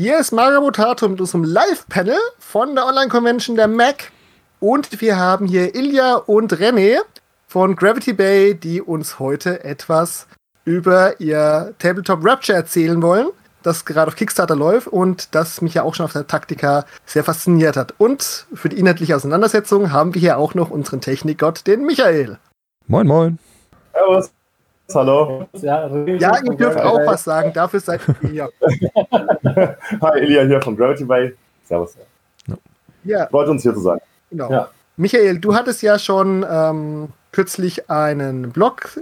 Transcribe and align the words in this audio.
Hier 0.00 0.18
ist 0.18 0.32
Mario 0.32 0.62
Mutato 0.62 1.06
mit 1.10 1.20
unserem 1.20 1.44
Live-Panel 1.44 2.16
von 2.38 2.74
der 2.74 2.86
Online-Convention 2.86 3.54
der 3.54 3.68
Mac. 3.68 4.10
Und 4.58 5.02
wir 5.02 5.18
haben 5.18 5.44
hier 5.44 5.74
Ilja 5.74 6.14
und 6.14 6.54
René 6.54 7.00
von 7.46 7.76
Gravity 7.76 8.14
Bay, 8.14 8.54
die 8.54 8.80
uns 8.80 9.18
heute 9.18 9.62
etwas 9.62 10.26
über 10.64 11.20
ihr 11.20 11.74
Tabletop 11.78 12.24
Rapture 12.24 12.56
erzählen 12.56 13.02
wollen, 13.02 13.28
das 13.62 13.84
gerade 13.84 14.08
auf 14.08 14.16
Kickstarter 14.16 14.56
läuft 14.56 14.86
und 14.86 15.34
das 15.34 15.60
mich 15.60 15.74
ja 15.74 15.82
auch 15.82 15.94
schon 15.94 16.06
auf 16.06 16.14
der 16.14 16.26
Taktika 16.26 16.86
sehr 17.04 17.22
fasziniert 17.22 17.76
hat. 17.76 17.92
Und 17.98 18.46
für 18.54 18.70
die 18.70 18.78
inhaltliche 18.78 19.14
Auseinandersetzung 19.14 19.92
haben 19.92 20.14
wir 20.14 20.20
hier 20.22 20.38
auch 20.38 20.54
noch 20.54 20.70
unseren 20.70 21.02
Technikgott, 21.02 21.66
den 21.66 21.84
Michael. 21.84 22.38
Moin, 22.86 23.06
moin. 23.06 23.38
Servus. 23.92 24.30
Hallo. 24.94 25.46
Ja, 25.52 25.88
ihr 25.88 26.56
dürft 26.56 26.80
auch 26.80 27.06
was 27.06 27.24
sagen, 27.24 27.52
dafür 27.52 27.80
seid 27.80 28.00
ihr 28.22 28.30
hier. 28.30 28.48
Hi, 30.00 30.20
Elia 30.20 30.42
hier 30.42 30.60
von 30.62 30.76
Gravity 30.76 31.04
Bay. 31.04 31.34
Servus. 31.64 31.96
Ja. 33.04 33.26
Freut 33.28 33.48
uns 33.48 33.62
hier 33.62 33.74
zu 33.74 33.80
sein. 33.80 33.98
Genau. 34.30 34.50
Ja. 34.50 34.68
Michael, 34.96 35.38
du 35.38 35.54
hattest 35.54 35.82
ja 35.82 35.98
schon 35.98 36.44
ähm, 36.48 37.08
kürzlich 37.32 37.88
einen 37.90 38.50
Blog 38.50 39.00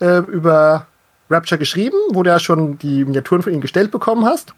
äh, 0.00 0.18
über 0.18 0.86
Rapture 1.30 1.58
geschrieben, 1.58 1.96
wo 2.10 2.22
du 2.22 2.30
ja 2.30 2.38
schon 2.38 2.78
die 2.78 3.04
Miniaturen 3.04 3.42
von 3.42 3.52
ihm 3.52 3.60
gestellt 3.60 3.90
bekommen 3.90 4.24
hast 4.24 4.54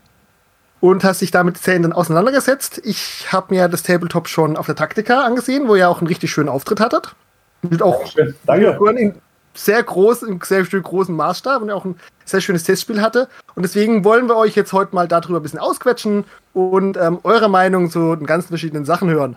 und 0.81 1.05
hast 1.05 1.23
dich 1.23 1.31
damit 1.31 1.59
sehr 1.59 1.79
dann 1.79 1.93
auseinandergesetzt. 1.93 2.81
Ich 2.85 3.33
habe 3.33 3.55
mir 3.55 3.69
das 3.69 3.83
Tabletop 3.83 4.29
schon 4.29 4.57
auf 4.57 4.67
der 4.67 4.77
Taktika 4.77 5.25
angesehen, 5.25 5.69
wo 5.69 5.75
ihr 5.75 5.89
auch 5.89 5.99
einen 5.99 6.07
richtig 6.07 6.31
schönen 6.31 6.49
Auftritt 6.49 6.81
hattet. 6.81 7.15
Mit 7.63 7.83
auch 7.83 8.05
Danke. 8.47 8.77
in 8.99 9.15
sehr 9.57 9.83
groß, 9.83 10.23
in 10.23 10.41
sehr 10.43 10.65
großen 10.65 11.15
Maßstab 11.15 11.63
und 11.63 11.71
auch 11.71 11.85
ein 11.85 11.97
sehr 12.25 12.41
schönes 12.41 12.65
Testspiel 12.65 13.01
hatte. 13.01 13.29
Und 13.55 13.63
deswegen 13.63 14.05
wollen 14.05 14.29
wir 14.29 14.37
euch 14.37 14.55
jetzt 14.55 14.73
heute 14.73 14.95
mal 14.95 15.09
darüber 15.09 15.41
ein 15.41 15.43
bisschen 15.43 15.59
ausquetschen 15.59 16.25
und 16.53 16.97
ähm, 16.97 17.19
eure 17.23 17.49
Meinung 17.49 17.91
zu 17.91 18.17
den 18.17 18.27
ganzen 18.27 18.49
verschiedenen 18.49 18.85
Sachen 18.85 19.11
hören. 19.11 19.37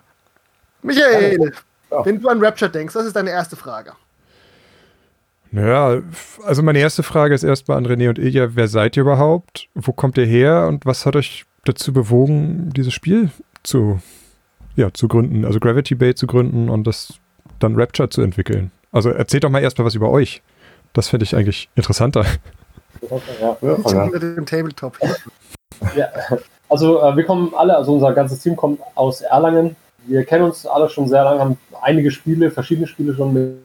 Michael, 0.81 1.51
ja. 1.91 2.05
wenn 2.05 2.21
du 2.21 2.29
an 2.29 2.43
Rapture 2.43 2.71
denkst, 2.71 2.95
was 2.95 3.05
ist 3.05 3.15
deine 3.15 3.31
erste 3.31 3.55
Frage? 3.55 3.93
Naja, 5.51 6.01
also 6.45 6.61
meine 6.61 6.79
erste 6.79 7.01
Frage 7.01 7.33
ist 7.33 7.43
erstmal 7.43 7.77
an 7.77 7.87
René 7.87 8.09
und 8.09 8.19
Ilja, 8.19 8.55
wer 8.55 8.67
seid 8.67 8.95
ihr 8.97 9.01
überhaupt? 9.01 9.67
Wo 9.73 9.93
kommt 9.93 10.17
ihr 10.17 10.25
her 10.25 10.67
und 10.67 10.85
was 10.85 11.05
hat 11.05 11.15
euch 11.15 11.45
dazu 11.65 11.91
bewogen, 11.91 12.71
dieses 12.75 12.93
Spiel 12.93 13.31
zu, 13.63 13.99
ja, 14.75 14.93
zu 14.93 15.07
gründen, 15.07 15.45
also 15.45 15.59
Gravity 15.59 15.95
Bay 15.95 16.13
zu 16.13 16.27
gründen 16.27 16.69
und 16.69 16.85
das 16.85 17.15
dann 17.57 17.75
Rapture 17.75 18.09
zu 18.09 18.21
entwickeln? 18.21 18.71
Also 18.91 19.09
erzählt 19.09 19.43
doch 19.43 19.49
mal 19.49 19.61
erstmal 19.61 19.85
was 19.85 19.95
über 19.95 20.09
euch. 20.09 20.41
Das 20.93 21.09
fände 21.09 21.23
ich 21.23 21.35
eigentlich 21.35 21.69
interessanter. 21.75 22.25
Ja, 23.01 23.57
ja. 23.61 24.05
Mit 24.05 24.21
dem 24.21 24.45
Tabletop. 24.45 24.97
Ja, 25.95 26.07
also 26.67 27.01
äh, 27.01 27.15
wir 27.15 27.23
kommen 27.23 27.53
alle, 27.55 27.75
also 27.75 27.93
unser 27.93 28.13
ganzes 28.13 28.39
Team 28.41 28.55
kommt 28.55 28.79
aus 28.95 29.21
Erlangen. 29.21 29.75
Wir 30.05 30.25
kennen 30.25 30.43
uns 30.43 30.65
alle 30.65 30.89
schon 30.89 31.07
sehr 31.07 31.23
lange, 31.23 31.39
haben 31.39 31.57
einige 31.81 32.11
Spiele, 32.11 32.51
verschiedene 32.51 32.87
Spiele 32.87 33.13
schon 33.13 33.59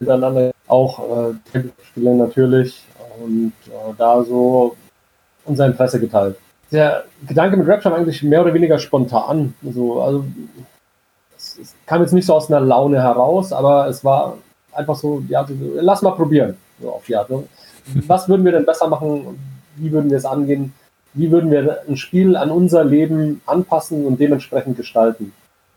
miteinander 0.00 0.52
auch 0.66 0.98
äh, 0.98 1.62
Spiele 1.90 2.14
natürlich 2.14 2.84
und 3.22 3.52
äh, 3.68 3.94
da 3.98 4.22
so 4.24 4.76
unser 5.44 5.66
Interesse 5.66 6.00
geteilt. 6.00 6.36
Der 6.70 7.04
Gedanke 7.26 7.56
mit 7.56 7.68
Rapture 7.68 7.92
war 7.92 8.00
eigentlich 8.00 8.22
mehr 8.22 8.42
oder 8.42 8.54
weniger 8.54 8.78
spontan. 8.78 9.54
So, 9.62 10.02
also 10.02 10.24
es, 11.52 11.58
es, 11.58 11.74
kam 11.86 12.02
jetzt 12.02 12.12
nicht 12.12 12.26
so 12.26 12.34
aus 12.34 12.50
einer 12.50 12.60
Laune 12.60 13.00
heraus, 13.02 13.52
aber 13.52 13.88
es 13.88 14.04
war 14.04 14.38
einfach 14.72 14.96
so, 14.96 15.22
ja, 15.28 15.46
so, 15.46 15.54
lass 15.74 16.02
mal 16.02 16.12
probieren. 16.12 16.56
So 16.80 16.90
auf 16.90 17.04
die 17.04 17.16
Art. 17.16 17.30
Ne? 17.30 17.44
Was 18.06 18.28
würden 18.28 18.44
wir 18.44 18.52
denn 18.52 18.66
besser 18.66 18.88
machen? 18.88 19.38
Wie 19.76 19.90
würden 19.92 20.10
wir 20.10 20.18
es 20.18 20.24
angehen? 20.24 20.72
Wie 21.14 21.30
würden 21.30 21.50
wir 21.50 21.82
ein 21.88 21.96
Spiel 21.96 22.36
an 22.36 22.50
unser 22.50 22.84
Leben 22.84 23.42
anpassen 23.46 24.06
und 24.06 24.18
dementsprechend 24.18 24.76
gestalten? 24.76 25.32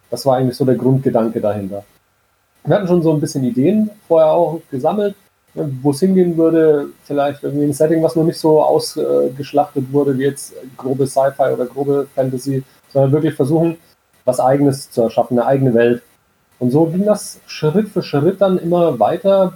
Das 0.09 0.25
war 0.25 0.38
eigentlich 0.38 0.57
so 0.57 0.66
der 0.66 0.75
Grundgedanke 0.75 1.41
dahinter 1.41 1.83
wir 2.66 2.75
hatten 2.75 2.88
schon 2.88 3.03
so 3.03 3.13
ein 3.13 3.19
bisschen 3.19 3.44
Ideen 3.44 3.89
vorher 4.07 4.31
auch 4.31 4.61
gesammelt, 4.71 5.16
ne, 5.53 5.71
wo 5.81 5.91
es 5.91 6.00
hingehen 6.00 6.35
würde, 6.38 6.88
vielleicht 7.03 7.44
irgendwie 7.44 7.66
ein 7.66 7.73
Setting, 7.73 8.01
was 8.03 8.16
noch 8.16 8.23
nicht 8.23 8.39
so 8.39 8.61
ausgeschlachtet 8.61 9.91
wurde, 9.91 10.17
wie 10.17 10.23
jetzt 10.23 10.53
grobe 10.77 11.07
Sci-Fi 11.07 11.53
oder 11.53 11.66
grobe 11.66 12.07
Fantasy, 12.16 12.63
sondern 12.91 13.11
wirklich 13.11 13.35
versuchen, 13.35 13.77
was 14.25 14.40
Eigenes 14.40 14.91
zu 14.91 15.03
erschaffen, 15.03 15.40
eine 15.40 15.47
eigene 15.47 15.74
Welt. 15.74 16.02
Und 16.59 16.72
so 16.72 16.86
ging 16.86 17.06
das 17.06 17.40
Schritt 17.47 17.90
für 17.90 18.02
Schritt 18.02 18.41
dann 18.41 18.58
immer 18.58 19.00
weiter, 19.00 19.53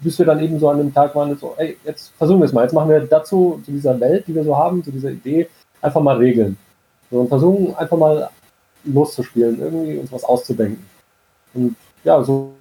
bis 0.00 0.18
wir 0.18 0.26
dann 0.26 0.40
eben 0.40 0.58
so 0.58 0.68
an 0.68 0.78
dem 0.78 0.92
Tag 0.92 1.14
waren, 1.14 1.36
so, 1.36 1.54
ey, 1.56 1.76
jetzt 1.84 2.12
versuchen 2.16 2.40
wir 2.40 2.46
es 2.46 2.52
mal, 2.52 2.62
jetzt 2.62 2.72
machen 2.72 2.90
wir 2.90 3.00
dazu, 3.00 3.60
zu 3.64 3.70
dieser 3.70 3.98
Welt, 4.00 4.26
die 4.26 4.34
wir 4.34 4.44
so 4.44 4.56
haben, 4.56 4.82
zu 4.82 4.90
dieser 4.90 5.10
Idee, 5.10 5.48
einfach 5.80 6.00
mal 6.00 6.16
Regeln. 6.16 6.56
So, 7.10 7.20
und 7.20 7.28
versuchen 7.28 7.74
einfach 7.76 7.96
mal 7.96 8.30
loszuspielen, 8.84 9.60
irgendwie 9.60 9.98
uns 9.98 10.12
was 10.12 10.24
auszudenken. 10.24 10.84
Und 11.54 11.76
ja, 12.04 12.22
so 12.22 12.52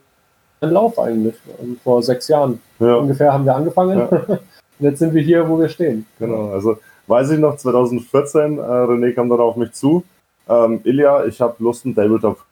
ein 0.60 0.72
Lauf 0.72 1.00
eigentlich. 1.00 1.36
Vor 1.84 2.04
sechs 2.04 2.28
Jahren 2.28 2.60
ja. 2.80 2.96
ungefähr 2.96 3.34
haben 3.34 3.46
wir 3.46 3.56
angefangen. 3.56 4.00
Ja. 4.00 4.08
Und 4.80 4.88
jetzt 4.88 5.00
sind 5.00 5.14
wir 5.14 5.22
hier, 5.22 5.48
wo 5.48 5.60
wir 5.60 5.70
stehen. 5.70 6.08
Genau, 6.18 6.50
also 6.50 6.78
weiß 7.06 7.32
ich 7.32 7.40
noch, 7.40 7.56
2014, 7.56 8.58
äh, 8.58 8.62
René 8.62 9.14
kam 9.14 9.30
dann 9.30 9.40
auf 9.40 9.56
mich 9.56 9.74
zu. 9.74 10.04
Ähm, 10.48 10.82
Ilja, 10.84 11.26
ich 11.26 11.40
habe 11.42 11.56
Lust, 11.60 11.86
ein 11.86 11.96
Tabletop 11.96 12.44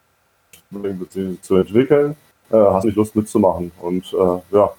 zu 1.41 1.55
entwickeln. 1.55 2.15
Äh, 2.51 2.57
hast 2.57 2.85
nicht 2.85 2.97
Lust 2.97 3.15
mitzumachen? 3.15 3.71
Und 3.81 4.13
äh, 4.13 4.55
ja, 4.55 4.71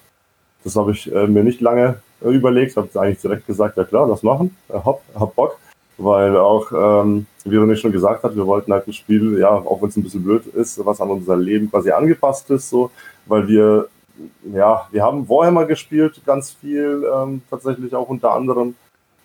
das 0.63 0.75
habe 0.75 0.91
ich 0.91 1.11
äh, 1.11 1.27
mir 1.27 1.43
nicht 1.43 1.61
lange 1.61 2.01
überlegt, 2.21 2.77
habe 2.77 2.87
eigentlich 2.99 3.21
direkt 3.21 3.47
gesagt, 3.47 3.77
ja 3.77 3.83
klar, 3.83 4.07
das 4.07 4.23
machen, 4.23 4.55
äh, 4.69 4.73
hab, 4.73 5.01
hab 5.15 5.35
Bock 5.35 5.57
weil 6.03 6.35
auch, 6.37 6.71
ähm, 6.71 7.25
wie 7.45 7.57
René 7.57 7.75
schon 7.75 7.91
gesagt 7.91 8.23
hat, 8.23 8.35
wir 8.35 8.47
wollten 8.47 8.71
halt 8.73 8.87
ein 8.87 8.93
Spiel, 8.93 9.39
ja, 9.39 9.49
auch 9.49 9.81
wenn 9.81 9.89
es 9.89 9.97
ein 9.97 10.03
bisschen 10.03 10.23
blöd 10.23 10.45
ist, 10.47 10.83
was 10.85 11.01
an 11.01 11.09
unser 11.09 11.37
Leben 11.37 11.69
quasi 11.69 11.91
angepasst 11.91 12.49
ist, 12.49 12.69
so, 12.69 12.91
weil 13.25 13.47
wir, 13.47 13.87
ja, 14.53 14.87
wir 14.91 15.03
haben 15.03 15.27
Warhammer 15.27 15.65
gespielt, 15.65 16.21
ganz 16.25 16.51
viel, 16.51 17.05
ähm, 17.13 17.41
tatsächlich 17.49 17.93
auch 17.95 18.09
unter 18.09 18.31
anderem. 18.33 18.75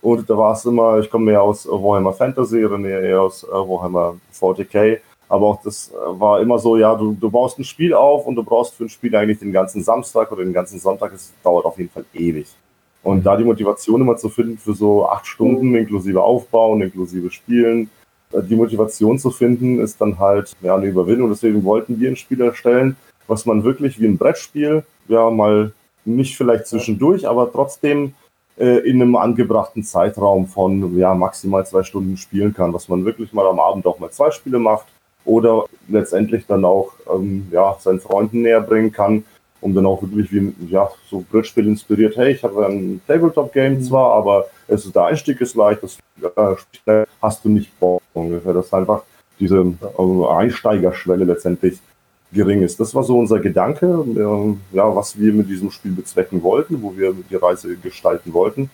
Und 0.07 0.31
da 0.31 0.39
war 0.39 0.53
es 0.53 0.65
immer, 0.65 1.01
ich 1.01 1.11
komme 1.11 1.33
mehr 1.33 1.43
aus 1.43 1.67
Warhammer 1.67 2.13
Fantasy, 2.13 2.59
René 2.65 3.01
eher 3.01 3.23
aus 3.23 3.43
äh, 3.43 3.49
Warhammer 3.49 4.15
40k. 4.41 5.01
Aber 5.29 5.47
auch 5.47 5.63
das 5.65 5.91
äh, 5.91 6.21
war 6.21 6.41
immer 6.41 6.61
so, 6.61 6.77
ja, 6.77 6.95
du, 6.95 7.17
du 7.21 7.29
baust 7.29 7.59
ein 7.59 7.65
Spiel 7.65 7.93
auf 7.93 8.25
und 8.25 8.37
du 8.37 8.45
brauchst 8.45 8.75
für 8.75 8.85
ein 8.85 8.89
Spiel 8.89 9.17
eigentlich 9.17 9.41
den 9.41 9.51
ganzen 9.51 9.83
Samstag 9.83 10.31
oder 10.31 10.45
den 10.45 10.53
ganzen 10.53 10.79
Sonntag. 10.79 11.13
Es 11.13 11.33
dauert 11.43 11.65
auf 11.65 11.77
jeden 11.77 11.91
Fall 11.91 12.05
ewig. 12.15 12.47
Und 13.03 13.27
da 13.27 13.37
die 13.37 13.43
Motivation 13.43 14.01
immer 14.01 14.17
zu 14.17 14.29
finden 14.29 14.59
für 14.59 14.75
so 14.75 15.09
acht 15.09 15.27
Stunden 15.27 15.75
inklusive 15.75 16.23
Aufbauen, 16.23 16.83
inklusive 16.83 17.33
Spielen, 17.33 17.91
äh, 18.31 18.43
die 18.45 18.55
Motivation 18.55 19.19
zu 19.19 19.33
finden, 19.33 19.81
ist 19.81 20.01
dann 20.01 20.21
halt 20.21 20.53
ja, 20.63 20.77
eine 20.77 20.87
Überwindung. 20.87 21.31
Deswegen 21.31 21.65
wollten 21.65 21.99
wir 21.99 22.11
ein 22.11 22.17
Spiel 22.17 22.43
erstellen, 22.43 22.95
was 23.27 23.45
man 23.45 23.65
wirklich 23.65 23.99
wie 23.99 24.07
ein 24.07 24.19
Brettspiel, 24.19 24.85
ja, 25.09 25.31
mal 25.31 25.73
nicht 26.05 26.37
vielleicht 26.37 26.69
zwischendurch, 26.69 27.27
aber 27.27 27.51
trotzdem 27.51 28.15
äh, 28.59 28.79
in 28.89 29.01
einem 29.01 29.17
angebrachten 29.17 29.85
Zeitraum 29.85 30.47
von 30.47 30.97
ja, 30.99 31.15
maximal 31.15 31.67
zwei 31.67 31.83
Stunden 31.83 32.17
spielen 32.17 32.55
kann, 32.55 32.73
was 32.73 32.89
man 32.89 33.05
wirklich 33.05 33.33
mal 33.33 33.47
am 33.47 33.61
Abend 33.61 33.87
auch 33.87 33.99
mal 33.99 34.11
zwei 34.11 34.31
Spiele 34.31 34.59
macht 34.59 34.87
oder 35.25 35.65
letztendlich 35.89 36.47
dann 36.47 36.65
auch 36.65 36.93
ähm, 37.13 37.49
ja, 37.51 37.77
seinen 37.81 38.01
Freunden 38.01 38.43
näher 38.43 38.61
bringen 38.61 38.93
kann 38.93 39.25
um 39.61 39.75
dann 39.75 39.87
auch 39.87 40.03
wirklich 40.03 40.31
wie 40.33 40.55
ja, 40.69 40.89
so 41.11 41.25
Brettspiel 41.31 41.67
inspiriert, 41.67 42.17
hey, 42.17 42.33
ich 42.33 42.43
habe 42.45 42.67
ein 42.67 43.01
Tabletop-Game 43.07 43.75
mhm. 43.75 43.83
zwar, 43.83 44.13
aber 44.13 44.47
es 44.69 44.85
ist, 44.85 44.95
der 44.95 45.07
Einstieg 45.07 45.41
ist 45.41 45.55
leicht, 45.55 45.83
das 45.83 45.99
äh, 46.87 47.05
hast 47.21 47.45
du 47.45 47.49
nicht 47.49 47.79
Bock 47.81 48.03
ungefähr. 48.15 48.53
Das 48.53 48.67
ist 48.67 48.75
einfach 48.75 49.03
diese 49.39 49.59
äh, 49.59 50.27
Einsteigerschwelle 50.29 51.25
letztendlich 51.25 51.79
gering 52.37 52.63
ist. 52.63 52.79
Das 52.79 52.95
war 52.95 53.03
so 53.03 53.19
unser 53.19 53.41
Gedanke, 53.41 53.87
äh, 53.87 54.77
ja, 54.77 54.95
was 54.95 55.19
wir 55.19 55.33
mit 55.33 55.49
diesem 55.49 55.71
Spiel 55.73 55.93
bezwecken 55.93 56.43
wollten, 56.43 56.81
wo 56.83 56.97
wir 56.97 57.15
die 57.29 57.35
Reise 57.35 57.77
gestalten 57.77 58.33
wollten. 58.33 58.71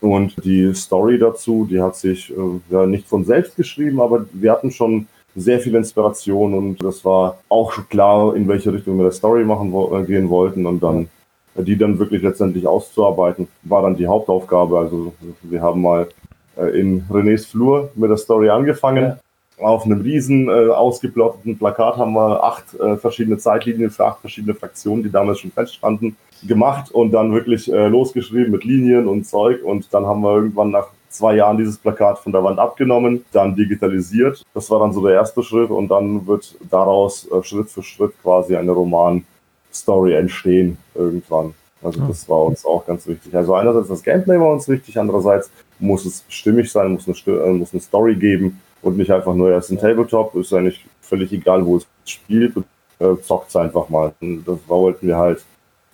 Und 0.00 0.44
die 0.44 0.72
Story 0.74 1.18
dazu, 1.18 1.66
die 1.68 1.80
hat 1.80 1.96
sich 1.96 2.30
äh, 2.30 2.34
ja 2.70 2.86
nicht 2.86 3.08
von 3.08 3.24
selbst 3.24 3.56
geschrieben, 3.56 4.00
aber 4.00 4.26
wir 4.32 4.52
hatten 4.52 4.70
schon 4.70 5.06
sehr 5.34 5.60
viel 5.60 5.74
Inspiration 5.74 6.54
und 6.54 6.82
das 6.84 7.04
war 7.04 7.38
auch 7.48 7.72
klar, 7.88 8.36
in 8.36 8.46
welche 8.46 8.72
Richtung 8.72 8.98
wir 8.98 9.04
der 9.04 9.12
Story 9.12 9.44
machen 9.44 9.72
äh, 9.72 10.04
gehen 10.04 10.28
wollten 10.28 10.66
und 10.66 10.82
dann 10.82 11.08
die 11.54 11.76
dann 11.76 11.98
wirklich 11.98 12.22
letztendlich 12.22 12.66
auszuarbeiten, 12.66 13.48
war 13.62 13.82
dann 13.82 13.96
die 13.96 14.06
Hauptaufgabe. 14.06 14.78
Also 14.78 15.12
wir 15.42 15.60
haben 15.60 15.82
mal 15.82 16.08
äh, 16.56 16.78
in 16.78 17.02
Renés 17.10 17.46
Flur 17.46 17.90
mit 17.94 18.10
der 18.10 18.16
Story 18.16 18.48
angefangen. 18.48 19.04
Ja. 19.04 19.18
Auf 19.58 19.84
einem 19.84 20.00
riesen 20.00 20.48
äh, 20.48 20.68
ausgeplotteten 20.70 21.58
Plakat 21.58 21.96
haben 21.96 22.14
wir 22.14 22.42
acht 22.42 22.74
äh, 22.74 22.96
verschiedene 22.96 23.38
Zeitlinien 23.38 23.90
für 23.90 24.06
acht 24.06 24.20
verschiedene 24.20 24.54
Fraktionen, 24.54 25.02
die 25.02 25.10
damals 25.10 25.40
schon 25.40 25.52
feststanden, 25.52 26.16
gemacht 26.42 26.90
und 26.90 27.12
dann 27.12 27.32
wirklich 27.32 27.72
äh, 27.72 27.88
losgeschrieben 27.88 28.50
mit 28.50 28.64
Linien 28.64 29.06
und 29.06 29.24
Zeug. 29.24 29.62
Und 29.62 29.92
dann 29.92 30.06
haben 30.06 30.22
wir 30.22 30.34
irgendwann 30.34 30.70
nach 30.70 30.88
zwei 31.08 31.36
Jahren 31.36 31.58
dieses 31.58 31.78
Plakat 31.78 32.18
von 32.18 32.32
der 32.32 32.42
Wand 32.42 32.58
abgenommen, 32.58 33.24
dann 33.32 33.54
digitalisiert. 33.54 34.42
Das 34.54 34.70
war 34.70 34.80
dann 34.80 34.92
so 34.92 35.04
der 35.06 35.14
erste 35.14 35.42
Schritt 35.42 35.70
und 35.70 35.88
dann 35.88 36.26
wird 36.26 36.56
daraus 36.70 37.30
äh, 37.30 37.42
Schritt 37.42 37.70
für 37.70 37.82
Schritt 37.82 38.12
quasi 38.22 38.56
eine 38.56 38.72
Roman-Story 38.72 40.14
entstehen 40.14 40.78
irgendwann. 40.94 41.54
Also 41.82 42.00
das 42.06 42.28
war 42.28 42.42
uns 42.44 42.64
auch 42.64 42.86
ganz 42.86 43.06
wichtig. 43.06 43.34
Also 43.34 43.54
einerseits 43.54 43.88
das 43.88 44.02
Gameplay 44.02 44.38
war 44.38 44.52
uns 44.52 44.68
wichtig, 44.68 44.98
andererseits 44.98 45.50
muss 45.78 46.04
es 46.06 46.24
stimmig 46.28 46.70
sein, 46.70 46.92
muss 46.92 47.08
eine, 47.08 47.36
äh, 47.38 47.52
muss 47.52 47.72
eine 47.72 47.82
Story 47.82 48.14
geben 48.14 48.60
und 48.82 48.96
nicht 48.96 49.10
einfach 49.10 49.34
nur 49.34 49.50
erst 49.50 49.70
ein 49.70 49.78
Tabletop. 49.78 50.34
Ist 50.34 50.52
eigentlich 50.52 50.84
völlig 51.00 51.32
egal, 51.32 51.64
wo 51.64 51.76
es 51.76 51.86
spielt 52.04 52.56
und 52.56 52.66
äh, 52.98 53.16
zockt 53.22 53.48
es 53.48 53.56
einfach 53.56 53.88
mal. 53.88 54.12
Und 54.20 54.44
das 54.44 54.58
wollten 54.66 55.06
wir 55.06 55.16
halt 55.16 55.42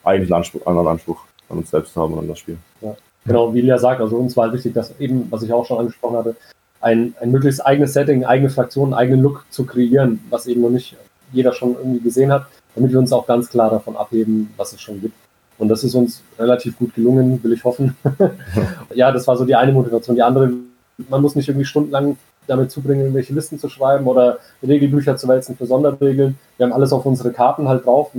eigentlich 0.04 0.30
einen 0.30 0.38
Anspruch, 0.38 0.66
anderen 0.66 0.88
Anspruch 0.88 1.24
an 1.48 1.58
uns 1.58 1.70
selbst 1.70 1.96
haben 1.96 2.12
und 2.14 2.20
an 2.20 2.28
das 2.28 2.38
Spiel. 2.38 2.58
Ja. 2.80 2.96
Genau, 3.24 3.52
wie 3.52 3.60
Lia 3.60 3.78
sagt, 3.78 4.00
also 4.00 4.16
uns 4.16 4.36
war 4.36 4.44
halt 4.44 4.54
wichtig, 4.54 4.74
dass 4.74 4.98
eben, 4.98 5.26
was 5.30 5.42
ich 5.42 5.52
auch 5.52 5.66
schon 5.66 5.78
angesprochen 5.78 6.16
hatte, 6.16 6.36
ein, 6.80 7.14
ein 7.20 7.30
möglichst 7.30 7.64
eigenes 7.64 7.92
Setting, 7.92 8.24
eigene 8.24 8.50
Fraktionen, 8.50 8.94
eigenen 8.94 9.20
Look 9.20 9.44
zu 9.50 9.66
kreieren, 9.66 10.20
was 10.30 10.46
eben 10.46 10.62
noch 10.62 10.70
nicht 10.70 10.96
jeder 11.32 11.52
schon 11.52 11.74
irgendwie 11.74 12.00
gesehen 12.00 12.32
hat, 12.32 12.46
damit 12.74 12.92
wir 12.92 12.98
uns 12.98 13.12
auch 13.12 13.26
ganz 13.26 13.50
klar 13.50 13.70
davon 13.70 13.96
abheben, 13.96 14.52
was 14.56 14.72
es 14.72 14.80
schon 14.80 15.00
gibt. 15.00 15.14
Und 15.58 15.68
das 15.68 15.82
ist 15.82 15.94
uns 15.94 16.22
relativ 16.38 16.78
gut 16.78 16.94
gelungen, 16.94 17.42
will 17.42 17.52
ich 17.52 17.64
hoffen. 17.64 17.96
ja, 18.94 19.10
das 19.10 19.26
war 19.26 19.36
so 19.36 19.44
die 19.44 19.56
eine 19.56 19.72
Motivation. 19.72 20.14
Die 20.14 20.22
andere, 20.22 20.52
man 21.08 21.20
muss 21.20 21.34
nicht 21.34 21.48
irgendwie 21.48 21.66
stundenlang 21.66 22.16
damit 22.48 22.70
zubringen, 22.70 23.02
irgendwelche 23.02 23.34
Listen 23.34 23.58
zu 23.58 23.68
schreiben 23.68 24.06
oder 24.06 24.38
Regelbücher 24.66 25.16
zu 25.16 25.28
wälzen 25.28 25.56
für 25.56 25.66
Sonderregeln. 25.66 26.38
Wir 26.56 26.66
haben 26.66 26.72
alles 26.72 26.92
auf 26.92 27.06
unsere 27.06 27.32
Karten 27.32 27.68
halt 27.68 27.84
drauf. 27.86 28.10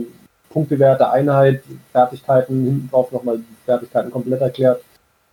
Punktewerte, 0.50 1.10
Einheit, 1.12 1.64
Fertigkeiten, 1.92 2.64
hinten 2.64 2.90
drauf 2.90 3.12
nochmal 3.12 3.40
Fertigkeiten 3.66 4.12
komplett 4.12 4.42
erklärt. 4.42 4.82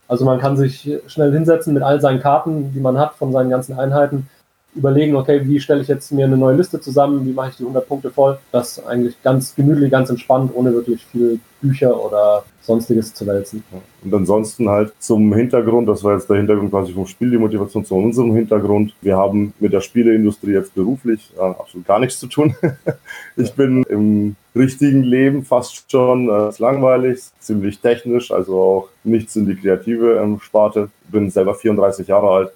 Also 0.07 0.25
man 0.25 0.39
kann 0.39 0.55
sich 0.55 0.89
schnell 1.07 1.33
hinsetzen 1.33 1.73
mit 1.73 1.83
all 1.83 1.99
seinen 1.99 2.21
Karten, 2.21 2.71
die 2.73 2.79
man 2.79 2.97
hat 2.97 3.15
von 3.15 3.31
seinen 3.31 3.49
ganzen 3.49 3.77
Einheiten 3.77 4.29
überlegen, 4.77 5.15
okay, 5.15 5.41
wie 5.43 5.59
stelle 5.59 5.81
ich 5.81 5.87
jetzt 5.87 6.11
mir 6.11 6.25
eine 6.25 6.37
neue 6.37 6.55
Liste 6.55 6.79
zusammen, 6.79 7.25
wie 7.25 7.33
mache 7.33 7.49
ich 7.49 7.57
die 7.57 7.63
100 7.63 7.87
Punkte 7.87 8.11
voll. 8.11 8.37
Das 8.51 8.85
eigentlich 8.85 9.21
ganz 9.23 9.55
gemütlich, 9.55 9.91
ganz 9.91 10.09
entspannt, 10.09 10.51
ohne 10.53 10.73
wirklich 10.73 11.03
viel 11.05 11.39
Bücher 11.61 11.99
oder 12.03 12.43
sonstiges 12.61 13.13
zu 13.13 13.25
wälzen. 13.25 13.63
Und 14.03 14.13
ansonsten 14.13 14.69
halt 14.69 14.93
zum 14.99 15.33
Hintergrund, 15.33 15.87
das 15.89 16.03
war 16.03 16.13
jetzt 16.13 16.29
der 16.29 16.37
Hintergrund 16.37 16.69
quasi 16.69 16.93
vom 16.93 17.07
Spiel, 17.07 17.31
die 17.31 17.37
Motivation 17.37 17.83
zu 17.83 17.95
unserem 17.95 18.35
Hintergrund. 18.35 18.93
Wir 19.01 19.17
haben 19.17 19.53
mit 19.59 19.73
der 19.73 19.81
Spieleindustrie 19.81 20.51
jetzt 20.51 20.75
beruflich 20.75 21.31
äh, 21.37 21.41
absolut 21.41 21.87
gar 21.87 21.99
nichts 21.99 22.19
zu 22.19 22.27
tun. 22.27 22.55
ich 23.37 23.53
bin 23.53 23.83
im 23.89 24.35
richtigen 24.55 25.03
Leben 25.03 25.43
fast 25.43 25.89
schon 25.89 26.29
äh, 26.29 26.51
langweilig, 26.59 27.19
ziemlich 27.39 27.79
technisch, 27.79 28.31
also 28.31 28.61
auch 28.61 28.89
nichts 29.03 29.35
in 29.35 29.47
die 29.47 29.55
kreative 29.55 30.17
ähm, 30.17 30.39
Sparte. 30.39 30.89
Bin 31.09 31.31
selber 31.31 31.55
34 31.55 32.07
Jahre 32.07 32.29
alt 32.29 32.51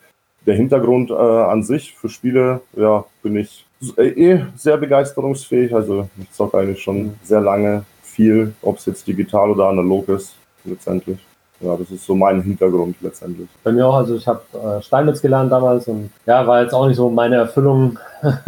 der 0.45 0.55
Hintergrund 0.55 1.11
äh, 1.11 1.13
an 1.13 1.63
sich 1.63 1.93
für 1.93 2.09
Spiele, 2.09 2.61
ja, 2.75 3.05
bin 3.21 3.35
ich 3.35 3.65
eh, 3.97 4.33
eh 4.33 4.45
sehr 4.55 4.77
begeisterungsfähig. 4.77 5.73
Also 5.73 6.09
ich 6.19 6.31
zocke 6.31 6.57
eigentlich 6.57 6.81
schon 6.81 7.15
sehr 7.23 7.41
lange 7.41 7.83
viel, 8.01 8.53
ob 8.61 8.77
es 8.77 8.85
jetzt 8.85 9.07
digital 9.07 9.51
oder 9.51 9.67
analog 9.67 10.09
ist, 10.09 10.35
letztendlich. 10.65 11.19
Ja, 11.59 11.77
das 11.77 11.91
ist 11.91 12.05
so 12.05 12.15
mein 12.15 12.41
Hintergrund 12.41 12.95
letztendlich. 13.01 13.47
Bei 13.63 13.71
mir 13.71 13.85
auch, 13.85 13.95
also 13.95 14.15
ich 14.15 14.27
habe 14.27 14.41
äh, 14.53 14.81
Steinmetz 14.81 15.21
gelernt 15.21 15.51
damals 15.51 15.87
und 15.87 16.09
ja, 16.25 16.45
war 16.47 16.63
jetzt 16.63 16.73
auch 16.73 16.87
nicht 16.87 16.97
so 16.97 17.09
meine 17.09 17.35
Erfüllung, 17.35 17.99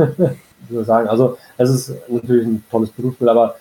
wie 0.67 0.73
soll 0.73 0.83
sagen. 0.83 1.07
Also 1.07 1.37
es 1.57 1.69
ist 1.69 1.93
natürlich 2.09 2.47
ein 2.47 2.63
tolles 2.71 2.89
Berufsbild, 2.89 3.29
aber 3.29 3.55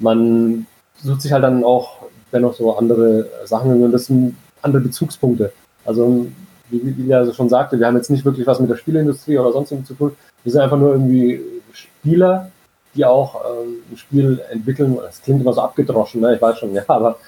man 0.00 0.66
sucht 0.96 1.22
sich 1.22 1.32
halt 1.32 1.44
dann 1.44 1.62
auch 1.62 1.98
dennoch 2.32 2.54
so 2.54 2.76
andere 2.76 3.28
Sachen 3.44 3.80
und 3.82 3.92
das 3.92 4.06
sind 4.06 4.36
andere 4.62 4.82
Bezugspunkte. 4.82 5.52
Also 5.84 6.26
wie, 6.70 6.96
wie 6.96 7.10
er 7.10 7.32
schon 7.32 7.48
sagte, 7.48 7.78
wir 7.78 7.86
haben 7.86 7.96
jetzt 7.96 8.10
nicht 8.10 8.24
wirklich 8.24 8.46
was 8.46 8.60
mit 8.60 8.70
der 8.70 8.76
Spielindustrie 8.76 9.38
oder 9.38 9.52
sonst 9.52 9.70
zu 9.86 9.94
tun. 9.94 10.16
Wir 10.42 10.52
sind 10.52 10.60
einfach 10.60 10.78
nur 10.78 10.92
irgendwie 10.92 11.40
Spieler, 11.72 12.50
die 12.94 13.04
auch 13.04 13.42
ähm, 13.44 13.76
ein 13.90 13.96
Spiel 13.96 14.40
entwickeln. 14.50 14.96
Das 15.00 15.22
klingt 15.22 15.40
immer 15.40 15.52
so 15.52 15.60
abgedroschen, 15.60 16.20
ne? 16.20 16.34
ich 16.34 16.42
weiß 16.42 16.58
schon, 16.58 16.74
ja, 16.74 16.82
aber 16.86 17.18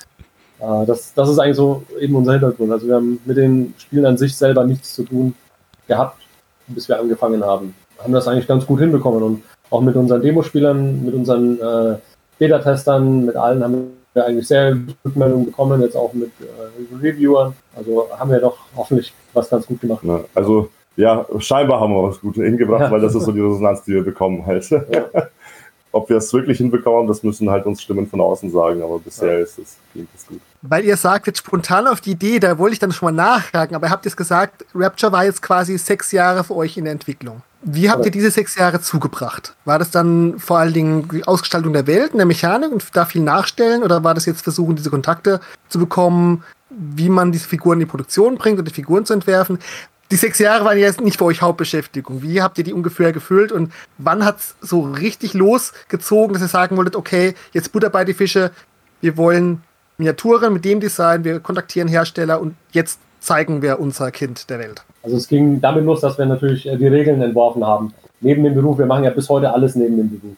äh, 0.61 0.87
das, 0.87 1.12
das 1.14 1.29
ist 1.29 1.38
eigentlich 1.38 1.56
so 1.56 1.85
eben 2.00 2.14
unser 2.17 2.32
Hintergrund. 2.32 2.73
Also 2.73 2.87
wir 2.87 2.96
haben 2.96 3.20
mit 3.25 3.37
den 3.37 3.75
Spielen 3.79 4.06
an 4.06 4.19
sich 4.19 4.37
selber 4.37 4.64
nichts 4.64 4.94
zu 4.94 5.05
tun 5.05 5.35
gehabt, 5.87 6.19
bis 6.69 6.88
wir 6.88 6.99
angefangen 6.99 7.44
haben. 7.44 7.75
Haben 7.99 8.12
das 8.12 8.29
eigentlich 8.29 8.46
ganz 8.46 8.67
gut 8.67 8.81
hinbekommen 8.81 9.23
und 9.23 9.43
auch 9.70 9.81
mit 9.81 9.96
unseren 9.96 10.23
Demospielern, 10.23 11.05
mit 11.05 11.14
unseren 11.14 11.61
äh, 11.61 11.99
Beta-Testern, 12.38 13.26
mit 13.26 13.37
allen 13.37 13.62
haben 13.62 13.91
wir 14.14 14.25
eigentlich 14.25 14.49
sehr 14.49 14.76
Rückmeldungen 15.05 15.46
bekommen, 15.46 15.82
jetzt 15.82 15.96
auch 15.96 16.12
mit 16.12 16.31
äh, 16.41 16.96
Reviewern. 17.02 17.55
Also 17.79 18.09
haben 18.19 18.31
wir 18.31 18.41
doch 18.41 18.59
hoffentlich 18.77 19.13
was 19.33 19.49
ganz 19.49 19.67
gut 19.67 19.81
gemacht. 19.81 20.03
Ja, 20.03 20.21
also 20.35 20.69
ja, 20.97 21.25
scheinbar 21.39 21.81
haben 21.81 21.93
wir 21.93 22.03
was 22.03 22.21
Gutes 22.21 22.43
hingebracht, 22.43 22.83
ja. 22.83 22.91
weil 22.91 23.01
das 23.01 23.15
ist 23.15 23.25
so 23.25 23.31
die 23.31 23.41
Resonanz, 23.41 23.85
die 23.85 23.93
wir 23.93 24.03
bekommen 24.03 24.45
halt. 24.45 24.69
Ja. 24.69 24.81
Ob 25.93 26.11
wir 26.11 26.17
es 26.19 26.33
wirklich 26.35 26.59
hinbekommen, 26.59 27.07
das 27.07 27.23
müssen 27.23 27.49
halt 27.49 27.65
uns 27.65 27.81
Stimmen 27.81 28.07
von 28.07 28.21
außen 28.21 28.51
sagen, 28.51 28.83
aber 28.83 28.99
bisher 28.99 29.39
ist 29.39 29.59
es, 29.59 29.77
klingt 29.93 30.09
es 30.15 30.27
gut. 30.27 30.41
Weil 30.61 30.85
ihr 30.85 30.97
sagt 30.97 31.29
jetzt 31.29 31.39
spontan 31.39 31.87
auf 31.87 32.01
die 32.03 32.11
Idee, 32.11 32.41
da 32.41 32.59
wollte 32.59 32.75
ich 32.75 32.79
dann 32.79 32.93
schon 32.93 33.07
mal 33.07 33.23
nachfragen, 33.23 33.75
aber 33.75 33.87
ihr 33.87 33.91
habt 33.91 34.05
jetzt 34.05 34.17
gesagt, 34.17 34.67
Rapture 34.75 35.13
war 35.13 35.25
jetzt 35.25 35.41
quasi 35.41 35.79
sechs 35.79 36.13
Jahre 36.13 36.45
für 36.45 36.57
euch 36.57 36.77
in 36.77 36.85
der 36.85 36.93
Entwicklung. 36.93 37.43
Wie 37.62 37.90
habt 37.90 38.05
ihr 38.05 38.12
diese 38.12 38.31
sechs 38.31 38.55
Jahre 38.55 38.81
zugebracht? 38.81 39.55
War 39.64 39.78
das 39.78 39.90
dann 39.90 40.38
vor 40.38 40.58
allen 40.58 40.72
Dingen 40.72 41.08
die 41.08 41.25
Ausgestaltung 41.25 41.72
der 41.72 41.87
Welt, 41.87 42.12
in 42.12 42.19
der 42.19 42.26
Mechanik 42.26 42.70
und 42.70 42.84
da 42.93 43.05
viel 43.05 43.22
nachstellen? 43.22 43.82
Oder 43.82 44.05
war 44.05 44.14
das 44.14 44.26
jetzt 44.26 44.43
versuchen, 44.43 44.76
diese 44.76 44.90
Kontakte 44.90 45.40
zu 45.69 45.78
bekommen, 45.78 46.44
wie 46.70 47.08
man 47.08 47.32
diese 47.32 47.49
Figuren 47.49 47.75
in 47.75 47.87
die 47.87 47.90
Produktion 47.90 48.38
bringt 48.38 48.58
und 48.58 48.69
die 48.69 48.75
Figuren 48.75 49.05
zu 49.05 49.12
entwerfen? 49.12 49.58
Die 50.10 50.16
sechs 50.16 50.38
Jahre 50.38 50.64
waren 50.64 50.78
jetzt 50.78 51.00
nicht 51.00 51.19
für 51.19 51.25
euch 51.25 51.43
Hauptbeschäftigung. 51.43 52.22
Wie 52.22 52.40
habt 52.40 52.56
ihr 52.58 52.64
die 52.64 52.72
ungefähr 52.72 53.12
gefüllt 53.12 53.52
und 53.52 53.72
wann 53.99 54.25
hat 54.25 54.38
es 54.38 54.55
so 54.60 54.82
richtig 54.82 55.34
losgezogen, 55.34 56.32
dass 56.32 56.43
ihr 56.43 56.49
sagen 56.49 56.76
wolltet, 56.76 56.96
okay, 56.96 57.34
jetzt 57.52 57.72
Butter 57.72 57.90
bei 57.90 58.05
die 58.05 58.14
Fische, 58.14 58.52
wir 59.00 59.16
wollen 59.16 59.62
Miniaturen 59.99 60.52
mit 60.52 60.64
dem 60.64 60.81
Design, 60.81 61.25
wir 61.25 61.40
kontaktieren 61.40 61.88
Hersteller 61.88 62.40
und 62.40 62.55
jetzt 62.70 63.00
zeigen 63.20 63.62
wir 63.62 63.81
unser 63.81 64.11
Kind 64.11 64.50
der 64.50 64.59
Welt? 64.59 64.82
Also 65.03 65.17
es 65.17 65.29
ging 65.29 65.61
damit 65.61 65.85
los, 65.85 66.00
dass 66.00 66.19
wir 66.19 66.26
natürlich 66.26 66.67
äh, 66.67 66.76
die 66.76 66.87
Regeln 66.87 67.20
entworfen 67.23 67.65
haben. 67.65 67.93
Neben 68.20 68.44
dem 68.44 68.55
Beruf, 68.55 68.79
wir 68.79 68.87
machen 68.87 69.05
ja 69.05 69.11
bis 69.11 69.29
heute 69.29 69.53
alles 69.53 69.75
neben 69.75 69.97
dem 69.97 70.11
Beruf. 70.11 70.37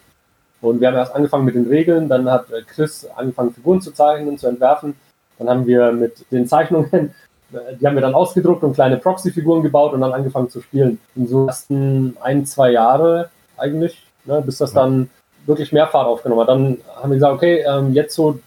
Und 0.60 0.80
wir 0.80 0.88
haben 0.88 0.96
erst 0.96 1.14
angefangen 1.14 1.46
mit 1.46 1.54
den 1.54 1.66
Regeln, 1.66 2.08
dann 2.08 2.30
hat 2.30 2.50
äh, 2.50 2.62
Chris 2.62 3.06
angefangen, 3.16 3.52
Figuren 3.52 3.80
zu 3.80 3.92
zeichnen, 3.92 4.38
zu 4.38 4.46
entwerfen. 4.46 4.94
Dann 5.38 5.48
haben 5.48 5.66
wir 5.66 5.92
mit 5.92 6.30
den 6.30 6.46
Zeichnungen, 6.46 6.92
äh, 7.52 7.76
die 7.80 7.86
haben 7.86 7.94
wir 7.94 8.02
dann 8.02 8.14
ausgedruckt 8.14 8.62
und 8.62 8.74
kleine 8.74 8.98
Proxy-Figuren 8.98 9.62
gebaut 9.62 9.92
und 9.92 10.00
dann 10.00 10.12
angefangen 10.12 10.50
zu 10.50 10.60
spielen. 10.60 10.98
In 11.16 11.26
so 11.26 11.46
ersten 11.46 12.16
ein, 12.20 12.44
zwei 12.44 12.72
Jahre 12.72 13.30
eigentlich, 13.56 14.06
ne, 14.24 14.42
bis 14.42 14.58
das 14.58 14.72
dann 14.72 15.08
wirklich 15.46 15.72
mehr 15.72 15.86
Fahrt 15.86 16.06
aufgenommen 16.06 16.42
hat. 16.42 16.48
Dann 16.48 16.78
haben 16.96 17.10
wir 17.10 17.16
gesagt, 17.16 17.34
okay, 17.34 17.64
ähm, 17.66 17.92
jetzt 17.94 18.14
so 18.14 18.38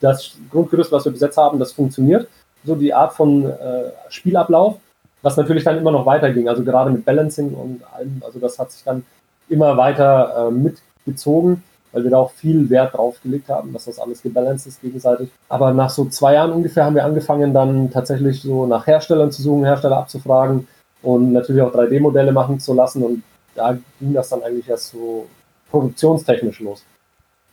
das 0.00 0.36
Grundgerüst, 0.50 0.92
was 0.92 1.04
wir 1.04 1.12
bis 1.12 1.20
jetzt 1.20 1.36
haben, 1.36 1.58
das 1.58 1.72
funktioniert. 1.72 2.28
So 2.64 2.74
die 2.74 2.92
Art 2.92 3.12
von 3.12 3.46
äh, 3.46 3.90
Spielablauf 4.08 4.78
was 5.22 5.36
natürlich 5.36 5.64
dann 5.64 5.78
immer 5.78 5.90
noch 5.90 6.06
weiterging, 6.06 6.48
also 6.48 6.62
gerade 6.62 6.90
mit 6.90 7.04
Balancing 7.04 7.52
und 7.52 7.82
allem, 7.94 8.22
also 8.24 8.38
das 8.38 8.58
hat 8.58 8.70
sich 8.70 8.84
dann 8.84 9.04
immer 9.48 9.76
weiter 9.76 10.48
äh, 10.48 10.50
mitgezogen, 10.50 11.62
weil 11.92 12.04
wir 12.04 12.10
da 12.10 12.18
auch 12.18 12.30
viel 12.32 12.68
Wert 12.70 12.94
drauf 12.94 13.20
gelegt 13.22 13.48
haben, 13.48 13.72
dass 13.72 13.86
das 13.86 13.98
alles 13.98 14.22
gebalanced 14.22 14.66
ist 14.66 14.80
gegenseitig. 14.80 15.30
Aber 15.48 15.72
nach 15.72 15.90
so 15.90 16.04
zwei 16.06 16.34
Jahren 16.34 16.52
ungefähr 16.52 16.84
haben 16.84 16.94
wir 16.94 17.04
angefangen, 17.04 17.52
dann 17.52 17.90
tatsächlich 17.90 18.42
so 18.42 18.66
nach 18.66 18.86
Herstellern 18.86 19.32
zu 19.32 19.42
suchen, 19.42 19.64
Hersteller 19.64 19.98
abzufragen 19.98 20.68
und 21.02 21.32
natürlich 21.32 21.62
auch 21.62 21.74
3D-Modelle 21.74 22.32
machen 22.32 22.60
zu 22.60 22.74
lassen 22.74 23.02
und 23.02 23.22
da 23.54 23.76
ging 23.98 24.12
das 24.12 24.28
dann 24.28 24.42
eigentlich 24.42 24.68
erst 24.68 24.90
so 24.90 25.26
produktionstechnisch 25.70 26.60
los. 26.60 26.84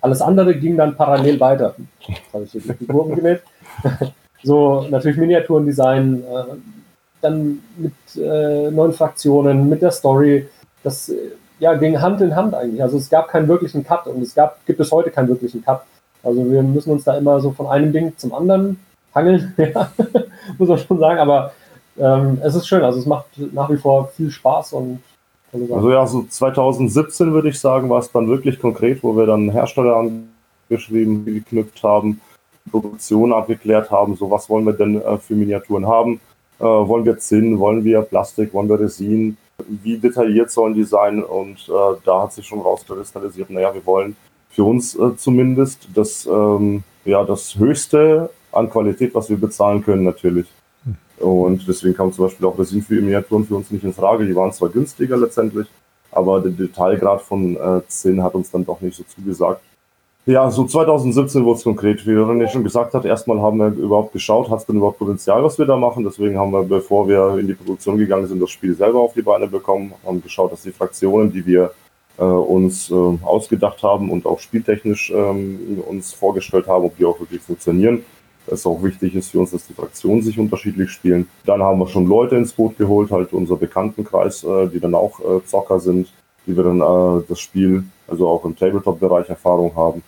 Alles 0.02 0.22
andere 0.22 0.56
ging 0.56 0.78
dann 0.78 0.96
parallel 0.96 1.40
weiter. 1.40 1.76
Jetzt 2.08 2.22
habe 2.32 2.44
ich 2.44 2.52
hier 2.52 2.62
die 2.62 2.86
Kurven 2.86 3.16
genäht. 3.16 3.42
so 4.46 4.86
natürlich 4.90 5.18
Miniaturendesign, 5.18 6.24
äh, 6.24 6.44
dann 7.22 7.60
mit 7.78 7.94
äh, 8.16 8.70
neuen 8.72 8.94
Fraktionen, 8.94 9.68
mit 9.68 9.82
der 9.82 9.92
Story. 9.92 10.48
Das 10.84 11.10
äh, 11.10 11.16
ja, 11.60 11.74
ging 11.74 12.00
Hand 12.00 12.22
in 12.22 12.36
Hand 12.36 12.54
eigentlich. 12.54 12.82
Also 12.82 12.98
es 12.98 13.10
gab 13.10 13.28
keinen 13.28 13.48
wirklichen 13.48 13.84
Cut 13.84 14.08
und 14.08 14.22
es 14.22 14.36
gab, 14.36 14.64
gibt 14.66 14.80
es 14.80 14.92
heute 14.92 15.10
keinen 15.10 15.30
wirklichen 15.30 15.64
Cut. 15.64 15.82
Also 16.24 16.50
wir 16.50 16.62
müssen 16.64 16.92
uns 16.92 17.04
da 17.04 17.18
immer 17.18 17.40
so 17.40 17.52
von 17.52 17.68
einem 17.68 17.92
Ding 17.92 18.14
zum 18.18 18.34
anderen 18.34 18.80
hangeln, 19.14 19.54
ja, 19.58 19.92
muss 20.58 20.70
man 20.70 20.78
schon 20.78 21.00
sagen. 21.00 21.20
Aber 21.20 21.52
ähm, 21.98 22.40
es 22.44 22.56
ist 22.56 22.68
schön, 22.68 22.84
also 22.84 23.00
es 23.00 23.06
macht 23.06 23.25
nach 23.54 23.70
wie 23.70 23.78
vor 23.78 24.10
viel 24.10 24.30
Spaß 24.30 24.74
und 24.74 25.00
also 25.54 25.90
ja, 25.90 26.06
so 26.06 26.24
2017 26.24 27.32
würde 27.32 27.48
ich 27.48 27.58
sagen, 27.58 27.90
war 27.90 28.00
es 28.00 28.12
dann 28.12 28.28
wirklich 28.28 28.60
konkret, 28.60 29.02
wo 29.04 29.16
wir 29.16 29.25
dann 29.25 29.50
Hersteller 29.50 29.96
angeschrieben, 30.70 31.24
geknüpft 31.24 31.82
haben, 31.82 32.20
Produktion 32.69 33.34
abgeklärt 33.34 33.91
haben, 33.91 34.15
so 34.15 34.29
was 34.29 34.50
wollen 34.50 34.65
wir 34.65 34.74
denn 34.74 35.01
äh, 35.01 35.17
für 35.17 35.36
Miniaturen 35.36 35.88
haben. 35.88 36.19
Äh, 36.60 36.63
wollen 36.63 37.05
wir 37.05 37.17
Zinn, 37.19 37.60
wollen 37.60 37.84
wir 37.84 38.01
Plastik, 38.01 38.53
wollen 38.53 38.69
wir 38.69 38.79
Resin, 38.79 39.38
wie 39.67 39.98
detailliert 39.98 40.51
sollen 40.51 40.74
die 40.74 40.84
sein? 40.84 41.24
Und 41.24 41.69
äh, 41.69 41.98
da 42.03 42.24
hat 42.24 42.34
sich 42.34 42.45
schon 42.45 42.62
rauskristallisiert, 42.62 43.50
naja, 43.50 43.74
wir 43.74 43.86
wollen 43.86 44.15
für 44.50 44.63
uns 44.63 44.95
äh, 44.95 45.15
zumindest 45.17 45.89
das, 45.93 46.25
ähm, 46.25 46.84
ja, 47.03 47.24
das 47.24 47.55
Höchste 47.57 48.29
an 48.51 48.69
Qualität, 48.69 49.13
was 49.13 49.29
wir 49.29 49.38
bezahlen 49.38 49.84
können, 49.84 50.03
natürlich. 50.03 50.48
Und 51.17 51.65
deswegen 51.67 51.95
kam 51.95 52.12
zum 52.12 52.25
Beispiel 52.25 52.45
auch 52.45 52.57
Resin 52.57 52.81
für 52.81 53.01
Miniaturen 53.01 53.45
für 53.45 53.55
uns 53.55 53.72
nicht 53.72 53.84
in 53.84 53.93
Frage. 53.93 54.25
Die 54.25 54.36
waren 54.36 54.51
zwar 54.51 54.69
günstiger 54.69 55.17
letztendlich, 55.17 55.67
aber 56.12 56.41
der 56.41 56.51
Detailgrad 56.51 57.22
von 57.22 57.55
äh, 57.55 57.81
Zinn 57.88 58.22
hat 58.24 58.34
uns 58.34 58.51
dann 58.51 58.65
doch 58.65 58.81
nicht 58.81 58.95
so 58.95 59.03
zugesagt. 59.03 59.62
Ja, 60.27 60.50
so 60.50 60.65
2017 60.65 61.46
wurde 61.46 61.60
es 61.60 61.63
konkret. 61.63 62.03
Wie 62.08 62.13
René 62.13 62.48
schon 62.48 62.63
gesagt 62.63 62.96
hat, 62.96 63.05
erstmal 63.05 63.39
haben 63.41 63.60
wir 63.60 63.67
überhaupt 63.67 64.12
geschaut, 64.12 64.50
hat 64.50 64.58
es 64.58 64.65
denn 64.65 64.77
überhaupt 64.77 64.98
Potenzial, 64.98 65.44
was 65.44 65.60
wir 65.60 65.67
da 65.67 65.77
machen. 65.77 66.03
Deswegen 66.03 66.36
haben 66.36 66.51
wir, 66.51 66.63
bevor 66.63 67.08
wir 67.08 67.38
in 67.38 67.46
die 67.46 67.53
Produktion 67.53 67.96
gegangen 67.96 68.25
sind, 68.25 68.41
das 68.41 68.50
Spiel 68.50 68.74
selber 68.74 69.01
auf 69.01 69.13
die 69.13 69.22
Beine 69.22 69.46
bekommen, 69.46 69.94
haben 70.03 70.24
geschaut, 70.24 70.51
dass 70.51 70.63
die 70.63 70.72
Fraktionen, 70.72 71.32
die 71.32 71.46
wir 71.46 71.70
äh, 72.17 72.24
uns 72.24 72.89
äh, 72.89 72.96
ausgedacht 72.96 73.84
haben 73.84 74.10
und 74.10 74.25
auch 74.25 74.39
spieltechnisch 74.39 75.12
ähm, 75.15 75.84
uns 75.86 76.12
vorgestellt 76.15 76.65
haben, 76.65 76.86
ob 76.86 76.98
die 76.98 77.05
auch 77.05 77.20
wirklich 77.20 77.44
funktionieren. 77.44 78.03
Es 78.48 78.65
auch 78.65 78.82
wichtig 78.82 79.13
ist 79.13 79.29
für 79.29 79.39
uns, 79.41 79.51
dass 79.51 79.67
die 79.67 79.74
Fraktionen 79.74 80.24
sich 80.24 80.39
unterschiedlich 80.39 80.89
spielen. 80.89 81.27
Dann 81.46 81.62
haben 81.62 81.77
wir 81.77 81.88
schon 81.88 82.08
Leute 82.08 82.36
ins 82.36 82.51
Boot 82.51 82.79
geholt, 82.79 83.12
halt 83.12 83.32
unser 83.32 83.58
Bekanntenkreis, 83.58 84.44
äh, 84.44 84.70
die 84.70 84.79
dann 84.79 84.96
auch 84.96 85.20
äh, 85.20 85.46
Zocker 85.46 85.79
sind, 85.79 86.12
die 86.48 86.58
wir 86.58 86.63
dann 86.63 86.82
äh, 86.82 87.24
das 87.29 87.39
Spiel, 87.39 87.84
also 88.08 88.27
auch 88.27 88.44
im 88.44 88.55
Tabletop-Bereich 88.55 89.29
Erfahrung 89.29 89.75
haben 89.75 90.01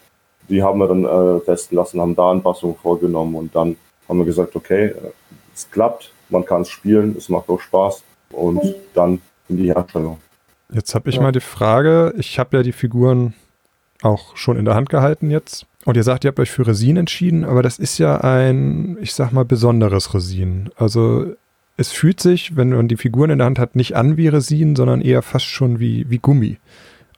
die 0.49 0.63
haben 0.63 0.79
wir 0.79 0.87
dann 0.87 1.05
äh, 1.05 1.39
testen 1.41 1.77
lassen, 1.77 1.99
haben 1.99 2.15
da 2.15 2.31
Anpassungen 2.31 2.75
vorgenommen 2.75 3.35
und 3.35 3.55
dann 3.55 3.75
haben 4.07 4.19
wir 4.19 4.25
gesagt, 4.25 4.55
okay, 4.55 4.87
äh, 4.87 4.93
es 5.53 5.69
klappt, 5.69 6.11
man 6.29 6.45
kann 6.45 6.61
es 6.61 6.69
spielen, 6.69 7.15
es 7.17 7.29
macht 7.29 7.49
auch 7.49 7.59
Spaß 7.59 8.03
und 8.31 8.75
dann 8.93 9.21
in 9.49 9.57
die 9.57 9.73
Herstellung. 9.73 10.19
Jetzt 10.73 10.95
habe 10.95 11.09
ich 11.09 11.15
ja. 11.15 11.21
mal 11.21 11.31
die 11.31 11.39
Frage, 11.39 12.13
ich 12.17 12.39
habe 12.39 12.57
ja 12.57 12.63
die 12.63 12.73
Figuren 12.73 13.33
auch 14.01 14.35
schon 14.35 14.57
in 14.57 14.65
der 14.65 14.75
Hand 14.75 14.89
gehalten 14.89 15.31
jetzt. 15.31 15.65
Und 15.85 15.95
ihr 15.95 16.03
sagt, 16.03 16.25
ihr 16.25 16.29
habt 16.29 16.39
euch 16.39 16.51
für 16.51 16.67
Resin 16.67 16.97
entschieden, 16.97 17.45
aber 17.45 17.63
das 17.63 17.79
ist 17.79 17.97
ja 17.97 18.17
ein, 18.17 18.97
ich 18.99 19.13
sag 19.13 19.31
mal, 19.31 19.45
besonderes 19.45 20.13
Resin. 20.13 20.69
Also 20.75 21.27
es 21.77 21.91
fühlt 21.91 22.19
sich, 22.19 22.57
wenn 22.57 22.69
man 22.69 22.89
die 22.89 22.97
Figuren 22.97 23.29
in 23.29 23.37
der 23.37 23.45
Hand 23.45 23.57
hat, 23.57 23.75
nicht 23.75 23.95
an 23.95 24.17
wie 24.17 24.27
Resin, 24.27 24.75
sondern 24.75 24.99
eher 24.99 25.21
fast 25.21 25.45
schon 25.45 25.79
wie, 25.79 26.09
wie 26.09 26.17
Gummi. 26.17 26.57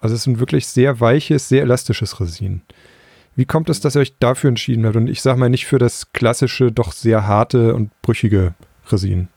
Also 0.01 0.13
es 0.13 0.21
ist 0.21 0.27
ein 0.27 0.39
wirklich 0.39 0.67
sehr 0.67 0.99
weiches, 0.99 1.49
sehr 1.49 1.63
elastisches 1.63 2.19
Resin. 2.19 2.61
Wie 3.35 3.45
kommt 3.45 3.69
es, 3.69 3.79
dass 3.79 3.95
ihr 3.95 4.01
euch 4.01 4.17
dafür 4.17 4.49
entschieden 4.49 4.85
habt? 4.85 4.95
Und 4.95 5.07
ich 5.07 5.21
sage 5.21 5.39
mal 5.39 5.49
nicht 5.49 5.65
für 5.65 5.79
das 5.79 6.11
klassische, 6.13 6.71
doch 6.71 6.91
sehr 6.91 7.27
harte 7.27 7.73
und 7.75 7.89
brüchige 8.01 8.53
Resin, 8.89 9.29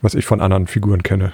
was 0.00 0.14
ich 0.14 0.24
von 0.24 0.40
anderen 0.40 0.66
Figuren 0.66 1.02
kenne. 1.02 1.32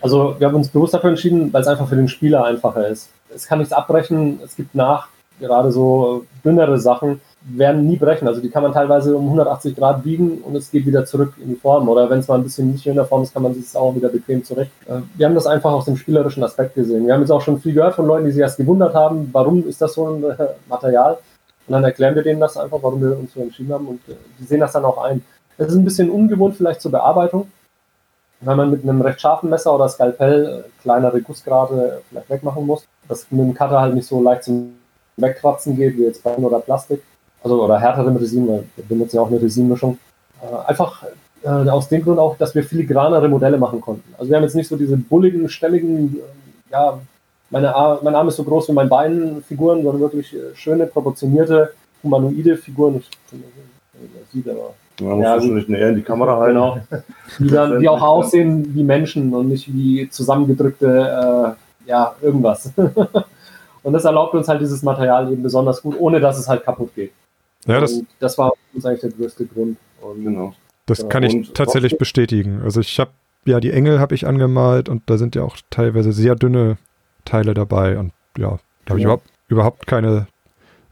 Also 0.00 0.34
wir 0.38 0.48
haben 0.48 0.56
uns 0.56 0.68
bewusst 0.68 0.94
dafür 0.94 1.10
entschieden, 1.10 1.52
weil 1.52 1.62
es 1.62 1.68
einfach 1.68 1.88
für 1.88 1.96
den 1.96 2.08
Spieler 2.08 2.44
einfacher 2.44 2.88
ist. 2.88 3.10
Es 3.34 3.46
kann 3.46 3.60
nichts 3.60 3.72
abbrechen, 3.72 4.40
es 4.44 4.56
gibt 4.56 4.74
nach, 4.74 5.08
gerade 5.38 5.70
so 5.70 6.26
dünnere 6.44 6.78
Sachen, 6.78 7.20
werden 7.44 7.86
nie 7.86 7.96
brechen. 7.96 8.28
Also 8.28 8.40
die 8.40 8.50
kann 8.50 8.62
man 8.62 8.72
teilweise 8.72 9.16
um 9.16 9.24
180 9.24 9.74
Grad 9.76 10.02
biegen 10.02 10.38
und 10.38 10.54
es 10.54 10.70
geht 10.70 10.86
wieder 10.86 11.04
zurück 11.04 11.34
in 11.42 11.48
die 11.48 11.56
Form. 11.56 11.88
Oder 11.88 12.08
wenn 12.08 12.20
es 12.20 12.28
mal 12.28 12.36
ein 12.36 12.44
bisschen 12.44 12.70
nicht 12.70 12.86
in 12.86 12.94
der 12.94 13.04
Form 13.04 13.22
ist, 13.22 13.32
kann 13.32 13.42
man 13.42 13.54
sich 13.54 13.74
auch 13.76 13.94
wieder 13.94 14.08
bequem 14.08 14.44
zurecht. 14.44 14.70
Äh, 14.86 15.00
wir 15.14 15.26
haben 15.26 15.34
das 15.34 15.46
einfach 15.46 15.72
aus 15.72 15.86
dem 15.86 15.96
spielerischen 15.96 16.44
Aspekt 16.44 16.74
gesehen. 16.74 17.06
Wir 17.06 17.14
haben 17.14 17.20
jetzt 17.20 17.30
auch 17.30 17.40
schon 17.40 17.60
viel 17.60 17.74
gehört 17.74 17.94
von 17.94 18.06
Leuten, 18.06 18.26
die 18.26 18.32
sich 18.32 18.40
erst 18.40 18.58
gewundert 18.58 18.94
haben, 18.94 19.28
warum 19.32 19.66
ist 19.66 19.82
das 19.82 19.94
so 19.94 20.08
ein 20.08 20.24
äh, 20.24 20.36
Material. 20.68 21.18
Und 21.66 21.72
dann 21.72 21.84
erklären 21.84 22.14
wir 22.14 22.22
denen 22.22 22.40
das 22.40 22.56
einfach, 22.56 22.78
warum 22.80 23.00
wir 23.00 23.18
uns 23.18 23.34
so 23.34 23.40
entschieden 23.40 23.72
haben 23.72 23.86
und 23.86 24.00
äh, 24.08 24.14
die 24.38 24.44
sehen 24.44 24.60
das 24.60 24.72
dann 24.72 24.84
auch 24.84 25.02
ein. 25.02 25.22
Es 25.58 25.68
ist 25.68 25.74
ein 25.74 25.84
bisschen 25.84 26.10
ungewohnt 26.10 26.56
vielleicht 26.56 26.80
zur 26.80 26.90
Bearbeitung, 26.90 27.50
wenn 28.40 28.56
man 28.56 28.70
mit 28.70 28.82
einem 28.82 29.00
recht 29.00 29.20
scharfen 29.20 29.50
Messer 29.50 29.74
oder 29.74 29.88
Skalpell 29.88 30.64
kleinere 30.80 31.20
Gussgrade 31.20 32.02
vielleicht 32.08 32.30
wegmachen 32.30 32.66
muss, 32.66 32.86
dass 33.08 33.30
mit 33.30 33.40
dem 33.40 33.54
Cutter 33.54 33.80
halt 33.80 33.94
nicht 33.94 34.06
so 34.06 34.20
leicht 34.22 34.44
zum 34.44 34.74
Wegkratzen 35.16 35.76
geht, 35.76 35.96
wie 35.96 36.04
jetzt 36.04 36.22
Bein 36.22 36.44
oder 36.44 36.58
Plastik 36.58 37.02
also 37.42 37.62
oder 37.62 37.78
härterem 37.78 38.16
Resin, 38.16 38.46
wir 38.46 38.64
benutzen 38.88 39.16
ja 39.16 39.22
auch 39.22 39.30
eine 39.30 39.40
Resinmischung. 39.40 39.98
Äh, 40.42 40.68
einfach 40.68 41.02
äh, 41.42 41.48
aus 41.48 41.88
dem 41.88 42.02
Grund 42.02 42.18
auch, 42.18 42.36
dass 42.36 42.54
wir 42.54 42.62
filigranere 42.64 43.28
Modelle 43.28 43.58
machen 43.58 43.80
konnten. 43.80 44.14
Also 44.18 44.30
wir 44.30 44.36
haben 44.36 44.44
jetzt 44.44 44.54
nicht 44.54 44.68
so 44.68 44.76
diese 44.76 44.96
bulligen, 44.96 45.48
stämmigen, 45.48 46.16
äh, 46.16 46.72
ja, 46.72 46.98
meine 47.50 47.74
Ar 47.74 48.00
mein 48.02 48.14
Arm 48.14 48.28
ist 48.28 48.36
so 48.36 48.44
groß 48.44 48.68
wie 48.68 48.72
mein 48.72 48.88
Bein 48.88 49.42
Figuren, 49.46 49.82
sondern 49.82 50.00
wirklich 50.00 50.34
äh, 50.34 50.54
schöne, 50.54 50.86
proportionierte, 50.86 51.72
humanoide 52.02 52.56
Figuren. 52.56 52.96
Ich, 52.96 53.10
sieht 54.32 54.48
aber. 54.48 54.74
Man 55.00 55.16
muss 55.16 55.24
ja, 55.24 55.32
wahrscheinlich 55.34 55.68
näher 55.68 55.88
in 55.88 55.96
die 55.96 56.02
Kamera 56.02 56.38
halten. 56.38 56.54
Genau. 56.54 56.78
Die, 57.38 57.48
dann, 57.48 57.80
die 57.80 57.88
auch 57.88 58.02
aussehen 58.02 58.74
wie 58.74 58.84
Menschen 58.84 59.34
und 59.34 59.48
nicht 59.48 59.72
wie 59.72 60.08
zusammengedrückte, 60.08 61.56
äh, 61.86 61.88
ja, 61.90 62.14
irgendwas. 62.22 62.72
und 63.82 63.92
das 63.92 64.04
erlaubt 64.04 64.34
uns 64.34 64.48
halt 64.48 64.60
dieses 64.60 64.82
Material 64.82 65.32
eben 65.32 65.42
besonders 65.42 65.82
gut, 65.82 65.96
ohne 65.98 66.20
dass 66.20 66.38
es 66.38 66.48
halt 66.48 66.64
kaputt 66.64 66.94
geht. 66.94 67.12
Ja, 67.66 67.80
das, 67.80 68.02
das 68.18 68.38
war 68.38 68.52
uns 68.74 68.84
eigentlich 68.84 69.00
der 69.00 69.10
größte 69.10 69.46
Grund. 69.46 69.76
Und, 70.00 70.24
genau. 70.24 70.54
Das 70.86 70.98
genau. 70.98 71.08
kann 71.08 71.22
ich 71.22 71.34
und 71.34 71.54
tatsächlich 71.54 71.98
bestätigen. 71.98 72.60
Also 72.62 72.80
ich 72.80 72.98
habe 72.98 73.10
ja 73.44 73.60
die 73.60 73.70
Engel 73.70 74.00
habe 74.00 74.14
ich 74.14 74.26
angemalt 74.26 74.88
und 74.88 75.02
da 75.06 75.18
sind 75.18 75.34
ja 75.34 75.42
auch 75.42 75.56
teilweise 75.70 76.12
sehr 76.12 76.34
dünne 76.34 76.76
Teile 77.24 77.54
dabei 77.54 77.98
und 77.98 78.12
ja, 78.36 78.58
da 78.84 78.90
habe 78.90 78.98
ich 78.98 79.04
überhaupt, 79.04 79.26
überhaupt 79.48 79.86
keine 79.86 80.26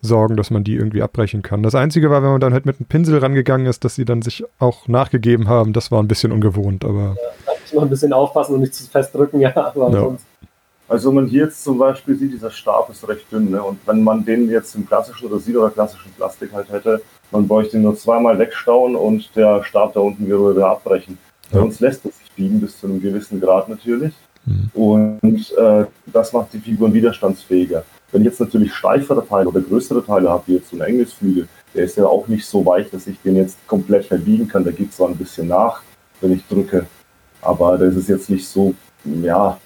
Sorgen, 0.02 0.36
dass 0.36 0.50
man 0.50 0.64
die 0.64 0.74
irgendwie 0.74 1.02
abbrechen 1.02 1.42
kann. 1.42 1.62
Das 1.62 1.74
Einzige 1.74 2.10
war, 2.10 2.22
wenn 2.22 2.30
man 2.30 2.40
dann 2.40 2.52
halt 2.52 2.66
mit 2.66 2.78
einem 2.78 2.86
Pinsel 2.86 3.18
rangegangen 3.18 3.66
ist, 3.66 3.84
dass 3.84 3.96
sie 3.96 4.04
dann 4.04 4.22
sich 4.22 4.44
auch 4.58 4.88
nachgegeben 4.88 5.48
haben. 5.48 5.72
Das 5.72 5.90
war 5.90 6.02
ein 6.02 6.08
bisschen 6.08 6.32
ungewohnt, 6.32 6.84
aber. 6.84 7.00
Ja, 7.00 7.30
da 7.46 7.52
muss 7.60 7.72
man 7.74 7.84
ein 7.84 7.90
bisschen 7.90 8.12
aufpassen 8.12 8.54
und 8.54 8.60
nicht 8.60 8.74
zu 8.74 8.88
fest 8.88 9.14
drücken, 9.14 9.40
ja, 9.40 9.54
aber 9.54 9.90
ja. 9.90 10.00
sonst 10.00 10.24
also 10.90 11.12
man 11.12 11.26
hier 11.28 11.44
jetzt 11.44 11.62
zum 11.62 11.78
Beispiel 11.78 12.16
sieht, 12.16 12.32
dieser 12.32 12.50
Stab 12.50 12.90
ist 12.90 13.06
recht 13.06 13.30
dünn. 13.30 13.50
Ne? 13.50 13.62
Und 13.62 13.78
wenn 13.86 14.02
man 14.02 14.24
den 14.24 14.50
jetzt 14.50 14.74
im 14.74 14.84
klassischen 14.84 15.32
Resin 15.32 15.56
oder 15.56 15.70
klassischen 15.70 16.10
Plastik 16.12 16.52
halt 16.52 16.68
hätte, 16.68 17.00
man 17.30 17.46
bräuchte 17.46 17.76
ihn 17.76 17.84
nur 17.84 17.96
zweimal 17.96 18.36
wegstauen 18.40 18.96
und 18.96 19.30
der 19.36 19.62
Stab 19.62 19.94
da 19.94 20.00
unten 20.00 20.26
würde 20.26 20.66
abbrechen. 20.66 21.16
Ja. 21.52 21.60
Sonst 21.60 21.78
lässt 21.78 22.04
es 22.06 22.18
sich 22.18 22.32
biegen 22.32 22.60
bis 22.60 22.80
zu 22.80 22.88
einem 22.88 23.00
gewissen 23.00 23.40
Grad 23.40 23.68
natürlich. 23.68 24.12
Mhm. 24.44 24.70
Und 24.74 25.56
äh, 25.56 25.84
das 26.06 26.32
macht 26.32 26.52
die 26.54 26.58
Figuren 26.58 26.92
widerstandsfähiger. 26.92 27.84
Wenn 28.10 28.22
ich 28.22 28.26
jetzt 28.26 28.40
natürlich 28.40 28.74
steifere 28.74 29.24
Teile 29.24 29.48
oder 29.48 29.60
größere 29.60 30.04
Teile 30.04 30.28
habe, 30.28 30.42
wie 30.46 30.54
jetzt 30.54 30.70
so 30.70 30.76
ein 30.76 30.82
Engelsflügel, 30.82 31.46
der 31.72 31.84
ist 31.84 31.96
ja 31.98 32.06
auch 32.06 32.26
nicht 32.26 32.44
so 32.44 32.66
weich, 32.66 32.90
dass 32.90 33.06
ich 33.06 33.20
den 33.22 33.36
jetzt 33.36 33.64
komplett 33.68 34.06
verbiegen 34.06 34.48
kann. 34.48 34.64
Der 34.64 34.72
gibt 34.72 34.92
zwar 34.92 35.08
ein 35.08 35.16
bisschen 35.16 35.46
nach, 35.46 35.82
wenn 36.20 36.32
ich 36.32 36.44
drücke, 36.48 36.86
aber 37.40 37.78
das 37.78 37.94
ist 37.94 38.08
jetzt 38.08 38.28
nicht 38.28 38.48
so, 38.48 38.74
ja, 39.04 39.56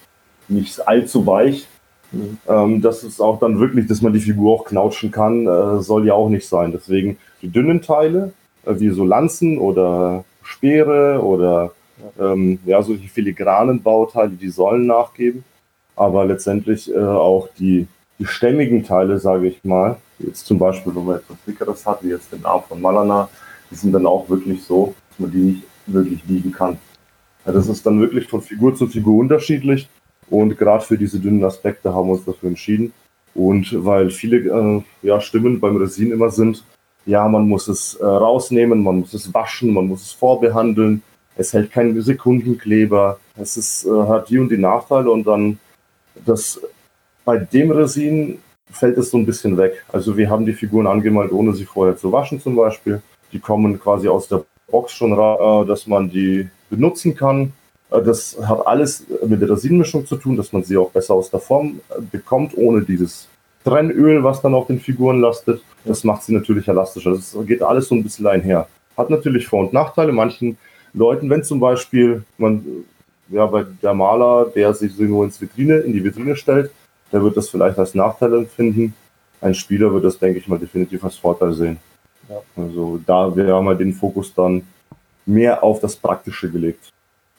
nicht 0.47 0.87
allzu 0.87 1.25
weich. 1.25 1.67
Mhm. 2.11 2.37
Ähm, 2.47 2.81
das 2.81 3.03
ist 3.03 3.19
auch 3.19 3.39
dann 3.39 3.59
wirklich, 3.59 3.87
dass 3.87 4.01
man 4.01 4.13
die 4.13 4.19
Figur 4.19 4.53
auch 4.53 4.65
knautschen 4.65 5.11
kann, 5.11 5.47
äh, 5.47 5.81
soll 5.81 6.05
ja 6.05 6.13
auch 6.13 6.29
nicht 6.29 6.47
sein. 6.47 6.71
Deswegen 6.71 7.17
die 7.41 7.49
dünnen 7.49 7.81
Teile, 7.81 8.33
äh, 8.65 8.79
wie 8.79 8.89
so 8.89 9.03
Lanzen 9.05 9.57
oder 9.57 10.23
Speere 10.43 11.21
oder 11.23 11.71
ähm, 12.19 12.59
ja, 12.65 12.81
solche 12.81 13.07
filigranen 13.07 13.81
Bauteile, 13.81 14.31
die 14.31 14.49
sollen 14.49 14.85
nachgeben. 14.85 15.43
Aber 15.95 16.25
letztendlich 16.25 16.93
äh, 16.93 16.99
auch 16.99 17.49
die, 17.57 17.87
die 18.19 18.25
stämmigen 18.25 18.83
Teile, 18.83 19.19
sage 19.19 19.47
ich 19.47 19.63
mal, 19.63 19.97
jetzt 20.19 20.45
zum 20.45 20.59
Beispiel, 20.59 20.95
wenn 20.95 21.05
man 21.05 21.15
etwas 21.17 21.37
dickeres 21.47 21.85
hat, 21.85 22.03
wie 22.03 22.09
jetzt 22.09 22.31
den 22.31 22.45
Arm 22.45 22.63
von 22.67 22.81
Malana, 22.81 23.29
die 23.71 23.75
sind 23.75 23.93
dann 23.93 24.05
auch 24.05 24.29
wirklich 24.29 24.63
so, 24.63 24.93
dass 25.09 25.19
man 25.19 25.31
die 25.31 25.37
nicht 25.37 25.63
wirklich 25.87 26.27
wiegen 26.27 26.51
kann. 26.51 26.77
Ja, 27.45 27.51
das 27.51 27.67
ist 27.67 27.85
dann 27.85 27.99
wirklich 27.99 28.27
von 28.27 28.41
Figur 28.41 28.75
zu 28.75 28.87
Figur 28.87 29.19
unterschiedlich. 29.19 29.87
Und 30.29 30.57
gerade 30.57 30.83
für 30.83 30.97
diese 30.97 31.19
dünnen 31.19 31.43
Aspekte 31.43 31.93
haben 31.93 32.07
wir 32.07 32.13
uns 32.13 32.25
dafür 32.25 32.49
entschieden. 32.49 32.93
Und 33.33 33.85
weil 33.85 34.09
viele 34.09 34.37
äh, 34.37 34.83
ja, 35.01 35.19
Stimmen 35.21 35.59
beim 35.59 35.77
Resin 35.77 36.11
immer 36.11 36.29
sind, 36.29 36.63
ja, 37.05 37.27
man 37.27 37.47
muss 37.47 37.67
es 37.67 37.95
äh, 37.95 38.05
rausnehmen, 38.05 38.81
man 38.81 38.99
muss 38.99 39.13
es 39.13 39.33
waschen, 39.33 39.73
man 39.73 39.87
muss 39.87 40.03
es 40.03 40.11
vorbehandeln, 40.11 41.03
es 41.35 41.53
hält 41.53 41.71
keinen 41.71 42.01
Sekundenkleber, 42.01 43.19
es 43.37 43.57
ist, 43.57 43.85
äh, 43.85 44.07
hat 44.07 44.29
die 44.29 44.39
und 44.39 44.49
die 44.49 44.57
Nachteile 44.57 45.11
und 45.11 45.27
dann 45.27 45.59
das 46.25 46.59
bei 47.25 47.37
dem 47.37 47.71
Resin 47.71 48.39
fällt 48.71 48.97
es 48.97 49.11
so 49.11 49.17
ein 49.17 49.25
bisschen 49.25 49.57
weg. 49.57 49.83
Also 49.91 50.15
wir 50.17 50.29
haben 50.29 50.45
die 50.45 50.53
Figuren 50.53 50.87
angemalt, 50.87 51.31
ohne 51.31 51.53
sie 51.53 51.65
vorher 51.65 51.97
zu 51.97 52.11
waschen 52.11 52.39
zum 52.39 52.55
Beispiel. 52.55 53.01
Die 53.31 53.39
kommen 53.39 53.79
quasi 53.79 54.07
aus 54.07 54.27
der 54.27 54.45
Box 54.69 54.93
schon 54.93 55.13
äh, 55.13 55.65
dass 55.65 55.87
man 55.87 56.09
die 56.09 56.49
benutzen 56.69 57.15
kann. 57.15 57.53
Äh, 57.91 58.01
das 58.01 58.37
hat 58.41 58.65
alles 58.65 59.05
mit 59.25 59.41
der 59.41 59.49
Resinmischung 59.49 60.05
zu 60.05 60.15
tun, 60.17 60.37
dass 60.37 60.53
man 60.53 60.63
sie 60.63 60.77
auch 60.77 60.91
besser 60.91 61.13
aus 61.13 61.29
der 61.29 61.39
Form 61.39 61.79
äh, 61.89 62.01
bekommt, 62.01 62.57
ohne 62.57 62.81
dieses 62.81 63.27
Trennöl, 63.63 64.23
was 64.23 64.41
dann 64.41 64.53
auf 64.53 64.67
den 64.67 64.79
Figuren 64.79 65.21
lastet. 65.21 65.61
Das 65.83 66.03
macht 66.03 66.23
sie 66.23 66.33
natürlich 66.33 66.67
elastischer. 66.67 67.11
Das 67.11 67.35
geht 67.45 67.61
alles 67.61 67.87
so 67.87 67.95
ein 67.95 68.03
bisschen 68.03 68.27
einher. 68.27 68.67
Hat 68.95 69.09
natürlich 69.09 69.47
Vor- 69.47 69.61
und 69.61 69.73
Nachteile. 69.73 70.11
Manchen 70.11 70.57
Leuten, 70.93 71.29
wenn 71.29 71.43
zum 71.43 71.59
Beispiel 71.59 72.23
man, 72.37 72.63
ja, 73.29 73.45
bei 73.47 73.65
der 73.81 73.93
Maler, 73.93 74.45
der 74.55 74.73
sich 74.73 74.97
nur 74.97 75.25
ins 75.25 75.41
Vitrine, 75.41 75.79
in 75.79 75.93
die 75.93 76.03
Vitrine 76.03 76.35
stellt, 76.35 76.71
der 77.11 77.21
wird 77.21 77.37
das 77.37 77.49
vielleicht 77.49 77.77
als 77.77 77.95
Nachteil 77.95 78.33
empfinden. 78.33 78.93
Ein 79.41 79.53
Spieler 79.53 79.91
wird 79.93 80.05
das, 80.05 80.17
denke 80.17 80.39
ich 80.39 80.47
mal, 80.47 80.59
definitiv 80.59 81.03
als 81.03 81.17
Vorteil 81.17 81.53
sehen. 81.53 81.77
Ja. 82.29 82.41
Also 82.55 82.99
da 83.05 83.31
haben 83.35 83.65
wir 83.65 83.75
den 83.75 83.93
Fokus 83.93 84.33
dann 84.33 84.63
mehr 85.25 85.63
auf 85.63 85.79
das 85.79 85.95
Praktische 85.95 86.49
gelegt. 86.49 86.91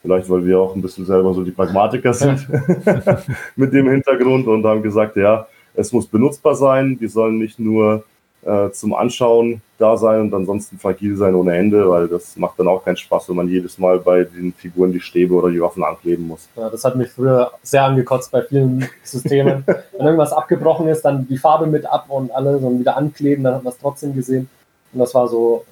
Vielleicht, 0.02 0.30
weil 0.30 0.44
wir 0.46 0.60
auch 0.60 0.74
ein 0.74 0.82
bisschen 0.82 1.04
selber 1.04 1.34
so 1.34 1.42
die 1.42 1.50
Pragmatiker 1.50 2.12
sind 2.12 2.46
mit 3.56 3.72
dem 3.72 3.90
Hintergrund 3.90 4.46
und 4.46 4.64
haben 4.64 4.82
gesagt, 4.82 5.16
ja, 5.16 5.46
es 5.74 5.92
muss 5.92 6.06
benutzbar 6.06 6.54
sein. 6.54 6.98
Die 6.98 7.08
sollen 7.08 7.38
nicht 7.38 7.58
nur 7.58 8.04
äh, 8.46 8.70
zum 8.70 8.94
Anschauen 8.94 9.60
da 9.78 9.96
sein 9.96 10.20
und 10.20 10.34
ansonsten 10.34 10.78
fragil 10.78 11.16
sein 11.16 11.34
ohne 11.34 11.56
Ende, 11.56 11.88
weil 11.90 12.08
das 12.08 12.36
macht 12.36 12.58
dann 12.58 12.68
auch 12.68 12.84
keinen 12.84 12.96
Spaß, 12.96 13.28
wenn 13.28 13.36
man 13.36 13.48
jedes 13.48 13.76
Mal 13.78 13.98
bei 13.98 14.24
den 14.24 14.52
Figuren 14.52 14.92
die 14.92 15.00
Stäbe 15.00 15.34
oder 15.34 15.50
die 15.50 15.60
Waffen 15.60 15.84
ankleben 15.84 16.28
muss. 16.28 16.48
Ja, 16.56 16.70
das 16.70 16.84
hat 16.84 16.96
mich 16.96 17.10
früher 17.10 17.50
sehr 17.62 17.84
angekotzt 17.84 18.30
bei 18.30 18.42
vielen 18.42 18.88
Systemen. 19.02 19.64
wenn 19.66 20.06
irgendwas 20.06 20.32
abgebrochen 20.32 20.88
ist, 20.88 21.02
dann 21.02 21.26
die 21.26 21.36
Farbe 21.36 21.66
mit 21.66 21.84
ab 21.86 22.06
und 22.08 22.30
alles 22.30 22.62
und 22.62 22.78
wieder 22.78 22.96
ankleben, 22.96 23.44
dann 23.44 23.56
hat 23.56 23.64
man 23.64 23.72
es 23.72 23.78
trotzdem 23.78 24.14
gesehen. 24.14 24.48
Und 24.92 25.00
das 25.00 25.12
war 25.14 25.28
so 25.28 25.64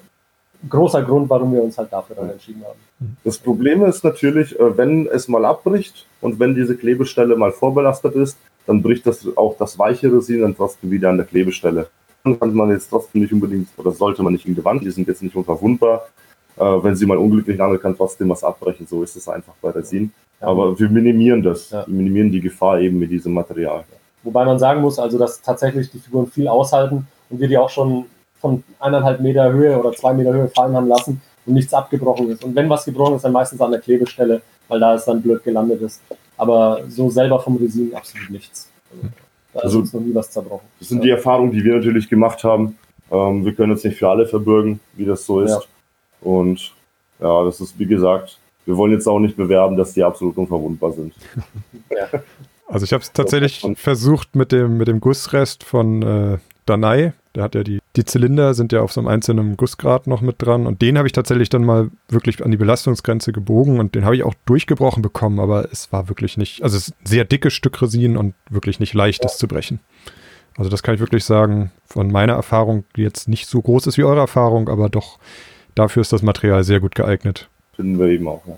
großer 0.69 1.03
Grund, 1.03 1.29
warum 1.29 1.53
wir 1.53 1.63
uns 1.63 1.77
halt 1.77 1.91
dafür 1.91 2.15
dann 2.15 2.29
entschieden 2.29 2.63
haben. 2.63 3.17
Das 3.23 3.37
Problem 3.37 3.85
ist 3.85 4.03
natürlich, 4.03 4.57
äh, 4.59 4.77
wenn 4.77 5.07
es 5.07 5.27
mal 5.27 5.45
abbricht 5.45 6.05
und 6.21 6.39
wenn 6.39 6.55
diese 6.55 6.75
Klebestelle 6.75 7.35
mal 7.35 7.51
vorbelastet 7.51 8.15
ist, 8.15 8.37
dann 8.65 8.81
bricht 8.81 9.05
das 9.05 9.25
auch 9.35 9.55
das 9.57 9.77
weiche 9.77 10.11
Resin 10.11 10.41
dann 10.41 10.55
trotzdem 10.55 10.91
wieder 10.91 11.09
an 11.09 11.17
der 11.17 11.25
Klebestelle 11.25 11.87
kann 12.33 12.53
man 12.53 12.69
jetzt 12.71 12.89
trotzdem 12.89 13.21
nicht 13.21 13.33
unbedingt, 13.33 13.67
oder 13.77 13.91
sollte 13.91 14.23
man 14.23 14.33
nicht 14.33 14.45
in 14.45 14.55
die 14.55 14.65
Wand, 14.65 14.83
die 14.83 14.89
sind 14.89 15.07
jetzt 15.07 15.21
nicht 15.21 15.35
unverwundbar. 15.35 16.07
Äh, 16.57 16.63
wenn 16.63 16.95
sie 16.95 17.05
mal 17.05 17.17
unglücklich 17.17 17.57
lange 17.57 17.77
kann 17.77 17.95
trotzdem 17.95 18.29
was 18.29 18.43
abbrechen, 18.43 18.87
so 18.87 19.03
ist 19.03 19.15
es 19.15 19.27
einfach 19.27 19.53
bei 19.61 19.69
Resin. 19.69 20.11
Aber 20.39 20.77
wir 20.77 20.89
minimieren 20.89 21.43
das, 21.43 21.71
wir 21.71 21.83
minimieren 21.87 22.31
die 22.31 22.41
Gefahr 22.41 22.79
eben 22.79 22.99
mit 22.99 23.11
diesem 23.11 23.33
Material. 23.33 23.83
Wobei 24.23 24.43
man 24.45 24.57
sagen 24.57 24.81
muss, 24.81 24.97
also 24.97 25.17
dass 25.17 25.41
tatsächlich 25.41 25.91
die 25.91 25.99
Figuren 25.99 26.27
viel 26.27 26.47
aushalten 26.47 27.07
und 27.29 27.39
wir 27.39 27.47
die 27.47 27.57
auch 27.57 27.69
schon 27.69 28.05
von 28.45 28.63
eineinhalb 28.79 29.21
Meter 29.21 29.51
Höhe 29.51 29.75
oder 29.75 29.91
zwei 29.93 30.13
Meter 30.13 30.31
Höhe 30.31 30.47
fallen 30.49 30.75
haben 30.75 30.87
lassen 30.87 31.19
und 31.47 31.55
nichts 31.55 31.73
abgebrochen 31.73 32.29
ist. 32.29 32.43
Und 32.43 32.55
wenn 32.55 32.69
was 32.69 32.85
gebrochen 32.85 33.15
ist, 33.15 33.25
dann 33.25 33.31
meistens 33.31 33.59
an 33.59 33.71
der 33.71 33.79
Klebestelle, 33.79 34.39
weil 34.67 34.79
da 34.79 34.93
es 34.93 35.05
dann 35.05 35.19
blöd 35.19 35.43
gelandet 35.43 35.81
ist. 35.81 35.99
Aber 36.37 36.81
so 36.87 37.09
selber 37.09 37.39
vom 37.39 37.57
Resin 37.57 37.91
absolut 37.95 38.29
nichts. 38.29 38.69
Also, 38.91 39.09
da 39.51 39.59
also, 39.61 39.81
ist 39.81 39.93
noch 39.95 40.01
nie 40.01 40.13
was 40.13 40.29
zerbrochen. 40.29 40.67
Das 40.77 40.89
sind 40.89 40.99
ja. 40.99 41.05
die 41.05 41.09
Erfahrungen, 41.09 41.51
die 41.53 41.63
wir 41.63 41.75
natürlich 41.75 42.07
gemacht 42.07 42.43
haben. 42.43 42.77
Ähm, 43.09 43.43
wir 43.43 43.55
können 43.55 43.71
uns 43.71 43.83
nicht 43.83 43.97
für 43.97 44.09
alle 44.09 44.27
verbürgen, 44.27 44.79
wie 44.93 45.05
das 45.05 45.25
so 45.25 45.41
ist. 45.41 45.49
Ja. 45.49 45.61
Und 46.21 46.71
ja, 47.19 47.45
das 47.45 47.61
ist 47.61 47.79
wie 47.79 47.87
gesagt, 47.87 48.37
wir 48.65 48.77
wollen 48.77 48.91
jetzt 48.91 49.07
auch 49.07 49.19
nicht 49.19 49.37
bewerben, 49.37 49.75
dass 49.75 49.93
die 49.93 50.03
absolut 50.03 50.37
unverwundbar 50.37 50.91
sind. 50.91 51.15
Ja. 51.89 52.19
Also 52.67 52.83
ich 52.83 52.93
habe 52.93 53.01
es 53.01 53.11
tatsächlich 53.11 53.65
versucht 53.75 54.35
mit 54.35 54.51
dem, 54.51 54.77
mit 54.77 54.87
dem 54.87 54.99
Gussrest 54.99 55.63
von 55.63 56.01
äh, 56.01 56.37
Danai. 56.65 57.13
Der 57.35 57.43
hat 57.43 57.55
ja 57.55 57.63
die, 57.63 57.79
die 57.95 58.05
Zylinder 58.05 58.53
sind 58.53 58.71
ja 58.71 58.81
auf 58.81 58.93
so 58.93 59.01
einem 59.01 59.09
einzelnen 59.09 59.57
Gussgrad 59.57 60.07
noch 60.07 60.21
mit 60.21 60.35
dran 60.39 60.67
und 60.67 60.81
den 60.81 60.97
habe 60.97 61.07
ich 61.07 61.11
tatsächlich 61.11 61.49
dann 61.49 61.65
mal 61.65 61.89
wirklich 62.07 62.43
an 62.43 62.51
die 62.51 62.57
Belastungsgrenze 62.57 63.33
gebogen 63.33 63.79
und 63.79 63.93
den 63.93 64.05
habe 64.05 64.15
ich 64.15 64.23
auch 64.23 64.33
durchgebrochen 64.45 65.01
bekommen, 65.01 65.39
aber 65.39 65.69
es 65.71 65.91
war 65.91 66.07
wirklich 66.07 66.37
nicht, 66.37 66.63
also 66.63 66.77
es 66.77 66.87
ist 66.87 66.95
ein 67.01 67.05
sehr 67.05 67.25
dickes 67.25 67.53
Stück 67.53 67.81
Resin 67.81 68.15
und 68.15 68.35
wirklich 68.49 68.79
nicht 68.79 68.93
leicht, 68.93 69.23
das 69.23 69.37
zu 69.37 69.47
brechen. 69.47 69.79
Also 70.57 70.69
das 70.69 70.81
kann 70.81 70.95
ich 70.95 71.01
wirklich 71.01 71.25
sagen, 71.25 71.71
von 71.85 72.09
meiner 72.09 72.33
Erfahrung, 72.33 72.85
die 72.95 73.01
jetzt 73.01 73.27
nicht 73.27 73.47
so 73.47 73.61
groß 73.61 73.87
ist 73.87 73.97
wie 73.97 74.05
eure 74.05 74.21
Erfahrung, 74.21 74.69
aber 74.69 74.87
doch 74.87 75.19
dafür 75.75 76.01
ist 76.01 76.13
das 76.13 76.21
Material 76.21 76.63
sehr 76.63 76.79
gut 76.79 76.95
geeignet. 76.95 77.49
Finden 77.75 77.99
wir 77.99 78.07
eben 78.07 78.27
auch, 78.27 78.41
ja. 78.47 78.57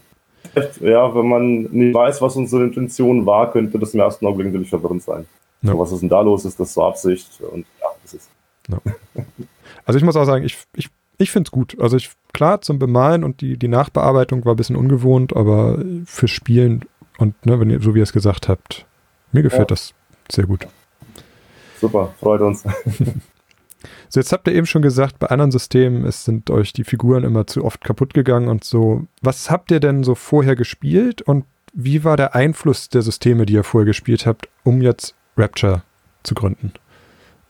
Ja, 0.81 1.13
wenn 1.13 1.27
man 1.27 1.62
nicht 1.63 1.93
weiß, 1.93 2.22
was 2.22 2.36
unsere 2.36 2.63
Intention 2.63 3.25
war, 3.25 3.51
könnte 3.51 3.77
das 3.77 3.93
im 3.93 4.00
ersten 4.00 4.25
Augenblick 4.25 4.48
natürlich 4.48 4.69
verwirrend 4.69 5.03
sein. 5.03 5.25
Ja. 5.62 5.72
So, 5.72 5.79
was 5.79 5.91
ist 5.91 6.01
denn 6.01 6.10
da 6.10 6.22
los? 6.22 6.46
Ist 6.46 6.60
das 6.60 6.74
zur 6.74 6.86
Absicht? 6.86 7.27
Und 7.51 7.65
ja, 7.81 7.88
das 8.03 8.13
ist. 8.13 8.29
Ja. 8.67 8.79
Also 9.86 9.97
ich 9.97 10.03
muss 10.03 10.15
auch 10.15 10.25
sagen, 10.25 10.43
ich, 10.43 10.57
ich, 10.75 10.89
ich 11.17 11.31
finde 11.31 11.47
es 11.47 11.51
gut. 11.51 11.79
Also 11.79 11.97
ich, 11.97 12.12
klar, 12.33 12.62
zum 12.62 12.79
Bemalen 12.79 13.24
und 13.24 13.41
die, 13.41 13.57
die 13.57 13.67
Nachbearbeitung 13.67 14.45
war 14.45 14.53
ein 14.53 14.57
bisschen 14.57 14.75
ungewohnt, 14.75 15.36
aber 15.36 15.83
fürs 16.05 16.31
Spielen 16.31 16.86
und 17.17 17.45
ne, 17.45 17.59
wenn 17.59 17.69
ihr, 17.69 17.81
so 17.81 17.95
wie 17.95 18.00
ihr 18.00 18.03
es 18.03 18.13
gesagt 18.13 18.47
habt, 18.47 18.86
mir 19.31 19.43
gefällt 19.43 19.62
ja. 19.62 19.75
das 19.75 19.93
sehr 20.31 20.45
gut. 20.45 20.67
Super, 21.79 22.13
freut 22.19 22.41
uns. 22.41 22.63
So, 24.09 24.19
jetzt 24.19 24.31
habt 24.31 24.47
ihr 24.47 24.55
eben 24.55 24.65
schon 24.65 24.81
gesagt, 24.81 25.19
bei 25.19 25.27
anderen 25.27 25.51
Systemen 25.51 26.05
es 26.05 26.24
sind 26.25 26.50
euch 26.50 26.74
die 26.74 26.83
Figuren 26.83 27.24
immer 27.24 27.45
zu 27.45 27.63
oft 27.63 27.83
kaputt 27.83 28.13
gegangen 28.13 28.47
und 28.47 28.63
so. 28.63 29.05
Was 29.21 29.51
habt 29.51 29.69
ihr 29.69 29.79
denn 29.79 30.03
so 30.03 30.15
vorher 30.15 30.55
gespielt 30.55 31.21
und 31.21 31.45
wie 31.74 32.03
war 32.03 32.17
der 32.17 32.33
Einfluss 32.33 32.89
der 32.89 33.01
Systeme, 33.01 33.45
die 33.45 33.53
ihr 33.53 33.63
vorher 33.63 33.86
gespielt 33.86 34.25
habt, 34.25 34.49
um 34.63 34.82
jetzt 34.82 35.13
Rapture 35.38 35.84
zu 36.23 36.36
gründen? 36.36 36.73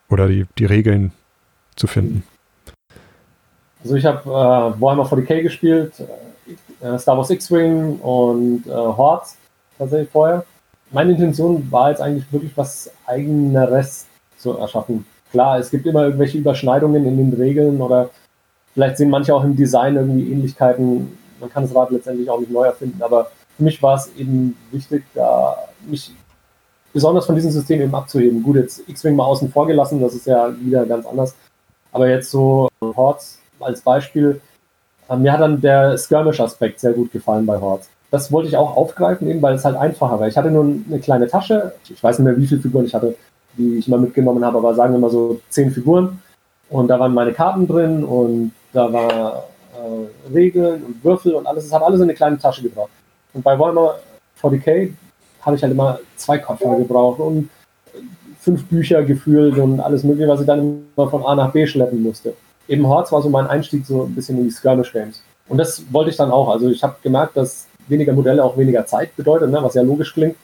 Oder 0.10 0.28
die, 0.28 0.46
die 0.58 0.66
Regeln 0.66 1.12
zu 1.76 1.88
finden? 1.88 2.24
Also 3.84 3.96
ich 3.96 4.06
habe 4.06 4.30
äh, 4.30 4.82
Warhammer 4.82 5.06
40k 5.06 5.44
gespielt, 5.44 5.94
äh, 6.82 6.98
Star 6.98 7.18
Wars 7.18 7.30
X-Wing 7.30 7.98
und 8.00 8.66
äh, 8.66 8.72
Horde 8.72 9.26
tatsächlich 9.78 10.10
vorher. 10.10 10.46
Meine 10.92 11.12
Intention 11.12 11.70
war 11.72 11.90
jetzt 11.90 12.02
eigentlich 12.02 12.32
wirklich 12.32 12.52
was 12.56 12.92
eigeneres 13.06 14.08
zu 14.38 14.58
erschaffen. 14.58 15.06
Klar, 15.32 15.60
es 15.60 15.70
gibt 15.70 15.86
immer 15.86 16.04
irgendwelche 16.04 16.38
Überschneidungen 16.38 17.06
in 17.06 17.18
den 17.18 17.34
Regeln 17.34 17.82
oder 17.82 18.10
vielleicht 18.74 18.98
sehen 18.98 19.10
manche 19.10 19.36
auch 19.36 19.44
im 19.44 19.56
Design 19.56 19.96
irgendwie 19.96 20.32
Ähnlichkeiten. 20.32 21.18
Man 21.40 21.50
kann 21.52 21.64
das 21.64 21.76
Rad 21.76 21.92
letztendlich 21.92 22.30
auch 22.30 22.40
nicht 22.40 22.52
neu 22.52 22.66
erfinden, 22.66 23.02
aber 23.02 23.30
für 23.58 23.64
mich 23.64 23.82
war 23.84 23.96
es 23.96 24.12
eben 24.18 24.56
wichtig, 24.72 25.04
da 25.14 25.58
mich 25.86 26.14
besonders 26.98 27.28
von 27.28 27.36
diesem 27.36 27.52
System 27.52 27.80
eben 27.80 27.94
abzuheben. 27.94 28.42
Gut, 28.42 28.56
jetzt 28.56 28.82
X-Wing 28.90 29.16
mal 29.16 29.26
außen 29.26 29.52
vor 29.52 29.68
gelassen, 29.68 30.02
das 30.02 30.16
ist 30.16 30.26
ja 30.26 30.52
wieder 30.60 30.84
ganz 30.88 31.06
anders. 31.06 31.36
Aber 31.92 32.10
jetzt 32.10 32.32
so 32.32 32.70
Hordes 32.82 33.38
als 33.60 33.82
Beispiel, 33.82 34.42
äh, 35.08 35.16
mir 35.16 35.32
hat 35.32 35.42
dann 35.42 35.62
der 35.62 35.96
Skirmish-Aspekt 35.96 36.80
sehr 36.80 36.94
gut 36.94 37.12
gefallen 37.12 37.46
bei 37.46 37.62
Hordes. 37.62 37.88
Das 38.10 38.32
wollte 38.32 38.50
ich 38.50 38.58
auch 38.58 38.76
aufgreifen, 38.76 39.30
eben 39.30 39.44
weil 39.44 39.54
es 39.54 39.64
halt 39.64 39.76
einfacher 39.76 40.20
war. 40.20 40.28
Ich 40.28 40.36
hatte 40.38 40.50
nur 40.50 40.64
eine 40.64 41.00
kleine 41.00 41.28
Tasche, 41.28 41.74
ich 41.88 42.02
weiß 42.02 42.18
nicht 42.18 42.26
mehr, 42.26 42.38
wie 42.38 42.48
viele 42.48 42.62
Figuren 42.62 42.86
ich 42.86 42.96
hatte, 42.96 43.14
die 43.60 43.78
ich 43.78 43.88
mal 43.88 44.00
mitgenommen 44.00 44.44
habe, 44.44 44.58
aber 44.58 44.74
sagen 44.74 44.94
wir 44.94 45.00
mal 45.00 45.12
so 45.12 45.40
zehn 45.50 45.70
Figuren. 45.70 46.20
Und 46.72 46.88
da 46.88 47.00
waren 47.00 47.14
meine 47.14 47.34
Karten 47.34 47.68
drin 47.68 48.04
und 48.04 48.54
da 48.74 48.92
war 48.92 49.44
äh, 49.76 50.34
Regeln 50.34 50.84
und 50.84 51.04
Würfel 51.04 51.36
und 51.36 51.46
alles. 51.46 51.66
Es 51.66 51.74
hat 51.74 51.84
alles 51.84 52.00
in 52.00 52.06
eine 52.06 52.16
kleine 52.16 52.40
Tasche 52.40 52.64
gebraucht. 52.64 52.90
Und 53.36 53.44
bei 53.44 53.60
Warhammer 53.60 54.00
40k 54.42 54.94
habe 55.48 55.56
ich 55.56 55.64
halt 55.64 55.72
immer 55.72 56.00
zwei 56.18 56.38
Koffer 56.38 56.76
gebraucht 56.76 57.22
und 57.22 57.50
fünf 58.42 58.66
Bücher 58.66 59.02
gefühlt 59.04 59.58
und 59.58 59.80
alles 59.80 60.04
mögliche, 60.04 60.28
was 60.28 60.42
ich 60.42 60.46
dann 60.46 60.84
immer 60.96 61.10
von 61.10 61.26
A 61.26 61.36
nach 61.36 61.52
B 61.52 61.66
schleppen 61.66 62.04
musste. 62.04 62.34
Eben 62.68 62.86
Hordes 62.86 63.14
war 63.14 63.22
so 63.22 63.30
mein 63.30 63.48
Einstieg 63.48 63.86
so 63.86 64.04
ein 64.04 64.14
bisschen 64.14 64.38
in 64.38 64.44
die 64.44 64.52
Skirmish 64.52 64.92
Games. 64.92 65.24
Und 65.48 65.58
das 65.58 65.82
wollte 65.90 66.10
ich 66.10 66.18
dann 66.18 66.32
auch. 66.32 66.50
Also 66.50 66.70
ich 66.70 66.84
habe 66.84 66.98
gemerkt, 67.02 67.38
dass 67.38 67.66
weniger 67.88 68.12
Modelle 68.12 68.44
auch 68.44 68.58
weniger 68.58 68.86
Zeit 68.86 69.16
bedeutet, 69.16 69.50
ne, 69.50 69.60
was 69.62 69.74
ja 69.74 69.82
logisch 69.84 70.14
klingt. 70.14 70.36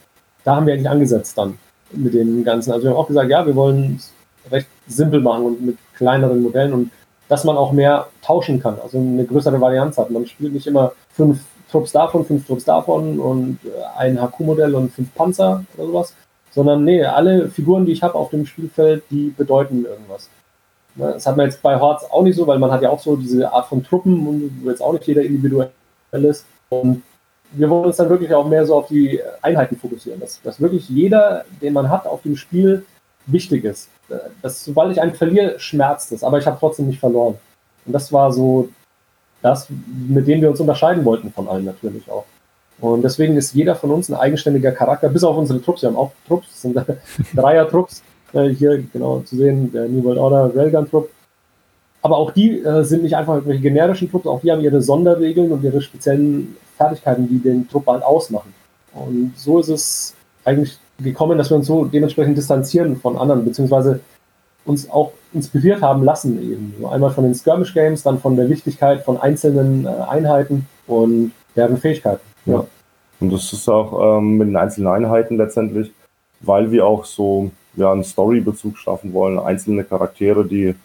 Da 0.46 0.56
haben 0.56 0.66
wir 0.66 0.74
eigentlich 0.74 0.90
angesetzt 0.90 1.38
dann 1.38 1.58
mit 1.92 2.14
dem 2.14 2.46
Ganzen. 2.46 2.72
Also 2.72 2.86
wir 2.86 2.92
haben 2.92 2.98
auch 2.98 3.08
gesagt, 3.08 3.30
ja, 3.30 3.46
wir 3.46 3.56
wollen 3.56 3.98
es 3.98 4.14
recht 4.50 4.68
simpel 4.88 5.20
machen 5.20 5.46
und 5.46 5.62
mit 5.66 5.78
kleineren 5.98 6.42
Modellen 6.42 6.72
und 6.72 6.92
dass 7.28 7.44
man 7.44 7.58
auch 7.58 7.74
mehr 7.74 8.08
tauschen 8.22 8.62
kann, 8.62 8.78
also 8.82 8.98
eine 8.98 9.26
größere 9.26 9.60
Varianz 9.60 9.98
hat. 9.98 10.12
Man 10.12 10.26
spielt 10.26 10.54
nicht 10.54 10.68
immer 10.68 10.94
fünf 11.14 11.40
Trupps 11.74 11.92
davon, 11.92 12.24
fünf 12.24 12.46
Trupps 12.46 12.66
davon 12.66 13.20
und 13.20 13.60
äh, 13.66 13.70
ein 13.98 14.18
HQ-Modell 14.18 14.76
und 14.76 14.94
fünf 14.94 15.14
Panzer 15.16 15.66
oder 15.76 15.88
sowas, 15.88 16.14
sondern 16.52 16.84
nee, 16.84 17.04
alle 17.04 17.50
Figuren, 17.50 17.86
die 17.86 17.92
ich 17.92 18.04
habe 18.04 18.16
auf 18.16 18.30
dem 18.30 18.46
Spielfeld, 18.46 19.04
die 19.10 19.34
bedeuten 19.36 19.86
irgendwas. 19.86 20.30
Ne, 20.96 21.14
das 21.14 21.26
hat 21.26 21.36
man 21.36 21.48
jetzt 21.48 21.64
bei 21.64 21.80
Hordes 21.80 22.10
auch 22.12 22.22
nicht 22.22 22.36
so, 22.36 22.46
weil 22.46 22.60
man 22.60 22.72
hat 22.72 22.84
ja 22.84 22.92
auch 22.92 23.00
so 23.00 23.16
diese 23.16 23.52
Art 23.52 23.68
von 23.68 23.84
Truppen, 23.84 24.52
wo 24.64 24.70
jetzt 24.70 24.82
auch 24.82 24.94
nicht 24.94 25.08
jeder 25.08 25.24
individuell 25.24 25.72
ist. 26.12 26.46
Und 26.70 27.02
wir 27.52 27.70
wollen 27.70 27.86
uns 27.86 27.98
dann 27.98 28.10
wirklich 28.10 28.34
auch 28.34 28.48
mehr 28.48 28.66
so 28.66 28.76
auf 28.76 28.88
die 28.88 29.20
Einheiten 29.42 29.76
fokussieren, 29.76 30.20
dass, 30.20 30.42
dass 30.44 30.62
wirklich 30.62 30.88
jeder, 30.90 31.44
den 31.62 31.74
man 31.74 31.90
hat 31.90 32.06
auf 32.06 32.22
dem 32.22 32.36
Spiel, 32.36 32.86
wichtig 33.26 33.64
ist. 33.64 33.90
Dass, 34.42 34.64
sobald 34.64 34.92
ich 34.92 35.02
einen 35.02 35.14
verliere, 35.16 35.60
schmerzt 35.60 36.12
es, 36.12 36.24
aber 36.24 36.38
ich 36.38 36.46
habe 36.46 36.58
trotzdem 36.60 36.88
nicht 36.88 37.00
verloren. 37.00 37.40
Und 37.86 37.94
das 37.94 38.14
war 38.14 38.32
so 38.32 38.70
das, 39.44 39.68
mit 40.08 40.28
dem 40.28 40.42
wir 40.42 40.50
uns 40.50 40.60
unterscheiden 40.60 41.06
wollten 41.06 41.32
von 41.32 41.48
allen 41.48 41.66
natürlich 41.66 42.10
auch. 42.10 42.26
Und 42.80 43.04
deswegen 43.04 43.38
ist 43.38 43.54
jeder 43.54 43.76
von 43.76 43.92
uns 43.92 44.10
ein 44.10 44.16
eigenständiger 44.16 44.72
Charakter, 44.72 45.10
bis 45.10 45.24
auf 45.24 45.38
unsere 45.38 45.62
Trupps. 45.62 45.84
Wir 45.84 45.90
haben 45.90 45.96
auch 45.96 46.12
Trupps, 46.28 46.62
sind 46.62 46.76
Dreier-Trupps. 47.36 48.02
Äh, 48.34 48.50
hier 48.50 48.84
genau 48.92 49.20
zu 49.20 49.38
sehen, 49.38 49.72
der 49.72 49.88
New 49.88 50.04
World 50.04 50.18
Order 50.18 50.52
Railgun-Trupp. 50.56 51.10
Aber 52.02 52.18
auch 52.18 52.32
die 52.32 52.60
äh, 52.60 52.84
sind 52.84 53.04
nicht 53.04 53.16
einfach 53.16 53.36
irgendwelche 53.36 53.62
generischen 53.62 54.10
Trupps, 54.10 54.28
auch 54.28 54.42
die 54.42 54.52
haben 54.52 54.62
ihre 54.62 54.82
Sonderregeln 54.82 55.52
und 55.52 55.64
ihre 55.64 55.82
speziellen 55.82 56.58
Fertigkeiten, 56.76 57.30
die 57.30 57.40
den 57.40 57.68
Trupp 57.70 57.88
halt 57.88 58.04
ausmachen. 58.04 58.54
Und 58.94 59.34
so 59.38 59.60
ist 59.60 59.70
es 59.70 60.16
eigentlich 60.44 60.78
gekommen, 61.00 61.38
dass 61.38 61.50
wir 61.50 61.58
uns 61.58 61.68
so 61.68 61.86
dementsprechend 61.86 62.38
distanzieren 62.38 62.98
von 62.98 63.18
anderen, 63.18 63.46
beziehungsweise 63.46 64.00
uns 64.66 64.90
auch 64.90 65.14
inspiriert 65.34 65.82
haben 65.82 66.04
lassen 66.04 66.42
eben. 66.42 66.86
einmal 66.86 67.12
von 67.12 67.24
den 67.24 67.36
Skirmish 67.36 67.74
Games, 67.74 68.04
dann 68.04 68.20
von 68.20 68.36
der 68.36 68.50
Wichtigkeit 68.50 69.04
von 69.04 69.18
einzelnen 69.18 69.86
äh, 69.86 69.90
Einheiten 69.90 70.68
und 70.88 71.32
deren 71.56 71.78
Fähigkeiten. 71.78 72.22
Ja. 72.46 72.54
ja. 72.54 72.66
Und 73.20 73.32
das 73.32 73.52
ist 73.54 73.70
auch 73.70 74.18
ähm, 74.18 74.38
mit 74.38 74.50
den 74.50 74.56
einzelnen 74.56 74.88
Einheiten 74.88 75.38
letztendlich, 75.38 75.92
weil 76.42 76.72
wir 76.72 76.86
auch 76.86 77.06
so 77.06 77.52
ja, 77.76 77.92
einen 77.92 78.04
Storybezug 78.04 78.78
schaffen 78.78 79.14
wollen, 79.14 79.40
einzelne 79.40 79.84
Charaktere, 79.84 80.46
die 80.46 80.76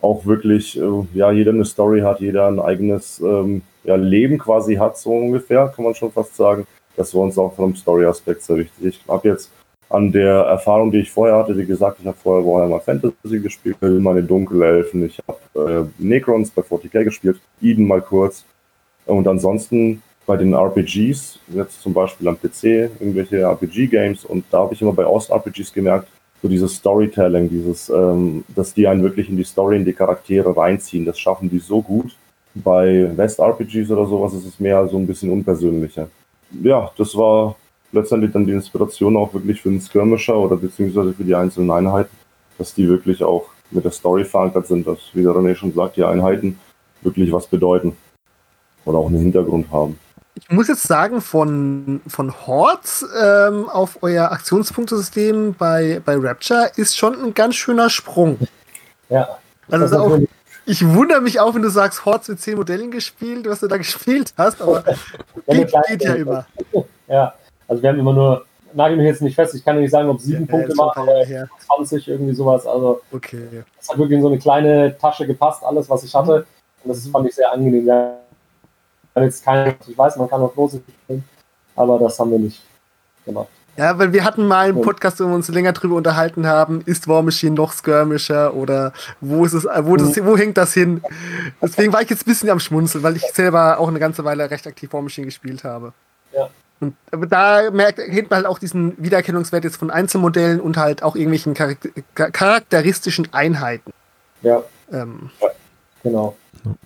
auch 0.00 0.26
wirklich, 0.26 0.78
äh, 0.78 1.06
ja, 1.14 1.30
jeder 1.32 1.52
eine 1.52 1.64
Story 1.64 2.00
hat, 2.00 2.20
jeder 2.20 2.48
ein 2.48 2.60
eigenes 2.60 3.18
ähm, 3.20 3.62
ja, 3.84 3.96
Leben 3.96 4.38
quasi 4.38 4.74
hat, 4.74 4.98
so 4.98 5.10
ungefähr, 5.10 5.72
kann 5.74 5.84
man 5.84 5.94
schon 5.94 6.12
fast 6.12 6.36
sagen. 6.36 6.66
Das 6.96 7.14
war 7.14 7.22
uns 7.22 7.36
auch 7.38 7.54
vom 7.54 7.74
Story-Aspekt 7.74 8.42
sehr 8.42 8.56
wichtig. 8.56 9.00
Ich 9.00 9.08
habe 9.08 9.28
jetzt 9.28 9.50
an 9.88 10.10
der 10.10 10.32
Erfahrung, 10.32 10.90
die 10.90 10.98
ich 10.98 11.10
vorher 11.10 11.36
hatte. 11.36 11.56
Wie 11.56 11.66
gesagt, 11.66 11.98
ich 12.00 12.06
habe 12.06 12.16
vorher 12.20 12.44
Warhammer 12.44 12.80
Fantasy 12.80 13.40
gespielt, 13.40 13.76
meine 13.80 14.22
Dunkelelfen, 14.22 15.06
ich 15.06 15.20
habe 15.26 15.90
äh, 15.98 16.02
Necrons 16.02 16.50
bei 16.50 16.62
40k 16.62 17.04
gespielt, 17.04 17.40
Eden 17.62 17.86
mal 17.86 18.02
kurz. 18.02 18.44
Und 19.06 19.28
ansonsten 19.28 20.02
bei 20.26 20.36
den 20.36 20.54
RPGs, 20.54 21.38
jetzt 21.54 21.80
zum 21.80 21.94
Beispiel 21.94 22.26
am 22.26 22.36
PC, 22.36 22.90
irgendwelche 22.98 23.42
RPG-Games, 23.42 24.24
und 24.24 24.44
da 24.50 24.58
habe 24.58 24.74
ich 24.74 24.82
immer 24.82 24.92
bei 24.92 25.06
Ost-RPGs 25.06 25.72
gemerkt, 25.72 26.08
so 26.42 26.48
dieses 26.48 26.74
Storytelling, 26.74 27.48
dieses, 27.48 27.88
ähm, 27.88 28.44
dass 28.54 28.74
die 28.74 28.86
einen 28.88 29.02
wirklich 29.02 29.28
in 29.28 29.36
die 29.36 29.44
Story, 29.44 29.76
in 29.76 29.84
die 29.84 29.92
Charaktere 29.92 30.54
reinziehen, 30.56 31.04
das 31.04 31.18
schaffen 31.18 31.48
die 31.48 31.60
so 31.60 31.80
gut. 31.80 32.16
Bei 32.54 33.10
West-RPGs 33.16 33.90
oder 33.90 34.06
sowas 34.06 34.34
ist 34.34 34.46
es 34.46 34.58
mehr 34.58 34.86
so 34.88 34.98
ein 34.98 35.06
bisschen 35.06 35.30
unpersönlicher. 35.30 36.08
Ja, 36.62 36.90
das 36.96 37.16
war 37.16 37.56
letztendlich 37.92 38.32
dann 38.32 38.46
die 38.46 38.52
Inspiration 38.52 39.16
auch 39.16 39.32
wirklich 39.32 39.62
für 39.62 39.70
den 39.70 39.80
Skirmisher 39.80 40.36
oder 40.36 40.56
beziehungsweise 40.56 41.12
für 41.12 41.24
die 41.24 41.34
einzelnen 41.34 41.70
Einheiten, 41.70 42.10
dass 42.58 42.74
die 42.74 42.88
wirklich 42.88 43.22
auch 43.22 43.46
mit 43.70 43.84
der 43.84 43.92
Story 43.92 44.24
verankert 44.24 44.66
sind, 44.66 44.86
dass, 44.86 44.98
wie 45.12 45.22
der 45.22 45.32
René 45.32 45.54
schon 45.54 45.72
sagt, 45.72 45.96
die 45.96 46.04
Einheiten 46.04 46.58
wirklich 47.02 47.32
was 47.32 47.46
bedeuten 47.46 47.96
oder 48.84 48.98
auch 48.98 49.08
einen 49.08 49.18
Hintergrund 49.18 49.70
haben. 49.70 49.98
Ich 50.34 50.50
muss 50.50 50.68
jetzt 50.68 50.82
sagen, 50.82 51.20
von, 51.20 52.00
von 52.06 52.46
Hordes 52.46 53.06
ähm, 53.22 53.68
auf 53.70 54.02
euer 54.02 54.30
Aktionspunktesystem 54.30 55.54
bei, 55.54 56.00
bei 56.04 56.16
Rapture 56.16 56.70
ist 56.76 56.96
schon 56.96 57.14
ein 57.22 57.34
ganz 57.34 57.56
schöner 57.56 57.88
Sprung. 57.88 58.38
Ja. 59.08 59.38
Also 59.70 59.98
auch, 59.98 60.18
ich 60.66 60.86
wundere 60.86 61.22
mich 61.22 61.40
auch, 61.40 61.54
wenn 61.54 61.62
du 61.62 61.70
sagst, 61.70 62.04
Hordes 62.04 62.28
mit 62.28 62.40
zehn 62.40 62.56
Modellen 62.56 62.90
gespielt, 62.90 63.48
was 63.48 63.60
du 63.60 63.66
da 63.66 63.76
gespielt 63.78 64.34
hast, 64.36 64.60
aber 64.60 64.84
geht, 65.48 65.72
geht 65.88 66.04
ja 66.04 66.14
immer. 66.14 66.46
Ja, 67.08 67.34
also 67.68 67.82
wir 67.82 67.90
haben 67.90 67.98
immer 67.98 68.12
nur, 68.12 68.44
nagel 68.72 68.96
mich 68.96 69.06
jetzt 69.06 69.22
nicht 69.22 69.34
fest, 69.34 69.54
ich 69.54 69.64
kann 69.64 69.80
nicht 69.80 69.90
sagen, 69.90 70.08
ob 70.08 70.20
sieben 70.20 70.46
ja, 70.46 70.50
Punkte 70.50 70.74
machen 70.74 71.02
oder 71.02 71.24
20, 71.66 72.08
irgendwie 72.08 72.34
sowas. 72.34 72.66
Also 72.66 73.00
okay. 73.12 73.64
es 73.80 73.88
hat 73.88 73.98
wirklich 73.98 74.16
in 74.16 74.22
so 74.22 74.28
eine 74.28 74.38
kleine 74.38 74.96
Tasche 74.98 75.26
gepasst, 75.26 75.64
alles, 75.64 75.88
was 75.88 76.04
ich 76.04 76.14
hatte. 76.14 76.46
Und 76.84 76.90
das 76.90 77.06
fand 77.08 77.28
ich 77.28 77.34
sehr 77.34 77.52
angenehm. 77.52 77.86
Ja, 77.86 78.16
jetzt 79.16 79.44
keine, 79.44 79.74
ich 79.86 79.96
weiß, 79.96 80.16
man 80.16 80.28
kann 80.28 80.42
auch 80.42 80.54
große 80.54 80.80
spielen, 81.04 81.24
aber 81.74 81.98
das 81.98 82.18
haben 82.18 82.30
wir 82.30 82.38
nicht 82.38 82.62
gemacht. 83.24 83.48
Ja, 83.76 83.98
weil 83.98 84.12
wir 84.14 84.24
hatten 84.24 84.46
mal 84.46 84.68
einen 84.68 84.80
Podcast, 84.80 85.20
wo 85.20 85.26
wir 85.26 85.34
uns 85.34 85.48
länger 85.48 85.72
drüber 85.72 85.96
unterhalten 85.96 86.46
haben, 86.46 86.80
ist 86.86 87.08
War 87.08 87.22
Machine 87.22 87.54
noch 87.54 87.72
Skirmisher 87.74 88.54
oder 88.54 88.94
wo 89.20 89.44
ist 89.44 89.52
es, 89.52 89.64
wo, 89.64 89.96
das, 89.96 90.16
wo 90.24 90.36
hängt 90.38 90.56
das 90.56 90.72
hin? 90.72 91.02
Deswegen 91.60 91.92
war 91.92 92.00
ich 92.00 92.08
jetzt 92.08 92.22
ein 92.22 92.30
bisschen 92.30 92.48
am 92.48 92.58
Schmunzeln, 92.58 93.04
weil 93.04 93.16
ich 93.16 93.22
selber 93.34 93.78
auch 93.78 93.88
eine 93.88 93.98
ganze 93.98 94.24
Weile 94.24 94.50
recht 94.50 94.66
aktiv 94.66 94.92
War 94.94 95.02
Machine 95.02 95.26
gespielt 95.26 95.62
habe. 95.62 95.92
Ja. 96.34 96.48
Und 96.80 96.94
aber 97.10 97.26
da 97.26 97.70
merkt, 97.70 97.98
erkennt 97.98 98.30
man 98.30 98.38
halt 98.38 98.46
auch 98.46 98.58
diesen 98.58 99.02
Wiedererkennungswert 99.02 99.64
jetzt 99.64 99.76
von 99.76 99.90
Einzelmodellen 99.90 100.60
und 100.60 100.76
halt 100.76 101.02
auch 101.02 101.16
irgendwelchen 101.16 101.54
charakteristischen 102.14 103.32
Einheiten. 103.32 103.92
Ja. 104.42 104.62
Ähm. 104.92 105.30
Genau. 106.02 106.36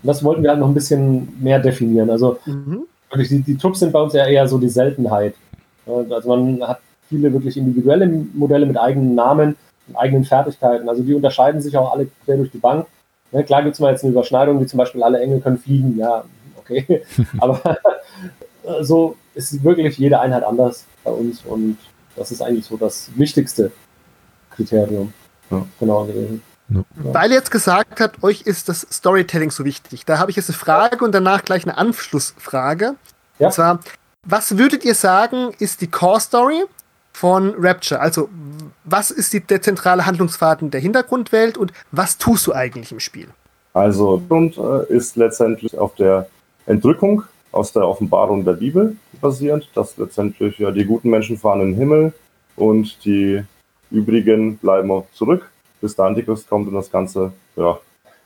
das 0.03 0.25
wollten 0.25 0.43
wir 0.43 0.51
halt 0.51 0.61
noch 0.61 0.69
ein 0.69 0.75
bisschen 0.75 1.37
mehr 1.43 1.59
definieren. 1.59 2.09
Also 2.09 2.39
mhm. 2.47 2.87
die, 3.15 3.41
die 3.43 3.59
Trupps 3.59 3.81
sind 3.81 3.93
bei 3.93 4.01
uns 4.01 4.15
ja 4.15 4.27
eher 4.27 4.49
so 4.49 4.57
die 4.59 4.69
Seltenheit. 4.69 5.35
Also 5.87 6.29
man 6.29 6.67
hat 6.67 6.81
viele 7.09 7.33
wirklich 7.33 7.57
individuelle 7.57 8.07
Modelle 8.07 8.65
mit 8.65 8.79
eigenen 8.79 9.15
Namen 9.15 9.57
und 9.89 9.97
eigenen 9.97 10.25
Fertigkeiten. 10.25 10.89
Also 10.89 11.03
die 11.03 11.15
unterscheiden 11.15 11.61
sich 11.61 11.77
auch 11.77 11.93
alle 11.93 12.09
quer 12.25 12.37
durch 12.37 12.51
die 12.51 12.59
Bank. 12.59 12.87
Ja, 13.33 13.43
klar 13.43 13.63
gibt 13.63 13.75
es 13.75 13.81
mal 13.81 13.91
jetzt 13.91 14.05
eine 14.05 14.13
Überschneidung, 14.13 14.61
wie 14.61 14.67
zum 14.67 14.79
Beispiel 14.79 15.03
alle 15.03 15.21
Engel 15.21 15.41
können 15.41 15.59
fliegen, 15.59 15.99
ja, 15.99 16.25
okay. 16.57 17.03
Aber 17.39 17.61
so 18.81 19.17
ist 19.35 19.63
wirklich 19.63 19.99
jede 19.99 20.21
Einheit 20.21 20.45
anders 20.45 20.85
bei 21.05 21.11
uns 21.11 21.43
und 21.45 21.79
das 22.17 22.31
ist 22.31 22.43
eigentlich 22.43 22.67
so 22.67 22.77
das 22.77 23.11
wichtigste 23.17 23.71
Kriterium. 24.51 25.13
Ja. 25.51 25.65
Genau 25.79 26.05
gewesen. 26.05 26.43
Ja. 26.69 26.85
Weil 26.95 27.31
ihr 27.31 27.37
jetzt 27.37 27.51
gesagt 27.51 28.01
habt, 28.01 28.23
euch 28.23 28.43
ist 28.43 28.69
das 28.69 28.87
Storytelling 28.93 29.51
so 29.51 29.65
wichtig. 29.65 30.05
Da 30.05 30.19
habe 30.19 30.31
ich 30.31 30.37
jetzt 30.37 30.49
eine 30.49 30.59
Frage 30.59 31.05
und 31.05 31.13
danach 31.13 31.45
gleich 31.45 31.65
eine 31.65 31.77
Anschlussfrage. 31.77 32.95
Ja. 33.39 33.47
Und 33.47 33.53
zwar, 33.53 33.81
was 34.25 34.57
würdet 34.57 34.85
ihr 34.85 34.95
sagen, 34.95 35.53
ist 35.59 35.81
die 35.81 35.89
Core 35.89 36.21
Story 36.21 36.65
von 37.13 37.55
Rapture? 37.59 38.01
Also, 38.01 38.29
was 38.85 39.11
ist 39.11 39.33
die, 39.33 39.41
der 39.41 39.63
zentrale 39.63 40.07
Handlungsfaden 40.07 40.71
der 40.71 40.81
Hintergrundwelt 40.81 41.59
und 41.59 41.73
was 41.91 42.19
tust 42.19 42.47
du 42.47 42.53
eigentlich 42.53 42.93
im 42.93 43.01
Spiel? 43.01 43.29
Also, 43.73 44.23
Grund 44.29 44.57
äh, 44.59 44.93
ist 44.93 45.17
letztendlich 45.17 45.77
auf 45.79 45.95
der 45.95 46.29
Entrückung 46.67 47.25
aus 47.53 47.73
der 47.73 47.87
Offenbarung 47.87 48.45
der 48.45 48.55
Bibel 48.55 48.97
basierend, 49.21 49.69
dass 49.75 49.97
letztendlich 49.97 50.59
ja 50.59 50.71
die 50.71 50.85
guten 50.85 51.11
Menschen 51.11 51.37
fahren 51.37 51.61
in 51.61 51.71
den 51.73 51.77
Himmel 51.77 52.13
und 52.57 53.05
die 53.05 53.43
übrigen 53.91 54.57
bleiben 54.59 54.91
auch 54.91 55.07
zurück, 55.13 55.51
bis 55.81 55.97
der 55.97 56.07
Antichrist 56.07 56.49
kommt 56.49 56.69
und 56.69 56.75
das 56.75 56.91
Ganze 56.91 57.33
ja, 57.57 57.79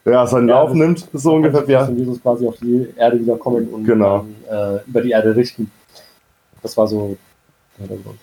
ja 0.05 0.27
seinen 0.27 0.49
ja, 0.49 0.61
Lauf 0.61 0.75
nimmt, 0.75 1.09
so 1.13 1.35
ungefähr. 1.35 1.65
Ja. 1.67 1.89
Jesus 1.89 2.21
quasi 2.21 2.47
auf 2.47 2.57
die 2.59 2.89
Erde 2.97 3.19
wiederkommen 3.19 3.69
und 3.69 3.85
genau. 3.85 4.27
dann, 4.49 4.77
äh, 4.77 4.81
über 4.87 5.01
die 5.01 5.11
Erde 5.11 5.35
richten. 5.35 5.71
Das 6.63 6.77
war 6.77 6.87
so. 6.87 7.17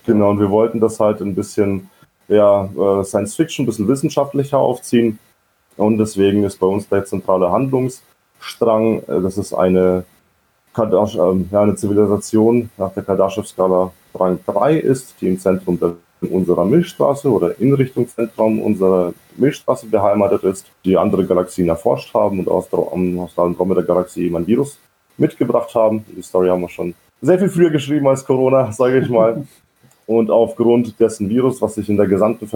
Genau, 0.06 0.30
und 0.30 0.40
wir 0.40 0.50
wollten 0.50 0.80
das 0.80 0.98
halt 0.98 1.20
ein 1.20 1.34
bisschen 1.34 1.90
ja, 2.28 2.64
äh, 2.64 3.04
Science 3.04 3.34
Fiction, 3.34 3.64
ein 3.64 3.66
bisschen 3.66 3.88
wissenschaftlicher 3.88 4.58
aufziehen. 4.58 5.18
Und 5.76 5.98
deswegen 5.98 6.44
ist 6.44 6.58
bei 6.58 6.66
uns 6.66 6.88
der 6.88 7.04
zentrale 7.04 7.50
Handlungsstrang, 7.50 8.98
äh, 9.00 9.20
das 9.20 9.36
ist 9.36 9.52
eine 9.52 10.04
Kardashev, 10.72 11.20
ähm, 11.20 11.48
ja, 11.50 11.62
eine 11.62 11.74
Zivilisation 11.76 12.70
nach 12.76 12.92
der 12.92 13.02
Kardashev-Skala 13.02 13.92
Rang 14.14 14.38
3 14.46 14.76
ist, 14.78 15.14
die 15.20 15.28
im 15.28 15.38
Zentrum 15.38 15.78
der, 15.78 15.94
unserer 16.30 16.64
Milchstraße 16.64 17.30
oder 17.30 17.58
in 17.60 17.74
Richtung 17.74 18.06
Zentrum 18.08 18.60
unserer 18.60 19.12
Milchstraße 19.36 19.86
beheimatet 19.86 20.44
ist, 20.44 20.66
die 20.84 20.96
andere 20.96 21.26
Galaxien 21.26 21.68
erforscht 21.68 22.14
haben 22.14 22.38
und 22.38 22.48
aus 22.48 22.68
der, 22.68 22.78
aus 22.78 23.34
der 23.34 23.44
Andromeda-Galaxie 23.44 24.26
eben 24.26 24.36
ein 24.36 24.46
Virus 24.46 24.78
mitgebracht 25.16 25.74
haben. 25.74 26.04
Die 26.16 26.22
Story 26.22 26.48
haben 26.48 26.60
wir 26.60 26.68
schon 26.68 26.94
sehr 27.20 27.38
viel 27.38 27.48
früher 27.48 27.70
geschrieben 27.70 28.06
als 28.08 28.24
Corona, 28.24 28.70
sage 28.72 29.00
ich 29.00 29.08
mal. 29.08 29.44
Und 30.06 30.30
aufgrund 30.30 30.98
dessen 30.98 31.28
Virus, 31.28 31.62
was 31.62 31.76
sich 31.76 31.88
in 31.88 31.96
der 31.96 32.06
gesamten 32.06 32.48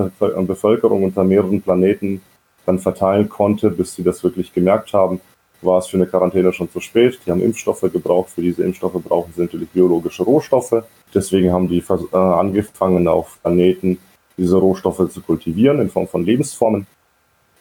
Bevölkerung 0.47 1.05
unter 1.05 1.25
mehreren 1.25 1.63
Planeten 1.63 2.21
dann 2.67 2.79
verteilen 2.81 3.29
konnte, 3.29 3.71
bis 3.71 3.95
sie 3.95 4.03
das 4.03 4.23
wirklich 4.25 4.53
gemerkt 4.53 4.93
haben, 4.93 5.21
war 5.63 5.79
es 5.79 5.87
für 5.87 5.97
eine 5.97 6.07
Quarantäne 6.07 6.53
schon 6.53 6.71
zu 6.71 6.81
spät. 6.81 7.19
Die 7.27 7.31
haben 7.31 7.43
Impfstoffe 7.43 7.81
gebraucht. 7.93 8.31
Für 8.31 8.43
diese 8.43 8.63
Impfstoffe 8.63 9.03
brauchen 9.03 9.33
sie 9.35 9.43
natürlich 9.43 9.69
biologische 9.71 10.23
Rohstoffe. 10.23 10.83
Deswegen 11.15 11.53
haben 11.53 11.69
die 11.69 11.79
äh, 11.79 12.17
angefangen, 12.17 13.09
auf 13.09 13.39
Planeten 13.43 13.99
diese 14.37 14.57
Rohstoffe 14.57 15.11
zu 15.11 15.21
kultivieren 15.23 15.81
in 15.81 15.89
Form 15.89 16.09
von 16.09 16.25
Lebensformen. 16.25 16.87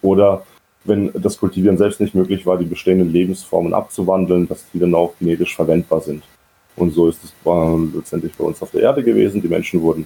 Oder 0.01 0.43
wenn 0.84 1.12
das 1.13 1.39
Kultivieren 1.39 1.77
selbst 1.77 1.99
nicht 1.99 2.13
möglich 2.13 2.45
war, 2.45 2.58
die 2.58 2.65
bestehenden 2.65 3.12
Lebensformen 3.12 3.73
abzuwandeln, 3.73 4.47
dass 4.47 4.65
die 4.71 4.79
dann 4.79 4.93
auch 4.93 5.13
genetisch 5.19 5.55
verwendbar 5.55 6.01
sind. 6.01 6.23
Und 6.75 6.93
so 6.93 7.08
ist 7.08 7.23
es 7.23 7.34
letztendlich 7.93 8.34
bei 8.34 8.43
uns 8.43 8.62
auf 8.62 8.71
der 8.71 8.81
Erde 8.81 9.03
gewesen. 9.03 9.41
Die 9.41 9.47
Menschen 9.47 9.81
wurden 9.81 10.05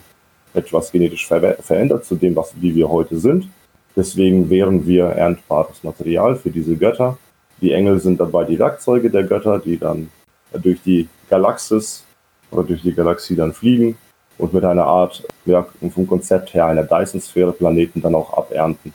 etwas 0.54 0.92
genetisch 0.92 1.28
ver 1.28 1.56
verändert 1.62 2.06
zu 2.06 2.16
dem, 2.16 2.36
was, 2.36 2.54
wie 2.60 2.76
wir 2.76 2.90
heute 2.90 3.18
sind. 3.18 3.50
Deswegen 3.96 4.50
wären 4.50 4.86
wir 4.86 5.06
erntbares 5.06 5.84
Material 5.84 6.36
für 6.36 6.52
diese 6.52 6.76
Götter 6.78 7.18
die 7.62 7.74
Engel 7.74 8.00
sind 8.00 8.20
dabei 8.20 8.46
die 8.46 8.60
Werkzeuge 8.60 9.10
der 9.10 9.24
Götter, 9.24 9.60
die 9.60 9.78
dann 9.78 10.10
durch 10.54 10.82
die 10.84 11.08
Galaxis 11.30 12.06
oder 12.52 12.64
durch 12.64 12.82
die 12.82 12.94
Galaxie 12.94 13.36
dann 13.36 13.54
fliegen 13.54 13.98
und 14.38 14.54
mit 14.54 14.64
einer 14.64 14.86
Art, 14.86 15.24
ja, 15.46 15.66
vom 15.94 16.08
Konzept 16.08 16.54
her 16.54 16.66
einer 16.66 16.84
Dyson-Sphäre 16.84 17.52
Planeten 17.52 18.02
dann 18.02 18.16
auch 18.16 18.36
abernten. 18.36 18.94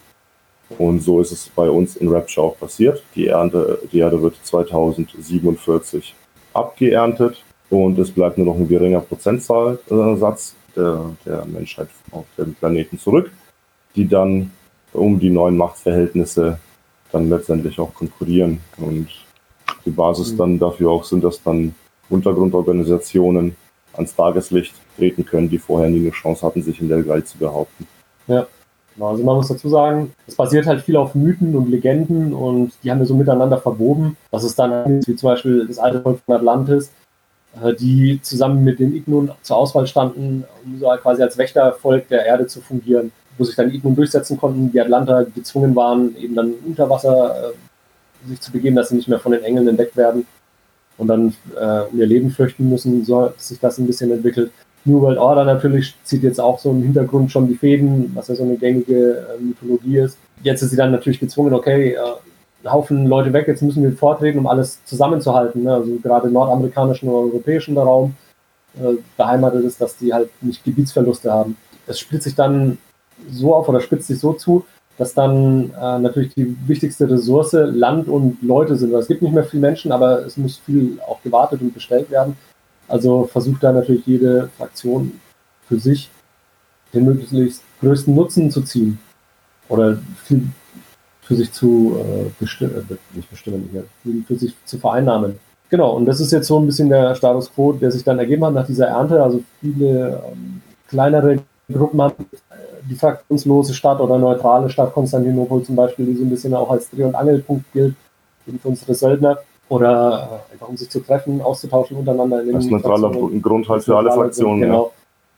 Und 0.79 1.00
so 1.00 1.20
ist 1.20 1.31
es 1.31 1.48
bei 1.48 1.68
uns 1.68 1.96
in 1.96 2.09
Rapture 2.09 2.46
auch 2.46 2.59
passiert. 2.59 3.03
Die, 3.14 3.29
Ernte, 3.29 3.79
die 3.92 3.98
Erde 3.98 4.20
wird 4.20 4.37
2047 4.42 6.14
abgeerntet 6.55 7.44
und 7.70 7.98
es 7.98 8.11
bleibt 8.11 8.38
nur 8.38 8.46
noch 8.46 8.57
ein 8.57 8.68
geringer 8.68 9.00
Prozentsatz 9.00 10.55
der, 10.74 11.11
der 11.24 11.44
Menschheit 11.44 11.88
auf 12.11 12.24
dem 12.38 12.55
Planeten 12.55 12.98
zurück, 12.98 13.31
die 13.94 14.09
dann 14.09 14.50
um 14.92 15.18
die 15.18 15.31
neuen 15.31 15.57
Machtverhältnisse 15.57 16.59
dann 17.14 17.31
letztendlich 17.31 17.79
auch 17.79 17.94
konkurrieren. 17.94 18.61
Und 18.77 19.09
die 19.85 19.90
Basis 19.90 20.33
mhm. 20.33 20.37
dann 20.37 20.59
dafür 20.59 20.90
auch 20.90 21.05
sind, 21.05 21.24
dass 21.24 21.42
dann 21.42 21.74
Untergrundorganisationen 22.11 23.57
ans 23.94 24.14
Tageslicht 24.14 24.74
treten 24.96 25.24
können, 25.24 25.48
die 25.48 25.59
vorher 25.59 25.88
nie 25.88 26.00
eine 26.00 26.11
Chance 26.11 26.44
hatten, 26.44 26.62
sich 26.62 26.81
in 26.81 26.88
der 26.88 27.07
Welt 27.07 27.29
zu 27.29 27.38
behaupten. 27.38 27.87
Ja, 28.27 28.46
genau. 28.94 29.11
Also 29.11 29.22
man 29.22 29.37
muss 29.37 29.48
dazu 29.48 29.68
sagen, 29.68 30.12
es 30.27 30.35
basiert 30.35 30.66
halt 30.66 30.83
viel 30.83 30.96
auf 30.96 31.14
Mythen 31.14 31.55
und 31.57 31.70
Legenden 31.70 32.33
und 32.35 32.72
die 32.83 32.90
haben 32.90 32.98
wir 32.98 33.07
so 33.07 33.14
miteinander 33.14 33.59
verwoben. 33.59 34.16
Das 34.31 34.44
ist 34.44 34.59
dann 34.59 35.07
wie 35.07 35.16
zum 35.16 35.29
Beispiel 35.29 35.66
das 35.66 35.79
alte 35.79 36.03
Volk 36.03 36.20
von 36.27 36.35
Atlantis, 36.35 36.90
äh, 37.62 37.74
die 37.74 38.20
zusammen 38.22 38.64
mit 38.64 38.81
den 38.81 38.94
Ignun 38.94 39.31
zur 39.42 39.57
Auswahl 39.57 39.87
standen, 39.87 40.44
um 40.64 40.79
so 40.79 40.88
quasi 41.00 41.22
als 41.22 41.38
Wächtervolk 41.38 42.09
der 42.09 42.27
Erde 42.27 42.46
zu 42.46 42.61
fungieren 42.61 43.12
wo 43.38 43.44
sich 43.44 43.57
dann 43.57 43.73
Ignon 43.73 43.97
durchsetzen 43.97 44.37
konnten, 44.37 44.73
die 44.73 44.81
Atlanter 44.81 45.27
gezwungen 45.35 45.75
waren, 45.75 46.16
eben 46.16 46.35
dann 46.35 46.55
unter 46.66 46.88
Wasser 46.88 47.53
äh, 47.53 48.29
sich 48.29 48.40
zu 48.40 48.53
begeben, 48.53 48.77
dass 48.77 48.88
sie 48.88 48.97
nicht 48.97 49.09
mehr 49.09 49.18
von 49.18 49.33
den 49.33 49.42
Engeln 49.42 49.68
entdeckt 49.68 49.97
werden 49.97 50.27
und 50.97 51.09
dann 51.09 51.35
äh, 51.59 51.81
um 51.90 51.99
ihr 51.99 52.07
Leben 52.07 52.31
fürchten 52.31 52.68
müssen, 52.68 53.05
so 53.05 53.23
hat 53.23 53.40
sich 53.40 53.59
das 53.59 53.79
ein 53.79 53.87
bisschen 53.87 54.11
entwickelt. 54.11 54.51
New 54.85 55.01
World 55.01 55.18
Order 55.18 55.44
natürlich 55.44 55.94
zieht 56.05 56.23
jetzt 56.23 56.40
auch 56.40 56.59
so 56.59 56.70
im 56.70 56.83
Hintergrund 56.83 57.31
schon 57.31 57.49
die 57.49 57.55
Fäden, 57.55 58.12
was 58.14 58.29
ja 58.29 58.35
so 58.35 58.42
eine 58.42 58.57
gängige 58.57 59.27
äh, 59.38 59.42
Mythologie 59.42 59.99
ist. 59.99 60.18
Jetzt 60.42 60.62
ist 60.62 60.70
sie 60.70 60.77
dann 60.77 60.92
natürlich 60.92 61.20
gezwungen, 61.20 61.55
okay, 61.55 61.94
äh, 61.94 61.99
Haufen 62.68 63.07
Leute 63.07 63.33
weg, 63.33 63.47
jetzt 63.47 63.62
müssen 63.62 63.83
wir 63.83 63.92
vortreten, 63.92 64.38
um 64.38 64.47
alles 64.47 64.83
zusammenzuhalten. 64.85 65.64
Ne? 65.64 65.75
Also 65.75 65.99
gerade 66.03 66.29
im 66.29 66.33
nordamerikanischen 66.33 67.09
und 67.09 67.14
europäischen 67.14 67.77
Raum 67.77 68.14
äh, 68.79 68.94
beheimatet 69.16 69.64
ist, 69.64 69.81
dass 69.81 69.97
die 69.97 70.12
halt 70.12 70.31
nicht 70.40 70.64
Gebietsverluste 70.64 71.31
haben. 71.31 71.57
Es 71.87 71.99
spielt 71.99 72.23
sich 72.23 72.35
dann 72.35 72.79
so 73.31 73.55
auf 73.55 73.68
oder 73.68 73.81
spitzt 73.81 74.09
sich 74.09 74.18
so 74.18 74.33
zu, 74.33 74.64
dass 74.98 75.14
dann 75.14 75.70
äh, 75.70 75.98
natürlich 75.98 76.35
die 76.35 76.57
wichtigste 76.66 77.09
Ressource 77.11 77.53
Land 77.53 78.09
und 78.09 78.38
Leute 78.42 78.77
sind. 78.77 78.92
Es 78.94 79.09
gibt 79.09 79.22
nicht 79.22 79.35
mehr 79.35 79.44
viele 79.44 79.62
Menschen, 79.62 79.92
aber 79.92 80.24
es 80.24 80.37
muss 80.37 80.59
viel 80.59 80.98
auch 81.07 81.20
gewartet 81.22 81.61
und 81.61 81.74
bestellt 81.74 82.11
werden. 82.11 82.37
Also 82.87 83.24
versucht 83.24 83.62
da 83.62 83.72
natürlich 83.72 84.07
jede 84.07 84.48
Fraktion 84.57 85.20
für 85.66 85.79
sich 85.79 86.11
den 86.92 87.05
möglichst 87.05 87.62
größten 87.81 88.14
Nutzen 88.14 88.50
zu 88.50 88.62
ziehen. 88.62 88.98
Oder 89.68 89.98
viel 90.24 90.46
für 91.22 91.35
sich 91.35 91.50
zu 91.53 91.96
äh, 91.98 92.31
bestimmen, 92.38 92.87
äh, 92.90 93.16
nicht 93.16 93.31
bestimmen, 93.31 93.70
nicht, 94.05 94.27
für 94.27 94.37
sich 94.37 94.55
zu 94.66 94.79
vereinnahmen. 94.79 95.38
Genau, 95.70 95.96
und 95.96 96.05
das 96.07 96.20
ist 96.20 96.31
jetzt 96.33 96.46
so 96.46 96.61
ein 96.61 96.66
bisschen 96.66 96.90
der 96.90 97.14
Status 97.14 97.50
quo, 97.53 97.72
der 97.72 97.90
sich 97.90 98.05
dann 98.05 98.18
ergeben 98.18 98.44
hat 98.44 98.55
nach 98.55 98.66
dieser 98.66 98.88
Ernte. 98.88 99.22
Also 99.22 99.42
viele 99.61 100.22
ähm, 100.31 100.61
kleinere 100.88 101.38
Gruppen 101.72 102.03
haben 102.03 102.14
äh, 102.50 102.55
die 102.88 102.94
fraktionslose 102.94 103.74
Stadt 103.74 104.00
oder 104.00 104.18
neutrale 104.18 104.68
Stadt 104.68 104.92
Konstantinopol 104.92 105.62
zum 105.62 105.77
Beispiel, 105.77 106.07
die 106.07 106.16
so 106.16 106.24
ein 106.24 106.31
bisschen 106.31 106.55
auch 106.55 106.70
als 106.70 106.90
Dreh- 106.90 107.05
und 107.05 107.14
Angelpunkt 107.14 107.72
gilt, 107.72 107.94
eben 108.46 108.59
für 108.59 108.68
unsere 108.68 108.94
Söldner 108.94 109.38
oder 109.68 110.42
äh, 110.50 110.53
einfach 110.53 110.68
um 110.68 110.77
sich 110.77 110.90
zu 110.90 111.00
treffen, 111.00 111.40
auszutauschen 111.40 111.96
untereinander. 111.96 112.42
In 112.42 112.55
Als 112.55 112.66
neutraler 112.66 113.11
Grund 113.40 113.68
halt 113.68 113.83
für 113.83 113.96
alle 113.96 114.12
Fraktionen. 114.12 114.61
Genau. 114.61 114.92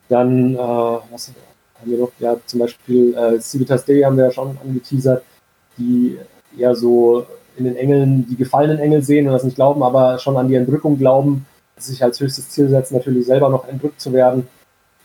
Ja. 0.09 0.19
Dann, 0.19 0.55
äh, 0.55 0.59
was 0.59 1.33
haben 1.81 1.91
wir 1.91 1.99
noch? 1.99 2.11
Ja, 2.19 2.37
zum 2.47 2.61
Beispiel 2.61 3.15
äh, 3.15 3.41
Civitas 3.41 3.85
Dei 3.85 4.03
haben 4.03 4.17
wir 4.17 4.27
ja 4.27 4.31
schon 4.33 4.57
angeteasert, 4.63 5.23
die 5.79 6.19
eher 6.59 6.75
so 6.75 7.25
in 7.57 7.65
den 7.65 7.77
Engeln 7.77 8.27
die 8.29 8.37
gefallenen 8.37 8.79
Engel 8.79 9.03
sehen 9.03 9.27
und 9.27 9.33
das 9.33 9.45
nicht 9.45 9.57
glauben, 9.57 9.83
aber 9.83 10.19
schon 10.19 10.37
an 10.37 10.49
die 10.49 10.55
Entrückung 10.55 10.99
glauben, 10.99 11.47
sich 11.77 12.03
als 12.03 12.21
höchstes 12.21 12.51
Ziel 12.51 12.69
setzen, 12.69 12.97
natürlich 12.97 13.27
selber 13.27 13.49
noch 13.49 13.69
entrückt 13.69 14.01
zu 14.01 14.13
werden. 14.13 14.49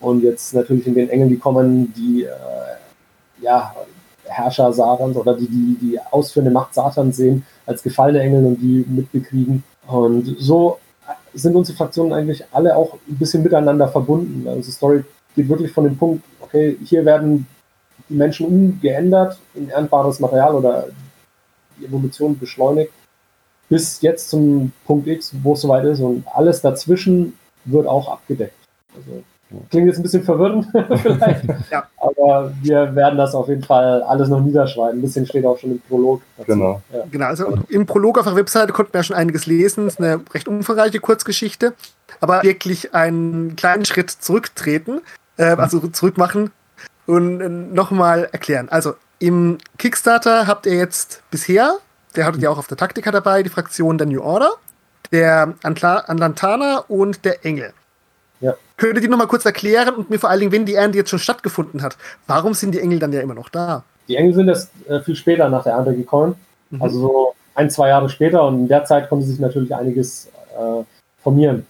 Und 0.02 0.24
jetzt 0.24 0.54
natürlich 0.54 0.88
in 0.88 0.96
den 0.96 1.10
Engeln, 1.10 1.30
die 1.30 1.38
kommen, 1.38 1.94
die 1.94 2.24
äh, 2.24 2.30
ja, 3.42 3.74
Herrscher 4.26 4.74
Satans 4.74 5.16
oder 5.16 5.36
die, 5.36 5.48
die 5.48 5.78
die 5.80 6.00
ausführende 6.12 6.52
Macht 6.52 6.74
Satans 6.74 7.18
sehen 7.18 7.46
als 7.66 7.84
gefallene 7.84 8.20
Engel 8.22 8.46
und 8.46 8.58
die 8.58 8.86
mitbekriegen. 8.88 9.64
Und 9.88 10.36
so 10.40 10.80
sind 11.34 11.56
unsere 11.56 11.78
Fraktionen 11.78 12.14
eigentlich 12.14 12.44
alle 12.52 12.76
auch 12.76 12.96
ein 13.08 13.18
bisschen 13.18 13.44
miteinander 13.44 13.88
verbunden. 13.88 14.48
Also 14.48 14.62
die 14.62 14.72
Story 14.72 15.04
geht 15.36 15.50
wirklich 15.50 15.72
von 15.72 15.84
dem 15.84 15.98
Punkt, 15.98 16.24
okay, 16.40 16.78
hier 16.84 17.06
werden 17.06 17.48
die 18.10 18.16
Menschen 18.16 18.48
umgeändert 18.48 19.40
in 19.54 19.70
erntbares 19.70 20.20
Material 20.20 20.56
oder 20.56 20.88
die 21.80 21.86
Evolution 21.86 22.38
beschleunigt, 22.38 22.92
bis 23.70 24.02
jetzt 24.02 24.30
zum 24.30 24.72
Punkt 24.86 25.08
X, 25.08 25.34
wo 25.44 25.54
es 25.54 25.62
soweit 25.62 25.86
ist 25.86 26.02
und 26.02 26.26
alles 26.34 26.62
dazwischen 26.62 27.38
wird 27.66 27.88
auch 27.88 28.10
abgedeckt. 28.10 28.56
Also 28.96 29.24
Klingt 29.70 29.88
jetzt 29.88 29.98
ein 29.98 30.04
bisschen 30.04 30.24
verwirrend 30.24 30.68
vielleicht, 31.02 31.44
ja. 31.72 31.84
aber 31.98 32.52
wir 32.62 32.96
werden 32.96 33.18
das 33.18 33.36
auf 33.36 33.48
jeden 33.48 33.64
Fall 33.64 34.02
alles 34.04 34.30
noch 34.30 34.42
niederschreiben. 34.42 35.00
Ein 35.00 35.02
bisschen 35.02 35.26
steht 35.26 35.46
auch 35.46 35.58
schon 35.58 35.72
im 35.72 35.80
Prolog. 35.82 36.22
Dazu. 36.38 36.52
Genau. 36.52 36.82
Ja. 36.94 37.04
Genau, 37.12 37.26
also 37.26 37.58
im 37.70 37.86
Prolog 37.86 38.18
auf 38.18 38.26
der 38.26 38.36
Webseite 38.36 38.74
konnten 38.74 38.94
wir 38.94 39.00
ja 39.00 39.04
schon 39.04 39.16
einiges 39.16 39.46
lesen. 39.46 39.88
Es 39.88 39.94
ist 39.96 40.00
eine 40.00 40.22
recht 40.34 40.48
umfangreiche 40.48 41.00
Kurzgeschichte, 41.00 41.74
aber 42.20 42.44
wirklich 42.44 42.94
einen 42.94 43.56
kleinen 43.56 43.86
Schritt 43.86 44.10
zurücktreten, 44.10 45.02
äh, 45.38 45.44
also 45.44 45.80
zurück 45.88 46.18
machen 46.18 46.52
und 47.06 47.42
äh, 47.42 47.50
nochmal 47.50 48.30
erklären. 48.32 48.70
Also 48.70 48.94
im 49.20 49.58
Kickstarter 49.78 50.48
habt 50.48 50.66
ihr 50.66 50.76
jetzt 50.76 51.22
bisher, 51.30 51.76
der 52.16 52.26
hattet 52.26 52.42
ja 52.42 52.50
auch 52.50 52.58
auf 52.58 52.68
der 52.68 52.78
Taktika 52.78 53.12
dabei, 53.12 53.44
die 53.44 53.50
Fraktion 53.50 53.98
der 53.98 54.08
New 54.08 54.22
Order, 54.22 54.54
der 55.12 55.54
Antla 55.64 56.04
Atlantana 56.08 56.84
und 56.88 57.26
der 57.26 57.46
Engel. 57.46 57.74
Ja. 58.42 58.56
Könntet 58.78 59.04
ihr 59.04 59.10
noch 59.10 59.18
mal 59.18 59.28
kurz 59.28 59.46
erklären 59.46 59.96
und 59.96 60.10
mir 60.10 60.20
vor 60.20 60.30
allen 60.30 60.40
Dingen, 60.40 60.52
wenn 60.52 60.66
die 60.66 60.76
Ernte 60.76 60.98
jetzt 60.98 61.10
schon 61.10 61.20
stattgefunden 61.20 61.82
hat, 61.82 61.98
warum 62.28 62.54
sind 62.54 62.74
die 62.74 62.80
Engel 62.80 63.00
dann 63.00 63.14
ja 63.14 63.22
immer 63.22 63.36
noch 63.36 63.50
da? 63.50 63.84
Die 64.08 64.16
Engel 64.16 64.34
sind 64.34 64.48
erst 64.50 64.72
äh, 64.90 65.00
viel 65.00 65.16
später 65.16 65.48
nach 65.50 65.64
der 65.64 65.74
Ernte 65.74 65.96
gekommen, 65.96 66.36
mhm. 66.72 66.82
also 66.82 67.00
so 67.00 67.34
ein, 67.54 67.70
zwei 67.70 67.90
Jahre 67.90 68.10
später 68.10 68.46
und 68.46 68.60
in 68.60 68.68
der 68.68 68.86
Zeit 68.86 69.10
konnte 69.10 69.26
sich 69.26 69.40
natürlich 69.40 69.76
einiges 69.76 70.28
äh, 70.58 70.84
formieren. 71.22 71.66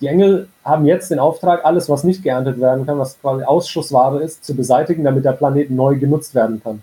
Die 0.00 0.06
Engel 0.06 0.48
haben 0.64 0.86
jetzt 0.86 1.10
den 1.10 1.18
Auftrag, 1.18 1.64
alles, 1.64 1.88
was 1.88 2.04
nicht 2.04 2.22
geerntet 2.22 2.60
werden 2.60 2.84
kann, 2.84 2.98
was 2.98 3.20
quasi 3.20 3.44
Ausschussware 3.44 4.22
ist, 4.22 4.44
zu 4.44 4.54
beseitigen, 4.54 5.04
damit 5.04 5.24
der 5.24 5.32
Planet 5.32 5.70
neu 5.70 5.96
genutzt 5.96 6.34
werden 6.34 6.60
kann. 6.62 6.82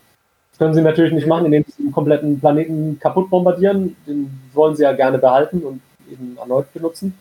Das 0.52 0.60
können 0.60 0.74
sie 0.74 0.82
natürlich 0.82 1.14
nicht 1.14 1.28
machen, 1.28 1.46
indem 1.46 1.66
sie 1.66 1.84
den 1.84 1.92
kompletten 1.92 2.40
Planeten 2.40 3.00
kaputt 3.00 3.30
bombardieren. 3.30 3.96
Den 4.08 4.32
wollen 4.54 4.76
sie 4.76 4.84
ja 4.84 4.94
gerne 4.94 5.18
behalten 5.18 5.62
und 5.62 5.82
eben 6.12 6.38
erneut 6.38 6.72
benutzen. 6.74 7.18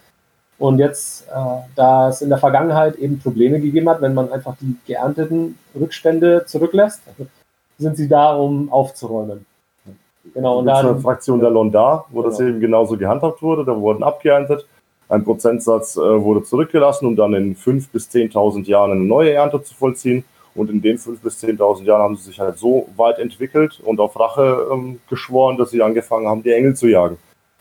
Und 0.61 0.79
jetzt, 0.79 1.27
äh, 1.29 1.33
da 1.75 2.11
es 2.11 2.21
in 2.21 2.29
der 2.29 2.37
Vergangenheit 2.37 2.97
eben 2.97 3.19
Probleme 3.19 3.59
gegeben 3.59 3.89
hat, 3.89 4.03
wenn 4.03 4.13
man 4.13 4.31
einfach 4.31 4.55
die 4.61 4.77
geernteten 4.87 5.59
Rückstände 5.75 6.45
zurücklässt, 6.45 7.01
sind 7.79 7.97
sie 7.97 8.07
da, 8.07 8.37
um 8.37 8.71
aufzuräumen. 8.71 9.47
Genau, 10.35 10.59
und 10.59 10.67
dann. 10.67 10.87
eine 10.87 11.01
Fraktion 11.01 11.41
der 11.41 11.49
Londar, 11.49 12.05
wo 12.11 12.19
genau. 12.19 12.29
das 12.29 12.41
eben 12.41 12.61
genauso 12.61 12.99
gehandhabt 12.99 13.41
wurde. 13.41 13.65
Da 13.65 13.75
wurden 13.75 14.03
abgeerntet. 14.03 14.67
Ein 15.09 15.25
Prozentsatz 15.25 15.97
äh, 15.97 16.01
wurde 16.01 16.43
zurückgelassen, 16.43 17.07
um 17.07 17.17
dann 17.17 17.33
in 17.33 17.57
5.000 17.57 17.87
bis 17.91 18.11
10.000 18.11 18.67
Jahren 18.67 18.91
eine 18.91 19.01
neue 19.01 19.33
Ernte 19.33 19.63
zu 19.63 19.75
vollziehen. 19.75 20.25
Und 20.55 20.69
in 20.69 20.83
den 20.83 20.99
5.000 20.99 21.23
bis 21.23 21.43
10.000 21.43 21.85
Jahren 21.85 22.03
haben 22.03 22.17
sie 22.17 22.25
sich 22.25 22.39
halt 22.39 22.59
so 22.59 22.87
weit 22.97 23.19
entwickelt 23.19 23.81
und 23.83 23.99
auf 23.99 24.21
Rache 24.21 24.69
ähm, 24.71 25.01
geschworen, 25.09 25.57
dass 25.57 25.71
sie 25.71 25.81
angefangen 25.81 26.29
haben, 26.29 26.43
die 26.43 26.53
Engel 26.53 26.77
zu 26.77 26.87
jagen. 26.87 27.17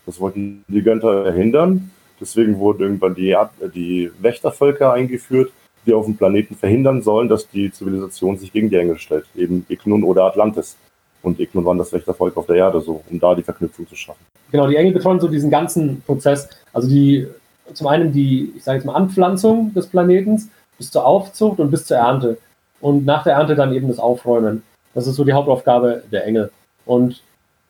Das 0.06 0.20
wollten 0.20 0.66
die 0.68 0.82
Götter 0.82 1.24
verhindern. 1.24 1.92
Deswegen 2.20 2.60
wurden 2.60 2.84
irgendwann 2.84 3.16
die, 3.16 3.36
die 3.74 4.12
Wächtervölker 4.20 4.94
eingeführt, 4.94 5.52
die 5.86 5.94
auf 5.94 6.06
dem 6.06 6.18
Planeten 6.18 6.56
verhindern 6.56 7.02
sollen, 7.02 7.30
dass 7.30 7.50
die 7.50 7.72
Zivilisation 7.72 8.38
sich 8.38 8.52
gegen 8.52 8.70
die 8.70 8.76
Engel 8.76 8.98
stellt. 8.98 9.26
Eben 9.36 9.66
Ignun 9.70 10.04
oder 10.04 10.24
Atlantis. 10.26 10.78
Und 11.22 11.40
Ignun 11.40 11.66
waren 11.66 11.78
das 11.78 11.92
Wächtervolk 11.92 12.38
auf 12.38 12.46
der 12.46 12.58
Erde, 12.58 12.82
so, 12.82 13.02
um 13.10 13.20
da 13.20 13.36
die 13.36 13.44
Verknüpfung 13.44 13.88
zu 13.88 13.96
schaffen. 13.96 14.20
Genau, 14.52 14.68
die 14.68 14.76
Engel 14.76 14.94
betreuen 14.94 15.20
so 15.20 15.28
diesen 15.28 15.50
ganzen 15.50 16.02
Prozess. 16.02 16.50
Also 16.74 16.88
die, 16.90 17.28
zum 17.74 17.88
einen 17.88 18.12
die, 18.12 18.54
ich 18.56 18.64
sage 18.64 18.78
jetzt 18.78 18.86
mal, 18.86 18.96
Anpflanzung 18.96 19.74
des 19.74 19.88
Planetens 19.88 20.50
bis 20.78 20.92
zur 20.92 21.06
Aufzucht 21.06 21.60
und 21.60 21.72
bis 21.72 21.86
zur 21.86 21.98
Ernte. 21.98 22.38
Und 22.82 23.06
nach 23.06 23.24
der 23.24 23.34
Ernte 23.34 23.56
dann 23.56 23.74
eben 23.74 23.88
das 23.88 24.00
Aufräumen. 24.00 24.64
Das 24.94 25.08
ist 25.08 25.16
so 25.16 25.24
die 25.24 25.34
Hauptaufgabe 25.34 26.04
der 26.12 26.26
Engel. 26.26 26.52
Und 26.86 27.22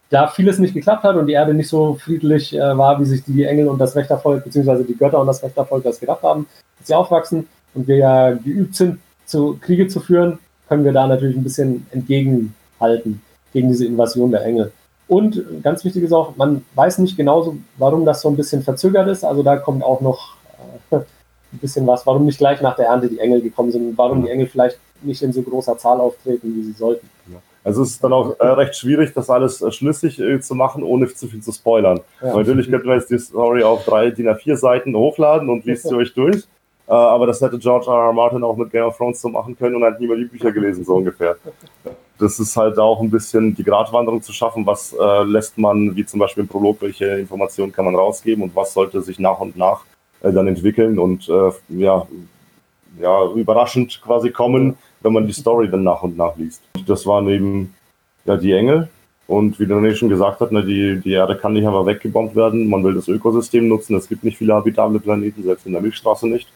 da 0.09 0.27
vieles 0.27 0.59
nicht 0.59 0.73
geklappt 0.73 1.03
hat 1.03 1.15
und 1.15 1.27
die 1.27 1.33
Erde 1.33 1.53
nicht 1.53 1.69
so 1.69 1.95
friedlich 1.95 2.55
äh, 2.55 2.77
war, 2.77 2.99
wie 2.99 3.05
sich 3.05 3.23
die 3.23 3.43
Engel 3.43 3.67
und 3.67 3.79
das 3.79 3.95
Wächtervolk, 3.95 4.43
beziehungsweise 4.43 4.83
die 4.83 4.97
Götter 4.97 5.19
und 5.19 5.27
das 5.27 5.43
Wächtervolk 5.43 5.83
das 5.83 5.99
gedacht 5.99 6.23
haben, 6.23 6.47
dass 6.79 6.87
sie 6.87 6.95
aufwachsen 6.95 7.47
und 7.73 7.87
wir 7.87 7.97
ja 7.97 8.31
geübt 8.31 8.75
sind, 8.75 8.99
zu 9.25 9.59
Kriege 9.61 9.87
zu 9.87 9.99
führen, 9.99 10.39
können 10.67 10.83
wir 10.83 10.93
da 10.93 11.07
natürlich 11.07 11.37
ein 11.37 11.43
bisschen 11.43 11.85
entgegenhalten 11.91 13.21
gegen 13.53 13.69
diese 13.69 13.85
Invasion 13.85 14.31
der 14.31 14.43
Engel. 14.43 14.71
Und 15.07 15.43
ganz 15.63 15.83
wichtig 15.83 16.03
ist 16.03 16.13
auch, 16.13 16.35
man 16.35 16.63
weiß 16.75 16.99
nicht 16.99 17.17
genauso, 17.17 17.57
warum 17.77 18.05
das 18.05 18.21
so 18.21 18.29
ein 18.29 18.35
bisschen 18.35 18.61
verzögert 18.61 19.07
ist. 19.07 19.23
Also 19.23 19.41
da 19.41 19.57
kommt 19.57 19.83
auch 19.83 20.01
noch 20.01 20.35
äh, 20.91 20.95
ein 21.51 21.59
bisschen 21.59 21.85
was, 21.87 22.05
warum 22.05 22.25
nicht 22.25 22.37
gleich 22.37 22.61
nach 22.61 22.75
der 22.75 22.87
Ernte 22.87 23.09
die 23.09 23.19
Engel 23.19 23.41
gekommen 23.41 23.71
sind 23.71 23.89
und 23.89 23.97
warum 23.97 24.23
die 24.23 24.29
Engel 24.29 24.47
vielleicht 24.47 24.77
nicht 25.01 25.21
in 25.23 25.33
so 25.33 25.41
großer 25.41 25.77
Zahl 25.77 25.99
auftreten, 25.99 26.53
wie 26.55 26.63
sie 26.63 26.73
sollten. 26.73 27.09
Ja. 27.31 27.37
Also 27.69 27.83
es 27.83 27.91
ist 27.91 28.03
dann 28.03 28.13
auch 28.13 28.39
äh, 28.39 28.47
recht 28.47 28.75
schwierig, 28.75 29.13
das 29.13 29.29
alles 29.29 29.61
äh, 29.61 29.71
schlüssig 29.71 30.19
äh, 30.19 30.41
zu 30.41 30.55
machen, 30.55 30.81
ohne 30.81 31.07
zu 31.07 31.27
viel 31.27 31.39
zu 31.39 31.51
spoilern. 31.51 31.99
Ja. 32.19 32.35
Natürlich 32.35 32.67
könnte 32.67 32.87
man 32.87 32.97
jetzt 32.97 33.11
die 33.11 33.19
Story 33.19 33.61
auf 33.61 33.85
drei 33.85 34.09
DIN 34.09 34.27
A4 34.27 34.57
Seiten 34.57 34.95
hochladen 34.95 35.49
und 35.49 35.65
liest 35.65 35.87
sie 35.87 35.93
euch 36.01 36.11
durch. 36.15 36.37
Äh, 36.87 36.93
aber 36.93 37.27
das 37.27 37.39
hätte 37.41 37.59
George 37.59 37.85
R. 37.85 38.07
R. 38.07 38.13
Martin 38.13 38.43
auch 38.43 38.57
mit 38.57 38.71
Game 38.71 38.85
of 38.85 38.97
Thrones 38.97 39.21
so 39.21 39.29
machen 39.29 39.55
können 39.55 39.75
und 39.75 39.83
hat 39.83 39.99
niemand 39.99 40.19
die 40.19 40.25
Bücher 40.25 40.51
gelesen, 40.51 40.83
so 40.83 40.95
ungefähr. 40.95 41.35
Das 42.17 42.39
ist 42.39 42.57
halt 42.57 42.79
auch 42.79 42.99
ein 43.01 43.11
bisschen 43.11 43.53
die 43.53 43.63
Gratwanderung 43.63 44.23
zu 44.23 44.33
schaffen, 44.33 44.65
was 44.65 44.95
äh, 44.99 45.23
lässt 45.25 45.55
man, 45.59 45.95
wie 45.95 46.07
zum 46.07 46.19
Beispiel 46.19 46.45
im 46.45 46.47
Prolog, 46.47 46.81
welche 46.81 47.05
Informationen 47.19 47.71
kann 47.71 47.85
man 47.85 47.93
rausgeben 47.95 48.43
und 48.43 48.55
was 48.55 48.73
sollte 48.73 49.03
sich 49.03 49.19
nach 49.19 49.39
und 49.39 49.55
nach 49.55 49.85
äh, 50.23 50.31
dann 50.31 50.47
entwickeln 50.47 50.97
und 50.97 51.27
ja, 51.69 52.07
ja, 52.99 53.25
überraschend 53.35 54.01
quasi 54.01 54.31
kommen, 54.31 54.75
wenn 55.01 55.13
man 55.13 55.27
die 55.27 55.33
Story 55.33 55.69
dann 55.69 55.83
nach 55.83 56.03
und 56.03 56.17
nach 56.17 56.35
liest. 56.37 56.61
Das 56.87 57.05
waren 57.05 57.27
eben 57.29 57.73
ja, 58.25 58.37
die 58.37 58.53
Engel. 58.53 58.89
Und 59.27 59.59
wie 59.59 59.65
René 59.65 59.93
schon 59.95 60.09
gesagt 60.09 60.39
hat, 60.39 60.51
ne, 60.51 60.65
die, 60.65 60.99
die 60.99 61.11
Erde 61.11 61.35
kann 61.35 61.53
nicht 61.53 61.65
einfach 61.65 61.85
weggebombt 61.85 62.35
werden. 62.35 62.67
Man 62.67 62.83
will 62.83 62.95
das 62.95 63.07
Ökosystem 63.07 63.67
nutzen. 63.67 63.95
Es 63.95 64.09
gibt 64.09 64.23
nicht 64.23 64.37
viele 64.37 64.55
habitable 64.55 64.99
Planeten, 64.99 65.43
selbst 65.43 65.67
in 65.67 65.73
der 65.73 65.81
Milchstraße 65.81 66.27
nicht, 66.27 66.47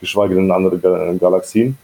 geschweige 0.00 0.34
denn 0.34 0.46
in 0.46 0.50
andere 0.50 0.78
Gal 0.78 1.18
Galaxien. 1.18 1.76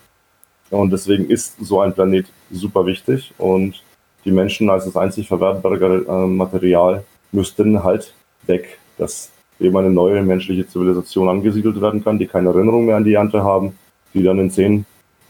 Und 0.70 0.90
deswegen 0.90 1.28
ist 1.28 1.56
so 1.60 1.80
ein 1.80 1.92
Planet 1.92 2.26
super 2.50 2.86
wichtig. 2.86 3.32
Und 3.36 3.82
die 4.24 4.32
Menschen 4.32 4.70
als 4.70 4.86
das 4.86 4.96
einzig 4.96 5.28
verwertbare 5.28 6.04
äh, 6.08 6.26
Material 6.26 7.04
müssten 7.30 7.84
halt 7.84 8.14
weg, 8.46 8.78
dass 8.96 9.30
eben 9.60 9.76
eine 9.76 9.90
neue 9.90 10.22
menschliche 10.22 10.66
Zivilisation 10.66 11.28
angesiedelt 11.28 11.80
werden 11.80 12.02
kann, 12.02 12.18
die 12.18 12.26
keine 12.26 12.48
Erinnerung 12.48 12.86
mehr 12.86 12.96
an 12.96 13.04
die 13.04 13.14
Ernte 13.14 13.42
haben 13.42 13.74
die 14.14 14.22
dann 14.22 14.38
in 14.38 14.50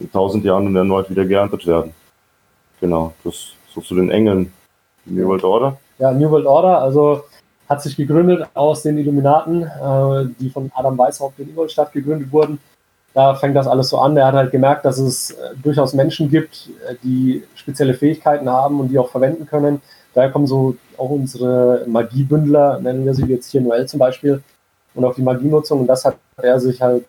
10.000 0.01 0.43
Jahren 0.43 0.75
erneut 0.75 1.09
wieder 1.09 1.25
geerntet 1.25 1.65
werden. 1.67 1.93
Genau, 2.79 3.13
das 3.23 3.53
so 3.73 3.81
zu 3.81 3.95
den 3.95 4.09
Engeln. 4.09 4.51
New 5.05 5.27
World 5.27 5.43
Order? 5.43 5.77
Ja, 5.97 6.11
New 6.11 6.29
World 6.29 6.45
Order, 6.45 6.81
also 6.81 7.23
hat 7.67 7.81
sich 7.81 7.95
gegründet 7.95 8.47
aus 8.53 8.81
den 8.81 8.97
Illuminaten, 8.97 9.63
äh, 9.63 10.25
die 10.39 10.49
von 10.49 10.71
Adam 10.73 10.97
Weishaupt 10.97 11.39
in 11.39 11.49
Ingolstadt 11.49 11.91
gegründet 11.91 12.31
wurden. 12.31 12.59
Da 13.13 13.35
fängt 13.35 13.55
das 13.55 13.67
alles 13.67 13.89
so 13.89 13.99
an. 13.99 14.17
Er 14.17 14.27
hat 14.27 14.35
halt 14.35 14.51
gemerkt, 14.51 14.85
dass 14.85 14.97
es 14.97 15.31
äh, 15.31 15.55
durchaus 15.61 15.93
Menschen 15.93 16.29
gibt, 16.29 16.69
äh, 16.87 16.95
die 17.03 17.43
spezielle 17.55 17.93
Fähigkeiten 17.93 18.49
haben 18.49 18.79
und 18.79 18.89
die 18.89 18.97
auch 18.97 19.09
verwenden 19.09 19.45
können. 19.45 19.81
Daher 20.13 20.31
kommen 20.31 20.47
so 20.47 20.75
auch 20.97 21.09
unsere 21.09 21.83
Magiebündler, 21.87 22.79
nennen 22.79 23.05
wir 23.05 23.13
sie 23.13 23.25
jetzt 23.25 23.51
hier 23.51 23.61
Noel 23.61 23.87
zum 23.87 23.99
Beispiel, 23.99 24.41
und 24.95 25.05
auch 25.05 25.13
die 25.13 25.21
Magienutzung. 25.21 25.81
Und 25.81 25.87
das 25.87 26.05
hat 26.05 26.17
er 26.37 26.59
sich 26.59 26.81
halt 26.81 27.05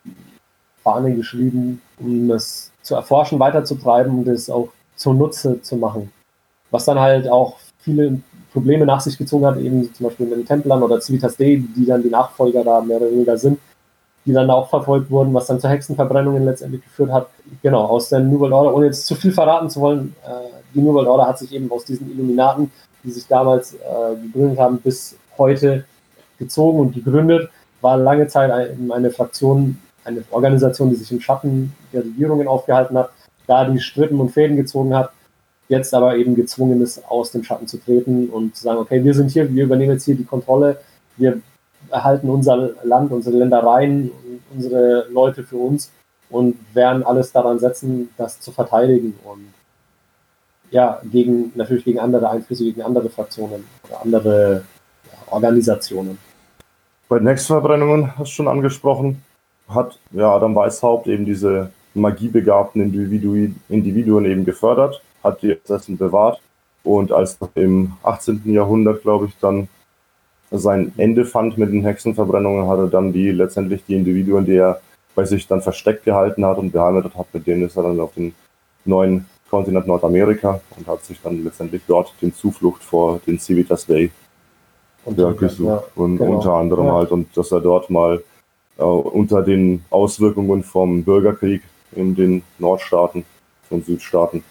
Fahne 0.83 1.14
geschrieben, 1.14 1.81
um 2.01 2.31
es 2.31 2.73
zu 2.83 2.95
erforschen, 2.95 3.39
weiterzutreiben 3.39 4.19
und 4.19 4.29
es 4.29 4.51
auch 4.51 4.69
zunutze 4.97 5.61
zu 5.63 5.77
machen. 5.77 6.13
Was 6.71 6.85
dann 6.85 6.99
halt 6.99 7.29
auch 7.29 7.57
viele 7.79 8.21
Probleme 8.53 8.87
nach 8.87 9.01
sich 9.01 9.17
gezogen 9.17 9.47
hat, 9.47 9.59
eben 9.59 9.93
zum 9.95 10.07
Beispiel 10.07 10.27
mit 10.27 10.39
den 10.39 10.47
Templern 10.47 10.83
oder 10.83 11.01
Civitas 11.01 11.37
Dei, 11.37 11.63
die 11.77 11.87
dann 11.87 12.03
die 12.03 12.11
Nachfolger 12.11 12.65
da 12.65 12.81
mehr 12.81 12.99
oder 12.99 13.11
weniger 13.11 13.39
sind, 13.39 13.59
die 14.25 14.33
dann 14.33 14.51
auch 14.51 14.69
verfolgt 14.69 15.11
wurden, 15.11 15.33
was 15.33 15.47
dann 15.47 15.61
zu 15.61 15.69
Hexenverbrennungen 15.69 16.45
letztendlich 16.45 16.83
geführt 16.83 17.13
hat. 17.13 17.29
Genau, 17.63 17.85
aus 17.87 18.09
der 18.09 18.21
New 18.21 18.39
World 18.39 18.53
Order, 18.53 18.75
ohne 18.75 18.87
jetzt 18.87 19.07
zu 19.07 19.15
viel 19.15 19.33
verraten 19.33 19.71
zu 19.71 19.81
wollen, 19.81 20.15
äh, 20.25 20.49
die 20.75 20.81
New 20.81 20.93
World 20.93 21.09
Order 21.09 21.27
hat 21.27 21.39
sich 21.39 21.53
eben 21.53 21.71
aus 21.71 21.85
diesen 21.85 22.11
Illuminaten, 22.11 22.71
die 23.03 23.11
sich 23.11 23.27
damals 23.27 23.75
äh, 23.75 24.17
gegründet 24.23 24.59
haben, 24.59 24.79
bis 24.79 25.17
heute 25.39 25.85
gezogen 26.39 26.81
und 26.81 26.95
gegründet, 26.95 27.51
war 27.81 27.97
lange 27.97 28.27
Zeit 28.27 28.51
eine 28.51 29.11
Fraktion, 29.11 29.79
eine 30.05 30.25
Organisation, 30.31 30.91
die 30.91 30.97
sich 30.97 31.13
im 31.13 31.21
Schatten 31.21 31.73
der 31.93 32.05
Regierungen 32.05 32.49
aufgehalten 32.49 32.97
hat, 32.97 33.11
da 33.47 33.65
die 33.65 33.81
Strippen 33.81 34.21
und 34.21 34.31
Fäden 34.31 34.57
gezogen 34.57 34.95
hat, 34.95 35.11
jetzt 35.69 35.95
aber 35.95 36.17
eben 36.17 36.35
gezwungen 36.35 36.81
ist, 36.83 37.03
aus 37.09 37.33
dem 37.33 37.45
Schatten 37.45 37.67
zu 37.67 37.79
treten 37.79 38.29
und 38.29 38.57
zu 38.57 38.65
sagen, 38.65 38.79
okay, 38.79 39.03
wir 39.03 39.15
sind 39.15 39.31
hier, 39.31 39.53
wir 39.55 39.65
übernehmen 39.65 39.93
jetzt 39.93 40.05
hier 40.05 40.17
die 40.17 40.25
Kontrolle, 40.25 40.81
wir 41.17 41.41
erhalten 41.91 42.29
unser 42.29 42.71
Land, 42.83 43.13
unsere 43.13 43.37
Ländereien, 43.37 44.11
unsere 44.55 45.07
Leute 45.11 45.45
für 45.45 45.57
uns 45.57 45.91
und 46.29 46.57
werden 46.75 47.03
alles 47.03 47.33
daran 47.33 47.59
setzen, 47.59 48.11
das 48.17 48.41
zu 48.41 48.53
verteidigen 48.53 49.15
und 49.25 49.53
ja, 50.71 51.01
gegen, 51.05 51.53
natürlich 51.57 51.85
gegen 51.85 51.99
andere 51.99 52.31
Einflüsse, 52.31 52.65
gegen 52.65 52.83
andere 52.83 53.11
Fraktionen 53.11 53.65
oder 53.89 54.03
andere 54.03 54.65
ja, 55.05 55.33
Organisationen. 55.33 56.19
Bei 57.09 57.19
den 57.19 57.27
Hexenverbrennungen 57.27 58.17
hast 58.17 58.31
du 58.31 58.35
schon 58.35 58.49
angesprochen, 58.49 59.23
hat 59.75 59.99
ja 60.13 60.35
Adam 60.35 60.55
Weishaupt 60.55 61.07
eben 61.07 61.25
diese 61.25 61.71
magiebegabten 61.95 62.83
Individuen, 62.83 63.61
Individuen 63.69 64.25
eben 64.25 64.45
gefördert 64.45 65.03
hat 65.23 65.43
die 65.43 65.57
Essen 65.69 65.97
bewahrt. 65.97 66.41
Und 66.83 67.13
als 67.13 67.39
im 67.55 67.93
18. 68.03 68.43
Jahrhundert, 68.47 69.03
glaube 69.03 69.27
ich, 69.27 69.33
dann 69.41 69.69
sein 70.51 70.93
Ende 70.97 71.25
fand 71.25 71.59
mit 71.59 71.71
den 71.71 71.83
Hexenverbrennungen, 71.85 72.69
hat 72.69 72.79
er 72.79 72.87
dann 72.87 73.13
die 73.13 73.31
letztendlich 73.31 73.85
die 73.87 73.97
Individuen, 73.97 74.47
die 74.47 74.57
er 74.57 74.81
bei 75.15 75.25
sich 75.25 75.47
dann 75.47 75.61
versteckt 75.61 76.05
gehalten 76.05 76.45
hat 76.45 76.59
und 76.59 76.73
beheimatet 76.73 77.15
hat, 77.17 77.27
mit 77.33 77.47
denen 77.47 77.67
ist 77.67 77.77
er 77.77 77.83
dann 77.83 78.01
auf 78.01 78.15
den 78.15 78.35
neuen 78.85 79.27
Kontinent 79.51 79.87
Nordamerika 79.87 80.61
und 80.77 80.87
hat 80.87 81.05
sich 81.05 81.21
dann 81.23 81.45
letztendlich 81.45 81.83
dort 81.87 82.15
den 82.23 82.33
Zuflucht 82.33 82.83
vor 82.83 83.21
den 83.27 83.39
Civitas 83.39 83.85
Day 83.85 84.11
und 85.05 85.19
ja, 85.19 85.33
gesucht. 85.33 85.69
Ja, 85.69 86.03
und 86.03 86.17
genau. 86.17 86.37
unter 86.37 86.55
anderem 86.55 86.87
ja. 86.87 86.93
halt, 86.95 87.11
und 87.11 87.37
dass 87.37 87.53
er 87.53 87.61
dort 87.61 87.91
mal 87.91 88.23
unter 88.85 89.43
den 89.43 89.85
Auswirkungen 89.90 90.62
vom 90.62 91.05
Bürgerkrieg 91.05 91.62
in 91.93 92.14
den 92.14 92.43
Nordstaaten 92.59 93.25
und 93.71 93.87
Südstaaten 93.87 94.43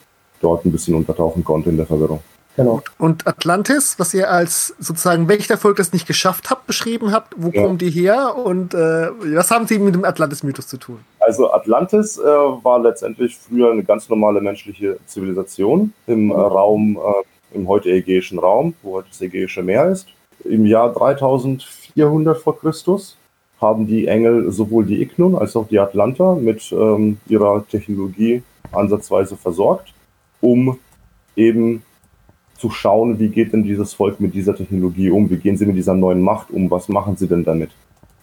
dort 0.42 0.65
ein 0.65 0.72
bisschen 0.72 0.96
untertauchen 0.96 1.44
konnte 1.44 1.70
in 1.70 1.78
der 1.78 1.86
Verwirrung. 1.86 2.22
Genau. 2.56 2.82
Und 2.98 3.26
Atlantis, 3.26 3.96
was 4.00 4.13
ihr 4.13 4.30
als 4.30 4.76
sozusagen 4.80 5.30
Wächtervolk 5.30 5.78
das 5.78 5.94
nicht 5.94 6.06
geschafft 6.06 6.50
habt, 6.50 6.68
beschrieben 6.68 7.13
habt, 7.13 7.34
wo 7.38 7.52
ja. 7.52 7.63
kommen 7.63 7.78
die 7.78 7.89
her 7.89 8.36
und 8.36 8.74
äh, 8.74 8.78
was 8.78 9.50
haben 9.50 9.65
sie 9.65 9.80
mit 9.80 9.96
dem 9.96 10.04
Atlantis-Mythos 10.04 10.68
zu 10.68 10.76
tun? 10.76 11.00
Also 11.20 11.54
Atlantis 11.54 12.18
äh, 12.18 12.22
war 12.22 12.80
letztendlich 12.80 13.38
früher 13.38 13.72
eine 13.72 13.84
ganz 13.84 14.10
normale 14.10 14.42
menschliche 14.42 14.98
Zivilisation 15.06 15.94
im 16.06 16.32
äh, 16.32 16.34
Raum, 16.34 16.98
äh, 16.98 17.56
im 17.56 17.68
heute 17.68 17.92
ägäischen 17.92 18.39
Raum, 18.39 18.74
wo 18.82 18.96
heute 18.96 19.08
das 19.10 19.22
Ägäische 19.22 19.63
Meer 19.63 19.88
ist. 19.88 20.08
Im 20.44 20.65
Jahr 20.65 20.92
3400 20.94 22.38
vor 22.38 22.60
Christus 22.60 23.15
haben 23.62 23.88
die 23.88 24.08
Engel 24.08 24.52
sowohl 24.52 24.86
die 24.86 25.02
Ignun 25.02 25.36
als 25.36 25.56
auch 25.56 25.67
die 25.67 25.80
Atlanta 25.80 26.36
mit 26.36 26.72
ähm, 26.72 27.17
ihrer 27.28 27.65
Technologie 27.67 28.43
ansatzweise 28.72 29.36
versorgt 29.36 29.93
um 30.41 30.78
eben 31.36 31.84
zu 32.58 32.69
schauen, 32.69 33.19
wie 33.19 33.30
geht 33.30 33.54
denn 33.54 33.63
dieses 33.63 33.93
Volk 33.93 34.19
mit 34.19 34.34
dieser 34.34 34.56
Technologie 34.56 35.10
um, 35.10 35.30
wie 35.30 35.38
gehen 35.38 35.58
sie 35.58 35.65
mit 35.65 35.78
dieser 35.78 35.93
neuen 35.93 36.22
Macht 36.22 36.52
um, 36.52 36.69
was 36.69 36.89
machen 36.89 37.15
sie 37.15 37.28
denn 37.28 37.45
damit. 37.45 37.72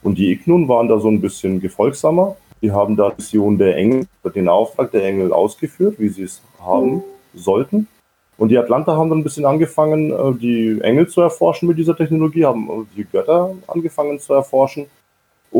Und 0.02 0.18
die 0.18 0.30
Ignun 0.30 0.68
waren 0.68 0.88
da 0.88 0.98
so 0.98 1.08
ein 1.08 1.20
bisschen 1.20 1.60
gefolgsamer. 1.60 2.36
Die 2.62 2.70
haben 2.70 2.96
da 2.96 3.10
die 3.10 3.16
Mission 3.16 3.58
der 3.58 3.76
Engel, 3.76 4.06
den 4.34 4.48
Auftrag 4.48 4.90
der 4.92 5.04
Engel 5.04 5.32
ausgeführt, 5.32 5.96
wie 5.98 6.08
sie 6.08 6.24
es 6.24 6.42
haben 6.60 7.02
sollten. 7.34 7.88
Und 8.38 8.50
die 8.50 8.58
Atlanter 8.58 8.96
haben 8.96 9.08
dann 9.08 9.20
ein 9.20 9.24
bisschen 9.24 9.46
angefangen, 9.46 10.10
äh, 10.10 10.38
die 10.38 10.78
Engel 10.82 11.08
zu 11.08 11.22
erforschen 11.22 11.68
mit 11.68 11.78
dieser 11.78 11.96
Technologie, 11.96 12.44
haben 12.44 12.86
die 12.94 13.04
Götter 13.04 13.54
angefangen 13.66 14.18
zu 14.18 14.34
erforschen 14.34 14.86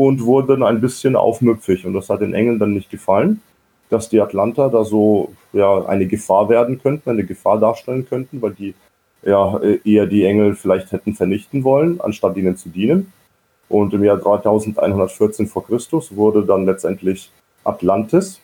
und 0.05 0.23
wurden 0.23 0.63
ein 0.63 0.81
bisschen 0.81 1.15
aufmüpfig. 1.15 1.85
Und 1.85 1.93
das 1.93 2.09
hat 2.09 2.21
den 2.21 2.33
Engeln 2.33 2.59
dann 2.59 2.73
nicht 2.73 2.89
gefallen 2.89 3.41
dass 3.89 4.09
die 4.09 4.21
Atlanta 4.21 4.69
da 4.69 4.83
so 4.83 5.33
ja, 5.53 5.85
eine 5.85 6.07
Gefahr 6.07 6.49
werden 6.49 6.81
könnten, 6.81 7.09
eine 7.09 7.23
Gefahr 7.23 7.59
darstellen 7.59 8.07
könnten, 8.07 8.41
weil 8.41 8.51
die 8.53 8.75
ja 9.23 9.59
eher 9.83 10.05
die 10.05 10.25
Engel 10.25 10.55
vielleicht 10.55 10.91
hätten 10.91 11.13
vernichten 11.13 11.63
wollen, 11.63 11.99
anstatt 12.01 12.37
ihnen 12.37 12.57
zu 12.57 12.69
dienen. 12.69 13.11
Und 13.69 13.93
im 13.93 14.03
Jahr 14.03 14.17
3114 14.17 15.47
vor 15.47 15.65
Christus 15.65 16.15
wurde 16.15 16.45
dann 16.45 16.65
letztendlich 16.65 17.31
Atlantis 17.63 18.39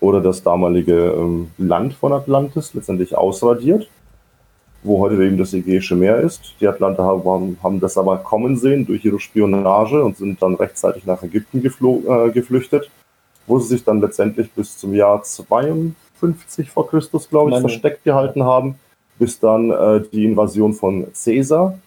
oder 0.00 0.20
das 0.20 0.42
damalige 0.42 1.12
ähm, 1.16 1.50
Land 1.58 1.94
von 1.94 2.12
Atlantis 2.12 2.74
letztendlich 2.74 3.16
ausradiert, 3.16 3.88
wo 4.82 4.98
heute 4.98 5.22
eben 5.24 5.38
das 5.38 5.54
Ägäische 5.54 5.94
Meer 5.94 6.20
ist. 6.20 6.54
Die 6.60 6.66
Atlanter 6.66 7.04
haben, 7.04 7.58
haben 7.62 7.80
das 7.80 7.96
aber 7.96 8.18
kommen 8.18 8.56
sehen 8.56 8.86
durch 8.86 9.04
ihre 9.04 9.20
Spionage 9.20 10.02
und 10.02 10.16
sind 10.16 10.42
dann 10.42 10.54
rechtzeitig 10.54 11.06
nach 11.06 11.22
Ägypten 11.22 11.64
äh, 11.64 12.30
geflüchtet 12.30 12.90
wo 13.46 13.58
sie 13.58 13.68
sich 13.68 13.84
dann 13.84 14.00
letztendlich 14.00 14.50
bis 14.52 14.76
zum 14.78 14.94
Jahr 14.94 15.22
52 15.22 16.70
vor 16.70 16.88
Christus, 16.88 17.28
glaube 17.28 17.50
ich, 17.50 17.56
Meine. 17.56 17.68
versteckt 17.68 18.04
gehalten 18.04 18.44
haben, 18.44 18.78
bis 19.18 19.38
dann 19.38 19.70
äh, 19.70 20.02
die 20.12 20.24
Invasion 20.24 20.72
von 20.72 21.06
Caesar, 21.12 21.78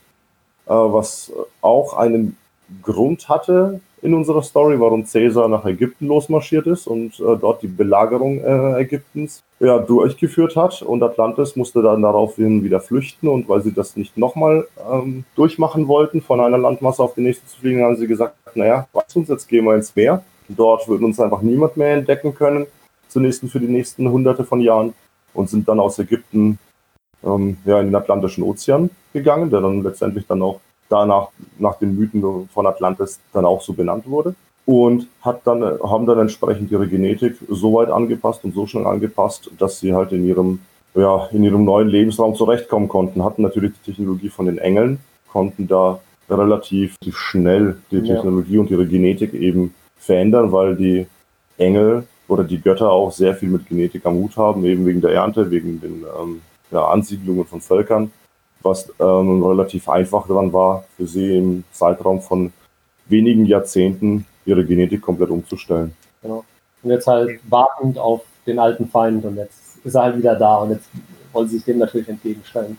äh, 0.66 0.72
was 0.72 1.32
auch 1.62 1.98
einen 1.98 2.38
Grund 2.82 3.30
hatte 3.30 3.80
in 4.02 4.14
unserer 4.14 4.44
Story, 4.44 4.80
warum 4.80 5.06
Caesar 5.06 5.48
nach 5.48 5.66
Ägypten 5.66 6.08
losmarschiert 6.08 6.68
ist 6.68 6.88
und 6.88 7.20
äh, 7.20 7.38
dort 7.40 7.64
die 7.64 7.68
Belagerung 7.68 8.40
äh, 8.40 8.82
Ägyptens 8.82 9.44
ja, 9.60 9.80
durchgeführt 9.80 10.56
hat. 10.56 10.82
Und 10.82 11.02
Atlantis 11.02 11.56
musste 11.56 11.82
dann 11.82 12.04
daraufhin 12.04 12.64
wieder 12.64 12.80
flüchten. 12.80 13.28
Und 13.28 13.50
weil 13.50 13.62
sie 13.62 13.74
das 13.74 13.96
nicht 13.96 14.18
nochmal 14.18 14.68
ähm, 14.92 15.26
durchmachen 15.36 15.88
wollten, 15.88 16.22
von 16.22 16.40
einer 16.40 16.58
Landmasse 16.58 17.02
auf 17.02 17.16
die 17.16 17.22
nächste 17.22 17.48
zu 17.48 17.60
fliegen, 17.60 17.84
haben 17.84 17.98
sie 17.98 18.08
gesagt, 18.08 18.36
naja, 18.56 18.88
was 18.94 19.16
uns, 19.16 19.30
jetzt 19.30 19.48
gehen 19.48 19.66
wir 19.66 19.76
ins 19.76 19.96
Meer. 19.96 20.24
Dort 20.48 20.88
wird 20.88 21.02
uns 21.02 21.20
einfach 21.20 21.42
niemand 21.42 21.76
mehr 21.76 21.96
entdecken 21.96 22.36
können, 22.36 22.68
zunächst 23.08 23.44
für 23.50 23.60
die 23.60 23.68
nächsten 23.68 24.08
hunderte 24.10 24.44
von 24.44 24.60
Jahren 24.60 24.94
und 25.34 25.50
sind 25.50 25.68
dann 25.68 25.80
aus 25.80 25.98
Ägypten 25.98 26.60
ähm, 27.24 27.58
ja, 27.66 27.80
in 27.80 27.88
den 27.88 27.96
Atlantischen 27.96 28.44
Ozean 28.44 28.92
gegangen, 29.14 29.50
der 29.50 29.62
dann 29.62 29.82
letztendlich 29.82 30.28
dann 30.28 30.44
auch 30.44 30.60
danach 30.90 31.30
nach 31.58 31.76
den 31.76 31.96
Mythen 31.96 32.50
von 32.54 32.68
Atlantis 32.68 33.20
dann 33.34 33.46
auch 33.46 33.62
so 33.62 33.74
benannt 33.74 34.08
wurde. 34.08 34.36
Und 34.66 35.08
hat 35.22 35.42
dann, 35.46 35.62
haben 35.62 36.08
dann 36.08 36.20
entsprechend 36.20 36.72
ihre 36.72 36.88
Genetik 36.88 37.38
so 37.48 37.74
weit 37.74 37.90
angepasst 37.90 38.44
und 38.44 38.56
so 38.56 38.66
schnell 38.66 38.88
angepasst, 38.88 39.52
dass 39.60 39.80
sie 39.80 39.94
halt 39.94 40.12
in 40.12 40.26
ihrem, 40.26 40.60
ja, 40.96 41.28
in 41.32 41.44
ihrem 41.44 41.66
neuen 41.66 41.88
Lebensraum 41.88 42.34
zurechtkommen 42.34 42.88
konnten, 42.88 43.24
hatten 43.24 43.44
natürlich 43.44 43.74
die 43.74 43.92
Technologie 43.92 44.30
von 44.30 44.48
den 44.48 44.58
Engeln, 44.58 45.00
konnten 45.32 45.68
da 45.68 46.00
relativ 46.30 46.96
schnell 47.12 47.78
die 47.92 48.02
Technologie 48.02 48.56
ja. 48.56 48.62
und 48.62 48.72
ihre 48.72 48.88
Genetik 48.88 49.36
eben 49.36 49.76
verändern, 49.98 50.52
weil 50.52 50.76
die 50.76 51.06
Engel 51.58 52.08
oder 52.28 52.44
die 52.44 52.60
Götter 52.60 52.90
auch 52.90 53.12
sehr 53.12 53.36
viel 53.36 53.50
mit 53.50 53.68
Genetik 53.68 54.06
am 54.06 54.16
Hut 54.16 54.36
haben, 54.38 54.66
eben 54.66 54.86
wegen 54.86 55.02
der 55.02 55.12
Ernte, 55.12 55.52
wegen 55.52 55.80
den 55.80 56.04
ähm, 56.20 56.42
ja, 56.72 56.88
Ansiedlungen 56.88 57.46
von 57.46 57.62
Völkern, 57.62 58.12
was 58.66 58.92
ähm, 59.00 59.44
relativ 59.44 59.88
einfach 59.88 60.28
daran 60.28 60.52
war, 60.52 60.86
für 60.98 61.08
sie 61.08 61.38
im 61.38 61.64
Zeitraum 61.72 62.22
von 62.22 62.52
wenigen 63.08 63.46
Jahrzehnten 63.46 64.26
ihre 64.46 64.66
Genetik 64.66 65.02
komplett 65.02 65.30
umzustellen. 65.30 65.94
Genau. 66.22 66.44
Und 66.84 66.92
jetzt 66.92 67.08
halt 67.08 67.40
wartend 67.50 67.98
auf 67.98 68.22
den 68.46 68.60
alten 68.60 68.88
Feind 68.88 69.24
und 69.26 69.38
jetzt 69.38 69.78
ist 69.84 69.96
er 69.96 70.04
halt 70.04 70.18
wieder 70.18 70.36
da 70.36 70.58
und 70.58 70.72
jetzt 70.72 70.90
wollen 71.32 71.48
sie 71.48 71.58
sich 71.58 71.66
dem 71.66 71.80
natürlich 71.80 72.10
entgegenstellen. 72.10 72.78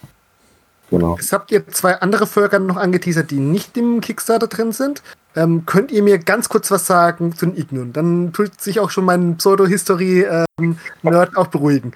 Genau. 0.91 1.17
Jetzt 1.17 1.33
habt 1.33 1.51
ihr 1.51 1.67
zwei 1.69 1.95
andere 2.01 2.27
Völker 2.27 2.59
noch 2.59 2.77
angeteasert, 2.77 3.31
die 3.31 3.41
nicht 3.41 3.77
im 3.77 4.01
Kickstarter 4.01 4.47
drin 4.47 4.73
sind. 4.73 5.03
Ähm, 5.35 5.67
könnt 5.67 5.91
ihr 5.91 6.03
mir 6.03 6.19
ganz 6.19 6.49
kurz 6.49 6.71
was 6.71 6.87
sagen 6.87 7.35
zu 7.35 7.47
den 7.47 7.57
Ignun? 7.57 7.93
Dann 7.93 8.33
tut 8.33 8.61
sich 8.61 8.79
auch 8.79 8.91
schon 8.91 9.05
mein 9.05 9.37
Pseudo-History-Nerd 9.37 10.47
ähm, 10.61 10.79
auch 11.35 11.49
beruhigen. 11.49 11.93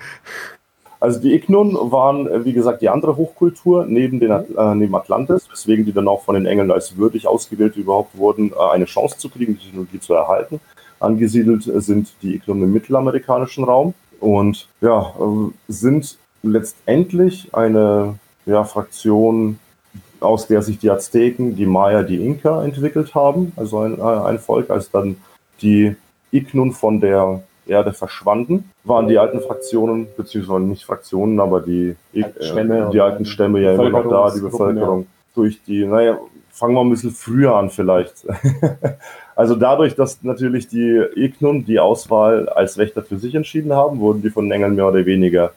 Also 1.00 1.18
die 1.18 1.34
Ignun 1.34 1.74
waren, 1.90 2.26
äh, 2.26 2.44
wie 2.44 2.52
gesagt, 2.52 2.82
die 2.82 2.90
andere 2.90 3.16
Hochkultur 3.16 3.86
neben, 3.86 4.20
den, 4.20 4.30
äh, 4.30 4.74
neben 4.74 4.94
Atlantis, 4.94 5.50
weswegen 5.50 5.86
die 5.86 5.92
dann 5.92 6.06
auch 6.06 6.22
von 6.22 6.34
den 6.34 6.44
Engeln 6.44 6.70
als 6.70 6.98
würdig 6.98 7.26
ausgewählt 7.26 7.76
überhaupt 7.76 8.16
wurden, 8.16 8.52
äh, 8.52 8.70
eine 8.70 8.84
Chance 8.84 9.16
zu 9.16 9.30
kriegen, 9.30 9.58
die 9.58 9.64
Technologie 9.64 9.98
zu 9.98 10.12
erhalten. 10.12 10.60
Angesiedelt 11.00 11.62
sind 11.62 12.12
die 12.20 12.34
Ignun 12.34 12.62
im 12.62 12.72
mittelamerikanischen 12.74 13.64
Raum 13.64 13.94
und 14.20 14.68
ja, 14.82 15.14
äh, 15.18 15.50
sind 15.68 16.18
letztendlich 16.42 17.48
eine 17.54 18.18
ja, 18.44 18.64
Fraktion, 18.64 19.58
aus 20.20 20.46
der 20.46 20.60
sich 20.60 20.78
die 20.78 20.90
Azteken, 20.90 21.56
die 21.56 21.64
Maya, 21.64 22.02
die 22.02 22.22
Inka 22.22 22.62
entwickelt 22.62 23.14
haben, 23.14 23.52
also 23.56 23.78
ein, 23.78 23.98
äh, 23.98 24.02
ein 24.02 24.38
Volk, 24.38 24.68
als 24.68 24.90
dann 24.90 25.16
die 25.62 25.96
Ignun 26.30 26.72
von 26.72 27.00
der 27.00 27.42
Erde 27.70 27.92
verschwanden, 27.92 28.70
waren 28.84 29.08
die 29.08 29.18
alten 29.18 29.40
Fraktionen, 29.40 30.08
beziehungsweise 30.16 30.60
nicht 30.60 30.84
Fraktionen, 30.84 31.40
aber 31.40 31.60
die, 31.60 31.96
äh, 32.12 32.24
Stämme, 32.40 32.90
die 32.92 33.00
alten 33.00 33.24
Stämme 33.24 33.60
ja 33.60 33.74
immer 33.74 33.90
noch 33.90 34.08
da, 34.08 34.30
die 34.34 34.40
Bevölkerung. 34.40 35.06
Durch 35.34 35.62
die, 35.64 35.86
naja, 35.86 36.18
fangen 36.50 36.74
wir 36.74 36.80
ein 36.80 36.90
bisschen 36.90 37.12
früher 37.12 37.54
an 37.54 37.70
vielleicht. 37.70 38.26
also 39.36 39.54
dadurch, 39.54 39.94
dass 39.94 40.22
natürlich 40.22 40.68
die 40.68 41.02
Ignun 41.14 41.64
die 41.64 41.78
Auswahl 41.78 42.48
als 42.48 42.76
Wächter 42.76 43.02
für 43.02 43.18
sich 43.18 43.34
entschieden 43.34 43.72
haben, 43.72 44.00
wurden 44.00 44.22
die 44.22 44.30
von 44.30 44.44
den 44.44 44.52
Engeln 44.52 44.74
mehr 44.74 44.88
oder 44.88 45.06
weniger 45.06 45.52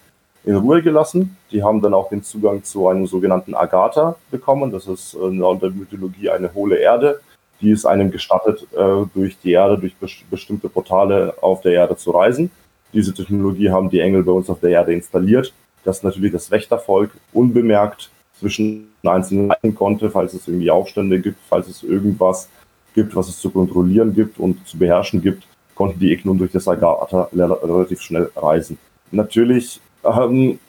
in 0.45 0.55
Ruhe 0.55 0.82
gelassen. 0.82 1.36
Die 1.51 1.64
haben 1.64 1.82
dann 1.82 1.93
auch 1.93 2.09
den 2.09 2.24
Zugang 2.24 2.64
zu 2.64 2.88
einem 2.88 3.07
sogenannten 3.07 3.55
Agatha 3.55 4.16
bekommen. 4.30 4.72
Das 4.72 4.88
ist 4.88 5.14
in 5.14 5.39
der 5.39 5.70
Mythologie 5.72 6.30
eine 6.30 6.53
hohle 6.53 6.78
Erde, 6.78 7.20
die 7.64 7.72
es 7.72 7.86
einem 7.86 8.11
gestattet, 8.11 8.68
äh, 8.74 9.05
durch 9.14 9.38
die 9.43 9.51
Erde, 9.51 9.78
durch 9.80 9.95
bestimmte 10.30 10.70
Portale 10.70 11.34
auf 11.41 11.61
der 11.61 11.74
Erde 11.74 11.95
zu 11.95 12.11
reisen. 12.11 12.51
Diese 12.91 13.14
Technologie 13.14 13.72
haben 13.72 13.89
die 13.89 13.99
Engel 13.99 14.24
bei 14.24 14.32
uns 14.32 14.49
auf 14.49 14.59
der 14.59 14.70
Erde 14.70 14.93
installiert, 14.93 15.53
dass 15.84 16.03
natürlich 16.03 16.32
das 16.32 16.51
Wächtervolk 16.51 17.11
unbemerkt 17.32 18.11
zwischen 18.39 18.89
einzelnen 19.03 19.47
Leiten 19.47 19.74
konnte, 19.74 20.11
falls 20.11 20.34
es 20.34 20.47
irgendwie 20.47 20.70
Aufstände 20.70 21.20
gibt, 21.20 21.38
falls 21.49 21.68
es 21.68 21.82
irgendwas 21.84 22.49
gibt, 22.93 23.16
was 23.16 23.30
es 23.30 23.39
zu 23.39 23.49
kontrollieren 23.49 24.14
gibt 24.14 24.38
und 24.39 24.68
zu 24.68 24.78
beherrschen 24.78 25.22
gibt, 25.22 25.47
konnten 25.76 25.99
die 25.99 26.11
Ignun 26.11 26.38
durch 26.38 26.51
das 26.51 26.68
Agatha 26.68 27.30
relativ 27.34 28.01
schnell 28.01 28.30
reisen. 28.36 28.78
Natürlich 29.11 29.80
haben 30.03 30.59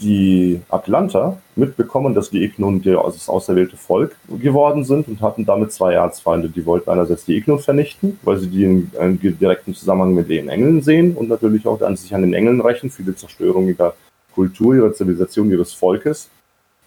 die 0.00 0.60
Atlanter 0.70 1.38
mitbekommen, 1.56 2.14
dass 2.14 2.30
die 2.30 2.42
Ignun 2.42 2.82
das 2.82 3.28
auserwählte 3.28 3.76
Volk 3.76 4.16
geworden 4.40 4.84
sind 4.84 5.08
und 5.08 5.20
hatten 5.20 5.44
damit 5.44 5.72
zwei 5.72 5.92
Erzfeinde. 5.92 6.48
Die 6.48 6.64
wollten 6.64 6.88
einerseits 6.88 7.26
die 7.26 7.36
Ignun 7.36 7.58
vernichten, 7.58 8.18
weil 8.22 8.38
sie 8.38 8.48
die 8.48 8.64
in, 8.64 8.90
in 8.98 9.18
direkten 9.18 9.74
Zusammenhang 9.74 10.14
mit 10.14 10.30
den 10.30 10.48
Engeln 10.48 10.80
sehen 10.80 11.14
und 11.14 11.28
natürlich 11.28 11.66
auch 11.66 11.80
an 11.82 11.96
sich 11.96 12.14
an 12.14 12.22
den 12.22 12.32
Engeln 12.32 12.60
rächen 12.62 12.90
für 12.90 13.02
die 13.02 13.14
Zerstörung 13.14 13.68
ihrer 13.68 13.94
Kultur, 14.34 14.74
ihrer 14.74 14.92
Zivilisation, 14.94 15.50
ihres 15.50 15.74
Volkes 15.74 16.30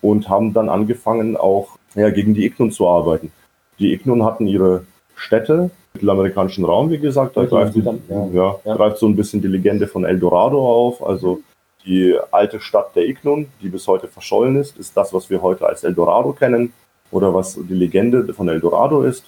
und 0.01 0.27
haben 0.27 0.53
dann 0.53 0.69
angefangen, 0.69 1.37
auch 1.37 1.77
ja, 1.93 2.09
gegen 2.09 2.33
die 2.33 2.45
Ignun 2.45 2.71
zu 2.71 2.87
arbeiten. 2.87 3.31
Die 3.79 3.93
Ignun 3.93 4.23
hatten 4.23 4.47
ihre 4.47 4.85
Städte 5.15 5.53
im 5.53 5.71
mittelamerikanischen 5.93 6.65
Raum, 6.65 6.89
wie 6.89 6.97
gesagt, 6.97 7.37
da 7.37 7.45
greift, 7.45 7.75
ja, 7.75 7.93
ja, 8.09 8.55
ja. 8.65 8.75
greift 8.75 8.97
so 8.97 9.07
ein 9.07 9.15
bisschen 9.15 9.41
die 9.41 9.47
Legende 9.47 9.87
von 9.87 10.03
El 10.03 10.19
Dorado 10.19 10.59
auf, 10.59 11.05
also 11.05 11.41
die 11.87 12.17
alte 12.31 12.59
Stadt 12.59 12.95
der 12.95 13.07
Ignun, 13.07 13.47
die 13.61 13.69
bis 13.69 13.87
heute 13.87 14.07
verschollen 14.07 14.57
ist, 14.57 14.77
ist 14.77 14.95
das, 14.95 15.13
was 15.13 15.29
wir 15.29 15.41
heute 15.41 15.65
als 15.65 15.83
Eldorado 15.83 16.33
kennen 16.33 16.73
oder 17.11 17.33
was 17.33 17.55
die 17.55 17.73
Legende 17.73 18.33
von 18.33 18.49
Eldorado 18.49 19.03
ist. 19.03 19.25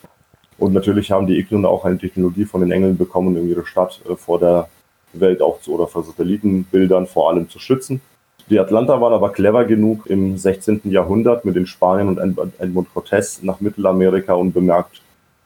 Und 0.58 0.74
natürlich 0.74 1.10
haben 1.12 1.26
die 1.26 1.40
Ignun 1.40 1.66
auch 1.66 1.86
eine 1.86 1.98
Technologie 1.98 2.44
von 2.44 2.62
den 2.62 2.72
Engeln 2.72 2.98
bekommen, 2.98 3.38
um 3.38 3.50
ihre 3.50 3.66
Stadt 3.66 4.02
äh, 4.08 4.16
vor 4.16 4.40
der 4.40 4.68
Welt 5.14 5.42
auch 5.42 5.62
zu 5.62 5.74
oder 5.74 5.88
vor 5.88 6.04
Satellitenbildern 6.04 7.08
vor 7.08 7.30
allem 7.30 7.50
zu 7.50 7.60
schützen. 7.60 8.02
Die 8.50 8.60
Atlanter 8.60 9.00
waren 9.00 9.14
aber 9.14 9.32
clever 9.32 9.64
genug, 9.66 10.08
im 10.08 10.38
16. 10.38 10.82
Jahrhundert 10.86 11.46
mit 11.46 11.56
den 11.56 11.66
Spaniern 11.66 12.18
und 12.18 12.40
Edmund 12.60 12.88
Cortés 12.94 13.40
nach 13.44 13.60
Mittelamerika 13.62 14.34
unbemerkt 14.34 15.02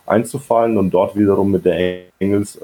einzufallen 0.05 0.77
und 0.77 0.91
dort 0.91 1.15
wiederum 1.15 1.51
mit 1.51 1.65
der 1.65 2.05
Engels 2.19 2.59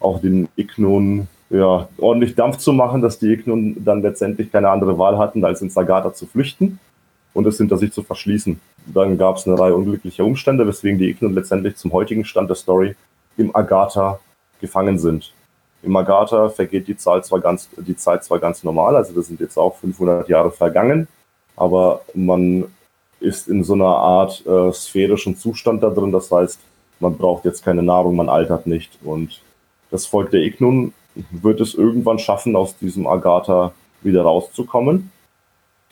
auch 0.00 0.20
den 0.20 0.48
Ignun 0.56 1.28
ja, 1.50 1.88
ordentlich 1.98 2.34
Dampf 2.34 2.58
zu 2.58 2.72
machen, 2.72 3.00
dass 3.00 3.18
die 3.18 3.32
Ignun 3.32 3.76
dann 3.84 4.02
letztendlich 4.02 4.52
keine 4.52 4.70
andere 4.70 4.98
Wahl 4.98 5.18
hatten, 5.18 5.44
als 5.44 5.62
ins 5.62 5.76
Agatha 5.76 6.12
zu 6.12 6.26
flüchten 6.26 6.78
und 7.32 7.46
es 7.46 7.58
hinter 7.58 7.78
sich 7.78 7.92
zu 7.92 8.02
verschließen. 8.02 8.60
Dann 8.86 9.16
gab 9.16 9.36
es 9.36 9.46
eine 9.46 9.58
Reihe 9.58 9.74
unglücklicher 9.74 10.24
Umstände, 10.24 10.66
weswegen 10.66 10.98
die 10.98 11.08
Ignun 11.08 11.34
letztendlich 11.34 11.76
zum 11.76 11.92
heutigen 11.92 12.24
Stand 12.24 12.48
der 12.50 12.56
Story 12.56 12.96
im 13.36 13.54
Agatha 13.54 14.18
gefangen 14.60 14.98
sind. 14.98 15.32
Im 15.82 15.96
Agatha 15.96 16.48
vergeht 16.48 16.88
die, 16.88 16.96
Zahl 16.96 17.22
zwar 17.22 17.40
ganz, 17.40 17.68
die 17.76 17.96
Zeit 17.96 18.24
zwar 18.24 18.40
ganz 18.40 18.64
normal, 18.64 18.96
also 18.96 19.14
das 19.14 19.28
sind 19.28 19.40
jetzt 19.40 19.56
auch 19.56 19.76
500 19.76 20.28
Jahre 20.28 20.50
vergangen, 20.50 21.06
aber 21.56 22.00
man 22.14 22.64
ist 23.20 23.48
in 23.48 23.62
so 23.64 23.74
einer 23.74 23.84
Art 23.84 24.44
äh, 24.46 24.72
sphärischen 24.72 25.36
Zustand 25.36 25.82
da 25.82 25.90
drin, 25.90 26.12
das 26.12 26.30
heißt, 26.30 26.58
man 27.00 27.16
braucht 27.16 27.44
jetzt 27.44 27.64
keine 27.64 27.82
Nahrung, 27.82 28.16
man 28.16 28.28
altert 28.28 28.66
nicht 28.66 28.98
und 29.04 29.40
das 29.90 30.06
Volk 30.06 30.30
der 30.32 30.40
Ignun 30.40 30.92
wird 31.30 31.60
es 31.60 31.74
irgendwann 31.74 32.18
schaffen, 32.18 32.56
aus 32.56 32.76
diesem 32.76 33.06
Agatha 33.06 33.72
wieder 34.02 34.22
rauszukommen. 34.22 35.10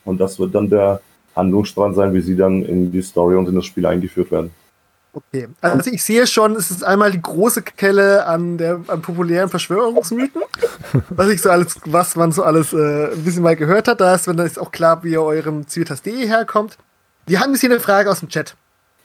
Und 0.05 0.19
das 0.19 0.39
wird 0.39 0.55
dann 0.55 0.71
der 0.71 1.01
Handlungsstrang 1.35 1.95
sein, 1.95 2.15
wie 2.15 2.21
sie 2.21 2.37
dann 2.37 2.63
in 2.63 2.91
die 2.93 3.03
Story 3.03 3.37
und 3.37 3.49
in 3.49 3.55
das 3.55 3.67
Spiel 3.67 3.87
eingeführt 3.87 4.31
werden. 4.31 4.51
Okay, 5.13 5.49
also 5.63 5.91
ich 5.91 6.03
sehe 6.03 6.27
schon, 6.27 6.57
es 6.57 6.71
ist 6.71 6.85
einmal 6.85 7.11
die 7.11 7.23
große 7.23 7.63
Kelle 7.63 8.27
an 8.27 8.59
der 8.59 8.81
an 8.87 9.01
populären 9.01 9.49
Verschwörungsmythen, 9.49 10.43
was 11.09 11.29
ich 11.31 11.41
so 11.41 11.49
alles, 11.49 11.81
was 11.87 12.17
man 12.17 12.33
so 12.33 12.43
alles 12.43 12.75
äh, 12.75 13.13
ein 13.13 13.25
bisschen 13.25 13.43
mal 13.43 13.57
gehört 13.57 13.89
hat. 13.89 14.03
Da 14.03 14.15
ist, 14.15 14.29
wenn 14.29 14.37
dann 14.37 14.47
ist 14.47 14.59
auch 14.59 14.71
klar, 14.71 15.03
wie 15.05 15.13
ihr 15.13 15.23
eurem 15.23 15.67
Civitas.de 15.67 16.27
herkommt. 16.27 16.77
Wir 17.25 17.41
haben 17.41 17.53
jetzt 17.53 17.63
hier 17.63 17.71
eine 17.71 17.81
Frage 17.81 18.11
aus 18.11 18.21
dem 18.21 18.29
Chat. 18.29 18.57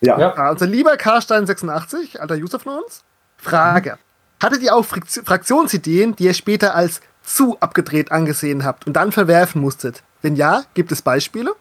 Ja. 0.02 0.20
ja 0.20 0.52
unser 0.52 0.68
lieber 0.68 0.94
Karstein86, 0.96 2.18
alter 2.18 2.36
User 2.36 2.60
von 2.60 2.80
uns, 2.80 3.04
Frage. 3.38 3.98
Hattet 4.42 4.64
ihr 4.64 4.76
auch 4.76 4.84
Fraktionsideen, 4.84 6.16
die 6.16 6.24
ihr 6.26 6.34
später 6.34 6.74
als 6.74 7.02
zu 7.24 7.58
abgedreht 7.60 8.12
angesehen 8.12 8.66
habt 8.66 8.88
und 8.88 8.94
dann 8.94 9.12
verwerfen 9.12 9.62
musstet? 9.62 10.02
Wenn 10.24 10.36
ja, 10.36 10.64
gibt 10.74 10.92
es 10.92 11.04
Beispiele? 11.04 11.54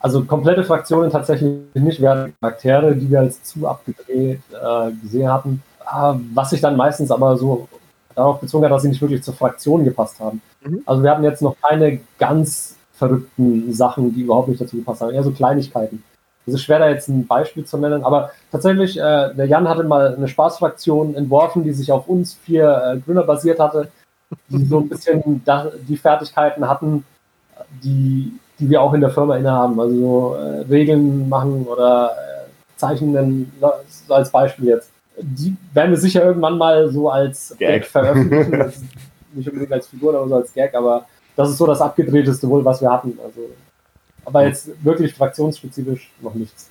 Also 0.00 0.22
komplette 0.24 0.62
Fraktionen 0.62 1.10
tatsächlich 1.10 1.58
nicht. 1.74 2.00
Wir 2.00 2.10
hatten 2.10 2.34
Charaktere, 2.40 2.94
die 2.94 3.10
wir 3.10 3.20
als 3.20 3.42
zu 3.42 3.66
abgedreht 3.66 4.40
äh, 4.52 4.90
gesehen 5.02 5.32
hatten, 5.32 5.62
äh, 5.80 6.14
was 6.34 6.50
sich 6.50 6.60
dann 6.60 6.76
meistens 6.76 7.10
aber 7.10 7.36
so 7.38 7.66
darauf 8.14 8.40
bezogen 8.40 8.64
hat, 8.66 8.72
dass 8.72 8.82
sie 8.82 8.88
nicht 8.88 9.00
wirklich 9.00 9.22
zur 9.22 9.34
Fraktion 9.34 9.84
gepasst 9.84 10.20
haben. 10.20 10.42
Mhm. 10.62 10.82
Also 10.84 11.02
wir 11.02 11.10
hatten 11.10 11.24
jetzt 11.24 11.40
noch 11.40 11.56
keine 11.62 12.00
ganz 12.18 12.76
verrückten 12.92 13.72
Sachen, 13.72 14.14
die 14.14 14.22
überhaupt 14.22 14.48
nicht 14.48 14.60
dazu 14.60 14.76
gepasst 14.76 15.00
haben, 15.00 15.14
eher 15.14 15.22
so 15.22 15.30
Kleinigkeiten. 15.30 16.04
Es 16.48 16.54
ist 16.54 16.62
schwer, 16.62 16.78
da 16.78 16.88
jetzt 16.88 17.08
ein 17.08 17.26
Beispiel 17.26 17.64
zu 17.64 17.78
nennen, 17.78 18.04
aber 18.04 18.30
tatsächlich, 18.50 18.98
äh, 18.98 19.34
der 19.34 19.46
Jan 19.46 19.68
hatte 19.68 19.84
mal 19.84 20.14
eine 20.16 20.28
Spaßfraktion 20.28 21.14
entworfen, 21.14 21.62
die 21.62 21.72
sich 21.72 21.92
auf 21.92 22.08
uns 22.08 22.34
vier 22.34 22.94
äh, 22.94 22.98
Gründer 22.98 23.24
basiert 23.24 23.60
hatte, 23.60 23.88
die 24.48 24.64
so 24.64 24.80
ein 24.80 24.88
bisschen 24.88 25.42
da, 25.44 25.70
die 25.86 25.96
Fertigkeiten 25.96 26.68
hatten, 26.68 27.04
die, 27.82 28.32
die 28.58 28.70
wir 28.70 28.80
auch 28.80 28.94
in 28.94 29.00
der 29.00 29.10
Firma 29.10 29.36
innehaben. 29.36 29.78
Also 29.78 29.96
so, 29.96 30.34
äh, 30.34 30.60
Regeln 30.62 31.28
machen 31.28 31.66
oder 31.66 32.12
äh, 32.12 32.76
zeichnen, 32.76 33.52
so 33.60 34.14
als 34.14 34.30
Beispiel 34.30 34.66
jetzt. 34.66 34.90
Die 35.20 35.56
werden 35.72 35.90
wir 35.90 35.98
sicher 35.98 36.24
irgendwann 36.24 36.56
mal 36.56 36.88
so 36.90 37.10
als 37.10 37.54
Gag, 37.58 37.84
veröffentlichen. 37.84 38.88
nicht 39.34 39.48
unbedingt 39.48 39.72
als 39.72 39.88
Figur, 39.88 40.14
aber 40.14 40.28
so 40.28 40.36
als 40.36 40.52
Gag, 40.52 40.74
aber 40.74 41.06
das 41.36 41.50
ist 41.50 41.58
so 41.58 41.66
das 41.66 41.80
abgedrehteste 41.80 42.48
wohl, 42.48 42.64
was 42.64 42.80
wir 42.80 42.90
hatten. 42.90 43.18
Also 43.24 43.40
aber 44.28 44.46
jetzt 44.46 44.70
wirklich 44.84 45.14
fraktionsspezifisch 45.14 46.10
noch 46.20 46.34
nichts. 46.34 46.70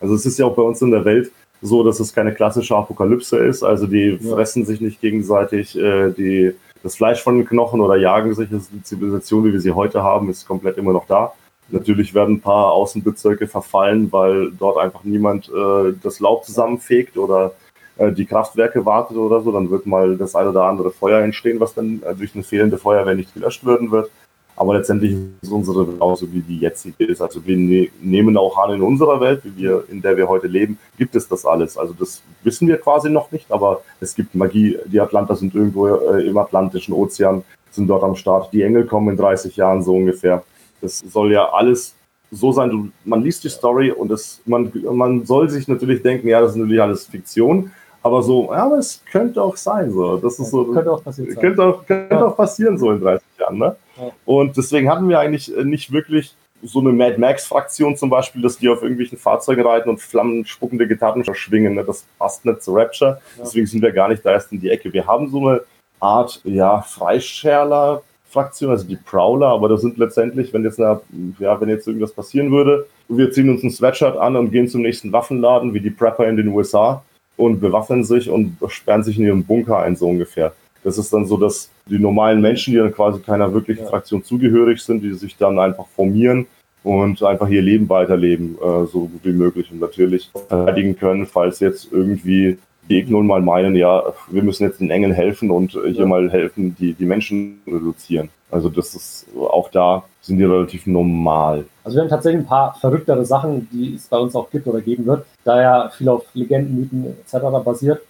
Also 0.00 0.14
es 0.14 0.26
ist 0.26 0.38
ja 0.38 0.46
auch 0.46 0.54
bei 0.54 0.62
uns 0.62 0.80
in 0.82 0.90
der 0.90 1.04
Welt 1.04 1.32
so, 1.62 1.82
dass 1.82 2.00
es 2.00 2.12
keine 2.12 2.34
klassische 2.34 2.76
Apokalypse 2.76 3.38
ist. 3.38 3.62
Also 3.62 3.86
die 3.86 4.18
ja. 4.20 4.34
fressen 4.34 4.66
sich 4.66 4.80
nicht 4.80 5.00
gegenseitig 5.00 5.78
äh, 5.78 6.10
die, 6.10 6.54
das 6.82 6.96
Fleisch 6.96 7.22
von 7.22 7.36
den 7.36 7.46
Knochen 7.46 7.80
oder 7.80 7.96
jagen 7.96 8.34
sich. 8.34 8.48
Die 8.50 8.82
Zivilisation, 8.82 9.44
wie 9.44 9.52
wir 9.52 9.60
sie 9.60 9.72
heute 9.72 10.02
haben, 10.02 10.28
ist 10.28 10.46
komplett 10.46 10.76
immer 10.76 10.92
noch 10.92 11.06
da. 11.06 11.32
Natürlich 11.68 12.12
werden 12.12 12.36
ein 12.36 12.40
paar 12.40 12.72
Außenbezirke 12.72 13.46
verfallen, 13.46 14.12
weil 14.12 14.50
dort 14.50 14.76
einfach 14.76 15.04
niemand 15.04 15.48
äh, 15.48 15.94
das 16.02 16.20
Laub 16.20 16.44
zusammenfegt 16.44 17.16
oder 17.16 17.54
äh, 17.96 18.12
die 18.12 18.26
Kraftwerke 18.26 18.84
wartet 18.84 19.16
oder 19.16 19.40
so. 19.40 19.52
Dann 19.52 19.70
wird 19.70 19.86
mal 19.86 20.16
das 20.16 20.34
eine 20.34 20.50
oder 20.50 20.64
andere 20.64 20.90
Feuer 20.90 21.20
entstehen, 21.22 21.60
was 21.60 21.72
dann 21.74 22.02
äh, 22.02 22.14
durch 22.14 22.34
eine 22.34 22.44
fehlende 22.44 22.76
Feuerwehr 22.76 23.14
nicht 23.14 23.32
gelöscht 23.32 23.64
werden 23.64 23.90
wird. 23.90 24.10
Aber 24.54 24.74
letztendlich 24.74 25.16
ist 25.40 25.50
unsere 25.50 25.88
Welt 25.88 26.00
auch 26.00 26.16
so, 26.16 26.30
wie 26.32 26.40
die 26.40 26.58
jetzige 26.58 27.04
ist. 27.04 27.20
Also 27.20 27.44
wir 27.46 27.56
ne 27.56 27.90
nehmen 28.00 28.36
auch 28.36 28.56
an, 28.58 28.74
in 28.74 28.82
unserer 28.82 29.20
Welt, 29.20 29.40
wie 29.44 29.56
wir, 29.56 29.84
in 29.88 30.02
der 30.02 30.16
wir 30.16 30.28
heute 30.28 30.46
leben, 30.46 30.78
gibt 30.98 31.14
es 31.14 31.26
das 31.26 31.46
alles. 31.46 31.78
Also 31.78 31.94
das 31.94 32.22
wissen 32.42 32.68
wir 32.68 32.76
quasi 32.76 33.08
noch 33.08 33.32
nicht, 33.32 33.50
aber 33.50 33.82
es 34.00 34.14
gibt 34.14 34.34
Magie. 34.34 34.78
Die 34.86 35.00
Atlanter 35.00 35.36
sind 35.36 35.54
irgendwo 35.54 35.88
äh, 35.88 36.26
im 36.26 36.36
Atlantischen 36.36 36.94
Ozean, 36.94 37.42
sind 37.70 37.88
dort 37.88 38.04
am 38.04 38.14
Start. 38.14 38.52
Die 38.52 38.62
Engel 38.62 38.86
kommen 38.86 39.08
in 39.08 39.16
30 39.16 39.56
Jahren 39.56 39.82
so 39.82 39.94
ungefähr. 39.94 40.42
Das 40.80 40.98
soll 40.98 41.32
ja 41.32 41.48
alles 41.50 41.94
so 42.32 42.50
sein, 42.50 42.70
du, 42.70 42.88
man 43.04 43.22
liest 43.22 43.44
die 43.44 43.50
Story 43.50 43.90
und 43.92 44.10
es, 44.10 44.40
man, 44.46 44.72
man 44.90 45.24
soll 45.26 45.50
sich 45.50 45.68
natürlich 45.68 46.02
denken, 46.02 46.28
ja, 46.28 46.40
das 46.40 46.52
ist 46.52 46.56
natürlich 46.56 46.80
alles 46.80 47.04
Fiktion, 47.04 47.70
aber 48.02 48.22
so, 48.22 48.50
ja, 48.52 48.64
aber 48.64 48.78
es 48.78 49.02
könnte 49.10 49.40
auch 49.40 49.56
sein, 49.56 49.92
so. 49.92 50.16
Das 50.16 50.38
ist 50.38 50.50
so. 50.50 50.64
Könnte 50.64 50.90
auch 50.90 51.04
passieren. 51.04 51.34
Könnte 51.36 51.62
auch, 51.62 51.86
könnte 51.86 52.14
ja. 52.14 52.26
auch 52.26 52.36
passieren, 52.36 52.76
so 52.76 52.90
in 52.90 53.00
30 53.00 53.24
Jahren, 53.38 53.58
ne? 53.58 53.76
Und 54.24 54.56
deswegen 54.56 54.90
hatten 54.90 55.08
wir 55.08 55.18
eigentlich 55.18 55.54
äh, 55.56 55.64
nicht 55.64 55.92
wirklich 55.92 56.34
so 56.62 56.80
eine 56.80 56.92
Mad 56.92 57.18
Max-Fraktion 57.18 57.96
zum 57.96 58.08
Beispiel, 58.08 58.40
dass 58.40 58.58
die 58.58 58.68
auf 58.68 58.82
irgendwelchen 58.82 59.18
Fahrzeugen 59.18 59.66
reiten 59.66 59.90
und 59.90 60.00
flammenspuckende 60.00 60.86
Gitarren 60.86 61.24
schwingen. 61.34 61.74
Ne? 61.74 61.84
Das 61.84 62.04
passt 62.18 62.44
nicht 62.44 62.62
zu 62.62 62.74
Rapture. 62.74 63.20
Ja. 63.36 63.44
Deswegen 63.44 63.66
sind 63.66 63.82
wir 63.82 63.92
gar 63.92 64.08
nicht 64.08 64.24
da 64.24 64.32
erst 64.32 64.52
in 64.52 64.60
die 64.60 64.70
Ecke. 64.70 64.92
Wir 64.92 65.06
haben 65.06 65.28
so 65.28 65.48
eine 65.48 65.62
Art, 65.98 66.40
ja, 66.44 66.82
Freischärler, 66.82 68.02
Fraktion, 68.32 68.70
also 68.70 68.86
die 68.86 68.96
Prowler, 68.96 69.48
aber 69.48 69.68
das 69.68 69.82
sind 69.82 69.98
letztendlich, 69.98 70.52
wenn 70.52 70.64
jetzt, 70.64 70.80
eine, 70.80 71.00
ja, 71.38 71.60
wenn 71.60 71.68
jetzt 71.68 71.86
irgendwas 71.86 72.12
passieren 72.12 72.50
würde, 72.50 72.86
wir 73.08 73.30
ziehen 73.30 73.50
uns 73.50 73.62
ein 73.62 73.70
Sweatshirt 73.70 74.16
an 74.16 74.36
und 74.36 74.50
gehen 74.50 74.68
zum 74.68 74.80
nächsten 74.82 75.12
Waffenladen, 75.12 75.74
wie 75.74 75.80
die 75.80 75.90
Prepper 75.90 76.26
in 76.26 76.36
den 76.36 76.48
USA 76.48 77.04
und 77.36 77.60
bewaffnen 77.60 78.04
sich 78.04 78.30
und 78.30 78.56
sperren 78.68 79.02
sich 79.02 79.18
in 79.18 79.24
ihren 79.24 79.44
Bunker 79.44 79.78
ein, 79.78 79.96
so 79.96 80.08
ungefähr. 80.08 80.54
Das 80.84 80.98
ist 80.98 81.12
dann 81.12 81.26
so, 81.26 81.36
dass 81.36 81.70
die 81.86 81.98
normalen 81.98 82.40
Menschen, 82.40 82.72
die 82.72 82.78
dann 82.78 82.92
quasi 82.92 83.20
keiner 83.20 83.52
wirklichen 83.52 83.84
ja. 83.84 83.90
Fraktion 83.90 84.24
zugehörig 84.24 84.82
sind, 84.82 85.02
die 85.02 85.12
sich 85.14 85.36
dann 85.36 85.58
einfach 85.58 85.86
formieren 85.94 86.46
und 86.82 87.22
einfach 87.22 87.48
ihr 87.48 87.62
Leben 87.62 87.88
weiterleben, 87.88 88.56
äh, 88.56 88.86
so 88.86 89.06
gut 89.06 89.20
wie 89.22 89.32
möglich 89.32 89.70
und 89.70 89.80
natürlich 89.80 90.30
verteidigen 90.30 90.96
können, 90.96 91.26
falls 91.26 91.60
jetzt 91.60 91.92
irgendwie 91.92 92.58
die 92.88 93.04
nun 93.04 93.26
mal 93.26 93.40
meinen, 93.40 93.76
ja, 93.76 94.02
wir 94.28 94.42
müssen 94.42 94.64
jetzt 94.64 94.80
den 94.80 94.90
Engeln 94.90 95.12
helfen 95.12 95.50
und 95.50 95.70
hier 95.70 95.92
ja. 95.92 96.06
mal 96.06 96.30
helfen, 96.30 96.74
die, 96.78 96.94
die 96.94 97.06
Menschen 97.06 97.60
reduzieren. 97.66 98.28
Also 98.50 98.68
das 98.68 98.94
ist 98.94 99.26
auch 99.38 99.70
da 99.70 100.04
sind 100.20 100.38
die 100.38 100.44
relativ 100.44 100.86
normal. 100.86 101.64
Also 101.84 101.96
wir 101.96 102.02
haben 102.02 102.10
tatsächlich 102.10 102.42
ein 102.42 102.46
paar 102.46 102.74
verrücktere 102.74 103.24
Sachen, 103.24 103.68
die 103.72 103.94
es 103.94 104.06
bei 104.08 104.18
uns 104.18 104.34
auch 104.34 104.50
gibt 104.50 104.66
oder 104.66 104.80
geben 104.80 105.06
wird, 105.06 105.24
da 105.44 105.60
ja 105.60 105.88
viel 105.88 106.08
auf 106.08 106.24
Legenden, 106.34 106.76
Mythen 106.76 107.06
etc. 107.06 107.64
basiert. 107.64 108.02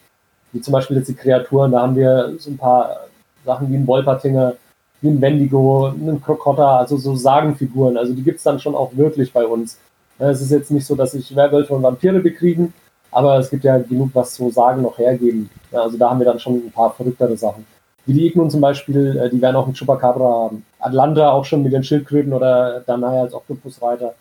Wie 0.53 0.61
zum 0.61 0.72
Beispiel 0.72 0.96
jetzt 0.98 1.09
die 1.09 1.14
Kreaturen, 1.14 1.72
da 1.72 1.82
haben 1.82 1.96
wir 1.96 2.34
so 2.38 2.50
ein 2.50 2.59
paar 2.59 3.00
Sachen 3.44 3.70
wie 3.70 3.76
ein 3.76 3.86
Wolpertinger, 3.86 4.55
wie 5.00 5.09
ein 5.09 5.20
Wendigo, 5.20 5.86
einen 5.86 6.22
Krokotter, 6.22 6.66
also 6.66 6.96
so 6.96 7.14
Sagenfiguren. 7.16 7.96
Also 7.96 8.12
die 8.12 8.22
gibt 8.22 8.38
es 8.38 8.44
dann 8.44 8.61
schon 8.61 8.74
auch 8.74 8.94
wirklich 8.94 9.32
bei 9.32 9.44
uns. 9.44 9.78
Es 10.18 10.40
ist 10.40 10.50
jetzt 10.50 10.70
nicht 10.70 10.86
so, 10.86 10.94
dass 10.94 11.12
sich 11.12 11.34
Werwölfe 11.34 11.74
und 11.74 11.82
Vampire 11.82 12.20
bekriegen, 12.20 12.72
aber 13.11 13.38
es 13.38 13.50
gibt 13.50 13.64
ja 13.64 13.78
genug, 13.78 14.11
was 14.14 14.34
so 14.36 14.50
Sagen 14.50 14.82
noch 14.82 14.98
hergeben. 14.98 15.50
Also 15.72 15.98
da 15.98 16.11
haben 16.11 16.20
wir 16.20 16.26
dann 16.26 16.38
schon 16.38 16.55
ein 16.55 16.70
paar 16.70 16.92
verrücktere 16.92 17.36
Sachen. 17.36 17.66
Wie 18.07 18.14
die 18.14 18.26
Ignon 18.26 18.50
zum 18.50 18.61
Beispiel, 18.61 19.16
äh, 19.16 19.30
die 19.30 19.40
werden 19.40 19.57
auch 19.57 19.66
mit 19.66 19.76
Chupacabra 19.76 20.44
haben. 20.44 20.64
Atlanta 20.80 21.30
auch 21.30 21.44
schon 21.44 21.62
mit 21.62 21.72
den 21.72 21.84
Schildkröten 21.84 22.32
oder 22.32 22.80
Danaya 22.80 23.22
als 23.22 23.34
Oktopusreiter. 23.34 24.14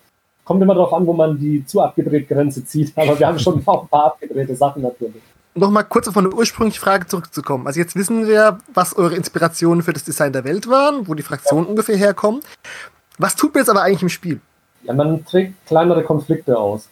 Kommt 0.44 0.62
immer 0.62 0.74
darauf 0.74 0.92
an, 0.92 1.06
wo 1.06 1.12
man 1.12 1.38
die 1.38 1.64
zu 1.66 1.80
abgedrehte 1.80 2.32
Grenze 2.32 2.64
zieht. 2.64 2.92
Aber 2.96 3.18
wir 3.18 3.26
haben 3.26 3.38
schon 3.38 3.62
auch 3.66 3.82
ein 3.82 3.88
paar 3.88 4.06
abgedrehte 4.06 4.54
Sachen 4.54 4.82
natürlich. 4.82 5.22
Nochmal 5.54 5.84
kurz 5.84 6.08
auf 6.08 6.16
eine 6.16 6.30
ursprüngliche 6.30 6.80
Frage 6.80 7.06
zurückzukommen. 7.06 7.66
Also 7.66 7.78
jetzt 7.78 7.94
wissen 7.94 8.26
wir, 8.26 8.58
was 8.72 8.96
eure 8.96 9.16
Inspirationen 9.16 9.82
für 9.82 9.92
das 9.92 10.04
Design 10.04 10.32
der 10.32 10.44
Welt 10.44 10.68
waren, 10.68 11.06
wo 11.08 11.14
die 11.14 11.22
Fraktionen 11.22 11.64
ja. 11.64 11.70
ungefähr 11.70 11.96
herkommen. 11.96 12.40
Was 13.18 13.36
tut 13.36 13.52
man 13.54 13.60
jetzt 13.60 13.68
aber 13.68 13.82
eigentlich 13.82 14.02
im 14.02 14.08
Spiel? 14.08 14.40
Ja, 14.84 14.94
man 14.94 15.24
trägt 15.26 15.54
kleinere 15.66 16.02
Konflikte 16.02 16.58
aus. 16.58 16.88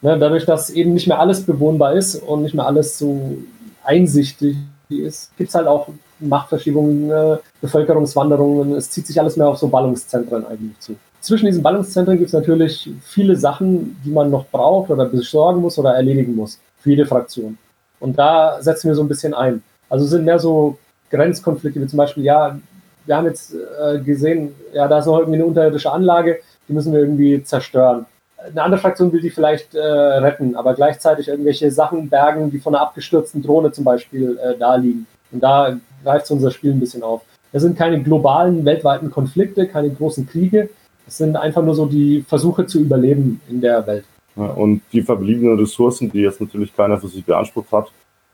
Ne, 0.00 0.18
dadurch, 0.18 0.46
dass 0.46 0.70
eben 0.70 0.94
nicht 0.94 1.06
mehr 1.06 1.18
alles 1.18 1.42
bewohnbar 1.44 1.94
ist 1.94 2.14
und 2.14 2.42
nicht 2.42 2.54
mehr 2.54 2.66
alles 2.66 2.98
so 2.98 3.36
einsichtig 3.84 4.56
ist, 4.88 5.36
gibt 5.36 5.48
es 5.48 5.54
halt 5.54 5.66
auch 5.66 5.88
Machtverschiebungen, 6.20 7.10
äh, 7.10 7.36
Bevölkerungswanderungen. 7.60 8.74
Es 8.74 8.90
zieht 8.90 9.06
sich 9.06 9.20
alles 9.20 9.36
mehr 9.36 9.48
auf 9.48 9.58
so 9.58 9.68
Ballungszentren 9.68 10.46
eigentlich 10.46 10.78
zu. 10.78 10.96
Zwischen 11.20 11.46
diesen 11.46 11.62
Ballungszentren 11.62 12.16
gibt 12.16 12.28
es 12.28 12.32
natürlich 12.32 12.90
viele 13.02 13.36
Sachen, 13.36 14.00
die 14.04 14.10
man 14.10 14.30
noch 14.30 14.46
braucht 14.46 14.90
oder 14.90 15.04
besorgen 15.04 15.60
muss 15.60 15.78
oder 15.78 15.94
erledigen 15.94 16.34
muss 16.34 16.58
für 16.80 16.90
jede 16.90 17.06
Fraktion. 17.06 17.58
Und 18.00 18.18
da 18.18 18.60
setzen 18.60 18.88
wir 18.88 18.94
so 18.94 19.02
ein 19.02 19.08
bisschen 19.08 19.34
ein. 19.34 19.62
Also 19.88 20.04
sind 20.06 20.24
mehr 20.24 20.38
so 20.38 20.78
Grenzkonflikte, 21.10 21.80
wie 21.80 21.86
zum 21.86 21.96
Beispiel, 21.96 22.24
ja, 22.24 22.58
wir 23.06 23.16
haben 23.16 23.26
jetzt 23.26 23.54
äh, 23.54 23.98
gesehen, 24.00 24.54
ja, 24.72 24.86
da 24.86 24.98
ist 24.98 25.06
noch 25.06 25.18
irgendwie 25.18 25.38
eine 25.38 25.46
unterirdische 25.46 25.90
Anlage, 25.90 26.40
die 26.68 26.72
müssen 26.72 26.92
wir 26.92 27.00
irgendwie 27.00 27.42
zerstören 27.42 28.06
eine 28.38 28.62
andere 28.62 28.80
Fraktion 28.80 29.12
will 29.12 29.20
die 29.20 29.30
vielleicht 29.30 29.74
äh, 29.74 29.80
retten, 29.80 30.54
aber 30.54 30.74
gleichzeitig 30.74 31.28
irgendwelche 31.28 31.70
Sachen 31.70 32.08
bergen, 32.08 32.50
die 32.50 32.58
von 32.58 32.74
einer 32.74 32.82
abgestürzten 32.82 33.42
Drohne 33.42 33.72
zum 33.72 33.84
Beispiel 33.84 34.38
äh, 34.38 34.56
da 34.58 34.76
liegen. 34.76 35.06
Und 35.32 35.42
da 35.42 35.76
greift 36.04 36.30
unser 36.30 36.50
Spiel 36.50 36.72
ein 36.72 36.80
bisschen 36.80 37.02
auf. 37.02 37.22
Das 37.52 37.62
sind 37.62 37.76
keine 37.76 38.02
globalen, 38.02 38.64
weltweiten 38.64 39.10
Konflikte, 39.10 39.66
keine 39.66 39.90
großen 39.90 40.28
Kriege. 40.28 40.68
Es 41.06 41.18
sind 41.18 41.36
einfach 41.36 41.62
nur 41.62 41.74
so 41.74 41.86
die 41.86 42.24
Versuche 42.28 42.66
zu 42.66 42.80
überleben 42.80 43.40
in 43.48 43.60
der 43.60 43.86
Welt. 43.86 44.04
Und 44.46 44.82
die 44.92 45.02
verbliebenen 45.02 45.58
Ressourcen, 45.58 46.10
die 46.10 46.20
jetzt 46.20 46.40
natürlich 46.40 46.74
keiner 46.74 46.98
für 46.98 47.08
sich 47.08 47.24
beansprucht 47.24 47.72
hat, 47.72 47.92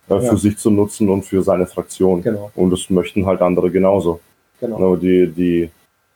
äh, 0.09 0.18
für 0.18 0.26
ja. 0.26 0.36
sich 0.36 0.57
zu 0.59 0.70
nutzen 0.70 1.09
und 1.09 1.24
für 1.24 1.42
seine 1.42 1.66
Fraktion. 1.66 2.22
Genau. 2.22 2.50
Und 2.55 2.70
das 2.70 2.90
möchten 2.90 3.26
halt 3.26 3.40
andere 3.40 3.70
genauso. 3.70 4.20
Genau. 4.61 4.96
Die, 4.96 5.28
die 5.28 5.70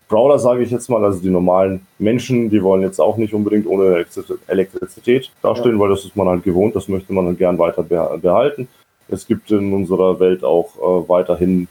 Brawler, 0.09 0.39
sage 0.39 0.63
ich 0.63 0.71
jetzt 0.71 0.89
mal, 0.89 1.05
also 1.05 1.21
die 1.21 1.31
normalen 1.31 1.87
Menschen, 1.99 2.51
die 2.51 2.63
wollen 2.63 2.83
jetzt 2.83 3.01
auch 3.01 3.17
nicht 3.17 3.35
unbedingt 3.35 3.67
ohne 3.67 4.05
Elektrizität 4.47 5.31
dastehen, 5.43 5.75
ja. 5.75 5.81
weil 5.81 5.91
das 5.91 6.05
ist 6.05 6.17
man 6.17 6.29
halt 6.29 6.45
gewohnt, 6.45 6.75
das 6.75 6.89
möchte 6.89 7.13
man 7.13 7.27
dann 7.27 7.37
gern 7.37 7.59
weiter 7.59 7.83
behalten. 7.83 8.69
Es 9.09 9.27
gibt 9.27 9.51
in 9.51 9.73
unserer 9.73 10.21
Welt 10.21 10.45
auch 10.45 10.77
äh, 10.77 11.09
weiterhin 11.09 11.69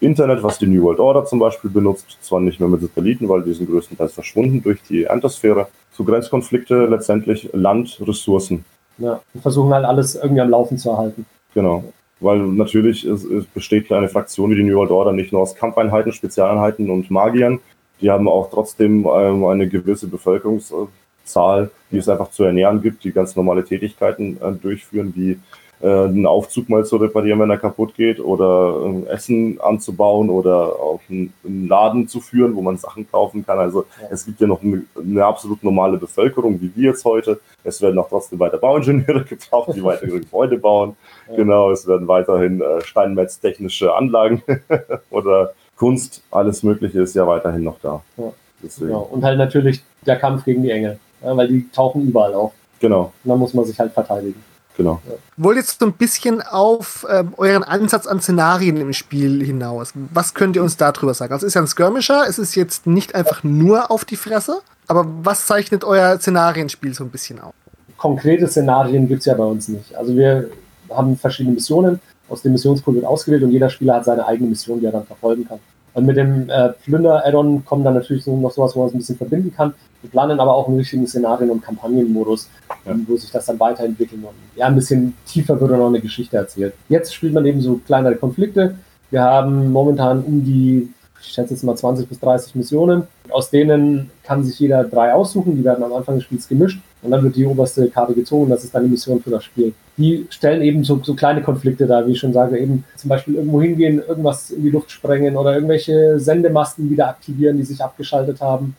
Internet, 0.00 0.42
was 0.42 0.58
die 0.58 0.66
New 0.66 0.82
World 0.82 0.98
Order 0.98 1.24
zum 1.26 1.38
Beispiel 1.38 1.70
benutzt, 1.70 2.18
zwar 2.22 2.40
nicht 2.40 2.58
mehr 2.58 2.68
mit 2.68 2.80
Satelliten, 2.80 3.28
weil 3.28 3.42
die 3.42 3.52
sind 3.52 3.68
größtenteils 3.68 4.14
verschwunden 4.14 4.62
durch 4.62 4.80
die 4.88 5.08
Antosphäre. 5.08 5.68
Zu 6.00 6.06
Grenzkonflikte 6.06 6.86
letztendlich 6.86 7.50
Land, 7.52 8.00
Ressourcen. 8.06 8.64
Ja, 8.96 9.20
wir 9.34 9.42
versuchen 9.42 9.74
halt 9.74 9.84
alles 9.84 10.14
irgendwie 10.14 10.40
am 10.40 10.48
Laufen 10.48 10.78
zu 10.78 10.88
erhalten. 10.88 11.26
Genau 11.52 11.84
weil 12.20 12.38
natürlich 12.38 13.04
es, 13.04 13.24
es 13.24 13.46
besteht 13.46 13.90
eine 13.90 14.08
Fraktion 14.08 14.50
wie 14.50 14.56
die 14.56 14.62
New 14.62 14.76
World 14.76 14.90
Order 14.90 15.12
nicht 15.12 15.32
nur 15.32 15.40
aus 15.40 15.54
Kampfeinheiten, 15.54 16.12
Spezialeinheiten 16.12 16.90
und 16.90 17.10
Magiern, 17.10 17.60
die 18.00 18.10
haben 18.10 18.28
auch 18.28 18.50
trotzdem 18.50 19.06
ähm, 19.10 19.44
eine 19.44 19.68
gewisse 19.68 20.06
Bevölkerungszahl, 20.06 21.70
die 21.90 21.98
es 21.98 22.08
einfach 22.08 22.30
zu 22.30 22.44
ernähren 22.44 22.82
gibt, 22.82 23.04
die 23.04 23.12
ganz 23.12 23.36
normale 23.36 23.64
Tätigkeiten 23.64 24.38
äh, 24.40 24.52
durchführen, 24.52 25.12
wie 25.16 25.38
äh, 25.82 25.86
einen 25.86 26.26
Aufzug 26.26 26.68
mal 26.68 26.84
zu 26.84 26.96
reparieren, 26.96 27.40
wenn 27.40 27.50
er 27.50 27.58
kaputt 27.58 27.94
geht, 27.94 28.20
oder 28.20 29.04
äh, 29.06 29.10
Essen 29.10 29.58
anzubauen 29.60 30.28
oder 30.28 30.78
auch 30.78 31.00
einen, 31.08 31.32
einen, 31.44 31.68
Laden 31.68 32.06
zu 32.06 32.20
führen, 32.20 32.54
wo 32.54 32.60
man 32.60 32.76
Sachen 32.76 33.10
kaufen 33.10 33.44
kann. 33.46 33.58
Also 33.58 33.86
ja. 34.00 34.08
es 34.10 34.26
gibt 34.26 34.40
ja 34.40 34.46
noch 34.46 34.62
eine, 34.62 34.82
eine, 34.96 35.24
absolut 35.24 35.62
normale 35.64 35.96
Bevölkerung, 35.96 36.60
wie 36.60 36.70
wir 36.74 36.90
jetzt 36.90 37.04
heute. 37.04 37.40
Es 37.64 37.80
werden 37.80 37.98
auch 37.98 38.08
trotzdem 38.08 38.38
weiter 38.38 38.58
Bauingenieure 38.58 39.24
gebraucht, 39.28 39.74
die 39.74 39.82
weitere 39.82 40.18
Gebäude 40.20 40.58
bauen. 40.58 40.96
Ja. 41.28 41.36
Genau, 41.36 41.70
es 41.70 41.86
werden 41.86 42.06
weiterhin 42.06 42.60
äh, 42.60 42.82
steinmetztechnische 42.82 43.94
Anlagen 43.94 44.42
oder 45.10 45.54
Kunst, 45.76 46.22
alles 46.30 46.62
Mögliche 46.62 47.00
ist 47.00 47.14
ja 47.14 47.26
weiterhin 47.26 47.64
noch 47.64 47.78
da. 47.80 48.02
Ja. 48.18 48.32
Genau. 48.78 49.08
Und 49.10 49.24
halt 49.24 49.38
natürlich 49.38 49.82
der 50.04 50.16
Kampf 50.16 50.44
gegen 50.44 50.62
die 50.62 50.70
Engel, 50.70 50.98
weil 51.22 51.48
die 51.48 51.70
tauchen 51.70 52.06
überall 52.06 52.34
auf. 52.34 52.52
Genau. 52.78 53.12
Und 53.24 53.30
dann 53.30 53.38
muss 53.38 53.54
man 53.54 53.64
sich 53.64 53.78
halt 53.78 53.92
verteidigen. 53.92 54.42
Genau. 54.80 54.98
Ja. 55.06 55.14
Wollt 55.36 55.58
jetzt 55.58 55.78
so 55.78 55.84
ein 55.84 55.92
bisschen 55.92 56.40
auf 56.40 57.06
ähm, 57.10 57.34
euren 57.36 57.64
Ansatz 57.64 58.06
an 58.06 58.22
Szenarien 58.22 58.78
im 58.78 58.94
Spiel 58.94 59.44
hinaus. 59.44 59.92
Was 60.14 60.32
könnt 60.32 60.56
ihr 60.56 60.62
uns 60.62 60.78
darüber 60.78 61.12
sagen? 61.12 61.34
Also 61.34 61.44
es 61.44 61.50
ist 61.50 61.54
ja 61.54 61.60
ein 61.60 61.66
Skirmisher, 61.66 62.24
es 62.26 62.38
ist 62.38 62.54
jetzt 62.54 62.86
nicht 62.86 63.14
einfach 63.14 63.44
nur 63.44 63.90
auf 63.90 64.06
die 64.06 64.16
Fresse, 64.16 64.62
aber 64.88 65.06
was 65.22 65.44
zeichnet 65.44 65.84
euer 65.84 66.18
Szenarienspiel 66.18 66.94
so 66.94 67.04
ein 67.04 67.10
bisschen 67.10 67.40
aus? 67.40 67.52
Konkrete 67.98 68.48
Szenarien 68.48 69.06
gibt 69.06 69.20
es 69.20 69.26
ja 69.26 69.34
bei 69.34 69.44
uns 69.44 69.68
nicht. 69.68 69.94
Also 69.94 70.16
wir 70.16 70.48
haben 70.88 71.14
verschiedene 71.18 71.56
Missionen 71.56 72.00
aus 72.30 72.40
dem 72.40 72.52
Missionspool 72.52 72.94
wird 72.94 73.04
ausgewählt 73.04 73.42
und 73.42 73.50
jeder 73.50 73.68
Spieler 73.68 73.96
hat 73.96 74.06
seine 74.06 74.26
eigene 74.26 74.48
Mission, 74.48 74.80
die 74.80 74.86
er 74.86 74.92
dann 74.92 75.04
verfolgen 75.04 75.46
kann. 75.46 75.58
Und 75.92 76.06
mit 76.06 76.16
dem 76.16 76.48
äh, 76.48 76.70
Plünder-Add-on 76.84 77.66
kommen 77.66 77.84
dann 77.84 77.94
natürlich 77.94 78.24
so 78.24 78.34
noch 78.34 78.52
sowas, 78.52 78.74
wo 78.74 78.80
man 78.80 78.88
es 78.88 78.94
ein 78.94 78.98
bisschen 78.98 79.18
verbinden 79.18 79.52
kann. 79.54 79.74
Wir 80.02 80.10
planen 80.10 80.40
aber 80.40 80.54
auch 80.54 80.68
einen 80.68 80.78
richtigen 80.78 81.06
Szenarien- 81.06 81.50
und 81.50 81.62
Kampagnenmodus, 81.62 82.48
ja. 82.86 82.94
wo 83.06 83.16
sich 83.16 83.30
das 83.30 83.46
dann 83.46 83.60
weiterentwickeln 83.60 84.22
und 84.22 84.34
ja, 84.56 84.66
ein 84.66 84.74
bisschen 84.74 85.14
tiefer 85.26 85.60
wird 85.60 85.70
noch 85.72 85.88
eine 85.88 86.00
Geschichte 86.00 86.36
erzählt. 86.36 86.74
Jetzt 86.88 87.14
spielt 87.14 87.34
man 87.34 87.44
eben 87.44 87.60
so 87.60 87.80
kleinere 87.86 88.16
Konflikte. 88.16 88.76
Wir 89.10 89.22
haben 89.22 89.70
momentan 89.72 90.22
um 90.22 90.44
die 90.44 90.92
ich 91.22 91.28
schätze 91.32 91.54
jetzt 91.54 91.64
mal 91.64 91.76
20 91.76 92.08
bis 92.08 92.18
30 92.20 92.54
Missionen. 92.54 93.04
Aus 93.28 93.50
denen 93.50 94.10
kann 94.22 94.42
sich 94.42 94.58
jeder 94.58 94.84
drei 94.84 95.12
aussuchen. 95.12 95.56
Die 95.56 95.64
werden 95.64 95.84
am 95.84 95.92
Anfang 95.92 96.16
des 96.16 96.24
Spiels 96.24 96.48
gemischt 96.48 96.80
und 97.02 97.10
dann 97.10 97.22
wird 97.22 97.36
die 97.36 97.44
oberste 97.44 97.88
Karte 97.88 98.14
gezogen. 98.14 98.50
Das 98.50 98.64
ist 98.64 98.74
dann 98.74 98.84
die 98.84 98.90
Mission 98.90 99.20
für 99.20 99.30
das 99.30 99.44
Spiel. 99.44 99.74
Die 99.96 100.26
stellen 100.30 100.62
eben 100.62 100.82
so, 100.82 101.00
so 101.02 101.14
kleine 101.14 101.42
Konflikte 101.42 101.86
dar, 101.86 102.06
wie 102.06 102.12
ich 102.12 102.18
schon 102.18 102.32
sage, 102.32 102.58
eben 102.58 102.84
zum 102.96 103.08
Beispiel 103.08 103.34
irgendwo 103.34 103.60
hingehen, 103.60 104.02
irgendwas 104.06 104.50
in 104.50 104.62
die 104.62 104.70
Luft 104.70 104.90
sprengen 104.90 105.36
oder 105.36 105.54
irgendwelche 105.54 106.18
Sendemasten 106.18 106.88
wieder 106.90 107.08
aktivieren, 107.08 107.58
die 107.58 107.64
sich 107.64 107.82
abgeschaltet 107.82 108.40
haben 108.40 108.74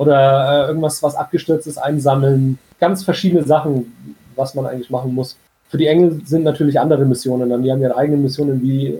oder 0.00 0.64
äh, 0.64 0.68
irgendwas, 0.68 1.02
was 1.02 1.14
abgestürzt 1.14 1.66
ist, 1.66 1.76
einsammeln. 1.78 2.58
Ganz 2.80 3.04
verschiedene 3.04 3.42
Sachen, 3.44 3.92
was 4.34 4.54
man 4.54 4.64
eigentlich 4.66 4.90
machen 4.90 5.14
muss. 5.14 5.36
Für 5.68 5.76
die 5.78 5.86
Engel 5.86 6.20
sind 6.24 6.42
natürlich 6.44 6.80
andere 6.80 7.04
Missionen. 7.04 7.50
Dann 7.50 7.62
die 7.62 7.70
haben 7.70 7.82
ihre 7.82 7.96
eigenen 7.96 8.22
Missionen 8.22 8.62
wie 8.62 8.98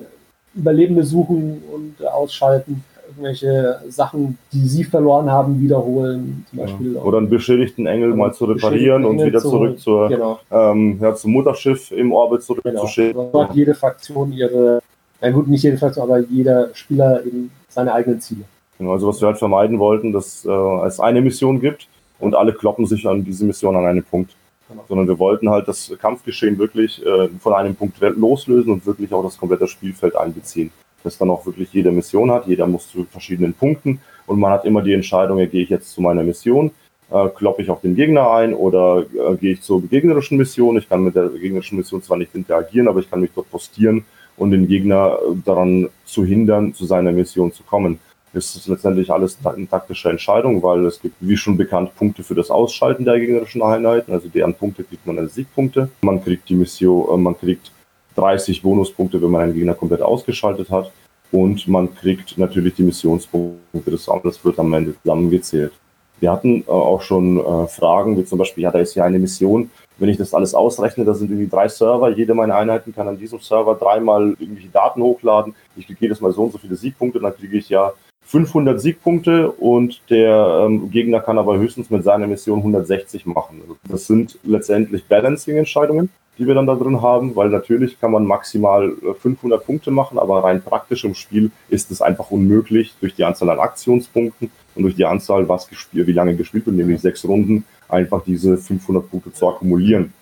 Überlebende 0.54 1.02
suchen 1.04 1.62
und 1.74 2.06
ausschalten. 2.06 2.84
irgendwelche 3.10 3.80
Sachen, 3.88 4.38
die 4.52 4.68
sie 4.68 4.84
verloren 4.84 5.28
haben, 5.28 5.60
wiederholen. 5.60 6.46
Zum 6.48 6.58
Beispiel. 6.60 6.96
Oder 6.96 7.18
einen 7.18 7.28
beschädigten 7.28 7.86
Engel 7.86 8.14
mal 8.14 8.32
zu 8.32 8.44
reparieren 8.44 9.04
und 9.04 9.14
Engel 9.14 9.26
wieder 9.26 9.40
zu- 9.40 9.50
zurück 9.50 9.80
zur, 9.80 10.08
Genau. 10.08 10.38
ähm, 10.50 10.96
ja, 11.02 11.12
zum 11.16 11.32
Mutterschiff 11.32 11.90
im 11.90 12.12
Orbit 12.12 12.46
Genau. 12.46 12.60
zurückzuschicken. 12.60 13.20
Also 13.20 13.42
hat 13.42 13.54
jede 13.54 13.74
Fraktion 13.74 14.32
ihre, 14.32 14.80
na 15.20 15.30
gut, 15.30 15.48
nicht 15.48 15.64
jede 15.64 15.76
Fraktion, 15.76 16.04
aber 16.04 16.20
jeder 16.20 16.68
Spieler 16.72 17.24
eben 17.26 17.50
seine 17.68 17.92
eigenen 17.92 18.20
Ziele. 18.20 18.44
Genau, 18.80 18.92
also 18.92 19.08
was 19.08 19.20
wir 19.20 19.28
halt 19.28 19.38
vermeiden 19.38 19.78
wollten, 19.78 20.10
dass 20.10 20.42
äh, 20.46 20.86
es 20.86 21.00
eine 21.00 21.20
Mission 21.20 21.60
gibt 21.60 21.86
und 22.18 22.34
alle 22.34 22.54
kloppen 22.54 22.86
sich 22.86 23.06
an 23.06 23.22
diese 23.22 23.44
Mission 23.44 23.76
an 23.76 23.84
einen 23.84 24.02
Punkt. 24.02 24.34
Genau. 24.70 24.82
Sondern 24.88 25.06
wir 25.06 25.18
wollten 25.18 25.50
halt 25.50 25.68
das 25.68 25.92
Kampfgeschehen 26.00 26.58
wirklich 26.58 27.04
äh, 27.04 27.28
von 27.40 27.52
einem 27.52 27.74
Punkt 27.74 28.00
loslösen 28.00 28.72
und 28.72 28.86
wirklich 28.86 29.12
auch 29.12 29.22
das 29.22 29.36
komplette 29.36 29.68
Spielfeld 29.68 30.16
einbeziehen. 30.16 30.70
Dass 31.04 31.18
dann 31.18 31.28
auch 31.28 31.44
wirklich 31.44 31.70
jede 31.74 31.90
Mission 31.90 32.30
hat, 32.30 32.46
jeder 32.46 32.66
muss 32.66 32.90
zu 32.90 33.04
verschiedenen 33.04 33.52
Punkten 33.52 34.00
und 34.26 34.40
man 34.40 34.50
hat 34.50 34.64
immer 34.64 34.80
die 34.80 34.94
Entscheidung, 34.94 35.38
ja, 35.38 35.44
gehe 35.44 35.62
ich 35.62 35.68
jetzt 35.68 35.92
zu 35.92 36.00
meiner 36.00 36.22
Mission, 36.22 36.70
äh, 37.10 37.28
kloppe 37.28 37.60
ich 37.60 37.68
auf 37.68 37.82
den 37.82 37.94
Gegner 37.94 38.30
ein 38.30 38.54
oder 38.54 39.04
äh, 39.12 39.36
gehe 39.36 39.52
ich 39.52 39.60
zur 39.60 39.82
gegnerischen 39.82 40.38
Mission. 40.38 40.78
Ich 40.78 40.88
kann 40.88 41.04
mit 41.04 41.14
der 41.14 41.28
gegnerischen 41.28 41.76
Mission 41.76 42.02
zwar 42.02 42.16
nicht 42.16 42.34
interagieren, 42.34 42.88
aber 42.88 43.00
ich 43.00 43.10
kann 43.10 43.20
mich 43.20 43.32
dort 43.34 43.50
postieren 43.50 44.06
und 44.38 44.52
den 44.52 44.68
Gegner 44.68 45.18
äh, 45.18 45.34
daran 45.44 45.90
zu 46.06 46.24
hindern, 46.24 46.72
zu 46.72 46.86
seiner 46.86 47.12
Mission 47.12 47.52
zu 47.52 47.62
kommen 47.62 47.98
ist 48.32 48.68
letztendlich 48.68 49.10
alles 49.10 49.38
eine 49.44 49.68
taktische 49.68 50.08
Entscheidung, 50.08 50.62
weil 50.62 50.84
es 50.86 51.00
gibt, 51.00 51.16
wie 51.20 51.36
schon 51.36 51.56
bekannt, 51.56 51.94
Punkte 51.96 52.22
für 52.22 52.34
das 52.34 52.50
Ausschalten 52.50 53.04
der 53.04 53.18
gegnerischen 53.18 53.62
Einheiten. 53.62 54.12
Also 54.12 54.28
deren 54.28 54.54
Punkte 54.54 54.84
kriegt 54.84 55.06
man 55.06 55.18
als 55.18 55.34
Siegpunkte. 55.34 55.88
Man 56.02 56.22
kriegt 56.22 56.48
die 56.48 56.54
Mission, 56.54 57.08
äh, 57.12 57.16
man 57.16 57.36
kriegt 57.36 57.72
30 58.14 58.62
Bonuspunkte, 58.62 59.20
wenn 59.20 59.30
man 59.30 59.42
einen 59.42 59.54
Gegner 59.54 59.74
komplett 59.74 60.02
ausgeschaltet 60.02 60.70
hat. 60.70 60.92
Und 61.32 61.66
man 61.68 61.94
kriegt 61.94 62.38
natürlich 62.38 62.74
die 62.74 62.82
Missionspunkte. 62.82 63.90
Das, 63.90 64.08
das 64.24 64.44
wird 64.44 64.58
am 64.58 64.72
Ende 64.72 64.94
zusammengezählt. 65.02 65.72
Wir 66.20 66.30
hatten 66.30 66.62
äh, 66.62 66.70
auch 66.70 67.02
schon 67.02 67.38
äh, 67.38 67.66
Fragen, 67.66 68.16
wie 68.16 68.24
zum 68.24 68.38
Beispiel, 68.38 68.64
ja, 68.64 68.70
da 68.70 68.78
ist 68.78 68.94
ja 68.94 69.04
eine 69.04 69.18
Mission. 69.18 69.70
Wenn 69.98 70.08
ich 70.08 70.16
das 70.16 70.34
alles 70.34 70.54
ausrechne, 70.54 71.04
da 71.04 71.14
sind 71.14 71.30
irgendwie 71.30 71.48
drei 71.48 71.68
Server. 71.68 72.10
Jede 72.10 72.34
meiner 72.34 72.56
Einheiten 72.56 72.94
kann 72.94 73.08
an 73.08 73.18
diesem 73.18 73.40
Server 73.40 73.74
dreimal 73.74 74.36
irgendwelche 74.38 74.68
Daten 74.68 75.02
hochladen. 75.02 75.54
Ich 75.76 75.86
kriege 75.86 75.98
jedes 76.02 76.20
Mal 76.20 76.32
so 76.32 76.44
und 76.44 76.52
so 76.52 76.58
viele 76.58 76.76
Siegpunkte. 76.76 77.20
Dann 77.20 77.34
kriege 77.34 77.58
ich 77.58 77.68
ja 77.68 77.92
500 78.26 78.80
Siegpunkte 78.80 79.50
und 79.50 80.00
der 80.08 80.66
ähm, 80.66 80.90
Gegner 80.90 81.20
kann 81.20 81.38
aber 81.38 81.58
höchstens 81.58 81.90
mit 81.90 82.04
seiner 82.04 82.26
Mission 82.26 82.58
160 82.58 83.26
machen. 83.26 83.60
Also 83.62 83.76
das 83.88 84.06
sind 84.06 84.38
letztendlich 84.44 85.04
Balancing-Entscheidungen, 85.06 86.10
die 86.38 86.46
wir 86.46 86.54
dann 86.54 86.66
da 86.66 86.74
drin 86.74 87.02
haben, 87.02 87.34
weil 87.34 87.48
natürlich 87.48 88.00
kann 88.00 88.12
man 88.12 88.24
maximal 88.24 88.92
äh, 89.02 89.14
500 89.14 89.64
Punkte 89.66 89.90
machen, 89.90 90.18
aber 90.18 90.44
rein 90.44 90.62
praktisch 90.62 91.04
im 91.04 91.14
Spiel 91.14 91.50
ist 91.68 91.90
es 91.90 92.00
einfach 92.00 92.30
unmöglich 92.30 92.94
durch 93.00 93.14
die 93.14 93.24
Anzahl 93.24 93.50
an 93.50 93.58
Aktionspunkten 93.58 94.50
und 94.76 94.82
durch 94.82 94.94
die 94.94 95.04
Anzahl, 95.04 95.48
was 95.48 95.68
gespielt, 95.68 96.06
wie 96.06 96.12
lange 96.12 96.36
gespielt 96.36 96.66
wird, 96.66 96.76
nämlich 96.76 97.00
sechs 97.00 97.24
Runden, 97.24 97.64
einfach 97.88 98.22
diese 98.24 98.56
500 98.56 99.10
Punkte 99.10 99.32
zu 99.32 99.48
akkumulieren. 99.48 100.12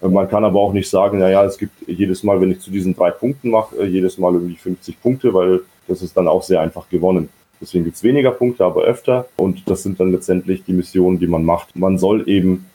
Äh, 0.00 0.08
Man 0.08 0.28
kann 0.28 0.44
aber 0.44 0.60
auch 0.60 0.72
nicht 0.72 0.88
sagen, 0.88 1.18
naja, 1.18 1.44
es 1.44 1.58
gibt 1.58 1.72
jedes 1.86 2.22
Mal, 2.22 2.40
wenn 2.40 2.50
ich 2.50 2.60
zu 2.60 2.70
diesen 2.70 2.94
drei 2.94 3.10
Punkten 3.10 3.50
mache, 3.50 3.76
äh, 3.76 3.86
jedes 3.86 4.18
Mal 4.18 4.34
irgendwie 4.34 4.56
50 4.56 5.00
Punkte, 5.00 5.34
weil 5.34 5.60
das 5.86 6.02
ist 6.02 6.16
dann 6.16 6.28
auch 6.28 6.42
sehr 6.42 6.60
einfach 6.60 6.88
gewonnen. 6.88 7.28
Deswegen 7.60 7.84
gibt's 7.84 8.02
weniger 8.02 8.30
Punkte, 8.30 8.64
aber 8.64 8.82
öfter. 8.82 9.26
Und 9.36 9.68
das 9.68 9.82
sind 9.82 9.98
dann 10.00 10.12
letztendlich 10.12 10.64
die 10.64 10.72
Missionen, 10.72 11.18
die 11.18 11.26
man 11.26 11.44
macht. 11.44 11.74
Man 11.76 11.98
soll 11.98 12.28
eben 12.28 12.66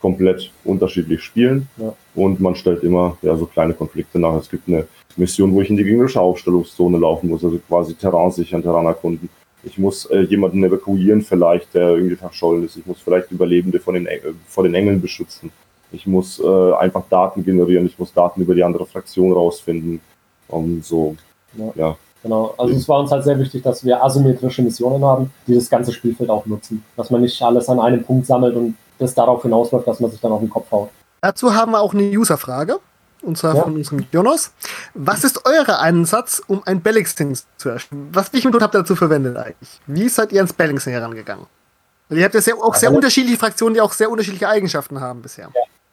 komplett 0.00 0.52
unterschiedlich 0.64 1.22
spielen 1.22 1.68
Ja. 1.76 1.92
und 2.14 2.38
man 2.40 2.54
stellt 2.54 2.84
immer 2.84 3.16
ja, 3.22 3.36
so 3.36 3.46
kleine 3.46 3.74
Konflikte 3.74 4.18
nach. 4.18 4.34
Es 4.36 4.48
gibt 4.48 4.68
eine 4.68 4.86
Mission, 5.16 5.52
wo 5.52 5.60
ich 5.60 5.70
in 5.70 5.76
die 5.76 5.82
gegnerische 5.84 6.20
Aufstellungszone 6.20 6.98
laufen 6.98 7.28
muss, 7.30 7.44
also 7.44 7.58
quasi 7.66 7.94
Terrain 7.94 8.30
sichern, 8.30 8.62
Terrain 8.62 8.86
erkunden. 8.86 9.28
Ich 9.64 9.76
muss 9.76 10.06
äh, 10.06 10.20
jemanden 10.20 10.62
evakuieren 10.62 11.22
vielleicht, 11.22 11.74
der 11.74 11.88
irgendwie 11.96 12.14
verschollen 12.14 12.64
ist. 12.64 12.76
Ich 12.76 12.86
muss 12.86 13.00
vielleicht 13.00 13.32
Überlebende 13.32 13.80
von 13.80 13.94
den, 13.94 14.06
Eng- 14.06 14.20
vor 14.46 14.62
den 14.62 14.74
Engeln 14.76 15.00
beschützen. 15.00 15.50
Ich 15.90 16.06
muss 16.06 16.38
äh, 16.38 16.72
einfach 16.74 17.02
Daten 17.10 17.44
generieren. 17.44 17.86
Ich 17.86 17.98
muss 17.98 18.12
Daten 18.12 18.40
über 18.40 18.54
die 18.54 18.62
andere 18.62 18.86
Fraktion 18.86 19.32
rausfinden. 19.32 20.00
Um 20.46 20.80
so, 20.82 21.16
Ja. 21.56 21.72
ja, 21.74 21.96
Genau. 22.22 22.54
Also 22.58 22.74
es 22.74 22.88
war 22.88 23.00
uns 23.00 23.10
halt 23.12 23.24
sehr 23.24 23.38
wichtig, 23.38 23.62
dass 23.62 23.84
wir 23.84 24.02
asymmetrische 24.02 24.62
Missionen 24.62 25.04
haben, 25.04 25.32
die 25.46 25.54
das 25.54 25.70
ganze 25.70 25.92
Spielfeld 25.92 26.28
auch 26.30 26.44
nutzen. 26.46 26.84
Dass 26.96 27.10
man 27.10 27.20
nicht 27.20 27.40
alles 27.42 27.68
an 27.68 27.78
einem 27.80 28.02
Punkt 28.04 28.26
sammelt 28.26 28.56
und 28.56 28.76
das 28.98 29.14
darauf 29.14 29.42
hinausläuft, 29.42 29.86
dass 29.86 30.00
man 30.00 30.10
sich 30.10 30.20
dann 30.20 30.32
auf 30.32 30.40
den 30.40 30.50
Kopf 30.50 30.70
haut. 30.72 30.90
Dazu 31.20 31.54
haben 31.54 31.72
wir 31.72 31.80
auch 31.80 31.94
eine 31.94 32.04
Userfrage. 32.10 32.78
Und 33.20 33.36
zwar 33.36 33.56
Ja. 33.56 33.62
von 33.64 33.74
unserem 33.74 34.06
Jonas. 34.12 34.52
Was 34.94 35.24
ist 35.24 35.40
euer 35.44 35.80
Einsatz, 35.80 36.40
um 36.46 36.62
ein 36.64 36.80
Balancing 36.80 37.36
zu 37.56 37.68
erstellen? 37.68 38.08
Was 38.12 38.32
welche 38.32 38.46
Methode 38.46 38.64
habt 38.64 38.74
ihr 38.76 38.78
dazu 38.78 38.94
verwendet 38.94 39.36
eigentlich? 39.36 39.80
Wie 39.88 40.08
seid 40.08 40.30
ihr 40.30 40.38
ans 40.38 40.52
Balancing 40.52 40.92
herangegangen? 40.92 41.46
Weil 42.08 42.18
ihr 42.18 42.24
habt 42.24 42.34
ja 42.34 42.40
sehr, 42.40 42.54
auch 42.56 42.74
sehr 42.76 42.88
Also- 42.90 42.96
unterschiedliche 42.96 43.36
Fraktionen, 43.36 43.74
die 43.74 43.80
auch 43.80 43.92
sehr 43.92 44.08
unterschiedliche 44.08 44.48
Eigenschaften 44.48 45.00
haben 45.00 45.20
bisher. 45.20 45.48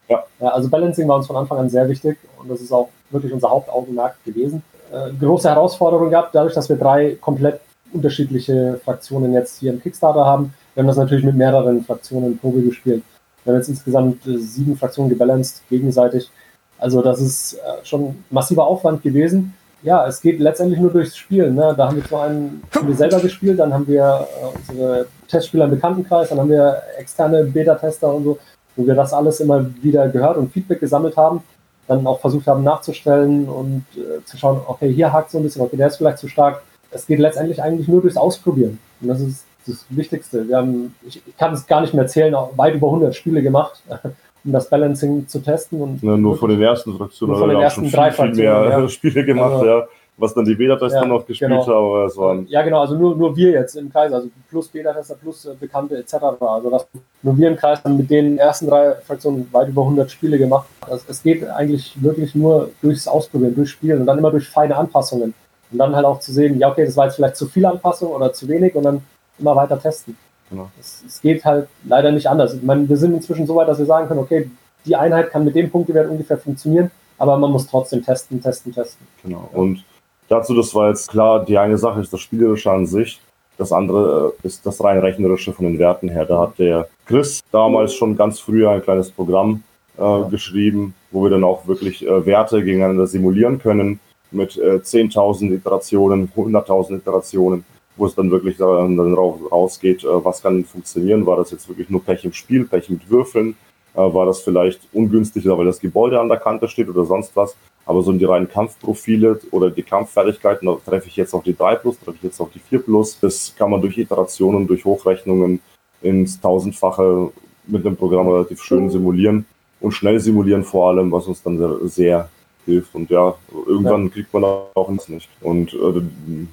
Ja, 0.08 0.24
also 0.40 0.70
Balancing 0.70 1.08
war 1.08 1.18
uns 1.18 1.26
von 1.26 1.36
Anfang 1.36 1.58
an 1.58 1.70
sehr 1.70 1.90
wichtig 1.90 2.18
und 2.38 2.48
das 2.48 2.62
ist 2.62 2.72
auch 2.72 2.90
wirklich 3.10 3.34
unser 3.34 3.50
Hauptaugenmerk 3.50 4.24
gewesen. 4.24 4.62
Äh, 4.92 5.12
große 5.20 5.50
Herausforderung 5.50 6.10
gehabt, 6.10 6.34
dadurch, 6.34 6.54
dass 6.54 6.70
wir 6.70 6.76
drei 6.76 7.18
komplett 7.20 7.60
unterschiedliche 7.92 8.80
Fraktionen 8.84 9.34
jetzt 9.34 9.60
hier 9.60 9.74
im 9.74 9.82
Kickstarter 9.82 10.26
haben. 10.26 10.54
Wir 10.74 10.82
haben 10.82 10.88
das 10.88 10.98
natürlich 10.98 11.26
mit 11.26 11.36
mehreren 11.36 11.84
Fraktionen 11.84 12.38
Probe 12.38 12.62
gespielt. 12.62 13.04
Wir 13.44 13.54
haben 13.54 13.60
jetzt 13.60 13.70
insgesamt 13.70 14.26
äh, 14.28 14.38
sieben 14.38 14.78
Fraktionen 14.78 15.10
gebalanced 15.10 15.62
gegenseitig. 15.70 16.30
Also 16.78 17.02
das 17.02 17.22
ist 17.22 17.54
äh, 17.54 17.84
schon 17.84 18.24
massiver 18.30 18.66
Aufwand 18.66 19.02
gewesen. 19.02 19.54
Ja, 19.82 20.06
es 20.08 20.22
geht 20.22 20.40
letztendlich 20.40 20.80
nur 20.80 20.92
durchs 20.92 21.16
Spielen. 21.16 21.56
Ne? 21.56 21.74
Da 21.78 21.88
haben 21.88 21.96
wir 21.96 22.06
zum 22.06 22.20
einen 22.20 22.64
haben 22.74 22.88
wir 22.88 22.96
selber 22.96 23.20
gespielt, 23.20 23.60
dann 23.60 23.74
haben 23.74 23.88
wir 23.88 24.28
äh, 24.42 24.72
unsere 24.72 25.08
Testspieler 25.28 25.66
im 25.66 25.72
Bekanntenkreis, 25.72 26.30
dann 26.30 26.40
haben 26.40 26.50
wir 26.50 26.82
externe 26.98 27.44
Beta-Tester 27.44 28.14
und 28.14 28.24
so, 28.24 28.38
wo 28.76 28.86
wir 28.86 28.96
das 28.96 29.14
alles 29.14 29.40
immer 29.40 29.66
wieder 29.82 30.10
gehört 30.10 30.38
und 30.38 30.52
Feedback 30.52 30.80
gesammelt 30.80 31.16
haben, 31.18 31.44
dann 31.88 32.06
auch 32.08 32.20
versucht 32.20 32.48
haben 32.48 32.64
nachzustellen 32.64 33.48
und 33.48 33.86
äh, 33.96 34.24
zu 34.26 34.38
schauen, 34.38 34.60
okay, 34.68 34.92
hier 34.92 35.12
hakt 35.14 35.32
so 35.32 35.38
ein 35.38 35.44
bisschen, 35.44 35.62
okay, 35.62 35.78
der 35.78 35.88
ist 35.88 35.98
vielleicht 35.98 36.18
zu 36.18 36.28
stark. 36.28 36.62
Es 36.92 37.06
geht 37.06 37.20
letztendlich 37.20 37.62
eigentlich 37.62 37.88
nur 37.88 38.02
durchs 38.02 38.18
Ausprobieren. 38.18 38.80
Und 39.02 39.08
das 39.10 39.20
ist 39.20 39.46
das 39.68 39.86
Wichtigste. 39.90 40.48
Wir 40.48 40.58
haben, 40.58 40.96
ich, 41.06 41.22
ich 41.26 41.38
kann 41.38 41.54
es 41.54 41.66
gar 41.68 41.82
nicht 41.82 41.94
mehr 41.94 42.08
zählen, 42.08 42.34
auch 42.36 42.58
weit 42.58 42.76
über 42.76 42.88
100 42.88 43.16
Spiele 43.16 43.42
gemacht, 43.42 43.82
um 44.46 44.52
das 44.52 44.70
Balancing 44.70 45.28
zu 45.28 45.40
testen. 45.40 45.82
Und 45.82 46.04
Ne, 46.04 46.18
nur 46.18 46.38
von 46.38 46.50
den 46.50 46.62
ersten 46.62 46.96
Fraktionen 46.96 47.36
haben 47.36 47.42
den 47.42 47.50
wir 47.52 47.58
auch 47.58 47.62
ersten 47.64 47.82
schon 47.84 47.92
drei 47.92 48.12
viel, 48.12 48.26
viel 48.34 48.36
mehr 48.36 48.70
ja. 48.70 48.88
Spiele 48.90 49.26
gemacht, 49.26 49.54
Also- 49.54 49.66
ja. 49.66 49.84
Was 50.18 50.34
dann 50.34 50.46
die 50.46 50.56
Beta-Tester 50.56 51.02
Ja, 51.02 51.06
noch 51.06 51.26
gespielt 51.26 51.52
genau. 51.52 51.68
haben, 51.68 51.74
aber 51.74 52.06
es 52.06 52.16
waren 52.16 52.48
Ja, 52.48 52.62
genau, 52.62 52.80
also 52.80 52.96
nur, 52.96 53.16
nur 53.16 53.36
wir 53.36 53.52
jetzt 53.52 53.76
im 53.76 53.92
Kreis, 53.92 54.14
also 54.14 54.30
plus 54.50 54.70
Beta-Tester, 54.70 55.16
plus 55.16 55.46
äh, 55.46 55.54
Bekannte 55.60 55.98
etc. 55.98 56.14
Also 56.40 56.70
das, 56.70 56.88
nur 57.22 57.38
wir 57.38 57.50
im 57.50 57.58
Kreis 57.58 57.84
haben 57.84 57.98
mit 57.98 58.10
den 58.10 58.38
ersten 58.38 58.68
drei 58.68 58.94
Fraktionen 58.96 59.48
weit 59.52 59.68
über 59.68 59.82
100 59.82 60.10
Spiele 60.10 60.38
gemacht. 60.38 60.68
Das, 60.88 61.04
es 61.10 61.22
geht 61.22 61.46
eigentlich 61.50 62.02
wirklich 62.02 62.34
nur 62.34 62.70
durchs 62.82 63.08
Ausprobieren, 63.08 63.56
durchs 63.56 63.72
Spielen 63.72 64.00
und 64.00 64.06
dann 64.06 64.18
immer 64.18 64.32
durch 64.32 64.48
feine 64.48 64.78
Anpassungen. 64.78 65.34
Und 65.72 65.78
dann 65.78 65.96
halt 65.96 66.06
auch 66.06 66.20
zu 66.20 66.32
sehen, 66.32 66.60
ja 66.60 66.70
okay, 66.72 66.86
das 66.86 66.96
war 66.96 67.06
jetzt 67.06 67.16
vielleicht 67.16 67.36
zu 67.36 67.48
viel 67.48 67.66
Anpassung 67.66 68.12
oder 68.12 68.32
zu 68.32 68.48
wenig 68.48 68.74
und 68.76 68.84
dann 68.84 69.02
immer 69.38 69.56
weiter 69.56 69.80
testen. 69.80 70.18
Genau. 70.50 70.70
Es, 70.80 71.04
es 71.06 71.22
geht 71.22 71.44
halt 71.44 71.68
leider 71.84 72.12
nicht 72.12 72.30
anders. 72.30 72.54
Ich 72.54 72.64
meine, 72.64 72.88
wir 72.88 72.98
sind 72.98 73.14
inzwischen 73.14 73.48
so 73.48 73.56
weit, 73.56 73.68
dass 73.68 73.80
wir 73.80 73.86
sagen 73.86 74.08
können, 74.08 74.20
okay, 74.22 74.50
die 74.86 74.96
Einheit 74.96 75.32
kann 75.32 75.44
mit 75.44 75.56
dem 75.56 75.70
Punktewert 75.70 76.10
ungefähr 76.10 76.38
funktionieren, 76.38 76.92
aber 77.18 77.38
man 77.38 77.52
muss 77.52 77.68
trotzdem 77.68 78.04
testen, 78.04 78.42
testen, 78.42 78.74
testen. 78.74 79.06
Genau. 79.24 79.50
Und 79.52 79.84
dazu, 80.30 80.56
das 80.56 80.74
war 80.76 80.90
jetzt 80.90 81.10
klar, 81.10 81.44
die 81.46 81.58
eine 81.58 81.78
Sache 81.78 82.02
ist 82.02 82.12
das 82.14 82.22
Spielerische 82.22 82.72
an 82.72 82.86
sich, 82.86 83.20
das 83.58 83.72
andere 83.72 84.34
äh, 84.44 84.48
ist 84.48 84.66
das 84.66 84.84
rein 84.84 85.00
rechnerische 85.00 85.54
von 85.54 85.66
den 85.66 85.80
Werten 85.80 86.10
her. 86.10 86.26
Da 86.26 86.40
hat 86.40 86.60
der 86.60 86.88
Chris 87.06 87.42
damals 87.52 87.94
schon 87.94 88.18
ganz 88.18 88.40
früh 88.40 88.68
ein 88.68 88.82
kleines 88.82 89.12
Programm 89.12 89.64
äh, 89.98 90.24
geschrieben, 90.30 90.94
wo 91.12 91.24
wir 91.24 91.30
dann 91.30 91.44
auch 91.44 91.66
wirklich 91.68 92.06
äh, 92.06 92.26
Werte 92.26 92.64
gegeneinander 92.64 93.08
simulieren 93.08 93.60
können 93.60 94.00
mit 94.32 94.58
äh, 94.58 94.80
10.000 94.84 95.54
Iterationen, 95.54 96.30
100.000 96.36 96.98
Iterationen, 96.98 97.64
wo 97.96 98.06
es 98.06 98.16
dann 98.16 98.30
wirklich 98.30 98.58
dann, 98.58 98.98
dann 98.98 99.14
rau- 99.14 99.40
rausgeht, 99.50 100.04
äh, 100.04 100.08
was 100.26 100.42
kann 100.42 100.66
funktionieren. 100.66 101.26
War 101.26 101.38
das 101.38 101.52
jetzt 101.52 101.70
wirklich 101.70 101.90
nur 101.90 102.04
Pech 102.04 102.26
im 102.26 102.34
Spiel, 102.34 102.66
Pech 102.66 102.90
mit 102.90 103.10
Würfeln? 103.10 103.56
Äh, 103.94 104.00
war 104.00 104.26
das 104.26 104.42
vielleicht 104.42 104.82
ungünstig, 104.92 105.46
weil 105.48 105.66
das 105.66 105.80
Gebäude 105.80 106.20
an 106.20 106.28
der 106.28 106.40
Kante 106.40 106.68
steht 106.68 106.90
oder 106.90 107.06
sonst 107.06 107.34
was? 107.36 107.56
Aber 107.86 108.02
so 108.02 108.12
die 108.12 108.26
reinen 108.26 108.50
Kampfprofile 108.50 109.40
oder 109.52 109.70
die 109.70 109.84
Kampffertigkeiten, 109.84 110.68
da 110.68 110.78
treffe 110.86 111.08
ich 111.08 111.16
jetzt 111.16 111.34
auf 111.34 111.44
die 111.44 111.56
3 111.56 111.76
plus, 111.76 112.00
treffe 112.00 112.18
ich 112.18 112.24
jetzt 112.24 112.40
auf 112.40 112.50
die 112.52 112.60
4 112.60 112.80
plus. 112.80 113.20
Das 113.20 113.54
kann 113.56 113.70
man 113.70 113.82
durch 113.82 113.98
Iterationen, 113.98 114.68
durch 114.68 114.84
Hochrechnungen 114.86 115.60
ins 116.02 116.40
Tausendfache 116.40 117.32
mit 117.68 117.86
dem 117.86 117.96
Programm 117.96 118.28
relativ 118.28 118.62
schön 118.62 118.90
simulieren 118.90 119.46
und 119.82 119.92
schnell 119.92 120.20
simulieren 120.20 120.64
vor 120.64 120.90
allem, 120.90 121.12
was 121.12 121.28
uns 121.28 121.44
dann 121.44 121.58
sehr, 121.58 121.88
sehr 121.88 122.30
hilft. 122.66 122.96
Und 122.96 123.10
ja, 123.10 123.36
irgendwann 123.68 124.12
kriegt 124.12 124.34
man 124.34 124.44
auch 124.44 124.90
ins 124.90 125.08
nicht. 125.08 125.30
Und 125.42 125.74
äh, 125.74 126.02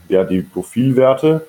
ja, 0.08 0.24
die 0.24 0.42
Profilwerte, 0.42 1.46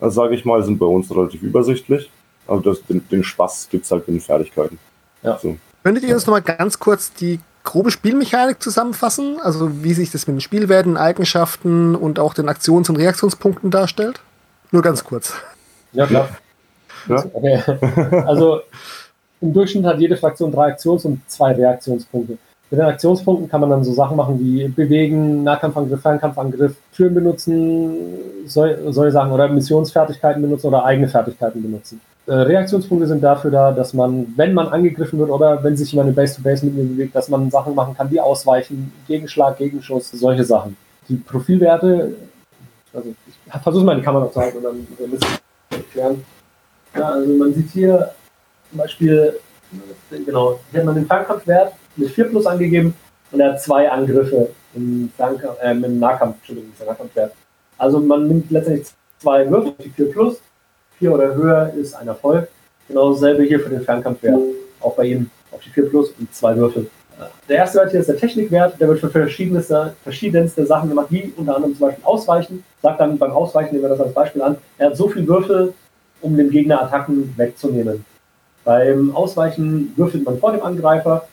äh, 0.00 0.10
sage 0.10 0.34
ich 0.34 0.44
mal, 0.44 0.62
sind 0.62 0.78
bei 0.78 0.86
uns 0.86 1.14
relativ 1.14 1.42
übersichtlich. 1.42 2.10
Aber 2.46 2.60
das, 2.60 2.84
den, 2.84 3.06
den 3.08 3.22
Spaß 3.22 3.68
gibt's 3.70 3.90
halt 3.90 4.08
in 4.08 4.14
den 4.14 4.20
Fertigkeiten. 4.20 4.78
Ja. 5.22 5.38
So. 5.38 5.56
Könntet 5.84 6.04
ihr 6.04 6.14
uns 6.14 6.26
noch 6.26 6.34
mal 6.34 6.40
ganz 6.40 6.78
kurz 6.78 7.12
die 7.12 7.38
grobe 7.64 7.90
Spielmechanik 7.90 8.62
zusammenfassen? 8.62 9.38
Also 9.42 9.82
wie 9.84 9.94
sich 9.94 10.10
das 10.10 10.26
mit 10.26 10.36
den 10.36 10.40
Spielwerten, 10.40 10.96
Eigenschaften 10.96 11.94
und 11.94 12.18
auch 12.18 12.34
den 12.34 12.48
Aktions- 12.48 12.88
und 12.88 12.96
Reaktionspunkten 12.96 13.70
darstellt? 13.70 14.20
Nur 14.70 14.82
ganz 14.82 15.04
kurz. 15.04 15.34
Ja, 15.92 16.06
klar. 16.06 16.28
Ja? 17.08 17.24
Okay. 17.32 17.62
Also 18.26 18.60
im 19.40 19.52
Durchschnitt 19.52 19.84
hat 19.84 19.98
jede 19.98 20.16
Fraktion 20.16 20.52
drei 20.52 20.68
Aktions- 20.68 21.04
und 21.04 21.20
zwei 21.28 21.52
Reaktionspunkte. 21.52 22.38
Mit 22.70 22.80
den 22.80 22.86
Aktionspunkten 22.86 23.50
kann 23.50 23.60
man 23.60 23.68
dann 23.68 23.84
so 23.84 23.92
Sachen 23.92 24.16
machen 24.16 24.40
wie 24.40 24.66
bewegen, 24.66 25.42
Nahkampfangriff, 25.42 26.00
Fernkampfangriff, 26.00 26.74
Türen 26.96 27.14
benutzen, 27.14 27.96
solche 28.46 29.12
Sachen 29.12 29.30
oder 29.30 29.48
Missionsfertigkeiten 29.48 30.40
benutzen 30.40 30.68
oder 30.68 30.82
eigene 30.84 31.06
Fertigkeiten 31.06 31.60
benutzen. 31.60 32.00
Äh, 32.26 32.34
Reaktionspunkte 32.34 33.08
sind 33.08 33.22
dafür 33.22 33.50
da, 33.50 33.72
dass 33.72 33.94
man, 33.94 34.32
wenn 34.36 34.54
man 34.54 34.68
angegriffen 34.68 35.18
wird 35.18 35.30
oder 35.30 35.62
wenn 35.64 35.76
sich 35.76 35.90
jemand 35.90 36.10
in 36.10 36.14
Base-to-Base 36.14 36.64
mit 36.66 36.76
mir 36.76 36.84
bewegt, 36.84 37.16
dass 37.16 37.28
man 37.28 37.50
Sachen 37.50 37.74
machen 37.74 37.96
kann 37.96 38.10
wie 38.10 38.20
Ausweichen, 38.20 38.92
Gegenschlag, 39.08 39.58
Gegenschuss, 39.58 40.10
solche 40.12 40.44
Sachen. 40.44 40.76
Die 41.08 41.16
Profilwerte, 41.16 42.14
also 42.94 43.08
ich 43.26 43.62
versuche 43.62 43.84
mal 43.84 43.96
die 43.96 44.02
Kamera 44.02 44.30
zu 44.30 44.40
halten 44.40 44.58
und 44.58 44.64
dann 44.64 44.76
ein 44.76 45.10
bisschen 45.10 45.38
erklären. 45.70 46.24
Ja, 46.94 47.08
also 47.08 47.32
man 47.34 47.52
sieht 47.54 47.70
hier 47.70 48.12
zum 48.70 48.78
Beispiel, 48.78 49.40
genau, 50.10 50.60
hier 50.70 50.80
hat 50.80 50.86
man 50.86 50.94
den 50.94 51.06
Fernkampfwert 51.06 51.72
mit 51.96 52.10
4 52.10 52.26
plus 52.26 52.46
angegeben 52.46 52.94
und 53.32 53.40
er 53.40 53.52
hat 53.52 53.62
zwei 53.62 53.90
Angriffe 53.90 54.50
im, 54.74 55.10
Fernkampf, 55.16 55.56
äh, 55.60 55.72
im 55.72 55.98
Nahkampf, 55.98 56.36
Entschuldigung, 56.36 56.70
im 56.78 56.86
Nahkampfwert. 56.86 57.32
Also 57.78 57.98
man 57.98 58.28
nimmt 58.28 58.50
letztendlich 58.52 58.88
zwei 59.18 59.50
Würfel, 59.50 59.74
die 59.84 59.90
4 59.90 60.10
plus, 60.12 60.40
4 61.02 61.12
oder 61.12 61.34
höher 61.34 61.72
ist 61.74 61.94
ein 61.94 62.06
Erfolg. 62.06 62.48
Genau 62.86 63.12
dasselbe 63.12 63.42
hier 63.42 63.58
für 63.58 63.70
den 63.70 63.82
Fernkampfwert. 63.82 64.40
Auch 64.80 64.94
bei 64.94 65.06
ihm 65.06 65.28
auf 65.50 65.60
die 65.60 65.70
4 65.70 65.90
plus 65.90 66.10
und 66.18 66.32
zwei 66.32 66.56
Würfel. 66.56 66.86
Der 67.48 67.56
erste 67.56 67.78
Wert 67.78 67.90
hier 67.90 68.00
ist 68.00 68.08
der 68.08 68.16
Technikwert, 68.16 68.80
der 68.80 68.88
wird 68.88 69.00
für 69.00 69.10
verschiedenste, 69.10 69.94
verschiedenste 70.02 70.64
Sachen 70.64 70.88
gemacht, 70.88 71.08
wie 71.10 71.32
unter 71.36 71.56
anderem 71.56 71.76
zum 71.76 71.88
Beispiel 71.88 72.04
Ausweichen. 72.04 72.64
Sagt 72.80 73.00
dann 73.00 73.18
beim 73.18 73.32
Ausweichen, 73.32 73.72
nehmen 73.72 73.84
wir 73.84 73.88
das 73.90 74.00
als 74.00 74.14
Beispiel 74.14 74.42
an, 74.42 74.56
er 74.78 74.90
hat 74.90 74.96
so 74.96 75.08
viele 75.08 75.26
Würfel, 75.26 75.74
um 76.20 76.36
dem 76.36 76.50
Gegner 76.50 76.82
Attacken 76.82 77.34
wegzunehmen. 77.36 78.04
Beim 78.64 79.14
Ausweichen 79.14 79.92
würfelt 79.96 80.24
man 80.24 80.38
vor 80.38 80.52
dem 80.52 80.62
Angreifer. 80.62 81.26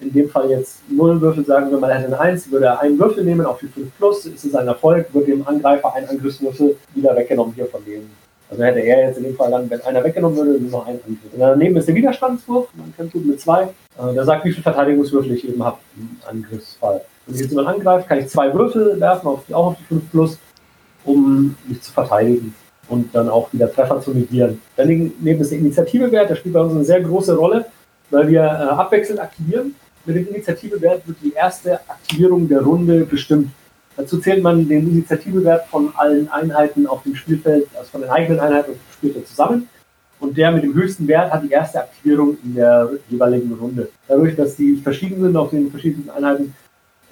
In 0.00 0.12
dem 0.12 0.28
Fall 0.28 0.50
jetzt 0.50 0.80
0 0.90 1.20
Würfel, 1.20 1.44
sagen 1.44 1.70
wir 1.70 1.78
mal, 1.78 1.90
er 1.90 1.98
hätte 1.98 2.08
eine 2.08 2.20
1, 2.20 2.50
würde 2.50 2.66
er 2.66 2.80
einen 2.80 2.98
Würfel 2.98 3.24
nehmen 3.24 3.46
auf 3.46 3.58
die 3.58 3.68
5 3.68 3.88
plus, 3.96 4.26
ist 4.26 4.44
es 4.44 4.54
ein 4.54 4.68
Erfolg, 4.68 5.12
wird 5.14 5.28
dem 5.28 5.46
Angreifer 5.46 5.94
ein 5.94 6.08
Angriffswürfel 6.08 6.76
wieder 6.94 7.16
weggenommen 7.16 7.54
hier 7.54 7.66
von 7.66 7.84
dem. 7.84 8.10
Also 8.50 8.62
hätte 8.62 8.80
er 8.80 9.08
jetzt 9.08 9.18
in 9.18 9.24
dem 9.24 9.36
Fall 9.36 9.50
dann, 9.50 9.68
wenn 9.70 9.80
einer 9.82 10.04
weggenommen 10.04 10.36
würde, 10.36 10.60
nur 10.60 10.70
noch 10.70 10.86
einen 10.86 11.00
Angriff. 11.00 11.32
Und 11.32 11.40
daneben 11.40 11.76
ist 11.76 11.88
der 11.88 11.94
Widerstandswurf, 11.94 12.68
man 12.74 12.92
kennt 12.96 13.12
gut 13.12 13.26
mit 13.26 13.40
2. 13.40 13.62
Äh, 13.62 13.68
der 14.14 14.24
sagt, 14.24 14.44
wie 14.44 14.52
viele 14.52 14.62
Verteidigungswürfel 14.62 15.32
ich 15.32 15.48
eben 15.48 15.62
habe 15.64 15.78
im 15.96 16.16
Angriffsfall. 16.28 17.00
Wenn 17.26 17.34
ich 17.34 17.40
jetzt 17.40 17.50
jemand 17.50 17.68
angreift, 17.68 18.08
kann 18.08 18.18
ich 18.18 18.28
zwei 18.28 18.52
Würfel 18.52 19.00
werfen, 19.00 19.28
auch 19.28 19.48
auf 19.50 19.76
die 19.78 19.84
5 19.84 20.10
plus, 20.10 20.38
um 21.04 21.56
mich 21.66 21.80
zu 21.80 21.92
verteidigen 21.92 22.54
und 22.88 23.14
dann 23.14 23.28
auch 23.28 23.52
wieder 23.52 23.72
Treffer 23.72 24.00
zu 24.00 24.12
negieren. 24.12 24.60
Daneben 24.76 25.40
ist 25.40 25.50
der 25.50 25.58
Initiativewert, 25.58 26.28
der 26.28 26.36
spielt 26.36 26.54
bei 26.54 26.60
uns 26.60 26.74
eine 26.74 26.84
sehr 26.84 27.00
große 27.00 27.34
Rolle, 27.34 27.66
weil 28.10 28.28
wir 28.28 28.42
äh, 28.42 28.44
abwechselnd 28.44 29.20
aktivieren. 29.20 29.74
Mit 30.04 30.16
dem 30.16 30.28
Initiativewert 30.28 31.06
wird 31.06 31.16
die 31.22 31.32
erste 31.32 31.80
Aktivierung 31.88 32.46
der 32.46 32.60
Runde 32.60 33.06
bestimmt. 33.06 33.50
Dazu 33.96 34.18
zählt 34.18 34.42
man 34.42 34.68
den 34.68 34.88
Initiativewert 34.88 35.66
von 35.66 35.92
allen 35.96 36.28
Einheiten 36.28 36.86
auf 36.86 37.02
dem 37.04 37.14
Spielfeld, 37.14 37.68
also 37.76 37.90
von 37.90 38.00
den 38.00 38.10
eigenen 38.10 38.40
Einheiten 38.40 38.72
auf 38.72 38.76
dem 38.76 38.92
Spielfeld 38.92 39.28
zusammen. 39.28 39.68
Und 40.20 40.36
der 40.36 40.50
mit 40.52 40.64
dem 40.64 40.74
höchsten 40.74 41.06
Wert 41.06 41.32
hat 41.32 41.42
die 41.42 41.50
erste 41.50 41.80
Aktivierung 41.80 42.36
in 42.42 42.54
der 42.54 42.90
jeweiligen 43.08 43.52
Runde. 43.52 43.90
Dadurch, 44.08 44.34
dass 44.34 44.56
die 44.56 44.76
verschiedenen 44.76 45.36
auf 45.36 45.50
den 45.50 45.70
verschiedenen 45.70 46.10
Einheiten 46.10 46.54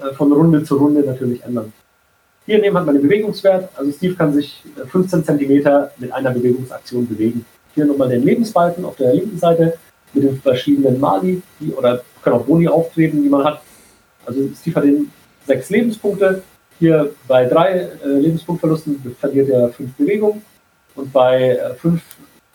äh, 0.01 0.12
von 0.14 0.33
Runde 0.33 0.64
zu 0.64 0.76
Runde 0.76 1.03
natürlich 1.03 1.43
ändern. 1.45 1.72
Hier 2.47 2.59
neben 2.59 2.76
hat 2.76 2.87
man 2.87 2.95
den 2.95 3.03
Bewegungswert. 3.03 3.68
Also 3.76 3.93
Steve 3.93 4.14
kann 4.14 4.33
sich 4.33 4.62
15 4.89 5.24
cm 5.24 5.89
mit 5.99 6.12
einer 6.12 6.30
Bewegungsaktion 6.30 7.07
bewegen. 7.07 7.45
Hier 7.74 7.85
nochmal 7.85 8.09
den 8.09 8.24
Lebensbalken 8.24 8.85
auf 8.85 8.97
der 8.97 9.14
linken 9.14 9.39
Seite 9.39 9.78
mit 10.12 10.24
den 10.24 10.41
verschiedenen 10.41 10.99
Mali, 10.99 11.41
die, 11.61 11.72
oder 11.72 12.03
können 12.22 12.37
auch 12.37 12.45
Boni 12.45 12.68
auftreten, 12.68 13.22
die 13.22 13.28
man 13.28 13.45
hat. 13.45 13.62
Also 14.26 14.49
Steve 14.61 14.76
hat 14.76 14.85
den 14.85 15.11
sechs 15.47 15.70
Lebenspunkte. 15.70 16.43
Hier 16.83 17.14
bei 17.28 17.45
drei 17.45 17.91
äh, 18.05 18.09
Lebenspunktverlusten 18.09 19.14
verliert 19.20 19.49
er 19.51 19.68
fünf 19.68 19.95
Bewegungen 19.95 20.43
und 20.97 21.12
bei 21.12 21.51
äh, 21.51 21.74
fünf 21.74 22.03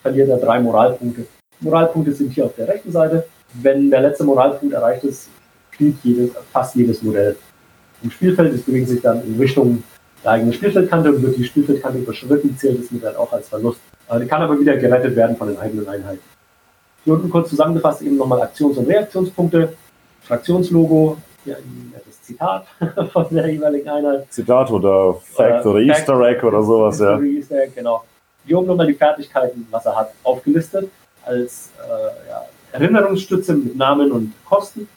verliert 0.01 0.27
er 0.27 0.35
drei 0.35 0.59
Moralpunkte. 0.59 1.25
Moralpunkte 1.61 2.11
sind 2.11 2.33
hier 2.33 2.43
auf 2.43 2.55
der 2.57 2.67
rechten 2.67 2.91
Seite. 2.91 3.25
Wenn 3.53 3.89
der 3.89 4.01
letzte 4.01 4.25
Moralpunkt 4.25 4.73
erreicht 4.73 5.05
ist, 5.05 5.29
fliegt 5.71 6.03
jedes, 6.03 6.31
fast 6.51 6.75
jedes 6.75 7.01
Modell 7.01 7.37
im 8.03 8.11
Spielfeld. 8.11 8.53
Es 8.53 8.63
bewegt 8.63 8.89
sich 8.89 9.01
dann 9.01 9.23
in 9.25 9.39
Richtung 9.39 9.81
der 10.21 10.31
eigenen 10.31 10.51
Spielfeldkante 10.51 11.09
und 11.13 11.23
wird 11.23 11.37
die 11.37 11.45
Spielfeldkante 11.45 11.99
überschritten, 11.99 12.57
zählt 12.57 12.81
es 12.81 12.91
mit 12.91 13.05
dann 13.05 13.15
auch 13.15 13.31
als 13.31 13.47
Verlust. 13.47 13.79
Die 14.13 14.27
kann 14.27 14.41
aber 14.41 14.59
wieder 14.59 14.75
gerettet 14.75 15.15
werden 15.15 15.37
von 15.37 15.47
den 15.47 15.57
eigenen 15.57 15.87
Einheiten. 15.87 16.19
Hier 17.05 17.13
unten 17.13 17.29
kurz 17.29 17.49
zusammengefasst 17.49 18.01
eben 18.01 18.17
nochmal 18.17 18.41
Aktions- 18.41 18.77
und 18.77 18.89
Reaktionspunkte, 18.89 19.71
Fraktionslogo, 20.23 21.15
ein 21.45 21.93
nettes 21.93 21.96
Zitat 22.27 22.65
von 23.13 23.25
der 23.31 23.47
jeweiligen 23.47 23.89
Einheit. 23.89 24.31
Zitat 24.31 24.69
oder 24.69 25.15
Fact 25.15 25.65
oder, 25.65 25.71
oder 25.71 25.79
Easter 25.79 26.19
Egg 26.21 26.45
oder 26.45 26.61
sowas, 26.61 26.99
ja. 26.99 27.19
Easter 27.19 27.63
Egg, 27.63 27.71
genau. 27.75 28.03
Hier 28.45 28.57
oben 28.57 28.67
nochmal 28.67 28.87
die 28.87 28.93
Fertigkeiten, 28.93 29.67
was 29.71 29.85
er 29.85 29.95
hat, 29.95 30.11
aufgelistet 30.23 30.89
als 31.25 31.71
äh, 31.79 32.29
ja, 32.29 32.45
Erinnerungsstütze 32.73 33.53
mit 33.53 33.75
Namen 33.75 34.11
und 34.11 34.33
Kosten. 34.45 34.87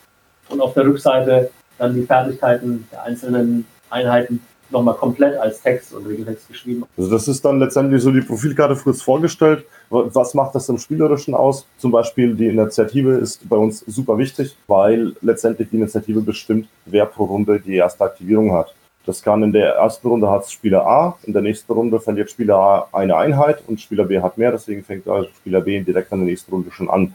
Und 0.49 0.61
auf 0.61 0.74
der 0.74 0.85
Rückseite 0.85 1.51
dann 1.78 1.95
die 1.95 2.03
Fertigkeiten 2.03 2.89
der 2.91 3.05
einzelnen 3.05 3.64
Einheiten 3.89 4.41
nochmal 4.70 4.95
komplett 4.95 5.37
als 5.39 5.62
Text 5.62 5.95
und 5.95 6.07
Regeltext 6.07 6.49
geschrieben. 6.49 6.85
Also 6.97 7.11
das 7.11 7.28
ist 7.28 7.45
dann 7.45 7.59
letztendlich 7.61 8.03
so 8.03 8.11
die 8.11 8.20
Profilkarte 8.20 8.76
kurz 8.76 9.03
vorgestellt. 9.03 9.64
Was 9.91 10.34
macht 10.34 10.55
das 10.55 10.68
im 10.68 10.78
Spielerischen 10.78 11.34
aus? 11.34 11.66
Zum 11.78 11.91
Beispiel 11.91 12.34
die 12.34 12.47
Initiative 12.47 13.14
ist 13.14 13.49
bei 13.49 13.57
uns 13.57 13.80
super 13.80 14.16
wichtig, 14.18 14.57
weil 14.68 15.14
letztendlich 15.20 15.68
die 15.70 15.76
Initiative 15.76 16.20
bestimmt, 16.20 16.68
wer 16.86 17.07
pro 17.07 17.24
Runde 17.24 17.61
die 17.61 17.74
erste 17.74 18.05
Aktivierung 18.05 18.53
hat. 18.53 18.72
Das 19.05 19.20
kann 19.20 19.43
in 19.43 19.53
der 19.53 19.74
ersten 19.74 20.07
Runde 20.07 20.30
hat 20.30 20.49
Spieler 20.49 20.86
A, 20.86 21.18
in 21.24 21.32
der 21.32 21.43
nächsten 21.43 21.72
Runde 21.72 21.99
verliert 21.99 22.30
Spieler 22.30 22.57
A 22.57 22.88
eine 22.93 23.16
Einheit 23.16 23.62
und 23.66 23.80
Spieler 23.80 24.05
B 24.05 24.20
hat 24.20 24.38
mehr, 24.38 24.53
deswegen 24.53 24.84
fängt 24.84 25.07
Spieler 25.36 25.61
B 25.61 25.80
direkt 25.80 26.12
an 26.12 26.20
der 26.20 26.28
nächsten 26.28 26.53
Runde 26.53 26.70
schon 26.70 26.88
an 26.88 27.14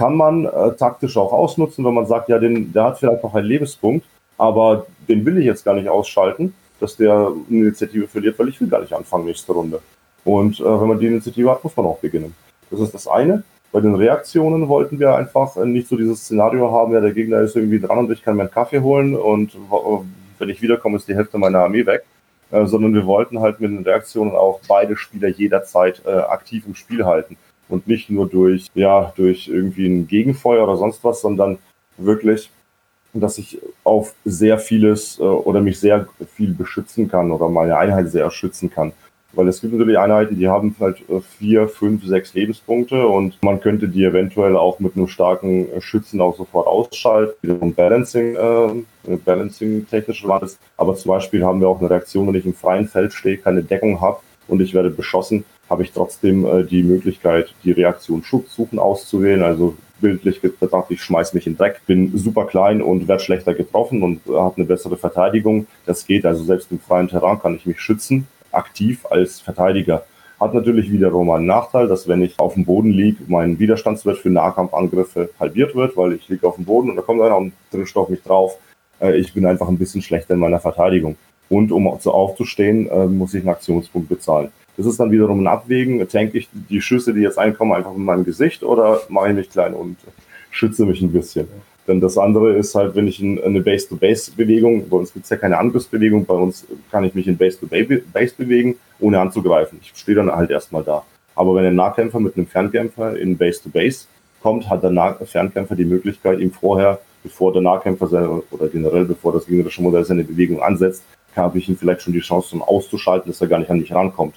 kann 0.00 0.16
man 0.16 0.46
äh, 0.46 0.72
taktisch 0.76 1.18
auch 1.18 1.30
ausnutzen, 1.30 1.84
wenn 1.84 1.92
man 1.92 2.06
sagt, 2.06 2.30
ja, 2.30 2.38
den, 2.38 2.72
der 2.72 2.84
hat 2.84 2.98
vielleicht 2.98 3.22
noch 3.22 3.34
einen 3.34 3.46
Lebenspunkt, 3.46 4.06
aber 4.38 4.86
den 5.06 5.26
will 5.26 5.36
ich 5.36 5.44
jetzt 5.44 5.62
gar 5.62 5.74
nicht 5.74 5.90
ausschalten, 5.90 6.54
dass 6.80 6.96
der 6.96 7.12
eine 7.12 7.36
Initiative 7.50 8.08
verliert, 8.08 8.38
weil 8.38 8.48
ich 8.48 8.58
will 8.62 8.68
gar 8.68 8.80
nicht 8.80 8.94
anfangen 8.94 9.26
nächste 9.26 9.52
Runde. 9.52 9.82
Und 10.24 10.60
äh, 10.60 10.64
wenn 10.64 10.88
man 10.88 10.98
die 10.98 11.06
Initiative 11.06 11.50
hat, 11.50 11.64
muss 11.64 11.76
man 11.76 11.86
auch 11.86 11.98
beginnen. 11.98 12.34
Das 12.70 12.80
ist 12.80 12.94
das 12.94 13.08
eine. 13.08 13.42
Bei 13.72 13.80
den 13.80 13.94
Reaktionen 13.94 14.68
wollten 14.68 14.98
wir 14.98 15.14
einfach 15.14 15.56
nicht 15.56 15.88
so 15.88 15.96
dieses 15.96 16.24
Szenario 16.24 16.72
haben, 16.72 16.92
ja, 16.92 17.00
der 17.00 17.12
Gegner 17.12 17.40
ist 17.40 17.54
irgendwie 17.54 17.80
dran 17.80 17.98
und 17.98 18.10
ich 18.10 18.22
kann 18.22 18.36
mir 18.36 18.42
einen 18.42 18.50
Kaffee 18.50 18.80
holen 18.80 19.14
und 19.14 19.56
wenn 20.38 20.48
ich 20.48 20.60
wiederkomme, 20.60 20.96
ist 20.96 21.06
die 21.06 21.14
Hälfte 21.14 21.38
meiner 21.38 21.60
Armee 21.60 21.86
weg. 21.86 22.04
Äh, 22.50 22.66
sondern 22.66 22.94
wir 22.94 23.06
wollten 23.06 23.40
halt 23.40 23.60
mit 23.60 23.70
den 23.70 23.84
Reaktionen 23.84 24.32
auch 24.32 24.60
beide 24.66 24.96
Spieler 24.96 25.28
jederzeit 25.28 26.02
äh, 26.04 26.10
aktiv 26.10 26.64
im 26.66 26.74
Spiel 26.74 27.04
halten 27.04 27.36
und 27.68 27.86
nicht 27.86 28.10
nur 28.10 28.28
durch, 28.28 28.66
ja, 28.74 29.12
durch 29.16 29.46
irgendwie 29.46 29.86
ein 29.86 30.08
Gegenfeuer 30.08 30.64
oder 30.64 30.76
sonst 30.76 31.04
was, 31.04 31.20
sondern 31.20 31.58
wirklich, 31.96 32.50
dass 33.12 33.38
ich 33.38 33.60
auf 33.84 34.14
sehr 34.24 34.58
vieles 34.58 35.20
äh, 35.20 35.22
oder 35.22 35.60
mich 35.60 35.78
sehr 35.78 36.08
viel 36.34 36.52
beschützen 36.52 37.08
kann 37.08 37.30
oder 37.30 37.48
meine 37.48 37.76
Einheit 37.76 38.10
sehr 38.10 38.28
schützen 38.32 38.68
kann. 38.68 38.92
Weil 39.32 39.48
es 39.48 39.60
gibt 39.60 39.72
natürlich 39.72 39.98
Einheiten, 39.98 40.36
die 40.36 40.48
haben 40.48 40.74
halt 40.80 40.98
äh, 41.08 41.20
vier, 41.38 41.68
fünf, 41.68 42.04
sechs 42.04 42.34
Lebenspunkte 42.34 43.06
und 43.06 43.40
man 43.42 43.60
könnte 43.60 43.88
die 43.88 44.04
eventuell 44.04 44.56
auch 44.56 44.80
mit 44.80 44.96
einem 44.96 45.08
starken 45.08 45.68
Schützen 45.80 46.20
auch 46.20 46.36
sofort 46.36 46.66
ausschalten. 46.66 47.34
Wiederum 47.42 47.74
Balancing, 47.74 48.36
äh, 48.36 49.16
Balancing 49.24 49.86
technisch 49.88 50.26
war 50.26 50.40
das. 50.40 50.58
Aber 50.76 50.96
zum 50.96 51.10
Beispiel 51.10 51.44
haben 51.44 51.60
wir 51.60 51.68
auch 51.68 51.78
eine 51.80 51.90
Reaktion, 51.90 52.26
wenn 52.26 52.34
ich 52.34 52.46
im 52.46 52.54
freien 52.54 52.88
Feld 52.88 53.12
stehe, 53.12 53.38
keine 53.38 53.62
Deckung 53.62 54.00
habe 54.00 54.18
und 54.48 54.60
ich 54.60 54.74
werde 54.74 54.90
beschossen, 54.90 55.44
habe 55.68 55.84
ich 55.84 55.92
trotzdem 55.92 56.44
äh, 56.44 56.64
die 56.64 56.82
Möglichkeit, 56.82 57.54
die 57.62 57.72
Reaktion 57.72 58.24
Schutz 58.24 58.54
suchen 58.54 58.78
auszuwählen. 58.78 59.42
Also 59.42 59.76
bildlich 60.00 60.40
gedacht, 60.40 60.86
ich 60.88 61.02
schmeiß 61.02 61.34
mich 61.34 61.46
in 61.46 61.56
Dreck, 61.56 61.82
bin 61.86 62.16
super 62.16 62.46
klein 62.46 62.82
und 62.82 63.06
werde 63.06 63.22
schlechter 63.22 63.54
getroffen 63.54 64.02
und 64.02 64.26
äh, 64.26 64.32
habe 64.32 64.56
eine 64.56 64.66
bessere 64.66 64.96
Verteidigung. 64.96 65.66
Das 65.86 66.06
geht 66.06 66.26
also 66.26 66.42
selbst 66.42 66.72
im 66.72 66.80
freien 66.80 67.08
Terrain 67.08 67.38
kann 67.38 67.54
ich 67.54 67.66
mich 67.66 67.80
schützen, 67.80 68.26
aktiv 68.52 69.06
als 69.08 69.40
Verteidiger. 69.40 70.04
Hat 70.38 70.54
natürlich 70.54 70.90
wiederum 70.90 71.30
einen 71.30 71.46
Nachteil, 71.46 71.86
dass 71.86 72.08
wenn 72.08 72.22
ich 72.22 72.38
auf 72.38 72.54
dem 72.54 72.64
Boden 72.64 72.90
liege, 72.90 73.24
mein 73.26 73.58
Widerstandswert 73.58 74.18
für 74.18 74.30
Nahkampfangriffe 74.30 75.30
halbiert 75.38 75.74
wird, 75.74 75.96
weil 75.96 76.14
ich 76.14 76.28
liege 76.28 76.46
auf 76.46 76.56
dem 76.56 76.64
Boden 76.64 76.90
und 76.90 76.96
da 76.96 77.02
kommt 77.02 77.20
einer 77.20 77.36
und 77.36 77.52
drischt 77.70 77.96
auf 77.96 78.08
mich 78.08 78.22
drauf. 78.22 78.56
Äh, 79.00 79.16
ich 79.18 79.34
bin 79.34 79.44
einfach 79.44 79.68
ein 79.68 79.78
bisschen 79.78 80.00
schlechter 80.00 80.34
in 80.34 80.40
meiner 80.40 80.60
Verteidigung. 80.60 81.16
Und 81.50 81.72
um 81.72 81.94
so 82.00 82.12
aufzustehen, 82.12 82.88
äh, 82.88 83.06
muss 83.06 83.34
ich 83.34 83.40
einen 83.40 83.50
Aktionspunkt 83.50 84.08
bezahlen. 84.08 84.50
Das 84.76 84.86
ist 84.86 84.98
dann 84.98 85.10
wiederum 85.10 85.40
ein 85.40 85.46
Abwägen. 85.46 86.08
Tank 86.08 86.34
ich 86.34 86.48
die 86.52 86.80
Schüsse, 86.80 87.12
die 87.12 87.20
jetzt 87.20 87.38
einkommen, 87.38 87.72
einfach 87.72 87.94
in 87.94 88.04
meinem 88.04 88.24
Gesicht 88.24 88.62
oder 88.62 89.00
mache 89.10 89.28
ich 89.28 89.34
mich 89.34 89.50
klein 89.50 89.74
und 89.74 89.98
schütze 90.50 90.86
mich 90.86 91.02
ein 91.02 91.12
bisschen? 91.12 91.48
Denn 91.86 92.00
das 92.00 92.18
andere 92.18 92.54
ist 92.56 92.74
halt, 92.74 92.94
wenn 92.94 93.08
ich 93.08 93.20
in, 93.20 93.42
eine 93.42 93.60
Base-to-Base-Bewegung, 93.60 94.88
bei 94.88 94.96
uns 94.98 95.12
gibt 95.12 95.24
es 95.24 95.30
ja 95.30 95.36
keine 95.36 95.58
Angriffsbewegung, 95.58 96.24
bei 96.24 96.34
uns 96.34 96.66
kann 96.90 97.04
ich 97.04 97.14
mich 97.14 97.26
in 97.26 97.36
Base-to-Base 97.36 98.34
bewegen, 98.36 98.76
ohne 99.00 99.20
anzugreifen. 99.20 99.80
Ich 99.82 99.92
stehe 99.94 100.16
dann 100.16 100.30
halt 100.30 100.50
erstmal 100.50 100.84
da. 100.84 101.04
Aber 101.34 101.54
wenn 101.54 101.64
ein 101.64 101.74
Nahkämpfer 101.74 102.20
mit 102.20 102.36
einem 102.36 102.46
Fernkämpfer 102.46 103.16
in 103.16 103.36
Base-to-Base 103.36 104.06
kommt, 104.42 104.68
hat 104.68 104.82
der 104.82 104.90
nah 104.90 105.14
Fernkämpfer 105.14 105.74
die 105.74 105.84
Möglichkeit, 105.84 106.38
ihm 106.38 106.52
vorher, 106.52 107.00
bevor 107.22 107.52
der 107.52 107.62
Nahkämpfer 107.62 108.06
seine, 108.06 108.42
oder 108.50 108.68
generell 108.68 109.04
bevor 109.04 109.32
das 109.32 109.46
gegnerische 109.46 109.82
Modell 109.82 110.04
seine 110.04 110.24
Bewegung 110.24 110.62
ansetzt, 110.62 111.02
habe 111.34 111.58
ich 111.58 111.68
ihm 111.68 111.76
vielleicht 111.76 112.02
schon 112.02 112.12
die 112.12 112.20
Chance, 112.20 112.54
um 112.56 112.62
auszuschalten, 112.62 113.30
dass 113.30 113.40
er 113.40 113.46
gar 113.46 113.58
nicht 113.58 113.70
an 113.70 113.80
mich 113.80 113.92
rankommt. 113.92 114.34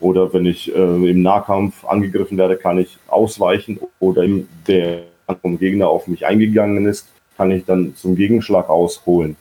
Oder 0.00 0.32
wenn 0.32 0.44
ich 0.46 0.74
äh, 0.74 1.10
im 1.10 1.22
Nahkampf 1.22 1.84
angegriffen 1.84 2.36
werde, 2.36 2.56
kann 2.56 2.78
ich 2.78 2.98
ausweichen 3.06 3.78
oder 4.00 4.22
im, 4.22 4.48
der 4.66 5.04
vom 5.40 5.58
Gegner 5.58 5.88
auf 5.88 6.06
mich 6.06 6.26
eingegangen 6.26 6.86
ist, 6.86 7.08
kann 7.36 7.50
ich 7.50 7.64
dann 7.64 7.94
zum 7.96 8.16
Gegenschlag 8.16 8.68
ausholen, 8.68 9.36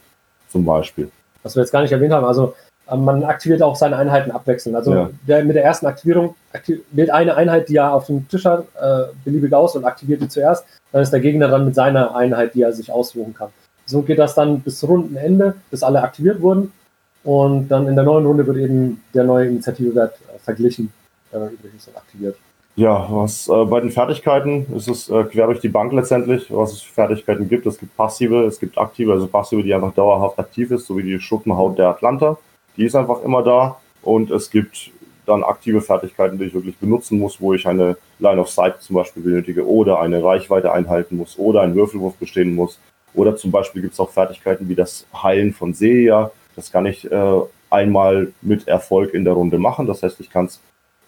zum 0.49 0.65
Beispiel. 0.65 1.09
Was 1.43 1.55
wir 1.55 1.61
jetzt 1.61 1.71
gar 1.71 1.81
nicht 1.81 1.91
erwähnt 1.91 2.13
haben, 2.13 2.25
also 2.25 2.53
ähm, 2.89 3.05
man 3.05 3.23
aktiviert 3.23 3.61
auch 3.61 3.75
seine 3.75 3.97
Einheiten 3.97 4.31
abwechselnd. 4.31 4.75
Also 4.75 4.93
ja. 4.93 5.09
der, 5.27 5.43
mit 5.43 5.55
der 5.55 5.63
ersten 5.63 5.85
Aktivierung 5.85 6.35
aktiv 6.51 6.81
wählt 6.91 7.09
eine 7.11 7.35
Einheit, 7.35 7.69
die 7.69 7.75
er 7.75 7.93
auf 7.93 8.07
dem 8.07 8.27
Tisch 8.27 8.45
hat, 8.45 8.65
äh, 8.79 9.03
beliebig 9.23 9.53
aus 9.53 9.75
und 9.75 9.85
aktiviert 9.85 10.21
die 10.21 10.27
zuerst. 10.27 10.65
Dann 10.91 11.01
ist 11.01 11.11
der 11.11 11.19
Gegner 11.19 11.47
dann 11.47 11.65
mit 11.65 11.75
seiner 11.75 12.15
Einheit, 12.15 12.55
die 12.55 12.61
er 12.61 12.73
sich 12.73 12.91
aussuchen 12.91 13.33
kann. 13.33 13.49
So 13.85 14.01
geht 14.01 14.19
das 14.19 14.35
dann 14.35 14.61
bis 14.61 14.83
Rundenende, 14.87 15.55
bis 15.69 15.83
alle 15.83 16.01
aktiviert 16.01 16.41
wurden. 16.41 16.71
Und 17.23 17.69
dann 17.69 17.87
in 17.87 17.95
der 17.95 18.03
neuen 18.03 18.25
Runde 18.25 18.45
wird 18.45 18.57
eben 18.57 19.01
der 19.13 19.23
neue 19.23 19.47
Initiativewert 19.47 20.15
äh, 20.15 20.39
verglichen, 20.39 20.91
der 21.31 21.41
dann 21.41 21.49
übrig 21.49 21.73
ist 21.75 21.87
und 21.87 21.97
aktiviert. 21.97 22.37
Ja, 22.75 23.07
was 23.11 23.47
äh, 23.49 23.65
bei 23.65 23.81
den 23.81 23.91
Fertigkeiten 23.91 24.65
ist 24.75 24.87
es 24.87 25.07
äh, 25.07 25.23
quer 25.25 25.45
durch 25.45 25.59
die 25.59 25.69
Bank 25.69 25.93
letztendlich, 25.93 26.47
was 26.49 26.73
es 26.73 26.81
für 26.81 26.93
Fertigkeiten 26.93 27.47
gibt. 27.47 27.67
Es 27.67 27.77
gibt 27.77 27.95
passive, 27.95 28.45
es 28.45 28.59
gibt 28.59 28.79
aktive, 28.79 29.13
also 29.13 29.27
passive, 29.27 29.61
die 29.61 29.73
einfach 29.73 29.93
dauerhaft 29.93 30.39
aktiv 30.39 30.71
ist, 30.71 30.87
so 30.87 30.97
wie 30.97 31.03
die 31.03 31.19
Schuppenhaut 31.19 31.77
der 31.77 31.89
Atlanta. 31.89 32.37
Die 32.75 32.85
ist 32.85 32.95
einfach 32.95 33.21
immer 33.23 33.43
da. 33.43 33.77
Und 34.01 34.31
es 34.31 34.49
gibt 34.49 34.91
dann 35.27 35.43
aktive 35.43 35.81
Fertigkeiten, 35.81 36.39
die 36.39 36.45
ich 36.45 36.53
wirklich 36.53 36.77
benutzen 36.77 37.19
muss, 37.19 37.39
wo 37.39 37.53
ich 37.53 37.67
eine 37.67 37.95
Line 38.19 38.41
of 38.41 38.49
Sight 38.49 38.81
zum 38.81 38.95
Beispiel 38.95 39.21
benötige 39.21 39.67
oder 39.67 39.99
eine 39.99 40.23
Reichweite 40.23 40.71
einhalten 40.71 41.17
muss 41.17 41.37
oder 41.37 41.61
einen 41.61 41.75
Würfelwurf 41.75 42.15
bestehen 42.15 42.55
muss. 42.55 42.79
Oder 43.13 43.35
zum 43.35 43.51
Beispiel 43.51 43.83
gibt 43.83 43.93
es 43.93 43.99
auch 43.99 44.09
Fertigkeiten 44.09 44.67
wie 44.67 44.75
das 44.75 45.05
Heilen 45.21 45.53
von 45.53 45.73
Seja. 45.75 46.31
Das 46.55 46.71
kann 46.71 46.87
ich 46.87 47.09
äh, 47.09 47.39
einmal 47.69 48.33
mit 48.41 48.67
Erfolg 48.67 49.13
in 49.13 49.25
der 49.25 49.33
Runde 49.33 49.59
machen. 49.59 49.85
Das 49.85 50.01
heißt, 50.01 50.19
ich 50.19 50.31
kann 50.31 50.45
es 50.45 50.59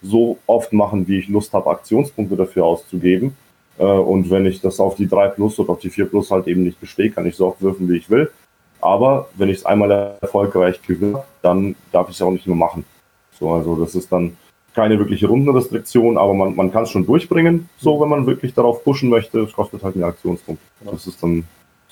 so 0.06 0.38
oft 0.48 0.74
machen, 0.74 1.08
wie 1.08 1.20
ich 1.20 1.28
Lust 1.28 1.54
habe, 1.54 1.70
Aktionspunkte 1.70 2.36
dafür 2.36 2.66
auszugeben. 2.66 3.36
Äh, 3.78 3.84
und 3.84 4.30
wenn 4.30 4.46
ich 4.46 4.62
das 4.62 4.80
auf 4.80 4.96
die 4.96 5.08
3 5.08 5.30
plus 5.30 5.60
oder 5.60 5.72
auf 5.72 5.80
die 5.80 5.90
4 5.90 6.06
plus 6.06 6.32
halt 6.32 6.48
eben 6.48 6.64
nicht 6.64 6.80
bestehe, 6.80 7.12
kann 7.12 7.26
ich 7.26 7.36
so 7.36 7.48
oft 7.48 7.62
würfen, 7.62 7.90
wie 7.90 7.98
ich 7.98 8.10
will. 8.10 8.32
Aber 8.82 9.30
wenn 9.36 9.50
ich 9.50 9.58
es 9.58 9.66
einmal 9.66 10.18
erfolgreich 10.22 10.82
gewinne, 10.82 11.24
dann 11.42 11.76
darf 11.92 12.10
ich 12.10 12.16
es 12.16 12.22
auch 12.22 12.32
nicht 12.32 12.46
mehr 12.46 12.56
machen. 12.56 12.86
So, 13.40 13.52
also 13.52 13.76
das 13.76 13.96
ist 13.96 14.12
dann 14.12 14.38
keine 14.74 15.00
wirkliche 15.00 15.28
Rundenrestriktion, 15.28 16.18
aber 16.18 16.34
man, 16.34 16.56
man 16.56 16.72
kann 16.72 16.84
es 16.84 16.92
schon 16.92 17.06
durchbringen, 17.06 17.70
so 17.78 18.00
wenn 18.02 18.10
man 18.10 18.28
wirklich 18.28 18.54
darauf 18.54 18.84
pushen 18.84 19.10
möchte. 19.10 19.40
Es 19.40 19.54
kostet 19.54 19.84
halt 19.84 19.96
einen 19.96 20.04
Aktionspunkt. 20.04 20.62
Das 20.84 21.08
ist 21.08 21.24
dann 21.24 21.46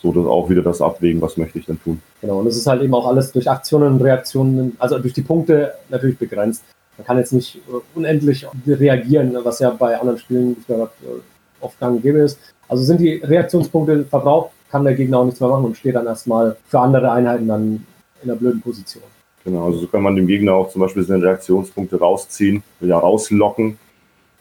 so 0.04 0.12
dass 0.12 0.26
auch 0.26 0.50
wieder 0.50 0.62
das 0.62 0.82
Abwägen, 0.82 1.22
was 1.22 1.38
möchte 1.38 1.58
ich 1.58 1.66
denn 1.66 1.82
tun. 1.82 2.02
Genau, 2.20 2.40
und 2.40 2.48
es 2.48 2.58
ist 2.58 2.68
halt 2.68 2.82
eben 2.82 2.94
auch 2.94 3.08
alles 3.08 3.32
durch 3.32 3.50
Aktionen 3.50 3.94
und 3.94 4.02
Reaktionen, 4.02 4.76
also 4.78 5.00
durch 5.00 5.14
die 5.14 5.22
Punkte 5.22 5.74
natürlich 5.90 6.18
begrenzt. 6.18 6.64
Man 6.98 7.06
kann 7.08 7.18
jetzt 7.18 7.34
nicht 7.34 7.56
äh, 7.56 7.60
unendlich 7.96 8.46
reagieren, 8.68 9.36
was 9.44 9.60
ja 9.60 9.72
bei 9.72 10.00
anderen 10.00 10.20
Spielen 10.20 10.58
äh, 10.68 10.86
oft 11.60 11.80
gang 11.80 11.96
und 11.96 12.02
gäbe 12.02 12.20
ist. 12.20 12.40
Also 12.68 12.84
sind 12.84 13.00
die 13.00 13.16
Reaktionspunkte 13.16 14.06
verbraucht, 14.06 14.52
kann 14.70 14.84
der 14.84 14.94
Gegner 14.94 15.20
auch 15.20 15.26
nichts 15.26 15.40
mehr 15.40 15.50
machen 15.50 15.66
und 15.66 15.78
steht 15.78 15.96
dann 15.96 16.06
erstmal 16.06 16.56
für 16.68 16.80
andere 16.80 17.12
Einheiten 17.12 17.48
dann 17.48 17.86
in 18.24 18.30
einer 18.30 18.40
blöden 18.40 18.62
Position. 18.62 19.04
Genau, 19.44 19.66
also 19.66 19.80
so 19.80 19.88
kann 19.88 20.02
man 20.02 20.16
dem 20.16 20.28
Gegner 20.28 20.54
auch 20.54 20.70
zum 20.70 20.82
Beispiel 20.82 21.04
seine 21.04 21.24
Reaktionspunkte 21.24 22.00
rausziehen, 22.00 22.64
wieder 22.80 22.96
rauslocken, 22.96 23.78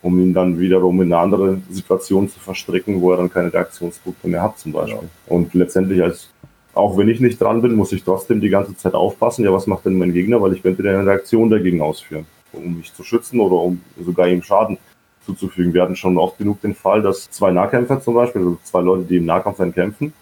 um 0.00 0.20
ihn 0.20 0.32
dann 0.32 0.58
wiederum 0.60 1.00
in 1.02 1.12
eine 1.12 1.22
andere 1.22 1.58
Situation 1.70 2.28
zu 2.28 2.38
verstricken, 2.38 3.00
wo 3.00 3.10
er 3.10 3.16
dann 3.16 3.32
keine 3.32 3.52
Reaktionspunkte 3.52 4.28
mehr 4.28 4.42
hat 4.42 4.58
zum 4.58 4.72
Beispiel. 4.72 5.02
Ja. 5.02 5.34
Und 5.34 5.52
letztendlich 5.54 6.02
als 6.02 6.28
auch 6.74 6.96
wenn 6.96 7.08
ich 7.08 7.20
nicht 7.20 7.38
dran 7.38 7.60
bin, 7.60 7.74
muss 7.74 7.92
ich 7.92 8.02
trotzdem 8.02 8.40
die 8.40 8.48
ganze 8.48 8.74
Zeit 8.76 8.94
aufpassen. 8.94 9.44
Ja, 9.44 9.52
was 9.52 9.66
macht 9.66 9.84
denn 9.84 9.98
mein 9.98 10.14
Gegner? 10.14 10.40
Weil 10.40 10.54
ich 10.54 10.62
könnte 10.62 10.82
eine 10.88 11.04
Reaktion 11.04 11.50
dagegen 11.50 11.82
ausführen 11.82 12.24
um 12.52 12.78
mich 12.78 12.92
zu 12.94 13.02
schützen 13.02 13.40
oder 13.40 13.56
um 13.56 13.80
sogar 13.98 14.28
ihm 14.28 14.42
Schaden 14.42 14.78
zuzufügen. 15.24 15.72
Wir 15.72 15.82
hatten 15.82 15.96
schon 15.96 16.18
oft 16.18 16.38
genug 16.38 16.60
den 16.60 16.74
Fall, 16.74 17.02
dass 17.02 17.30
zwei 17.30 17.50
Nahkämpfer 17.50 18.00
zum 18.00 18.14
Beispiel, 18.14 18.42
also 18.42 18.58
zwei 18.64 18.80
Leute, 18.80 19.04
die 19.04 19.16
im 19.18 19.26
Nahkampf 19.26 19.58
kämpfen, 19.74 20.12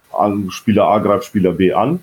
Spieler 0.49 0.85
A 0.85 0.99
greift 0.99 1.24
Spieler 1.24 1.53
B 1.53 1.72
an 1.72 2.01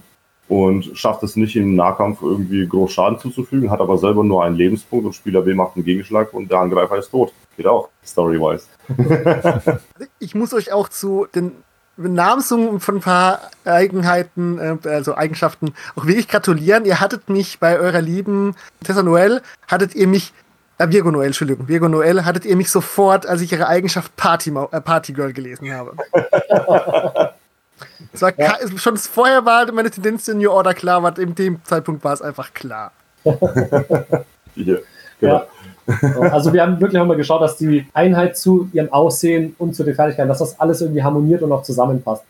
und 0.48 0.98
schafft 0.98 1.24
es 1.24 1.36
nicht 1.36 1.56
im 1.56 1.76
Nahkampf 1.76 2.22
irgendwie 2.22 2.66
groß 2.68 2.92
Schaden 2.92 3.20
zuzufügen, 3.20 3.70
hat 3.70 3.82
aber 3.82 3.98
selber 3.98 4.24
nur 4.24 4.44
einen 4.44 4.56
Lebenspunkt 4.56 5.06
und 5.06 5.14
Spieler 5.14 5.42
B 5.42 5.54
macht 5.54 5.76
einen 5.76 5.86
Gegenschlag 5.86 6.34
und 6.34 6.50
der 6.50 6.60
Angreifer 6.60 6.98
ist 6.98 7.10
tot. 7.10 7.34
Geht 7.58 7.68
auch, 7.68 7.90
story-wise. 8.06 8.68
ich 10.20 10.36
muss 10.36 10.54
euch 10.54 10.72
auch 10.72 10.90
zu 10.90 11.28
den 11.34 11.52
Benamsung 11.98 12.80
von 12.80 12.98
ein 12.98 13.02
paar 13.02 13.42
Eigenheiten, 13.66 14.60
äh, 14.60 14.90
also 14.90 15.16
Eigenschaften, 15.16 15.74
auch 15.96 16.06
wirklich 16.06 16.28
gratulieren. 16.28 16.86
Ihr 16.86 17.00
hattet 17.00 17.30
mich 17.30 17.60
bei 17.60 17.80
eurer 17.80 18.02
lieben 18.02 18.56
Tessa 18.84 19.04
Noel, 19.04 19.42
hattet 19.68 19.96
ihr 19.96 20.08
mich, 20.08 20.34
äh, 20.78 20.90
Virgo 20.90 21.12
Noel, 21.12 21.28
Entschuldigung, 21.28 21.68
Virgo 21.68 21.90
Noel, 21.90 22.24
hattet 22.24 22.46
ihr 22.46 22.56
mich 22.56 22.70
sofort, 22.70 23.26
als 23.26 23.42
ich 23.42 23.52
ihre 23.52 23.68
Eigenschaft 23.68 24.16
Party, 24.16 24.52
äh, 24.52 24.82
Party 24.82 25.14
Girl 25.14 25.34
gelesen 25.34 25.74
habe. 25.74 25.94
es 28.14 28.22
war 28.22 28.40
ja. 28.40 28.56
schon 28.78 28.98
vorher 28.98 29.46
war 29.46 29.72
meine 29.72 29.90
Tendenz 29.90 30.26
zu 30.26 30.36
New 30.36 30.52
Order 30.52 30.74
klar, 30.74 30.98
aber 31.04 31.20
in 31.20 31.36
dem 31.36 31.64
Zeitpunkt 31.64 32.04
war 32.04 32.14
es 32.14 32.22
einfach 32.22 32.54
klar. 32.54 32.92
Hier, 34.56 34.84
genau. 35.20 35.34
Ja. 35.34 35.48
Also 36.32 36.54
wir 36.54 36.62
haben 36.62 36.80
wirklich 36.82 37.02
auch 37.02 37.06
mal 37.06 37.18
geschaut, 37.18 37.42
dass 37.42 37.58
die 37.58 37.86
Einheit 37.94 38.38
zu 38.38 38.70
ihrem 38.74 38.92
Aussehen 38.92 39.56
und 39.58 39.76
zu 39.76 39.84
den 39.84 39.96
Fertigkeiten, 39.96 40.30
dass 40.30 40.40
das 40.40 40.60
alles 40.60 40.82
irgendwie 40.82 41.04
harmoniert 41.04 41.42
und 41.42 41.52
auch 41.52 41.64
zusammenpasst. 41.64 42.24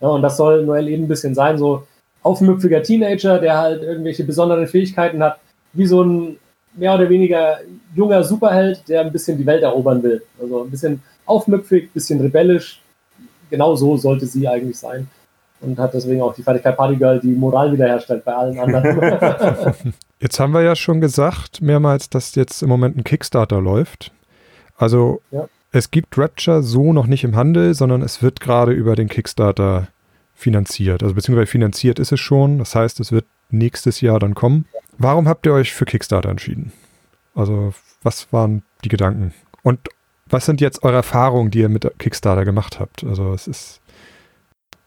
Ja, 0.00 0.08
und 0.08 0.22
das 0.22 0.36
soll 0.36 0.64
Noel 0.64 0.88
eben 0.88 1.04
ein 1.04 1.08
bisschen 1.08 1.34
sein, 1.34 1.56
so 1.56 1.84
aufmüpfiger 2.22 2.82
Teenager, 2.82 3.38
der 3.38 3.58
halt 3.58 3.82
irgendwelche 3.82 4.24
besonderen 4.24 4.66
Fähigkeiten 4.66 5.22
hat, 5.22 5.38
wie 5.72 5.86
so 5.86 6.02
ein 6.02 6.36
mehr 6.74 6.94
oder 6.94 7.08
weniger 7.08 7.58
junger 7.94 8.24
Superheld, 8.24 8.82
der 8.88 9.02
ein 9.02 9.12
bisschen 9.12 9.38
die 9.38 9.46
Welt 9.46 9.62
erobern 9.62 10.02
will. 10.02 10.22
Also 10.40 10.64
ein 10.64 10.70
bisschen 10.70 11.02
aufmüpfig, 11.26 11.84
ein 11.84 11.94
bisschen 11.94 12.20
rebellisch. 12.20 12.80
Genau 13.50 13.76
so 13.76 13.96
sollte 13.96 14.26
sie 14.26 14.48
eigentlich 14.48 14.78
sein 14.78 15.08
und 15.64 15.78
hat 15.78 15.94
deswegen 15.94 16.22
auch 16.22 16.34
die 16.34 16.42
Fertigkeit 16.42 16.76
Partygirl, 16.76 17.20
die 17.20 17.32
Moral 17.32 17.72
wiederherstellt 17.72 18.24
bei 18.24 18.34
allen 18.34 18.58
anderen. 18.58 19.94
jetzt 20.20 20.40
haben 20.40 20.52
wir 20.52 20.62
ja 20.62 20.76
schon 20.76 21.00
gesagt, 21.00 21.60
mehrmals, 21.60 22.08
dass 22.10 22.34
jetzt 22.34 22.62
im 22.62 22.68
Moment 22.68 22.96
ein 22.96 23.04
Kickstarter 23.04 23.60
läuft. 23.60 24.12
Also 24.76 25.20
ja. 25.30 25.48
es 25.72 25.90
gibt 25.90 26.18
Rapture 26.18 26.62
so 26.62 26.92
noch 26.92 27.06
nicht 27.06 27.24
im 27.24 27.36
Handel, 27.36 27.74
sondern 27.74 28.02
es 28.02 28.22
wird 28.22 28.40
gerade 28.40 28.72
über 28.72 28.96
den 28.96 29.08
Kickstarter 29.08 29.88
finanziert. 30.34 31.02
Also 31.02 31.14
beziehungsweise 31.14 31.46
finanziert 31.46 31.98
ist 31.98 32.12
es 32.12 32.20
schon. 32.20 32.58
Das 32.58 32.74
heißt, 32.74 33.00
es 33.00 33.12
wird 33.12 33.24
nächstes 33.50 34.00
Jahr 34.00 34.18
dann 34.18 34.34
kommen. 34.34 34.66
Warum 34.98 35.28
habt 35.28 35.46
ihr 35.46 35.52
euch 35.52 35.72
für 35.72 35.84
Kickstarter 35.84 36.28
entschieden? 36.28 36.72
Also 37.34 37.74
was 38.02 38.32
waren 38.32 38.62
die 38.84 38.88
Gedanken? 38.88 39.32
Und 39.62 39.80
was 40.26 40.46
sind 40.46 40.60
jetzt 40.60 40.82
eure 40.82 40.96
Erfahrungen, 40.96 41.50
die 41.50 41.60
ihr 41.60 41.68
mit 41.68 41.90
Kickstarter 41.98 42.44
gemacht 42.44 42.80
habt? 42.80 43.04
Also 43.04 43.32
es 43.32 43.46
ist 43.46 43.80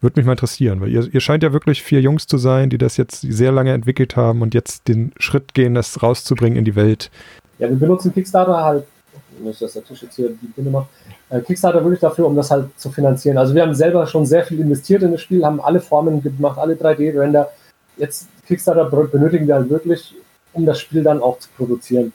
würde 0.01 0.19
mich 0.19 0.25
mal 0.25 0.33
interessieren, 0.33 0.79
weil 0.81 0.89
ihr, 0.89 1.11
ihr 1.11 1.21
scheint 1.21 1.43
ja 1.43 1.53
wirklich 1.53 1.81
vier 1.81 2.01
Jungs 2.01 2.27
zu 2.27 2.37
sein, 2.37 2.69
die 2.69 2.77
das 2.77 2.97
jetzt 2.97 3.21
sehr 3.21 3.51
lange 3.51 3.73
entwickelt 3.73 4.15
haben 4.15 4.41
und 4.41 4.53
jetzt 4.53 4.87
den 4.87 5.11
Schritt 5.17 5.53
gehen, 5.53 5.73
das 5.73 6.03
rauszubringen 6.03 6.57
in 6.57 6.65
die 6.65 6.75
Welt. 6.75 7.09
Ja, 7.59 7.69
wir 7.69 7.77
benutzen 7.77 8.13
Kickstarter 8.13 8.63
halt, 8.63 8.85
nicht, 9.39 9.61
dass 9.61 9.73
der 9.73 9.83
Tisch 9.83 10.03
jetzt 10.03 10.15
hier 10.15 10.29
die 10.29 10.47
Binde 10.47 10.69
macht, 10.71 10.87
äh, 11.29 11.41
Kickstarter 11.41 11.83
wirklich 11.83 11.99
dafür, 11.99 12.27
um 12.27 12.35
das 12.35 12.51
halt 12.51 12.67
zu 12.77 12.91
finanzieren. 12.91 13.37
Also 13.37 13.55
wir 13.55 13.63
haben 13.63 13.73
selber 13.73 14.05
schon 14.05 14.25
sehr 14.25 14.43
viel 14.45 14.59
investiert 14.59 15.01
in 15.03 15.11
das 15.11 15.21
Spiel, 15.21 15.43
haben 15.43 15.61
alle 15.61 15.79
Formen 15.79 16.21
gemacht, 16.21 16.57
alle 16.57 16.75
3D-Render. 16.75 17.49
Jetzt 17.97 18.27
Kickstarter 18.45 18.85
benötigen 18.85 19.47
wir 19.47 19.55
halt 19.55 19.69
wirklich, 19.69 20.15
um 20.53 20.65
das 20.65 20.79
Spiel 20.79 21.03
dann 21.03 21.21
auch 21.21 21.39
zu 21.39 21.49
produzieren. 21.57 22.13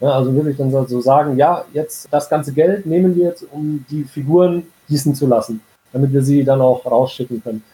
Ja, 0.00 0.10
also 0.10 0.34
wirklich 0.34 0.56
dann 0.56 0.70
so 0.70 1.00
sagen, 1.00 1.38
ja, 1.38 1.64
jetzt 1.72 2.08
das 2.10 2.28
ganze 2.28 2.52
Geld 2.52 2.84
nehmen 2.84 3.16
wir 3.16 3.26
jetzt, 3.28 3.46
um 3.50 3.84
die 3.90 4.04
Figuren 4.04 4.66
gießen 4.88 5.14
zu 5.14 5.26
lassen 5.26 5.62
damit 5.94 6.12
wir 6.12 6.22
sie 6.22 6.44
dann 6.44 6.60
auch 6.60 6.84
rausschicken 6.84 7.42
können. 7.42 7.64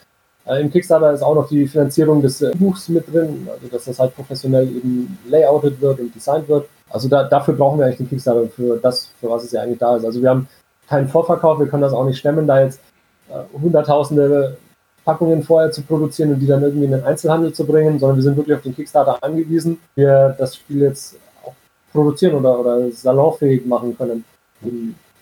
Äh, 0.46 0.60
Im 0.60 0.70
Kickstarter 0.70 1.12
ist 1.12 1.22
auch 1.22 1.34
noch 1.34 1.48
die 1.48 1.66
Finanzierung 1.66 2.22
des 2.22 2.40
äh, 2.42 2.52
Buchs 2.54 2.88
mit 2.88 3.12
drin, 3.12 3.48
also 3.50 3.66
dass 3.66 3.86
das 3.86 3.98
halt 3.98 4.14
professionell 4.14 4.68
eben 4.68 5.18
layoutet 5.28 5.80
wird 5.80 5.98
und 5.98 6.14
designt 6.14 6.48
wird. 6.48 6.68
Also 6.90 7.08
da, 7.08 7.24
dafür 7.24 7.54
brauchen 7.54 7.78
wir 7.78 7.86
eigentlich 7.86 7.98
den 7.98 8.08
Kickstarter 8.08 8.46
für 8.48 8.76
das, 8.76 9.10
für 9.20 9.28
was 9.30 9.44
es 9.44 9.52
ja 9.52 9.62
eigentlich 9.62 9.78
da 9.78 9.96
ist. 9.96 10.04
Also 10.04 10.20
wir 10.22 10.30
haben 10.30 10.46
keinen 10.88 11.08
Vorverkauf, 11.08 11.58
wir 11.58 11.66
können 11.66 11.82
das 11.82 11.92
auch 11.92 12.04
nicht 12.04 12.18
stemmen, 12.18 12.46
da 12.46 12.62
jetzt 12.62 12.80
äh, 13.30 13.58
hunderttausende 13.60 14.56
Packungen 15.04 15.42
vorher 15.42 15.72
zu 15.72 15.82
produzieren 15.82 16.34
und 16.34 16.40
die 16.40 16.46
dann 16.46 16.62
irgendwie 16.62 16.84
in 16.84 16.90
den 16.90 17.04
Einzelhandel 17.04 17.54
zu 17.54 17.64
bringen, 17.64 17.98
sondern 17.98 18.18
wir 18.18 18.22
sind 18.22 18.36
wirklich 18.36 18.56
auf 18.56 18.62
den 18.62 18.76
Kickstarter 18.76 19.22
angewiesen, 19.22 19.78
wir 19.94 20.36
das 20.38 20.56
Spiel 20.56 20.82
jetzt 20.82 21.16
auch 21.42 21.54
produzieren 21.92 22.34
oder, 22.34 22.60
oder 22.60 22.90
salonfähig 22.90 23.64
machen 23.64 23.96
können 23.96 24.24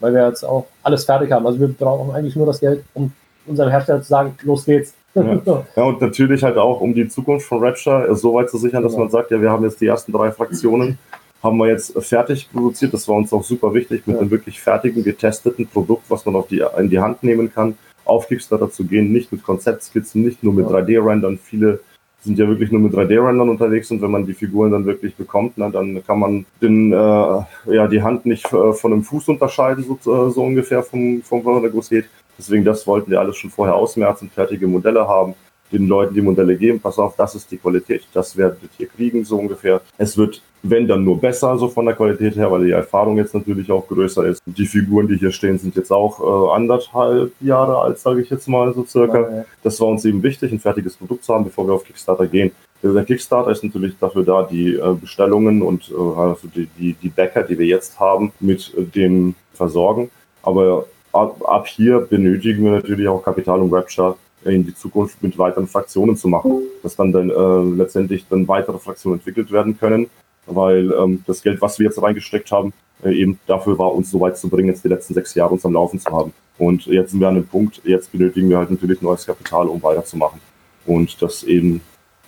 weil 0.00 0.14
wir 0.14 0.28
jetzt 0.28 0.44
auch 0.44 0.66
alles 0.82 1.04
fertig 1.04 1.32
haben. 1.32 1.46
Also 1.46 1.60
wir 1.60 1.68
brauchen 1.68 2.14
eigentlich 2.14 2.36
nur 2.36 2.46
das 2.46 2.60
Geld, 2.60 2.84
um 2.94 3.12
unserem 3.46 3.70
Hersteller 3.70 4.02
zu 4.02 4.08
sagen, 4.08 4.34
los 4.42 4.64
geht's. 4.64 4.94
Ja. 5.14 5.40
ja, 5.76 5.82
und 5.82 6.00
natürlich 6.00 6.42
halt 6.42 6.56
auch, 6.56 6.80
um 6.80 6.94
die 6.94 7.08
Zukunft 7.08 7.46
von 7.46 7.62
Rapture 7.62 8.14
so 8.14 8.34
weit 8.34 8.50
zu 8.50 8.58
sichern, 8.58 8.82
dass 8.82 8.92
genau. 8.92 9.04
man 9.04 9.10
sagt, 9.10 9.30
ja, 9.30 9.40
wir 9.40 9.50
haben 9.50 9.64
jetzt 9.64 9.80
die 9.80 9.86
ersten 9.86 10.12
drei 10.12 10.30
Fraktionen, 10.30 10.98
haben 11.42 11.56
wir 11.58 11.68
jetzt 11.68 11.92
fertig 12.02 12.48
produziert. 12.52 12.92
Das 12.92 13.08
war 13.08 13.16
uns 13.16 13.32
auch 13.32 13.44
super 13.44 13.72
wichtig, 13.74 14.06
mit 14.06 14.16
ja. 14.16 14.20
einem 14.20 14.30
wirklich 14.30 14.60
fertigen, 14.60 15.04
getesteten 15.04 15.66
Produkt, 15.66 16.04
was 16.08 16.24
man 16.26 16.36
auf 16.36 16.48
die, 16.48 16.64
in 16.78 16.90
die 16.90 17.00
Hand 17.00 17.22
nehmen 17.22 17.52
kann, 17.52 17.76
auf 18.04 18.28
Kickstarter 18.28 18.70
zu 18.70 18.84
gehen, 18.84 19.12
nicht 19.12 19.32
mit 19.32 19.42
Konzeptskizzen, 19.42 20.22
nicht 20.22 20.42
nur 20.42 20.52
mit 20.52 20.68
ja. 20.70 20.76
3D-Rendern. 20.76 21.38
Viele 21.42 21.80
sind 22.20 22.38
ja 22.38 22.48
wirklich 22.48 22.72
nur 22.72 22.80
mit 22.80 22.92
3D-Rendern 22.92 23.48
unterwegs 23.48 23.90
und 23.90 24.02
wenn 24.02 24.10
man 24.10 24.26
die 24.26 24.34
Figuren 24.34 24.72
dann 24.72 24.84
wirklich 24.84 25.14
bekommt, 25.14 25.52
na, 25.56 25.68
dann 25.68 26.04
kann 26.04 26.18
man 26.18 26.46
den, 26.60 26.92
äh, 26.92 26.96
ja, 26.96 27.86
die 27.88 28.02
Hand 28.02 28.26
nicht 28.26 28.44
äh, 28.52 28.72
von 28.72 28.92
einem 28.92 29.04
Fuß 29.04 29.28
unterscheiden, 29.28 29.84
so, 29.84 29.94
äh, 29.94 30.30
so 30.30 30.42
ungefähr 30.42 30.82
vom, 30.82 31.22
vom 31.22 31.44
wo 31.44 31.60
der 31.60 31.70
Guss 31.70 31.88
geht. 31.88 32.06
Deswegen, 32.36 32.64
das 32.64 32.86
wollten 32.86 33.10
wir 33.10 33.20
alles 33.20 33.36
schon 33.36 33.50
vorher 33.50 33.74
ausmerzen, 33.74 34.30
fertige 34.30 34.66
Modelle 34.66 35.06
haben, 35.06 35.34
den 35.72 35.86
Leuten 35.88 36.14
die 36.14 36.20
Modelle 36.20 36.56
geben, 36.56 36.80
pass 36.80 36.98
auf, 36.98 37.16
das 37.16 37.34
ist 37.34 37.50
die 37.50 37.58
Qualität, 37.58 38.02
das 38.12 38.36
werdet 38.36 38.58
ihr 38.78 38.86
kriegen, 38.86 39.24
so 39.24 39.38
ungefähr. 39.38 39.80
Es 39.96 40.16
wird, 40.16 40.42
wenn 40.62 40.86
dann 40.86 41.04
nur 41.04 41.20
besser, 41.20 41.56
so 41.58 41.68
von 41.68 41.86
der 41.86 41.94
Qualität 41.94 42.36
her, 42.36 42.50
weil 42.50 42.64
die 42.64 42.70
Erfahrung 42.70 43.16
jetzt 43.16 43.34
natürlich 43.34 43.70
auch 43.70 43.86
größer 43.86 44.26
ist. 44.26 44.42
Die 44.46 44.66
Figuren, 44.66 45.08
die 45.08 45.16
hier 45.16 45.32
stehen, 45.32 45.58
sind 45.58 45.76
jetzt 45.76 45.92
auch 45.92 46.20
äh, 46.20 46.54
anderthalb 46.54 47.32
Jahre 47.40 47.78
alt, 47.78 47.98
sage 47.98 48.22
ich 48.22 48.30
jetzt 48.30 48.48
mal 48.48 48.72
so 48.74 48.84
circa. 48.84 49.44
Das 49.62 49.80
war 49.80 49.88
uns 49.88 50.04
eben 50.04 50.22
wichtig, 50.22 50.52
ein 50.52 50.60
fertiges 50.60 50.96
Produkt 50.96 51.24
zu 51.24 51.34
haben, 51.34 51.44
bevor 51.44 51.66
wir 51.66 51.74
auf 51.74 51.84
Kickstarter 51.84 52.26
gehen. 52.26 52.50
Der 52.82 53.04
Kickstarter 53.04 53.50
ist 53.50 53.64
natürlich 53.64 53.94
dafür 53.98 54.22
da, 54.22 54.44
die 54.44 54.74
äh, 54.74 54.94
Bestellungen 54.94 55.62
und 55.62 55.90
äh, 55.90 55.94
also 55.94 56.46
die, 56.54 56.68
die, 56.78 56.92
die 56.94 57.08
Bäcker, 57.08 57.42
die 57.42 57.58
wir 57.58 57.66
jetzt 57.66 57.98
haben, 57.98 58.32
mit 58.38 58.72
äh, 58.76 58.84
dem 58.84 59.34
versorgen. 59.52 60.10
Aber 60.42 60.86
ab, 61.12 61.42
ab 61.44 61.66
hier 61.66 61.98
benötigen 62.00 62.64
wir 62.64 62.70
natürlich 62.72 63.08
auch 63.08 63.22
Kapital, 63.22 63.60
um 63.60 63.72
Rapture 63.72 64.16
in 64.44 64.64
die 64.64 64.74
Zukunft 64.74 65.22
mit 65.22 65.36
weiteren 65.38 65.66
Fraktionen 65.66 66.16
zu 66.16 66.28
machen, 66.28 66.60
dass 66.82 66.96
dann, 66.96 67.12
dann 67.12 67.30
äh, 67.30 67.76
letztendlich 67.76 68.26
dann 68.28 68.46
weitere 68.48 68.78
Fraktionen 68.78 69.18
entwickelt 69.18 69.50
werden 69.50 69.78
können, 69.78 70.08
weil 70.46 70.92
ähm, 70.92 71.24
das 71.26 71.42
Geld, 71.42 71.60
was 71.60 71.78
wir 71.78 71.86
jetzt 71.86 72.00
reingesteckt 72.00 72.50
haben, 72.52 72.72
äh, 73.02 73.12
eben 73.12 73.38
dafür 73.46 73.78
war, 73.78 73.94
uns 73.94 74.10
so 74.10 74.20
weit 74.20 74.38
zu 74.38 74.48
bringen, 74.48 74.68
jetzt 74.68 74.84
die 74.84 74.88
letzten 74.88 75.14
sechs 75.14 75.34
Jahre 75.34 75.52
uns 75.52 75.64
am 75.64 75.72
Laufen 75.72 75.98
zu 75.98 76.10
haben. 76.10 76.32
Und 76.58 76.86
jetzt 76.86 77.12
sind 77.12 77.20
wir 77.20 77.28
an 77.28 77.36
dem 77.36 77.46
Punkt, 77.46 77.80
jetzt 77.84 78.10
benötigen 78.10 78.48
wir 78.48 78.58
halt 78.58 78.70
natürlich 78.70 79.00
neues 79.00 79.26
Kapital, 79.26 79.68
um 79.68 79.82
weiterzumachen. 79.82 80.40
Und 80.86 81.20
das 81.22 81.44
eben 81.44 81.80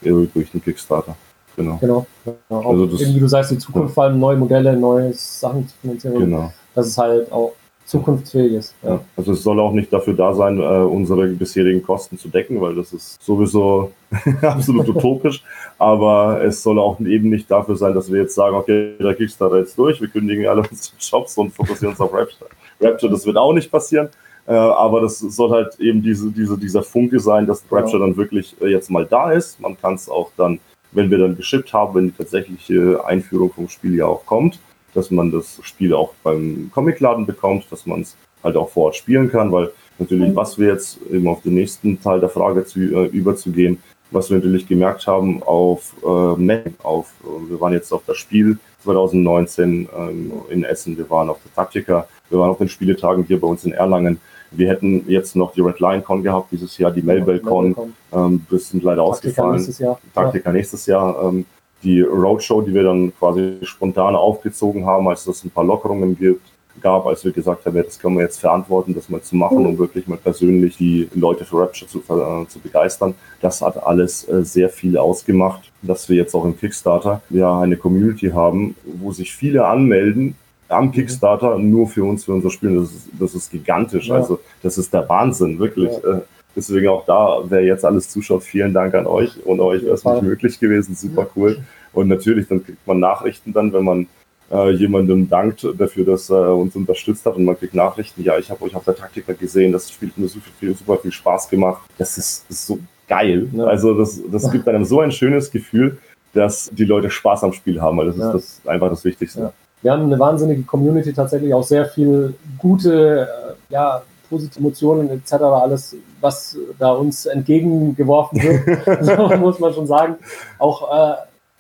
äh, 0.02 0.11
durch 0.11 0.50
den 0.50 0.62
Kickstarter. 0.62 1.16
Genau. 1.56 1.78
Genau. 1.80 2.06
genau. 2.24 2.70
Also 2.70 2.86
das, 2.86 3.00
eben, 3.00 3.14
wie 3.16 3.20
du 3.20 3.28
sagst, 3.28 3.50
die 3.50 3.58
Zukunft, 3.58 3.90
ja. 3.90 3.94
vor 3.94 4.04
allem 4.04 4.18
neue 4.18 4.36
Modelle, 4.36 4.76
neue 4.76 5.12
Sachen 5.12 5.68
zu 5.68 5.74
finanzieren. 5.80 6.18
Genau. 6.18 6.52
Das 6.74 6.86
ist 6.86 6.98
halt 6.98 7.30
auch 7.32 7.52
zukunftsfähig 7.91 8.53
ist. 8.53 8.74
Ja. 8.82 9.01
Also 9.16 9.32
es 9.32 9.43
soll 9.43 9.59
auch 9.59 9.72
nicht 9.72 9.93
dafür 9.93 10.14
da 10.14 10.32
sein, 10.32 10.59
äh, 10.59 10.62
unsere 10.62 11.26
bisherigen 11.26 11.82
Kosten 11.82 12.18
zu 12.18 12.28
decken, 12.28 12.61
weil 12.61 12.76
das 12.76 12.93
ist 12.93 13.20
sowieso 13.22 13.91
absolut 14.43 14.88
utopisch. 14.97 15.43
Aber 15.78 16.43
es 16.43 16.62
soll 16.62 16.78
auch 16.78 17.01
eben 17.01 17.30
nicht 17.30 17.51
dafür 17.51 17.76
sein, 17.76 17.95
dass 17.95 18.11
wir 18.11 18.22
jetzt 18.22 18.34
sagen, 18.34 18.55
okay, 18.55 18.95
der 18.99 19.14
Kickstarter 19.14 19.59
jetzt 19.59 19.76
durch, 19.76 20.01
wir 20.01 20.09
kündigen 20.09 20.47
alle 20.47 20.61
unsere 20.70 20.97
Jobs 20.99 21.36
und 21.36 21.53
fokussieren 21.53 21.93
uns 21.93 22.01
auf 22.01 22.12
Rapture. 22.12 22.49
Rapture, 22.80 23.11
das 23.11 23.26
wird 23.26 23.36
auch 23.36 23.53
nicht 23.53 23.70
passieren. 23.70 24.09
Äh, 24.47 24.53
aber 24.53 25.01
das 25.01 25.18
soll 25.18 25.51
halt 25.51 25.78
eben 25.80 26.01
diese, 26.01 26.30
diese, 26.30 26.57
dieser 26.57 26.82
Funke 26.82 27.18
sein, 27.18 27.47
dass 27.47 27.64
Rapture 27.70 28.01
ja. 28.01 28.07
dann 28.07 28.16
wirklich 28.16 28.55
äh, 28.61 28.68
jetzt 28.68 28.91
mal 28.91 29.05
da 29.05 29.32
ist. 29.32 29.61
Man 29.61 29.76
kann 29.80 29.95
es 29.95 30.09
auch 30.09 30.30
dann, 30.36 30.61
wenn 30.93 31.11
wir 31.11 31.18
dann 31.18 31.36
geschippt 31.36 31.72
haben, 31.72 31.95
wenn 31.95 32.07
die 32.07 32.16
tatsächliche 32.16 33.05
Einführung 33.05 33.53
vom 33.53 33.68
Spiel 33.68 33.97
ja 33.97 34.07
auch 34.07 34.24
kommt, 34.26 34.61
dass 34.95 35.11
man 35.11 35.30
das 35.30 35.61
Spiel 35.62 35.95
auch 35.95 36.14
beim 36.22 36.70
Comicladen 36.74 37.26
bekommt, 37.26 37.66
dass 37.70 37.86
man 37.86 38.03
es 38.03 38.16
halt 38.43 38.57
auch 38.57 38.70
vor 38.70 38.86
Ort 38.86 38.97
spielen 38.97 39.30
kann, 39.30 39.53
weil 39.53 39.70
natürlich, 39.99 40.34
was 40.34 40.59
wir 40.59 40.68
jetzt 40.68 40.99
eben 41.11 41.28
auf 41.28 41.43
den 41.43 41.55
nächsten 41.55 42.01
Teil 42.01 42.20
der 42.20 42.30
Frage 42.30 42.64
zu, 42.64 42.80
äh, 42.80 43.07
überzugehen, 43.07 43.82
was 44.11 44.30
wir 44.30 44.38
natürlich 44.38 44.66
gemerkt 44.66 45.07
haben 45.07 45.43
auf 45.43 45.95
äh, 46.05 46.41
Mac, 46.41 46.72
auf, 46.82 47.12
äh, 47.22 47.51
wir 47.51 47.61
waren 47.61 47.72
jetzt 47.72 47.93
auf 47.93 48.03
das 48.07 48.16
Spiel 48.16 48.59
2019 48.82 49.88
ähm, 49.97 50.32
in 50.49 50.64
Essen, 50.64 50.97
wir 50.97 51.09
waren 51.11 51.28
auf 51.28 51.38
der 51.45 51.55
Taktika, 51.55 52.09
wir 52.28 52.38
waren 52.38 52.51
auf 52.51 52.59
den 52.59 52.68
Spieletagen 52.68 53.24
hier 53.24 53.41
bei 53.41 53.47
uns 53.47 53.64
in 53.64 53.72
Erlangen. 53.72 54.20
Wir 54.53 54.68
hätten 54.68 55.05
jetzt 55.09 55.36
noch 55.36 55.53
die 55.53 55.61
Red 55.61 55.78
Lion 55.78 56.03
Con 56.03 56.22
gehabt, 56.22 56.51
dieses 56.51 56.76
Jahr 56.78 56.91
die 56.91 57.03
Melbell 57.03 57.38
Con, 57.38 57.76
ähm, 58.12 58.47
das 58.51 58.70
sind 58.70 58.82
leider 58.82 59.05
Taktika 59.05 59.43
ausgefallen. 59.43 59.57
Nächstes 59.57 59.78
Jahr. 59.78 60.01
Taktika 60.14 60.49
ja. 60.49 60.53
nächstes 60.53 60.86
Jahr. 60.86 61.22
Ähm, 61.22 61.47
die 61.82 62.02
Roadshow, 62.02 62.62
die 62.62 62.74
wir 62.74 62.82
dann 62.82 63.12
quasi 63.18 63.58
spontan 63.62 64.14
aufgezogen 64.14 64.86
haben, 64.86 65.08
als 65.08 65.26
es 65.26 65.44
ein 65.44 65.50
paar 65.50 65.64
Lockerungen 65.64 66.16
gibt, 66.16 66.42
gab, 66.80 67.06
als 67.06 67.24
wir 67.24 67.32
gesagt 67.32 67.66
haben, 67.66 67.76
ja, 67.76 67.82
das 67.82 67.98
können 67.98 68.16
wir 68.16 68.22
jetzt 68.22 68.40
verantworten, 68.40 68.94
das 68.94 69.08
mal 69.08 69.20
zu 69.20 69.36
machen, 69.36 69.66
um 69.66 69.78
wirklich 69.78 70.06
mal 70.06 70.16
persönlich 70.16 70.76
die 70.76 71.08
Leute 71.14 71.44
für 71.44 71.60
Rapture 71.60 71.90
zu, 71.90 71.98
äh, 71.98 72.46
zu 72.48 72.58
begeistern. 72.58 73.14
Das 73.40 73.60
hat 73.60 73.82
alles 73.82 74.28
äh, 74.28 74.44
sehr 74.44 74.68
viel 74.68 74.96
ausgemacht, 74.96 75.70
dass 75.82 76.08
wir 76.08 76.16
jetzt 76.16 76.34
auch 76.34 76.44
im 76.44 76.58
Kickstarter 76.58 77.22
ja 77.30 77.60
eine 77.60 77.76
Community 77.76 78.30
haben, 78.30 78.76
wo 78.84 79.12
sich 79.12 79.32
viele 79.32 79.66
anmelden 79.66 80.36
am 80.68 80.86
mhm. 80.86 80.92
Kickstarter 80.92 81.58
nur 81.58 81.88
für 81.88 82.04
uns, 82.04 82.24
für 82.24 82.32
unser 82.32 82.50
Spiel. 82.50 82.76
Das 82.76 82.90
ist, 82.90 83.08
das 83.18 83.34
ist 83.34 83.50
gigantisch. 83.50 84.08
Ja. 84.08 84.16
Also 84.16 84.38
das 84.62 84.78
ist 84.78 84.92
der 84.92 85.08
Wahnsinn, 85.08 85.58
wirklich. 85.58 85.90
Ja. 86.04 86.22
Deswegen 86.57 86.88
auch 86.88 87.05
da, 87.07 87.38
wer 87.44 87.62
jetzt 87.62 87.84
alles 87.84 88.09
zuschaut, 88.09 88.42
vielen 88.42 88.74
Dank 88.74 88.94
an 88.94 89.07
euch. 89.07 89.32
Ohne 89.44 89.62
euch 89.62 89.82
wäre 89.82 89.94
es 89.94 90.05
nicht 90.05 90.22
möglich 90.22 90.59
gewesen. 90.59 90.94
Super 90.94 91.28
cool. 91.36 91.59
Und 91.92 92.09
natürlich, 92.09 92.48
dann 92.48 92.64
kriegt 92.64 92.86
man 92.86 93.01
Nachrichten 93.01 93.53
dann, 93.53 93.72
wenn 93.72 93.84
man 93.84 94.07
äh, 94.51 94.70
jemandem 94.70 95.28
dankt 95.28 95.66
dafür, 95.78 96.05
dass 96.05 96.30
er 96.30 96.57
uns 96.57 96.74
unterstützt 96.74 97.24
hat 97.24 97.36
und 97.36 97.44
man 97.44 97.59
kriegt 97.59 97.74
Nachrichten, 97.74 98.22
ja, 98.22 98.36
ich 98.38 98.51
habe 98.51 98.64
euch 98.64 98.74
auf 98.74 98.84
der 98.84 98.96
Taktika 98.96 99.32
gesehen, 99.32 99.72
das 99.72 99.90
Spiel 99.90 100.09
hat 100.09 100.18
mir 100.18 100.28
super 100.28 100.51
viel, 100.59 100.74
super 100.74 100.98
viel 100.98 101.12
Spaß 101.12 101.48
gemacht. 101.48 101.82
Das 101.98 102.18
ist, 102.18 102.44
ist 102.48 102.66
so 102.66 102.78
geil. 103.09 103.48
Ja. 103.53 103.64
Also 103.64 103.94
das, 103.94 104.20
das 104.30 104.51
gibt 104.51 104.68
einem 104.68 104.84
so 104.84 105.01
ein 105.01 105.12
schönes 105.12 105.51
Gefühl, 105.51 105.98
dass 106.32 106.70
die 106.72 106.84
Leute 106.84 107.11
Spaß 107.11 107.44
am 107.44 107.53
Spiel 107.53 107.80
haben, 107.80 107.98
weil 107.98 108.07
das 108.07 108.16
ja. 108.16 108.32
ist 108.32 108.61
das, 108.62 108.68
einfach 108.68 108.88
das 108.88 109.05
Wichtigste. 109.05 109.40
Ja. 109.40 109.53
Wir 109.82 109.92
haben 109.92 110.05
eine 110.05 110.18
wahnsinnige 110.18 110.62
Community, 110.62 111.12
tatsächlich 111.12 111.55
auch 111.55 111.64
sehr 111.64 111.86
viel 111.86 112.34
gute 112.59 113.28
äh, 113.70 113.72
ja, 113.72 114.03
positive 114.30 114.60
Emotionen 114.60 115.10
etc., 115.10 115.32
alles, 115.42 115.96
was 116.20 116.56
da 116.78 116.92
uns 116.92 117.26
entgegengeworfen 117.26 118.40
wird, 118.40 119.04
so 119.04 119.36
muss 119.38 119.58
man 119.58 119.74
schon 119.74 119.86
sagen. 119.86 120.16
Auch 120.58 120.90
äh, 120.90 121.16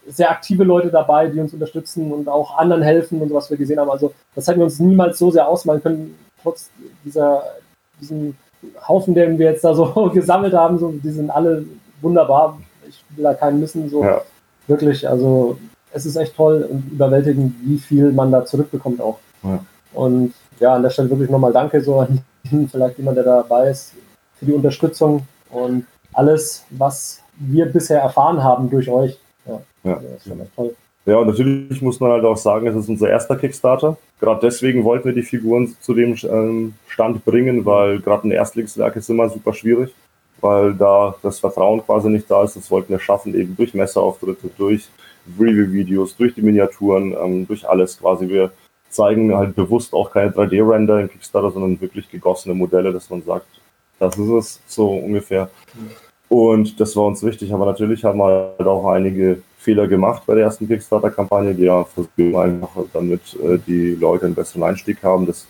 sehr 0.06 0.30
aktive 0.30 0.64
Leute 0.64 0.88
dabei, 0.88 1.26
die 1.26 1.40
uns 1.40 1.52
unterstützen 1.52 2.12
und 2.12 2.28
auch 2.28 2.56
anderen 2.56 2.82
helfen 2.82 3.20
und 3.20 3.28
so, 3.28 3.34
was 3.34 3.50
wir 3.50 3.56
gesehen 3.56 3.78
haben. 3.78 3.90
Also 3.90 4.12
das 4.34 4.46
hätten 4.46 4.60
wir 4.60 4.64
uns 4.64 4.78
niemals 4.78 5.18
so 5.18 5.30
sehr 5.30 5.46
ausmalen 5.46 5.82
können, 5.82 6.18
trotz 6.42 6.70
dieser, 7.04 7.42
diesem 8.00 8.34
Haufen, 8.86 9.14
den 9.14 9.38
wir 9.38 9.50
jetzt 9.50 9.64
da 9.64 9.74
so 9.74 10.10
gesammelt 10.14 10.54
haben. 10.54 10.78
So, 10.78 10.92
die 10.92 11.10
sind 11.10 11.30
alle 11.30 11.64
wunderbar. 12.00 12.58
Ich 12.88 13.04
will 13.14 13.24
da 13.24 13.34
keinen 13.34 13.60
missen. 13.60 13.88
So 13.88 14.04
ja. 14.04 14.22
wirklich, 14.66 15.08
also 15.08 15.58
es 15.92 16.06
ist 16.06 16.16
echt 16.16 16.36
toll 16.36 16.66
und 16.70 16.92
überwältigend, 16.92 17.54
wie 17.62 17.78
viel 17.78 18.12
man 18.12 18.32
da 18.32 18.44
zurückbekommt 18.44 19.00
auch. 19.00 19.18
Ja. 19.42 19.64
Und 19.92 20.34
ja, 20.60 20.74
an 20.74 20.82
der 20.82 20.90
Stelle 20.90 21.10
wirklich 21.10 21.30
nochmal 21.30 21.52
Danke 21.52 21.80
so 21.82 22.00
an 22.00 22.20
vielleicht 22.70 22.98
jemand, 22.98 23.16
der 23.16 23.24
dabei 23.24 23.70
ist, 23.70 23.94
für 24.38 24.46
die 24.46 24.52
Unterstützung 24.52 25.26
und 25.50 25.86
alles, 26.12 26.64
was 26.70 27.22
wir 27.36 27.66
bisher 27.66 28.00
erfahren 28.00 28.42
haben 28.42 28.68
durch 28.70 28.88
euch. 28.88 29.18
Ja, 29.46 29.60
ja. 29.84 29.94
Also 29.94 30.08
das 30.08 30.16
ist 30.16 30.28
schon 30.28 30.40
echt 30.40 30.56
toll. 30.56 30.74
Ja, 31.06 31.16
und 31.16 31.28
natürlich 31.28 31.80
muss 31.80 31.98
man 31.98 32.12
halt 32.12 32.24
auch 32.24 32.36
sagen, 32.36 32.66
es 32.66 32.76
ist 32.76 32.88
unser 32.88 33.08
erster 33.08 33.36
Kickstarter. 33.36 33.96
Gerade 34.20 34.40
deswegen 34.42 34.84
wollten 34.84 35.06
wir 35.06 35.14
die 35.14 35.22
Figuren 35.22 35.74
zu 35.80 35.94
dem 35.94 36.14
ähm, 36.24 36.74
Stand 36.88 37.24
bringen, 37.24 37.64
weil 37.64 38.00
gerade 38.00 38.28
ein 38.28 38.30
Erstlingswerk 38.30 38.96
ist 38.96 39.08
immer 39.08 39.28
super 39.30 39.54
schwierig, 39.54 39.94
weil 40.40 40.74
da 40.74 41.14
das 41.22 41.40
Vertrauen 41.40 41.82
quasi 41.84 42.10
nicht 42.10 42.30
da 42.30 42.44
ist. 42.44 42.56
Das 42.56 42.70
wollten 42.70 42.90
wir 42.90 43.00
schaffen, 43.00 43.34
eben 43.34 43.56
durch 43.56 43.72
Messeauftritte, 43.72 44.50
durch 44.58 44.88
Review-Videos, 45.38 46.16
durch 46.16 46.34
die 46.34 46.42
Miniaturen, 46.42 47.14
ähm, 47.18 47.46
durch 47.46 47.66
alles 47.66 47.98
quasi. 47.98 48.28
Wir 48.28 48.52
zeigen 48.90 49.34
halt 49.34 49.54
bewusst 49.54 49.94
auch 49.94 50.10
keine 50.10 50.30
3D-Render 50.30 51.00
in 51.00 51.10
Kickstarter, 51.10 51.50
sondern 51.50 51.80
wirklich 51.80 52.10
gegossene 52.10 52.54
Modelle, 52.54 52.92
dass 52.92 53.08
man 53.08 53.22
sagt, 53.22 53.46
das 53.98 54.18
ist 54.18 54.28
es 54.28 54.60
so 54.66 54.90
ungefähr. 54.90 55.50
Und 56.28 56.78
das 56.78 56.94
war 56.96 57.06
uns 57.06 57.22
wichtig, 57.22 57.52
aber 57.52 57.66
natürlich 57.66 58.04
haben 58.04 58.18
wir 58.18 58.54
halt 58.58 58.68
auch 58.68 58.86
einige 58.90 59.42
Fehler 59.58 59.88
gemacht 59.88 60.22
bei 60.26 60.34
der 60.34 60.44
ersten 60.44 60.68
Kickstarter-Kampagne, 60.68 61.54
die 61.54 61.64
ja 61.64 61.84
versuchen 61.84 62.36
einfach, 62.36 62.84
damit 62.92 63.36
äh, 63.42 63.58
die 63.66 63.94
Leute 63.94 64.26
einen 64.26 64.34
besseren 64.34 64.62
Einstieg 64.62 65.02
haben, 65.02 65.26
dass 65.26 65.46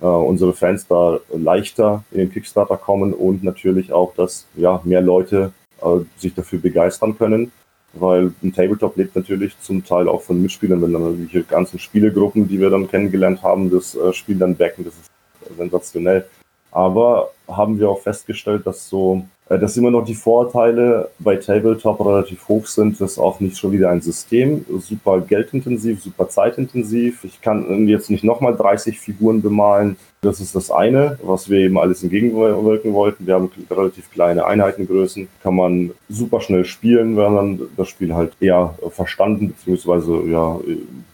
äh, 0.00 0.06
unsere 0.06 0.52
Fans 0.52 0.86
da 0.86 1.18
leichter 1.32 2.04
in 2.10 2.18
den 2.18 2.32
Kickstarter 2.32 2.76
kommen 2.76 3.12
und 3.12 3.42
natürlich 3.42 3.92
auch, 3.92 4.14
dass 4.14 4.46
ja 4.56 4.80
mehr 4.84 5.00
Leute 5.00 5.52
äh, 5.82 6.00
sich 6.18 6.34
dafür 6.34 6.58
begeistern 6.58 7.16
können 7.16 7.50
weil 7.92 8.32
ein 8.42 8.52
Tabletop 8.52 8.96
lebt 8.96 9.16
natürlich 9.16 9.58
zum 9.60 9.84
Teil 9.84 10.08
auch 10.08 10.22
von 10.22 10.40
Mitspielern, 10.40 10.80
wenn 10.82 10.92
dann 10.92 11.02
irgendwelche 11.02 11.42
ganzen 11.42 11.78
Spielegruppen, 11.78 12.48
die 12.48 12.60
wir 12.60 12.70
dann 12.70 12.88
kennengelernt 12.88 13.42
haben, 13.42 13.70
das 13.70 13.94
äh, 13.94 14.12
Spiel 14.12 14.36
dann 14.36 14.56
backen, 14.56 14.84
das 14.84 14.94
ist 14.94 15.10
sensationell. 15.56 16.26
Aber 16.70 17.32
haben 17.48 17.78
wir 17.78 17.88
auch 17.88 18.00
festgestellt, 18.00 18.66
dass 18.66 18.88
so 18.88 19.26
dass 19.58 19.76
immer 19.76 19.90
noch 19.90 20.04
die 20.04 20.14
Vorteile 20.14 21.10
bei 21.18 21.34
Tabletop 21.34 21.98
relativ 22.06 22.46
hoch 22.46 22.66
sind, 22.66 23.00
ist 23.00 23.18
auch 23.18 23.40
nicht 23.40 23.58
schon 23.58 23.72
wieder 23.72 23.90
ein 23.90 24.00
System, 24.00 24.64
super 24.78 25.20
geldintensiv, 25.20 26.00
super 26.00 26.28
zeitintensiv. 26.28 27.24
Ich 27.24 27.40
kann 27.40 27.88
jetzt 27.88 28.10
nicht 28.10 28.22
nochmal 28.22 28.56
30 28.56 29.00
Figuren 29.00 29.42
bemalen. 29.42 29.96
Das 30.20 30.38
ist 30.38 30.54
das 30.54 30.70
eine, 30.70 31.18
was 31.22 31.50
wir 31.50 31.58
eben 31.58 31.78
alles 31.78 32.02
entgegenwirken 32.04 32.92
wollten. 32.92 33.26
Wir 33.26 33.34
haben 33.34 33.50
relativ 33.68 34.08
kleine 34.12 34.44
Einheitengrößen, 34.44 35.26
kann 35.42 35.56
man 35.56 35.90
super 36.08 36.40
schnell 36.40 36.64
spielen, 36.64 37.16
wenn 37.16 37.32
man 37.32 37.60
das 37.76 37.88
Spiel 37.88 38.14
halt 38.14 38.34
eher 38.38 38.78
verstanden 38.90 39.52
bzw. 39.64 40.30
ja, 40.30 40.60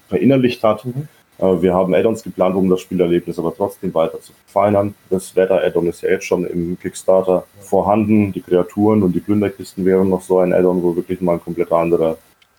verinnerlicht 0.09 0.63
hat. 0.63 0.85
Mhm. 0.85 1.09
Äh, 1.39 1.63
wir 1.63 1.75
haben 1.75 1.95
Add-ons 1.95 2.23
geplant, 2.23 2.57
um 2.57 2.69
das 2.69 2.81
Spielerlebnis 2.81 3.39
aber 3.39 3.55
trotzdem 3.55 3.93
weiter 3.95 4.21
zu 4.21 4.33
verfeinern. 4.33 4.95
Das 5.11 5.35
Wetter-Add-on 5.35 5.87
ist 5.89 6.03
ja 6.03 6.11
jetzt 6.11 6.25
schon 6.25 6.47
im 6.47 6.79
Kickstarter 6.79 7.45
vorhanden. 7.61 8.33
Die 8.33 8.41
Kreaturen 8.41 9.03
und 9.03 9.13
die 9.13 9.21
Plünderkisten 9.21 9.85
wären 9.85 10.09
noch 10.09 10.23
so 10.23 10.39
ein 10.39 10.53
Add-on, 10.53 10.83
wo 10.83 10.97
wirklich 10.97 11.21
mal 11.21 11.35
ein 11.35 11.43
komplett 11.43 11.73
anderer 11.73 12.17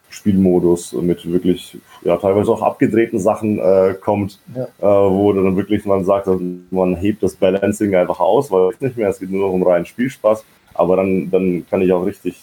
Spielmodus 0.10 0.94
mit 0.94 1.30
wirklich, 1.30 1.78
ja, 2.04 2.16
teilweise 2.18 2.52
auch 2.52 2.62
abgedrehten 2.62 3.20
Sachen 3.20 3.60
äh, 3.60 3.94
kommt, 4.00 4.40
ja. 4.56 4.64
äh, 4.64 5.12
wo 5.12 5.34
dann 5.34 5.58
wirklich 5.58 5.86
man 5.86 6.06
sagt, 6.06 6.30
man 6.72 6.96
hebt 6.96 7.22
das 7.24 7.36
Balancing 7.36 7.94
einfach 7.94 8.22
aus, 8.22 8.50
weil 8.50 8.70
es 8.70 8.80
nicht 8.80 8.96
mehr, 8.96 9.10
es 9.10 9.20
geht 9.20 9.32
nur 9.32 9.48
noch 9.48 9.54
um 9.54 9.64
reinen 9.64 9.86
Spielspaß. 9.86 10.46
Aber 10.74 10.96
dann, 10.96 11.30
dann 11.30 11.66
kann 11.70 11.82
ich 11.82 11.92
auch 11.92 12.06
richtig 12.06 12.42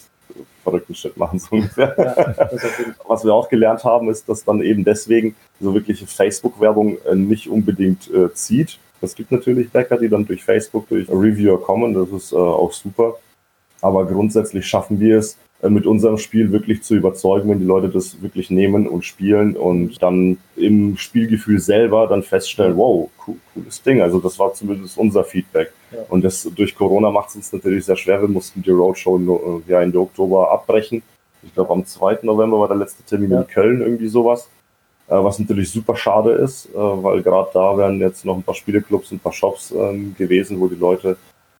verrückten 0.65 0.95
Shit 0.95 1.15
machen, 1.15 1.39
so 1.39 1.55
ungefähr. 1.55 1.95
Ja, 1.97 2.97
Was 3.07 3.23
wir 3.23 3.33
auch 3.33 3.47
gelernt 3.47 3.83
haben, 3.83 4.09
ist, 4.09 4.27
dass 4.27 4.43
dann 4.43 4.61
eben 4.61 4.83
deswegen 4.83 5.35
so 5.61 5.73
wirkliche 5.73 6.07
Facebook-Werbung 6.07 6.97
äh, 7.05 7.15
nicht 7.15 7.47
unbedingt 7.47 8.11
äh, 8.13 8.33
zieht. 8.33 8.79
Es 9.01 9.15
gibt 9.15 9.31
natürlich 9.31 9.69
Bäcker, 9.69 9.97
die 9.97 10.09
dann 10.09 10.25
durch 10.25 10.43
Facebook, 10.43 10.89
durch 10.89 11.07
Reviewer 11.07 11.61
kommen, 11.61 11.93
das 11.93 12.09
ist 12.09 12.31
äh, 12.33 12.35
auch 12.35 12.73
super. 12.73 13.15
Aber 13.81 14.05
grundsätzlich 14.05 14.65
schaffen 14.65 14.99
wir 14.99 15.19
es, 15.19 15.37
mit 15.61 15.85
unserem 15.85 16.17
Spiel 16.17 16.51
wirklich 16.51 16.83
zu 16.83 16.95
überzeugen, 16.95 17.49
wenn 17.49 17.59
die 17.59 17.65
Leute 17.65 17.89
das 17.89 18.21
wirklich 18.21 18.49
nehmen 18.49 18.87
und 18.87 19.05
spielen 19.05 19.55
und 19.55 20.01
dann 20.01 20.37
im 20.55 20.97
Spielgefühl 20.97 21.59
selber 21.59 22.07
dann 22.07 22.23
feststellen, 22.23 22.77
wow, 22.77 23.09
cool, 23.25 23.35
cooles 23.53 23.81
Ding. 23.81 24.01
Also 24.01 24.19
das 24.19 24.37
war 24.37 24.53
zumindest 24.53 24.97
unser 24.97 25.23
Feedback. 25.23 25.71
Ja. 25.91 25.99
Und 26.09 26.23
das 26.23 26.43
durch 26.55 26.75
Corona 26.75 27.09
macht 27.09 27.29
es 27.29 27.35
uns 27.37 27.53
natürlich 27.53 27.85
sehr 27.85 27.95
schwer. 27.95 28.21
Wir 28.21 28.27
mussten 28.27 28.61
die 28.61 28.69
Roadshow 28.69 29.63
äh, 29.67 29.71
ja 29.71 29.81
Ende 29.81 29.99
Oktober 29.99 30.51
abbrechen. 30.51 31.01
Ich 31.41 31.53
glaube 31.53 31.73
am 31.73 31.85
2. 31.85 32.19
November 32.23 32.59
war 32.59 32.67
der 32.67 32.77
letzte 32.77 33.03
Termin 33.03 33.31
ja. 33.31 33.41
in 33.41 33.47
Köln, 33.47 33.81
irgendwie 33.81 34.07
sowas. 34.07 34.49
Äh, 35.07 35.15
was 35.15 35.39
natürlich 35.39 35.71
super 35.71 35.95
schade 35.95 36.31
ist, 36.31 36.69
weil 36.73 37.21
gerade 37.21 37.49
da 37.53 37.77
wären 37.77 37.99
jetzt 37.99 38.25
noch 38.25 38.35
ein 38.35 38.43
paar 38.43 38.55
Spieleclubs, 38.55 39.11
ein 39.11 39.19
paar 39.19 39.33
Shops 39.33 39.71
ähm, 39.71 40.15
gewesen, 40.17 40.59
wo 40.59 40.67
die 40.67 40.75
Leute 40.75 41.17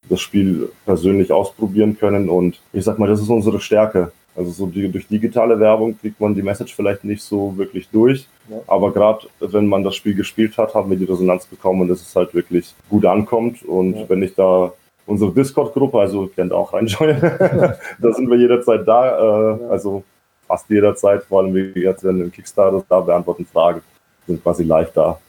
das 0.10 0.22
Spiel 0.22 0.70
persönlich 0.86 1.32
ausprobieren 1.32 1.98
können. 1.98 2.30
Und 2.30 2.60
ich 2.74 2.84
sag 2.84 3.00
mal, 3.00 3.08
das 3.08 3.22
ist 3.22 3.30
unsere 3.30 3.60
Stärke. 3.60 4.12
Also 4.36 4.52
so 4.52 4.66
die, 4.68 4.92
durch 4.92 5.08
digitale 5.08 5.60
Werbung 5.60 5.98
kriegt 5.98 6.20
man 6.20 6.36
die 6.36 6.42
Message 6.42 6.76
vielleicht 6.76 7.06
nicht 7.06 7.24
so 7.24 7.58
wirklich 7.58 7.88
durch. 7.90 8.28
Ja. 8.50 8.58
Aber 8.68 8.92
gerade 8.92 9.28
wenn 9.40 9.68
man 9.68 9.84
das 9.84 9.96
Spiel 9.96 10.14
gespielt 10.14 10.58
hat, 10.58 10.74
haben 10.74 10.90
wir 10.90 10.98
die 10.98 11.06
Resonanz 11.06 11.46
bekommen, 11.46 11.88
dass 11.88 12.02
es 12.02 12.16
halt 12.16 12.34
wirklich 12.34 12.74
gut 12.90 13.06
ankommt. 13.06 13.64
Und 13.64 13.96
ja. 13.96 14.10
wenn 14.10 14.22
ich 14.22 14.36
da 14.36 14.74
unsere 15.06 15.32
Discord-Gruppe, 15.32 16.00
also 16.00 16.28
kennt 16.28 16.52
auch 16.52 16.74
reinjoinen, 16.74 17.22
da 18.00 18.12
sind 18.12 18.30
wir 18.30 18.38
jederzeit 18.38 18.86
da. 18.86 19.08
Äh, 19.08 19.62
ja. 19.62 19.70
Also 19.70 20.04
fast 20.48 20.70
jederzeit, 20.70 21.24
vor 21.24 21.42
allem 21.42 21.54
wir 21.54 21.72
jetzt 21.72 22.04
werden 22.04 22.22
im 22.22 22.32
Kickstarter 22.32 22.84
da 22.88 23.00
beantworten 23.00 23.46
Fragen, 23.46 23.82
sind 24.28 24.44
quasi 24.44 24.64
live 24.64 24.92
da. 24.94 25.20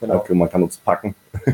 Genau. 0.00 0.24
Man 0.28 0.50
kann 0.50 0.62
uns 0.62 0.76
packen. 0.76 1.14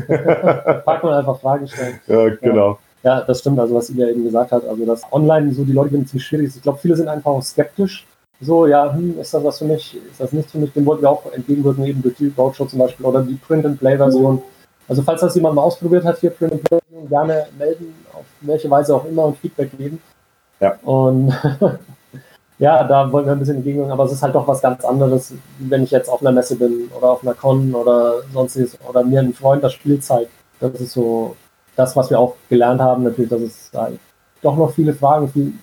packen 0.85 1.07
und 1.07 1.13
einfach 1.13 1.39
Fragen 1.39 1.67
stellen. 1.67 1.99
Ja, 2.07 2.29
genau. 2.35 2.79
Ja. 3.03 3.19
ja. 3.19 3.21
das 3.21 3.39
stimmt, 3.39 3.59
also 3.59 3.75
was 3.75 3.89
Ilja 3.89 4.09
eben 4.09 4.23
gesagt 4.23 4.51
hat, 4.51 4.67
also 4.67 4.85
dass 4.85 5.01
online 5.11 5.53
so 5.53 5.63
die 5.63 5.71
Leute 5.71 5.91
sind 5.91 6.09
ziemlich 6.09 6.25
schwierig 6.25 6.47
ist. 6.47 6.57
Ich 6.57 6.61
glaube, 6.61 6.79
viele 6.79 6.95
sind 6.95 7.07
einfach 7.07 7.31
auch 7.31 7.41
skeptisch. 7.41 8.05
So, 8.41 8.67
ja, 8.67 8.93
hm, 8.93 9.19
ist 9.19 9.33
das 9.33 9.43
was 9.43 9.59
für 9.59 9.65
mich, 9.65 9.95
ist 9.95 10.19
das 10.19 10.33
nicht 10.33 10.51
für 10.51 10.57
mich? 10.57 10.73
Dem 10.73 10.85
wollten 10.85 11.03
wir 11.03 11.09
auch 11.09 11.31
entgegenwirken, 11.31 11.85
eben 11.85 12.01
durch 12.01 12.15
die 12.15 12.33
Roadshow 12.37 12.65
zum 12.65 12.79
Beispiel 12.79 13.05
oder 13.05 13.21
die 13.21 13.35
Print-and-Play-Version. 13.35 14.41
Also 14.89 15.01
falls 15.01 15.21
das 15.21 15.35
jemand 15.35 15.55
mal 15.55 15.61
ausprobiert 15.61 16.03
hat, 16.03 16.19
hier 16.19 16.31
Print-and-Play, 16.31 16.79
gerne 17.07 17.47
melden, 17.57 17.93
auf 18.13 18.25
welche 18.41 18.69
Weise 18.69 18.95
auch 18.95 19.05
immer 19.05 19.25
und 19.25 19.37
Feedback 19.37 19.77
geben. 19.77 20.01
Ja. 20.59 20.77
Und 20.83 21.31
ja, 22.59 22.83
da 22.83 23.11
wollen 23.11 23.25
wir 23.25 23.33
ein 23.33 23.39
bisschen 23.39 23.57
entgegenwirken, 23.57 23.91
aber 23.91 24.05
es 24.05 24.13
ist 24.13 24.21
halt 24.21 24.35
doch 24.35 24.47
was 24.47 24.61
ganz 24.61 24.85
anderes, 24.85 25.33
wenn 25.59 25.83
ich 25.83 25.91
jetzt 25.91 26.09
auf 26.09 26.21
einer 26.21 26.31
Messe 26.31 26.55
bin 26.55 26.89
oder 26.95 27.11
auf 27.11 27.23
einer 27.23 27.33
Con 27.33 27.73
oder 27.73 28.21
sonstiges 28.31 28.77
oder 28.87 29.03
mir 29.03 29.21
ein 29.21 29.33
Freund 29.33 29.63
das 29.63 29.73
Spiel 29.73 29.99
zeigt. 29.99 30.31
Das 30.59 30.79
ist 30.79 30.93
so 30.93 31.35
das, 31.75 31.95
was 31.95 32.09
wir 32.09 32.19
auch 32.19 32.35
gelernt 32.49 32.81
haben, 32.81 33.03
natürlich, 33.03 33.29
dass 33.29 33.41
es 33.41 33.71
halt 33.73 33.99
doch 34.41 34.55
noch 34.55 34.71
viele 34.73 34.93
Fragen, 34.93 35.27
viel, 35.29 35.53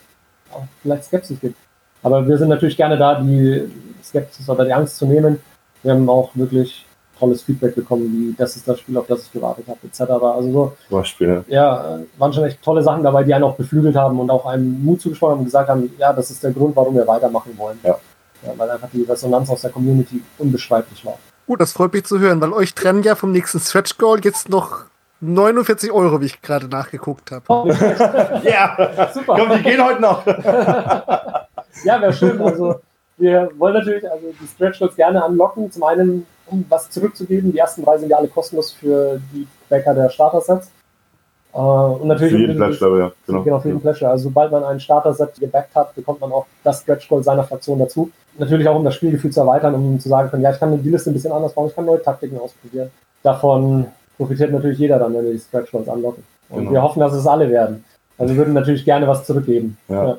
vielleicht 0.82 1.04
Skepsis 1.04 1.40
gibt. 1.40 1.56
Aber 2.02 2.26
wir 2.26 2.38
sind 2.38 2.48
natürlich 2.48 2.76
gerne 2.76 2.96
da, 2.96 3.20
die 3.20 3.70
Skepsis 4.02 4.48
oder 4.48 4.64
die 4.64 4.72
Angst 4.72 4.96
zu 4.96 5.06
nehmen. 5.06 5.40
Wir 5.82 5.92
haben 5.92 6.08
auch 6.08 6.30
wirklich 6.34 6.86
tolles 7.20 7.42
Feedback 7.42 7.74
bekommen, 7.76 8.10
wie 8.12 8.34
das 8.36 8.56
ist 8.56 8.66
das 8.66 8.80
Spiel, 8.80 8.96
auf 8.96 9.06
das 9.06 9.22
ich 9.22 9.32
gewartet 9.32 9.66
habe, 9.68 9.78
etc. 9.84 10.00
Also 10.10 10.52
so, 10.52 10.72
Beispiel. 10.88 11.44
ja, 11.46 12.00
waren 12.18 12.32
schon 12.32 12.44
echt 12.44 12.60
tolle 12.62 12.82
Sachen 12.82 13.04
dabei, 13.04 13.22
die 13.22 13.32
einen 13.32 13.44
auch 13.44 13.54
beflügelt 13.54 13.94
haben 13.94 14.18
und 14.18 14.30
auch 14.30 14.46
einem 14.46 14.82
Mut 14.82 15.00
zugesprochen 15.00 15.32
haben 15.32 15.38
und 15.40 15.44
gesagt 15.44 15.68
haben, 15.68 15.92
ja, 15.98 16.12
das 16.12 16.30
ist 16.30 16.42
der 16.42 16.50
Grund, 16.50 16.74
warum 16.74 16.94
wir 16.96 17.06
weitermachen 17.06 17.52
wollen. 17.56 17.78
Ja. 17.84 17.96
ja 18.42 18.52
weil 18.56 18.70
einfach 18.70 18.88
die 18.92 19.02
Resonanz 19.02 19.50
aus 19.50 19.60
der 19.60 19.70
Community 19.70 20.22
unbeschreiblich 20.38 21.04
war. 21.04 21.18
Gut, 21.46 21.60
das 21.60 21.72
freut 21.72 21.92
mich 21.92 22.04
zu 22.04 22.18
hören, 22.18 22.40
weil 22.40 22.52
euch 22.52 22.74
trennen 22.74 23.02
ja 23.02 23.14
vom 23.14 23.32
nächsten 23.32 23.60
Stretch 23.60 23.98
Goal 23.98 24.20
jetzt 24.22 24.48
noch 24.48 24.84
49 25.20 25.92
Euro, 25.92 26.20
wie 26.20 26.26
ich 26.26 26.40
gerade 26.40 26.68
nachgeguckt 26.68 27.30
habe. 27.30 27.44
Oh, 27.48 27.66
ja, 28.42 29.10
super. 29.12 29.36
Komm, 29.36 29.56
die 29.56 29.62
gehen 29.62 29.84
heute 29.84 30.00
noch. 30.00 30.24
ja, 31.84 32.00
wäre 32.00 32.12
schön. 32.12 32.40
Also, 32.40 32.80
wir 33.20 33.50
wollen 33.58 33.74
natürlich 33.74 34.10
also 34.10 34.26
die 34.40 34.46
Stretch 34.46 34.78
Goals 34.78 34.96
gerne 34.96 35.22
anlocken. 35.22 35.70
Zum 35.70 35.82
einen 35.84 36.26
um 36.50 36.64
was 36.68 36.90
zurückzugeben. 36.90 37.52
Die 37.52 37.58
ersten 37.58 37.84
drei 37.84 37.98
sind 37.98 38.10
ja 38.10 38.16
alle 38.16 38.28
kostenlos 38.28 38.72
für 38.72 39.20
die 39.32 39.46
Bäcker 39.68 39.94
der 39.94 40.08
Starter-Sets. 40.08 40.70
Äh, 41.52 41.58
und 41.58 42.06
natürlich 42.06 42.32
für 42.32 42.38
jeden 42.40 42.56
Pledge, 42.56 42.98
ja. 42.98 43.12
Genau, 43.26 43.42
genau 43.42 43.60
für 43.60 43.68
jeden 43.68 43.80
Pledge. 43.80 44.08
Also 44.08 44.24
sobald 44.24 44.52
man 44.52 44.64
ein 44.64 44.80
Starter-Set 44.80 45.34
gebackt 45.38 45.74
hat, 45.74 45.94
bekommt 45.94 46.20
man 46.20 46.32
auch 46.32 46.46
das 46.64 46.80
Stretch 46.82 47.08
Goal 47.08 47.22
seiner 47.22 47.44
Fraktion 47.44 47.78
dazu. 47.78 48.10
Natürlich 48.38 48.68
auch, 48.68 48.76
um 48.76 48.84
das 48.84 48.94
Spielgefühl 48.94 49.30
zu 49.30 49.40
erweitern, 49.40 49.74
um 49.74 49.98
zu 49.98 50.08
sagen 50.08 50.30
können, 50.30 50.42
ja, 50.42 50.52
ich 50.52 50.58
kann 50.58 50.82
die 50.82 50.88
Liste 50.88 51.10
ein 51.10 51.14
bisschen 51.14 51.32
anders 51.32 51.52
bauen, 51.52 51.68
ich 51.68 51.74
kann 51.74 51.84
neue 51.84 52.02
Taktiken 52.02 52.38
ausprobieren. 52.38 52.90
Davon 53.22 53.86
profitiert 54.16 54.52
natürlich 54.52 54.78
jeder 54.78 54.98
dann, 54.98 55.14
wenn 55.14 55.24
wir 55.24 55.32
die 55.32 55.38
Stretch 55.38 55.70
Goals 55.72 55.88
anlocken. 55.88 56.24
Und 56.48 56.60
genau. 56.60 56.72
wir 56.72 56.82
hoffen, 56.82 57.00
dass 57.00 57.12
es 57.12 57.26
alle 57.26 57.50
werden. 57.50 57.84
Also 58.16 58.34
wir 58.34 58.38
würden 58.38 58.54
natürlich 58.54 58.84
gerne 58.84 59.06
was 59.06 59.24
zurückgeben. 59.24 59.76
Ja. 59.88 60.08
ja. 60.08 60.18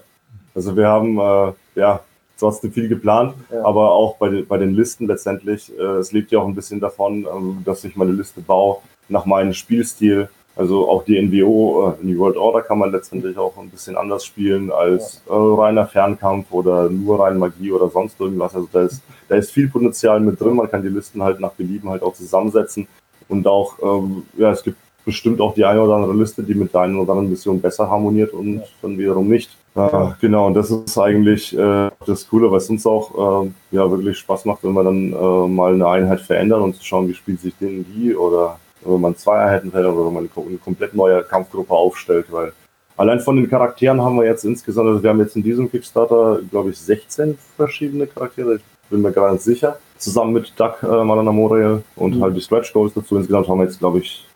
Also 0.53 0.75
wir 0.75 0.87
haben, 0.87 1.17
äh, 1.17 1.53
ja, 1.75 2.01
trotzdem 2.41 2.71
viel 2.71 2.89
geplant, 2.89 3.35
ja. 3.51 3.63
aber 3.63 3.91
auch 3.91 4.17
bei, 4.17 4.43
bei 4.47 4.57
den 4.57 4.75
Listen 4.75 5.07
letztendlich, 5.07 5.71
äh, 5.77 5.81
es 5.81 6.11
lebt 6.11 6.31
ja 6.31 6.39
auch 6.39 6.47
ein 6.47 6.55
bisschen 6.55 6.79
davon, 6.79 7.25
ähm, 7.25 7.61
dass 7.63 7.83
ich 7.83 7.95
meine 7.95 8.11
Liste 8.11 8.41
baue 8.41 8.77
nach 9.07 9.25
meinem 9.25 9.53
Spielstil. 9.53 10.29
Also 10.55 10.89
auch 10.89 11.05
die 11.05 11.19
NWO, 11.21 11.95
äh, 12.01 12.05
New 12.05 12.19
World 12.19 12.35
Order 12.35 12.61
kann 12.61 12.77
man 12.77 12.91
letztendlich 12.91 13.37
auch 13.37 13.57
ein 13.57 13.69
bisschen 13.69 13.95
anders 13.95 14.25
spielen 14.25 14.71
als 14.71 15.21
äh, 15.29 15.33
reiner 15.33 15.87
Fernkampf 15.87 16.51
oder 16.51 16.89
nur 16.89 17.21
rein 17.23 17.37
Magie 17.37 17.71
oder 17.71 17.89
sonst 17.89 18.19
irgendwas. 18.19 18.53
Also 18.53 18.67
da 18.71 18.81
ist, 18.81 19.01
da 19.29 19.35
ist 19.35 19.51
viel 19.51 19.69
Potenzial 19.69 20.19
mit 20.19 20.39
drin. 20.39 20.55
Man 20.55 20.69
kann 20.69 20.83
die 20.83 20.89
Listen 20.89 21.23
halt 21.23 21.39
nach 21.39 21.51
Belieben 21.51 21.89
halt 21.89 22.03
auch 22.03 22.13
zusammensetzen. 22.13 22.87
Und 23.29 23.47
auch, 23.47 23.77
ähm, 23.81 24.23
ja, 24.37 24.51
es 24.51 24.61
gibt 24.61 24.77
bestimmt 25.05 25.39
auch 25.39 25.53
die 25.53 25.65
eine 25.65 25.81
oder 25.81 25.95
andere 25.95 26.13
Liste, 26.13 26.43
die 26.43 26.53
mit 26.53 26.75
deinen 26.75 26.97
oder 26.97 27.13
anderen 27.13 27.29
Missionen 27.29 27.61
besser 27.61 27.89
harmoniert 27.89 28.33
und 28.33 28.55
ja. 28.55 28.63
dann 28.81 28.97
wiederum 28.97 29.29
nicht. 29.29 29.57
Äh, 29.73 30.07
genau, 30.19 30.47
und 30.47 30.53
das 30.53 30.69
ist 30.69 30.97
eigentlich 30.97 31.57
äh, 31.57 31.89
das 32.05 32.27
Coole, 32.27 32.51
was 32.51 32.69
uns 32.69 32.85
auch 32.85 33.45
äh, 33.45 33.51
ja 33.71 33.89
wirklich 33.89 34.17
Spaß 34.17 34.45
macht, 34.45 34.63
wenn 34.63 34.73
wir 34.73 34.83
dann 34.83 35.13
äh, 35.13 35.47
mal 35.47 35.73
eine 35.73 35.87
Einheit 35.87 36.19
verändern 36.21 36.61
und 36.61 36.75
zu 36.75 36.83
schauen, 36.83 37.07
wie 37.07 37.13
spielt 37.13 37.39
sich 37.39 37.53
denn 37.59 37.85
die 37.85 38.13
oder 38.13 38.59
wenn 38.83 38.99
man 38.99 39.15
zwei 39.15 39.37
Einheiten 39.37 39.71
verändert 39.71 39.95
oder 39.95 40.11
man 40.11 40.29
eine 40.35 40.57
komplett 40.57 40.93
neue 40.93 41.23
Kampfgruppe 41.23 41.73
aufstellt, 41.73 42.25
weil 42.31 42.51
allein 42.97 43.19
von 43.19 43.37
den 43.37 43.49
Charakteren 43.49 44.01
haben 44.01 44.17
wir 44.17 44.25
jetzt 44.25 44.43
insgesamt, 44.43 44.89
also 44.89 45.03
wir 45.03 45.09
haben 45.09 45.19
jetzt 45.19 45.35
in 45.37 45.43
diesem 45.43 45.71
Kickstarter, 45.71 46.39
glaube 46.49 46.71
ich, 46.71 46.77
16 46.79 47.37
verschiedene 47.55 48.07
Charaktere, 48.07 48.55
ich 48.55 48.61
bin 48.89 49.01
mir 49.01 49.11
gar 49.11 49.31
nicht 49.31 49.43
sicher, 49.43 49.77
zusammen 49.97 50.33
mit 50.33 50.51
Doug 50.59 50.73
äh, 50.83 51.03
Malana 51.03 51.31
Morel 51.31 51.83
und 51.95 52.17
mhm. 52.17 52.23
halt 52.23 52.35
die 52.35 52.41
Stretch 52.41 52.73
Goals 52.73 52.93
dazu. 52.93 53.15
Insgesamt 53.15 53.47
haben 53.47 53.59
wir 53.59 53.65
jetzt, 53.65 53.79
glaube 53.79 53.99
ich, 53.99 54.27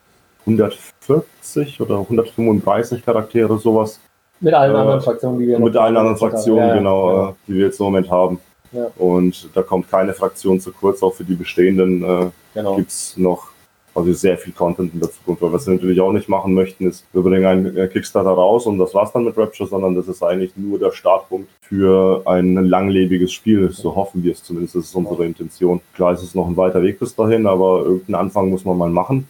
140 0.45 1.81
oder 1.81 1.99
135 1.99 3.03
Charaktere, 3.03 3.57
sowas. 3.57 3.99
Mit 4.39 4.53
allen 4.53 4.75
äh, 4.75 4.77
anderen 4.77 5.01
Fraktionen, 5.01 5.39
die 5.39 5.47
wir 5.47 5.59
Mit 5.59 5.77
allen 5.77 5.97
anderen 5.97 6.17
Fraktionen, 6.17 6.67
ja, 6.67 6.75
genau, 6.75 7.11
ja. 7.11 7.29
Äh, 7.29 7.33
die 7.47 7.53
wir 7.55 7.65
jetzt 7.65 7.79
im 7.79 7.85
Moment 7.85 8.09
haben. 8.09 8.39
Ja. 8.71 8.87
Und 8.97 9.49
da 9.53 9.61
kommt 9.61 9.89
keine 9.89 10.13
Fraktion 10.13 10.59
zu 10.59 10.71
kurz, 10.71 11.01
auch 11.01 11.13
für 11.13 11.23
die 11.23 11.35
bestehenden 11.35 12.03
äh, 12.03 12.29
genau. 12.53 12.75
gibt 12.75 12.91
es 12.91 13.15
noch 13.17 13.55
also 13.95 14.11
sehr 14.11 14.37
viel 14.37 14.51
Content 14.53 14.93
in 14.93 14.99
der 14.99 15.09
Zukunft. 15.09 15.41
Weil 15.41 15.53
was 15.53 15.65
wir 15.65 15.73
natürlich 15.73 16.01
auch 16.01 16.11
nicht 16.11 16.27
machen 16.27 16.53
möchten, 16.53 16.87
ist, 16.87 17.05
wir 17.13 17.21
bringen 17.21 17.45
einen 17.45 17.77
äh, 17.77 17.87
Kickstarter 17.87 18.31
raus 18.31 18.65
und 18.65 18.77
das 18.77 18.93
war's 18.93 19.13
dann 19.13 19.23
mit 19.23 19.37
Rapture, 19.37 19.69
sondern 19.69 19.95
das 19.95 20.07
ist 20.07 20.21
eigentlich 20.21 20.51
nur 20.57 20.77
der 20.77 20.91
Startpunkt 20.91 21.49
für 21.61 22.21
ein 22.25 22.55
langlebiges 22.55 23.31
Spiel. 23.31 23.71
So 23.71 23.95
hoffen 23.95 24.23
wir 24.23 24.33
es 24.33 24.43
zumindest, 24.43 24.75
das 24.75 24.85
ist 24.85 24.95
unsere 24.95 25.25
Intention. 25.25 25.79
Klar 25.95 26.11
ist 26.11 26.23
es 26.23 26.35
noch 26.35 26.47
ein 26.47 26.57
weiter 26.57 26.81
Weg 26.83 26.99
bis 26.99 27.15
dahin, 27.15 27.47
aber 27.47 27.83
irgendeinen 27.85 28.15
Anfang 28.15 28.49
muss 28.49 28.65
man 28.65 28.77
mal 28.77 28.89
machen. 28.89 29.27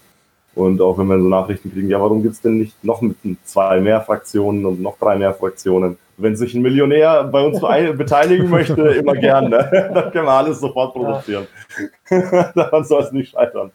Und 0.55 0.81
auch 0.81 0.97
wenn 0.97 1.07
wir 1.07 1.19
so 1.19 1.27
Nachrichten 1.27 1.71
kriegen, 1.71 1.89
ja, 1.89 1.99
warum 1.99 2.23
gibt 2.23 2.35
es 2.35 2.41
denn 2.41 2.57
nicht 2.57 2.81
noch 2.83 3.01
mit 3.01 3.17
zwei 3.43 3.81
mehr 3.81 3.99
Fraktionen 4.01 4.65
und 4.65 4.81
noch 4.81 4.97
drei 4.97 5.17
mehr 5.17 5.33
Fraktionen? 5.33 5.97
Wenn 6.17 6.37
sich 6.37 6.53
ein 6.53 6.61
Millionär 6.61 7.25
bei 7.25 7.45
uns 7.45 7.59
beteiligen 7.97 8.49
möchte, 8.49 8.81
immer 8.81 9.13
gern. 9.13 9.49
Ne? 9.49 9.91
Dann 9.93 10.11
können 10.11 10.25
wir 10.25 10.31
alles 10.31 10.61
sofort 10.61 10.93
produzieren. 10.93 11.47
Ja. 12.09 12.51
Daran 12.55 12.85
soll 12.85 13.03
es 13.03 13.11
nicht 13.11 13.31
scheitern. 13.31 13.71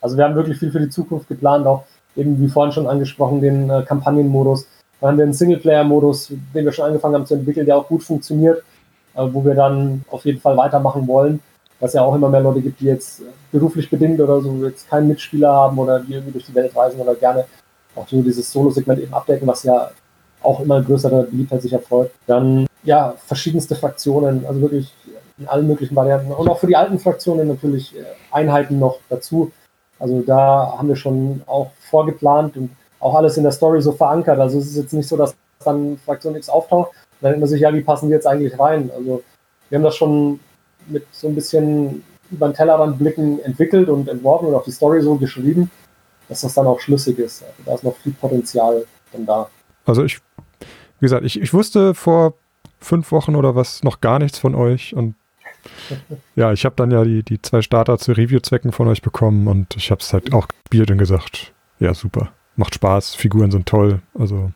Also 0.00 0.16
wir 0.16 0.24
haben 0.24 0.36
wirklich 0.36 0.58
viel 0.58 0.70
für 0.70 0.80
die 0.80 0.88
Zukunft 0.88 1.26
geplant, 1.26 1.66
auch 1.66 1.84
eben 2.14 2.40
wie 2.40 2.48
vorhin 2.48 2.72
schon 2.72 2.86
angesprochen, 2.86 3.40
den 3.40 3.68
äh, 3.70 3.82
Kampagnenmodus. 3.82 4.68
Dann 5.00 5.10
haben 5.10 5.18
wir 5.18 5.24
einen 5.24 5.34
Singleplayer-Modus, 5.34 6.32
den 6.54 6.64
wir 6.64 6.72
schon 6.72 6.86
angefangen 6.86 7.14
haben 7.16 7.26
zu 7.26 7.34
entwickeln, 7.34 7.66
der 7.66 7.76
auch 7.76 7.88
gut 7.88 8.04
funktioniert, 8.04 8.62
äh, 9.14 9.22
wo 9.32 9.44
wir 9.44 9.54
dann 9.54 10.04
auf 10.10 10.24
jeden 10.24 10.40
Fall 10.40 10.56
weitermachen 10.56 11.08
wollen 11.08 11.40
was 11.80 11.92
ja 11.92 12.02
auch 12.02 12.14
immer 12.14 12.28
mehr 12.28 12.40
Leute 12.40 12.60
gibt, 12.60 12.80
die 12.80 12.86
jetzt 12.86 13.22
beruflich 13.52 13.88
bedingt 13.88 14.20
oder 14.20 14.40
so 14.40 14.64
jetzt 14.64 14.88
keinen 14.88 15.08
Mitspieler 15.08 15.52
haben 15.52 15.78
oder 15.78 16.00
die 16.00 16.14
irgendwie 16.14 16.32
durch 16.32 16.46
die 16.46 16.54
Welt 16.54 16.74
reisen 16.76 17.00
oder 17.00 17.14
gerne 17.14 17.44
auch 17.94 18.06
so 18.08 18.20
dieses 18.22 18.50
Solo-Segment 18.50 19.00
eben 19.00 19.14
abdecken, 19.14 19.46
was 19.46 19.62
ja 19.62 19.90
auch 20.42 20.60
immer 20.60 20.82
größere 20.82 21.24
Beliebtheit 21.24 21.62
sich 21.62 21.72
erfreut. 21.72 22.10
Dann 22.26 22.66
ja, 22.84 23.14
verschiedenste 23.26 23.74
Fraktionen, 23.74 24.44
also 24.46 24.60
wirklich 24.60 24.92
in 25.38 25.48
allen 25.48 25.66
möglichen 25.66 25.96
Varianten. 25.96 26.32
Und 26.32 26.48
auch 26.48 26.58
für 26.58 26.66
die 26.66 26.76
alten 26.76 26.98
Fraktionen 26.98 27.48
natürlich 27.48 27.96
äh, 27.96 28.04
Einheiten 28.30 28.78
noch 28.78 28.98
dazu. 29.08 29.52
Also 29.98 30.22
da 30.22 30.74
haben 30.76 30.88
wir 30.88 30.96
schon 30.96 31.42
auch 31.46 31.70
vorgeplant 31.90 32.56
und 32.56 32.70
auch 33.00 33.14
alles 33.14 33.36
in 33.36 33.42
der 33.44 33.52
Story 33.52 33.80
so 33.80 33.92
verankert. 33.92 34.38
Also 34.38 34.58
es 34.58 34.66
ist 34.66 34.76
jetzt 34.76 34.92
nicht 34.92 35.08
so, 35.08 35.16
dass 35.16 35.34
dann 35.64 35.98
Fraktion 36.04 36.36
X 36.36 36.48
auftaucht, 36.48 36.92
dann 37.20 37.32
denkt 37.32 37.40
man 37.40 37.48
sich, 37.48 37.60
ja, 37.60 37.72
wie 37.74 37.80
passen 37.80 38.06
die 38.06 38.12
jetzt 38.12 38.26
eigentlich 38.26 38.58
rein? 38.58 38.90
Also 38.96 39.22
wir 39.68 39.78
haben 39.78 39.84
das 39.84 39.96
schon 39.96 40.40
mit 40.88 41.06
so 41.12 41.28
ein 41.28 41.34
bisschen 41.34 42.02
über 42.30 42.48
den 42.48 42.54
Tellerrand 42.54 42.98
blicken 42.98 43.40
entwickelt 43.40 43.88
und 43.88 44.08
entworfen 44.08 44.48
und 44.48 44.54
auch 44.54 44.64
die 44.64 44.70
Story 44.70 45.00
so 45.00 45.16
geschrieben, 45.16 45.70
dass 46.28 46.42
das 46.42 46.54
dann 46.54 46.66
auch 46.66 46.80
schlüssig 46.80 47.18
ist. 47.18 47.42
Also 47.42 47.54
da 47.64 47.74
ist 47.74 47.84
noch 47.84 47.96
viel 47.96 48.12
Potenzial 48.12 48.84
dann 49.12 49.26
da. 49.26 49.48
Also 49.86 50.04
ich, 50.04 50.18
wie 50.58 51.06
gesagt, 51.06 51.24
ich, 51.24 51.40
ich 51.40 51.54
wusste 51.54 51.94
vor 51.94 52.34
fünf 52.80 53.10
Wochen 53.12 53.34
oder 53.34 53.54
was 53.54 53.82
noch 53.82 54.00
gar 54.00 54.18
nichts 54.18 54.38
von 54.38 54.54
euch 54.54 54.94
und 54.94 55.14
ja, 56.36 56.52
ich 56.52 56.64
habe 56.64 56.76
dann 56.76 56.90
ja 56.90 57.04
die, 57.04 57.22
die 57.22 57.42
zwei 57.42 57.62
Starter 57.62 57.98
zu 57.98 58.12
Review-Zwecken 58.12 58.72
von 58.72 58.88
euch 58.88 59.02
bekommen 59.02 59.48
und 59.48 59.76
ich 59.76 59.90
habe 59.90 60.00
es 60.00 60.12
halt 60.12 60.32
auch 60.32 60.46
gespielt 60.48 60.90
und 60.90 60.98
gesagt, 60.98 61.52
ja 61.80 61.94
super, 61.94 62.30
macht 62.56 62.74
Spaß, 62.74 63.14
Figuren 63.14 63.50
sind 63.50 63.66
toll, 63.66 64.00
also 64.14 64.52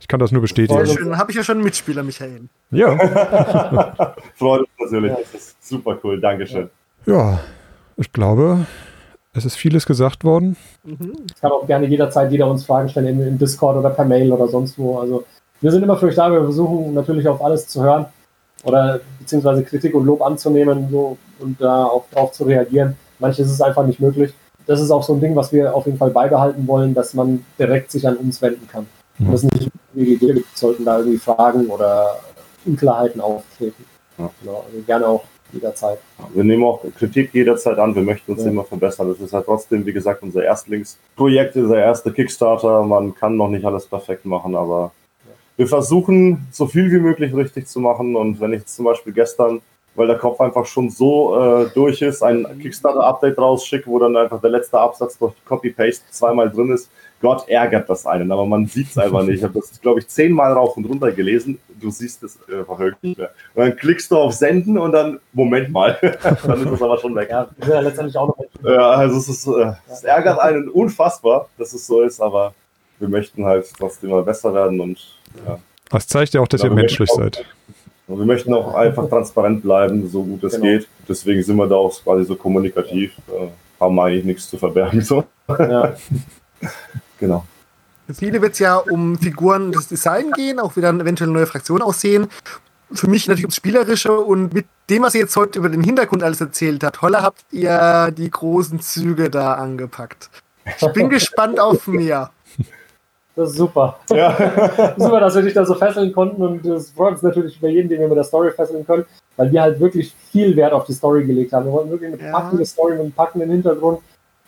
ich 0.00 0.08
kann 0.08 0.18
das 0.18 0.32
nur 0.32 0.40
bestätigen. 0.40 0.84
Sehr 0.86 0.96
schön, 0.96 1.16
habe 1.16 1.30
ich 1.30 1.36
ja 1.36 1.44
schon 1.44 1.56
einen 1.56 1.64
Mitspieler, 1.64 2.02
Michael. 2.02 2.48
Ja. 2.70 2.96
Freut 4.34 4.60
uns 4.60 4.90
natürlich, 4.90 5.12
das 5.32 5.34
ist 5.34 5.68
super 5.68 5.98
cool, 6.02 6.20
Dankeschön. 6.20 6.70
Ja, 7.06 7.40
ich 7.96 8.12
glaube, 8.12 8.66
es 9.32 9.44
ist 9.44 9.56
vieles 9.56 9.86
gesagt 9.86 10.24
worden. 10.24 10.56
Mhm. 10.84 11.12
Es 11.32 11.40
kann 11.40 11.52
auch 11.52 11.66
gerne 11.66 11.86
jederzeit 11.86 12.32
jeder 12.32 12.50
uns 12.50 12.64
Fragen 12.64 12.88
stellen, 12.88 13.20
im 13.20 13.38
Discord 13.38 13.76
oder 13.76 13.90
per 13.90 14.04
Mail 14.04 14.32
oder 14.32 14.48
sonst 14.48 14.78
wo. 14.78 14.98
Also 14.98 15.24
wir 15.60 15.70
sind 15.70 15.82
immer 15.82 15.96
für 15.96 16.06
euch 16.06 16.16
da, 16.16 16.32
wir 16.32 16.40
versuchen 16.40 16.94
natürlich 16.94 17.28
auf 17.28 17.44
alles 17.44 17.68
zu 17.68 17.82
hören 17.82 18.06
oder 18.64 19.00
beziehungsweise 19.18 19.62
Kritik 19.62 19.94
und 19.94 20.06
Lob 20.06 20.22
anzunehmen 20.22 20.88
so, 20.90 21.18
und 21.38 21.60
da 21.60 21.84
auch 21.84 22.06
drauf 22.10 22.32
zu 22.32 22.44
reagieren. 22.44 22.96
Manches 23.18 23.46
ist 23.46 23.52
es 23.52 23.60
einfach 23.60 23.86
nicht 23.86 24.00
möglich. 24.00 24.32
Das 24.66 24.80
ist 24.80 24.90
auch 24.90 25.02
so 25.02 25.14
ein 25.14 25.20
Ding, 25.20 25.36
was 25.36 25.52
wir 25.52 25.74
auf 25.74 25.86
jeden 25.86 25.98
Fall 25.98 26.10
beibehalten 26.10 26.66
wollen, 26.66 26.94
dass 26.94 27.14
man 27.14 27.44
direkt 27.58 27.90
sich 27.90 28.06
an 28.06 28.16
uns 28.16 28.40
wenden 28.40 28.66
kann. 28.68 28.86
Ja. 29.18 29.30
Das 29.30 29.42
nicht 29.42 29.70
gibt, 29.94 30.56
sollten 30.56 30.84
da 30.84 30.98
irgendwie 30.98 31.18
Fragen 31.18 31.66
oder 31.66 32.20
Unklarheiten 32.64 33.20
auftreten. 33.20 33.84
Ja. 34.18 34.30
Genau, 34.40 34.64
also 34.66 34.82
gerne 34.86 35.06
auch 35.06 35.24
jederzeit. 35.52 35.98
Wir 36.32 36.44
nehmen 36.44 36.64
auch 36.64 36.82
Kritik 36.96 37.34
jederzeit 37.34 37.78
an, 37.78 37.94
wir 37.94 38.02
möchten 38.02 38.32
uns 38.32 38.44
ja. 38.44 38.50
immer 38.50 38.64
verbessern. 38.64 39.08
Das 39.08 39.20
ist 39.20 39.32
halt 39.32 39.46
trotzdem, 39.46 39.84
wie 39.86 39.92
gesagt, 39.92 40.22
unser 40.22 40.44
Erstlingsprojekt, 40.44 41.56
unser 41.56 41.78
erster 41.78 42.10
Kickstarter. 42.10 42.82
Man 42.82 43.14
kann 43.14 43.36
noch 43.36 43.48
nicht 43.48 43.64
alles 43.64 43.86
perfekt 43.86 44.24
machen, 44.24 44.54
aber 44.54 44.92
ja. 45.26 45.32
wir 45.56 45.66
versuchen, 45.66 46.46
so 46.52 46.66
viel 46.66 46.90
wie 46.90 47.00
möglich 47.00 47.34
richtig 47.34 47.66
zu 47.66 47.80
machen. 47.80 48.16
Und 48.16 48.40
wenn 48.40 48.52
ich 48.52 48.66
zum 48.66 48.84
Beispiel 48.84 49.12
gestern, 49.12 49.60
weil 49.96 50.06
der 50.06 50.18
Kopf 50.18 50.40
einfach 50.40 50.66
schon 50.66 50.90
so 50.90 51.36
äh, 51.36 51.66
durch 51.74 52.00
ist, 52.00 52.22
ein 52.22 52.46
Kickstarter-Update 52.60 53.38
rausschicke, 53.38 53.86
wo 53.86 53.98
dann 53.98 54.16
einfach 54.16 54.40
der 54.40 54.50
letzte 54.50 54.78
Absatz 54.78 55.18
durch 55.18 55.34
Copy-Paste 55.44 56.04
zweimal 56.10 56.50
drin 56.50 56.72
ist, 56.72 56.90
Gott 57.20 57.48
ärgert 57.48 57.88
das 57.90 58.06
einen, 58.06 58.32
aber 58.32 58.46
man 58.46 58.66
sieht 58.66 58.88
es 58.88 58.98
einfach 58.98 59.22
nicht. 59.22 59.36
Ich 59.36 59.44
habe 59.44 59.52
das, 59.54 59.78
glaube 59.80 60.00
ich, 60.00 60.08
zehnmal 60.08 60.52
rauf 60.52 60.76
und 60.76 60.86
runter 60.86 61.12
gelesen. 61.12 61.58
Du 61.78 61.90
siehst 61.90 62.22
es 62.22 62.38
einfach 62.50 62.78
nicht 63.02 63.18
mehr. 63.18 63.30
Und 63.54 63.64
dann 63.64 63.76
klickst 63.76 64.10
du 64.10 64.16
auf 64.16 64.32
Senden 64.32 64.78
und 64.78 64.92
dann, 64.92 65.20
Moment 65.32 65.70
mal, 65.70 65.98
dann 66.22 66.62
ist 66.62 66.70
es 66.70 66.82
aber 66.82 66.96
schon 66.98 67.14
weg. 67.14 67.28
Ja, 67.30 67.48
ja 67.68 67.80
letztendlich 67.80 68.16
auch 68.16 68.28
noch. 68.28 68.38
Ja, 68.64 68.90
also 68.92 69.18
es, 69.18 69.28
ist, 69.28 69.46
äh, 69.46 69.72
es 69.90 70.02
ärgert 70.02 70.40
einen 70.40 70.68
unfassbar, 70.68 71.48
dass 71.58 71.74
es 71.74 71.86
so 71.86 72.00
ist, 72.00 72.20
aber 72.20 72.54
wir 72.98 73.08
möchten 73.08 73.44
halt 73.44 73.70
trotzdem 73.78 74.10
mal 74.10 74.22
besser 74.22 74.54
werden 74.54 74.80
und 74.80 74.98
ja. 75.46 75.58
Das 75.90 76.06
zeigt 76.06 76.34
ja 76.34 76.40
auch, 76.40 76.48
dass 76.48 76.62
ja, 76.62 76.68
ihr 76.68 76.74
menschlich 76.74 77.10
auch, 77.10 77.16
seid. 77.16 77.44
Und 78.06 78.18
wir 78.18 78.26
möchten 78.26 78.54
auch 78.54 78.74
einfach 78.74 79.08
transparent 79.08 79.62
bleiben, 79.62 80.08
so 80.08 80.22
gut 80.22 80.44
es 80.44 80.54
genau. 80.54 80.64
geht. 80.64 80.88
Deswegen 81.08 81.42
sind 81.42 81.56
wir 81.56 81.66
da 81.66 81.74
auch 81.74 81.92
quasi 82.02 82.24
so 82.24 82.36
kommunikativ, 82.36 83.12
äh, 83.28 83.48
haben 83.78 83.98
eigentlich 83.98 84.24
nichts 84.24 84.48
zu 84.48 84.56
verbergen. 84.56 85.00
So. 85.02 85.24
Ja. 85.48 85.94
Genau. 87.20 87.44
Für 88.06 88.14
viele 88.14 88.42
wird 88.42 88.54
es 88.54 88.58
ja 88.58 88.76
um 88.76 89.16
Figuren 89.18 89.70
das 89.70 89.86
Design 89.86 90.32
gehen, 90.32 90.58
auch 90.58 90.74
wie 90.74 90.80
dann 90.80 91.00
eventuell 91.00 91.30
neue 91.30 91.46
Fraktionen 91.46 91.82
aussehen. 91.82 92.26
Für 92.92 93.08
mich 93.08 93.28
natürlich 93.28 93.44
ums 93.44 93.54
Spielerische 93.54 94.12
und 94.12 94.52
mit 94.52 94.66
dem, 94.88 95.04
was 95.04 95.14
ihr 95.14 95.20
jetzt 95.20 95.36
heute 95.36 95.60
über 95.60 95.68
den 95.68 95.84
Hintergrund 95.84 96.24
alles 96.24 96.40
erzählt 96.40 96.82
habt, 96.82 97.02
Holla 97.02 97.22
habt 97.22 97.44
ihr 97.52 98.10
die 98.10 98.28
großen 98.28 98.80
Züge 98.80 99.30
da 99.30 99.54
angepackt. 99.54 100.28
Ich 100.64 100.92
bin 100.92 101.08
gespannt 101.08 101.60
auf 101.60 101.86
mehr. 101.86 102.32
Das 103.36 103.50
ist 103.50 103.56
super. 103.56 104.00
Ja. 104.10 104.36
super, 104.98 105.20
dass 105.20 105.36
wir 105.36 105.42
dich 105.42 105.54
da 105.54 105.64
so 105.64 105.74
fesseln 105.74 106.12
konnten 106.12 106.42
und 106.42 106.66
es 106.66 106.90
freut 106.90 107.12
uns 107.12 107.22
natürlich 107.22 107.58
über 107.58 107.68
jeden, 107.68 107.88
den 107.88 108.00
wir 108.00 108.08
mit 108.08 108.16
der 108.16 108.24
Story 108.24 108.50
fesseln 108.50 108.84
können, 108.84 109.04
weil 109.36 109.52
wir 109.52 109.62
halt 109.62 109.78
wirklich 109.78 110.12
viel 110.32 110.56
Wert 110.56 110.72
auf 110.72 110.84
die 110.84 110.92
Story 110.92 111.24
gelegt 111.24 111.52
haben. 111.52 111.66
Wir 111.66 111.72
wollten 111.72 111.90
wirklich 111.90 112.12
eine 112.12 112.32
packende 112.32 112.66
Story 112.66 112.92
mit 112.92 113.02
einem 113.02 113.12
packenden 113.12 113.50
Hintergrund 113.50 114.00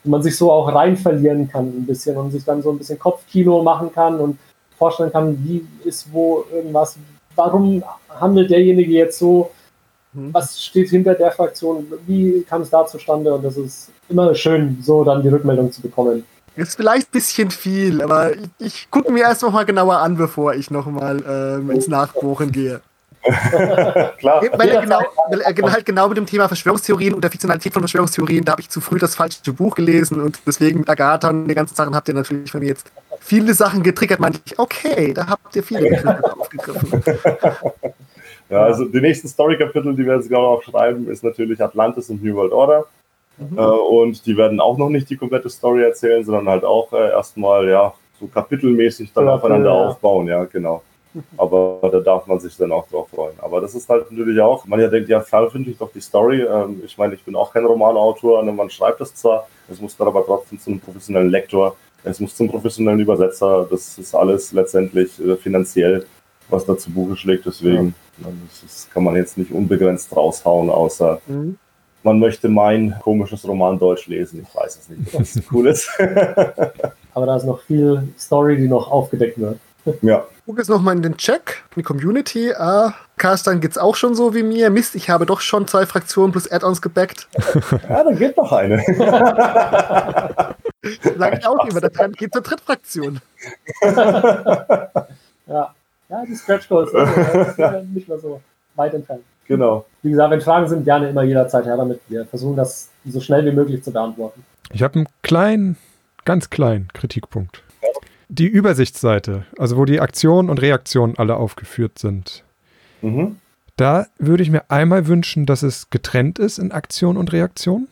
man 0.04 0.22
sich 0.22 0.36
so 0.36 0.50
auch 0.50 0.72
rein 0.74 0.96
verlieren 0.96 1.48
kann 1.48 1.66
ein 1.66 1.86
bisschen 1.86 2.16
und 2.16 2.30
sich 2.32 2.44
dann 2.44 2.62
so 2.62 2.70
ein 2.70 2.78
bisschen 2.78 2.98
Kopfkino 2.98 3.62
machen 3.62 3.92
kann 3.92 4.18
und 4.18 4.38
vorstellen 4.76 5.12
kann, 5.12 5.38
wie 5.44 5.64
ist 5.84 6.12
wo 6.12 6.44
irgendwas, 6.52 6.96
warum 7.36 7.82
handelt 8.08 8.50
derjenige 8.50 8.92
jetzt 8.92 9.18
so, 9.18 9.50
mhm. 10.12 10.34
was 10.34 10.62
steht 10.62 10.90
hinter 10.90 11.14
der 11.14 11.30
Fraktion, 11.30 11.86
wie 12.06 12.42
kam 12.42 12.62
es 12.62 12.70
da 12.70 12.86
zustande 12.86 13.32
und 13.32 13.44
das 13.44 13.56
ist 13.56 13.90
immer 14.08 14.34
schön, 14.34 14.78
so 14.82 15.04
dann 15.04 15.22
die 15.22 15.28
Rückmeldung 15.28 15.70
zu 15.70 15.80
bekommen. 15.80 16.24
Ist 16.54 16.76
vielleicht 16.76 17.08
ein 17.08 17.12
bisschen 17.12 17.50
viel, 17.50 18.02
aber 18.02 18.32
ich, 18.32 18.48
ich 18.58 18.90
gucke 18.90 19.10
mir 19.10 19.22
erst 19.22 19.42
noch 19.42 19.52
mal 19.52 19.64
genauer 19.64 19.98
an, 19.98 20.16
bevor 20.16 20.54
ich 20.54 20.70
noch 20.70 20.86
mal 20.86 21.22
ähm, 21.26 21.70
ins 21.70 21.88
Nachbohren 21.88 22.52
gehe. 22.52 22.82
Klar. 24.18 24.42
Weil 24.52 24.68
er, 24.68 24.80
genau, 24.80 25.00
weil 25.30 25.40
er 25.40 25.72
halt 25.72 25.86
genau 25.86 26.08
mit 26.08 26.16
dem 26.16 26.26
Thema 26.26 26.48
Verschwörungstheorien 26.48 27.14
und 27.14 27.22
der 27.22 27.30
Fiktionalität 27.30 27.72
von 27.72 27.82
Verschwörungstheorien, 27.82 28.44
da 28.44 28.52
habe 28.52 28.62
ich 28.62 28.68
zu 28.68 28.80
früh 28.80 28.98
das 28.98 29.14
falsche 29.14 29.52
Buch 29.52 29.76
gelesen 29.76 30.20
und 30.20 30.40
deswegen 30.46 30.80
mit 30.80 30.88
Agatha 30.88 31.30
und 31.30 31.46
den 31.46 31.54
ganzen 31.54 31.76
Sachen 31.76 31.94
habt 31.94 32.08
ihr 32.08 32.14
natürlich 32.14 32.50
von 32.50 32.60
mir 32.60 32.68
jetzt 32.68 32.90
viele 33.20 33.54
Sachen 33.54 33.82
getriggert. 33.82 34.18
Meinte 34.18 34.40
ich, 34.44 34.58
okay, 34.58 35.12
da 35.14 35.28
habt 35.28 35.54
ihr 35.54 35.62
viele 35.62 36.20
aufgegriffen. 36.38 37.02
Ja, 38.50 38.64
also 38.64 38.84
die 38.84 39.00
nächsten 39.00 39.28
Story-Kapitel, 39.28 39.94
die 39.94 40.04
wir 40.04 40.16
jetzt 40.16 40.28
glaube 40.28 40.46
auch 40.48 40.62
schreiben, 40.62 41.08
ist 41.08 41.24
natürlich 41.24 41.62
Atlantis 41.62 42.10
und 42.10 42.22
New 42.22 42.34
World 42.34 42.52
Order. 42.52 42.86
Mhm. 43.38 43.56
Äh, 43.56 43.62
und 43.62 44.26
die 44.26 44.36
werden 44.36 44.60
auch 44.60 44.76
noch 44.76 44.90
nicht 44.90 45.08
die 45.08 45.16
komplette 45.16 45.48
Story 45.48 45.82
erzählen, 45.82 46.24
sondern 46.24 46.48
halt 46.48 46.64
auch 46.64 46.92
äh, 46.92 47.10
erstmal, 47.10 47.68
ja, 47.68 47.94
so 48.20 48.26
kapitelmäßig 48.26 49.12
dann 49.14 49.26
ja, 49.26 49.34
aufeinander 49.34 49.70
ja. 49.70 49.88
aufbauen, 49.88 50.28
ja, 50.28 50.44
genau. 50.44 50.82
Aber 51.36 51.78
da 51.90 52.00
darf 52.00 52.26
man 52.26 52.40
sich 52.40 52.56
dann 52.56 52.72
auch 52.72 52.88
drauf 52.88 53.08
freuen. 53.14 53.34
Aber 53.38 53.60
das 53.60 53.74
ist 53.74 53.88
halt 53.88 54.10
natürlich 54.10 54.40
auch, 54.40 54.66
man 54.66 54.80
ja 54.80 54.88
denkt, 54.88 55.08
ja, 55.08 55.20
veröffentlicht 55.20 55.80
doch 55.80 55.92
die 55.92 56.00
Story. 56.00 56.42
Ähm, 56.42 56.82
ich 56.84 56.96
meine, 56.96 57.14
ich 57.14 57.24
bin 57.24 57.36
auch 57.36 57.52
kein 57.52 57.64
Romanautor, 57.64 58.42
ne, 58.42 58.52
man 58.52 58.70
schreibt 58.70 59.00
das 59.00 59.14
zwar, 59.14 59.46
es 59.70 59.80
muss 59.80 59.96
dann 59.96 60.08
aber 60.08 60.24
trotzdem 60.24 60.58
zum 60.58 60.80
professionellen 60.80 61.30
Lektor, 61.30 61.76
es 62.04 62.18
muss 62.18 62.34
zum 62.34 62.48
professionellen 62.48 63.00
Übersetzer, 63.00 63.66
das 63.70 63.98
ist 63.98 64.14
alles 64.14 64.52
letztendlich 64.52 65.20
äh, 65.20 65.36
finanziell, 65.36 66.06
was 66.48 66.64
da 66.64 66.76
zu 66.76 66.90
Buche 66.90 67.16
schlägt. 67.16 67.46
Deswegen. 67.46 67.94
Ne, 68.18 68.28
das 68.62 68.88
kann 68.92 69.04
man 69.04 69.16
jetzt 69.16 69.38
nicht 69.38 69.50
unbegrenzt 69.50 70.14
raushauen, 70.14 70.70
außer 70.70 71.20
mhm. 71.26 71.58
man 72.02 72.18
möchte 72.18 72.48
mein 72.48 72.94
komisches 73.02 73.46
Roman 73.46 73.78
Deutsch 73.78 74.06
lesen. 74.06 74.46
Ich 74.46 74.54
weiß 74.54 74.78
es 74.78 74.88
nicht, 74.88 75.14
was 75.14 75.40
cool 75.52 75.66
ist. 75.66 75.90
aber 77.14 77.26
da 77.26 77.36
ist 77.36 77.44
noch 77.44 77.60
viel 77.62 78.08
Story, 78.18 78.56
die 78.56 78.68
noch 78.68 78.90
aufgedeckt 78.90 79.38
wird. 79.38 79.58
Ja. 80.00 80.26
Guck 80.46 80.58
jetzt 80.58 80.68
nochmal 80.68 80.96
in 80.96 81.02
den 81.02 81.16
Check, 81.16 81.64
in 81.70 81.80
die 81.80 81.82
Community. 81.82 82.52
Ah, 82.52 82.94
Carsten 83.16 83.60
geht's 83.60 83.78
auch 83.78 83.96
schon 83.96 84.14
so 84.14 84.34
wie 84.34 84.42
mir. 84.42 84.70
Mist, 84.70 84.94
ich 84.94 85.10
habe 85.10 85.26
doch 85.26 85.40
schon 85.40 85.66
zwei 85.66 85.86
Fraktionen 85.86 86.32
plus 86.32 86.50
Add-ons 86.50 86.82
gebackt. 86.82 87.28
Ja, 87.88 88.04
dann 88.04 88.18
geht 88.18 88.36
noch 88.36 88.52
eine. 88.52 88.78
Sag 91.18 91.38
ich 91.38 91.46
auch 91.46 91.64
immer, 91.66 91.80
dann 91.80 92.12
geht 92.12 92.32
zur 92.32 92.42
Drittfraktion. 92.42 93.20
ja. 93.82 94.90
ja, 95.46 96.24
die 96.26 96.34
Scratch 96.34 96.68
Goals 96.68 96.90
sind 96.90 97.94
nicht 97.94 98.08
mehr 98.08 98.18
so 98.18 98.40
weit 98.74 98.94
entfernt. 98.94 99.22
Genau. 99.46 99.84
Wie 100.02 100.10
gesagt, 100.10 100.30
wenn 100.30 100.40
Fragen 100.40 100.68
sind, 100.68 100.84
gerne 100.84 101.08
immer 101.10 101.22
jederzeit 101.22 101.66
her 101.66 101.76
damit. 101.76 102.00
Wir 102.08 102.24
versuchen 102.26 102.56
das 102.56 102.88
so 103.04 103.20
schnell 103.20 103.44
wie 103.44 103.52
möglich 103.52 103.82
zu 103.82 103.92
beantworten. 103.92 104.44
Ich 104.72 104.82
habe 104.82 104.94
einen 104.94 105.08
kleinen, 105.22 105.76
ganz 106.24 106.50
kleinen 106.50 106.88
Kritikpunkt. 106.92 107.62
Die 108.34 108.46
Übersichtsseite, 108.46 109.44
also 109.58 109.76
wo 109.76 109.84
die 109.84 110.00
Aktionen 110.00 110.48
und 110.48 110.62
Reaktionen 110.62 111.18
alle 111.18 111.36
aufgeführt 111.36 111.98
sind. 111.98 112.44
Mhm. 113.02 113.36
Da 113.76 114.06
würde 114.18 114.42
ich 114.42 114.50
mir 114.50 114.70
einmal 114.70 115.06
wünschen, 115.06 115.44
dass 115.44 115.62
es 115.62 115.90
getrennt 115.90 116.38
ist 116.38 116.58
in 116.58 116.72
Aktion 116.72 117.18
und 117.18 117.32
Reaktion. 117.32 117.88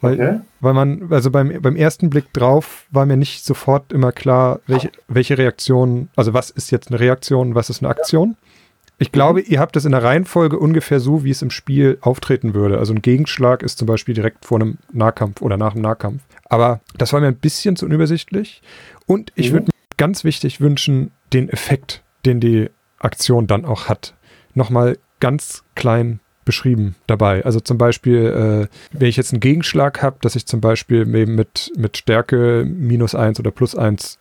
Weil, 0.00 0.14
Okay. 0.14 0.40
weil 0.60 0.72
man, 0.74 1.12
also 1.12 1.30
beim, 1.30 1.60
beim 1.60 1.76
ersten 1.76 2.08
Blick 2.08 2.32
drauf 2.32 2.86
war 2.90 3.04
mir 3.04 3.16
nicht 3.18 3.44
sofort 3.44 3.92
immer 3.92 4.12
klar, 4.12 4.60
welche, 4.66 4.90
welche 5.08 5.36
Reaktion, 5.36 6.08
also 6.16 6.32
was 6.32 6.48
ist 6.50 6.70
jetzt 6.70 6.88
eine 6.88 7.00
Reaktion, 7.00 7.54
was 7.54 7.68
ist 7.68 7.82
eine 7.82 7.90
Aktion. 7.90 8.36
Ich 9.00 9.12
glaube, 9.12 9.40
ihr 9.40 9.60
habt 9.60 9.76
es 9.76 9.84
in 9.84 9.92
der 9.92 10.02
Reihenfolge 10.02 10.58
ungefähr 10.58 10.98
so, 10.98 11.22
wie 11.22 11.30
es 11.30 11.40
im 11.42 11.50
Spiel 11.50 11.98
auftreten 12.00 12.54
würde. 12.54 12.78
Also 12.78 12.92
ein 12.92 13.00
Gegenschlag 13.02 13.62
ist 13.62 13.78
zum 13.78 13.86
Beispiel 13.86 14.14
direkt 14.14 14.44
vor 14.44 14.58
einem 14.60 14.78
Nahkampf 14.92 15.40
oder 15.40 15.56
nach 15.56 15.74
einem 15.74 15.82
Nahkampf. 15.82 16.22
Aber 16.48 16.80
das 16.96 17.12
war 17.12 17.20
mir 17.20 17.28
ein 17.28 17.36
bisschen 17.36 17.76
zu 17.76 17.86
unübersichtlich. 17.86 18.60
Und 19.06 19.32
ich 19.36 19.50
Mhm. 19.50 19.52
würde 19.52 19.64
mir 19.66 19.96
ganz 19.96 20.24
wichtig 20.24 20.60
wünschen, 20.60 21.12
den 21.32 21.48
Effekt, 21.48 22.02
den 22.26 22.40
die 22.40 22.70
Aktion 22.98 23.46
dann 23.46 23.64
auch 23.64 23.88
hat, 23.88 24.14
nochmal 24.54 24.98
ganz 25.20 25.62
klein 25.76 26.18
beschrieben 26.44 26.96
dabei. 27.06 27.44
Also 27.44 27.60
zum 27.60 27.78
Beispiel, 27.78 28.68
äh, 28.72 28.98
wenn 28.98 29.08
ich 29.08 29.16
jetzt 29.16 29.32
einen 29.32 29.40
Gegenschlag 29.40 30.02
habe, 30.02 30.16
dass 30.22 30.34
ich 30.34 30.46
zum 30.46 30.60
Beispiel 30.60 31.02
eben 31.14 31.36
mit, 31.36 31.70
mit 31.76 31.96
Stärke 31.98 32.64
minus 32.66 33.14
eins 33.14 33.38
oder 33.38 33.50
plus 33.52 33.76
eins 33.76 34.18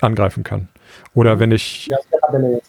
angreifen 0.00 0.42
kann. 0.42 0.68
Oder 1.14 1.38
wenn 1.38 1.52
ich, 1.52 1.86
Ja, 1.90 1.98
das. 2.32 2.62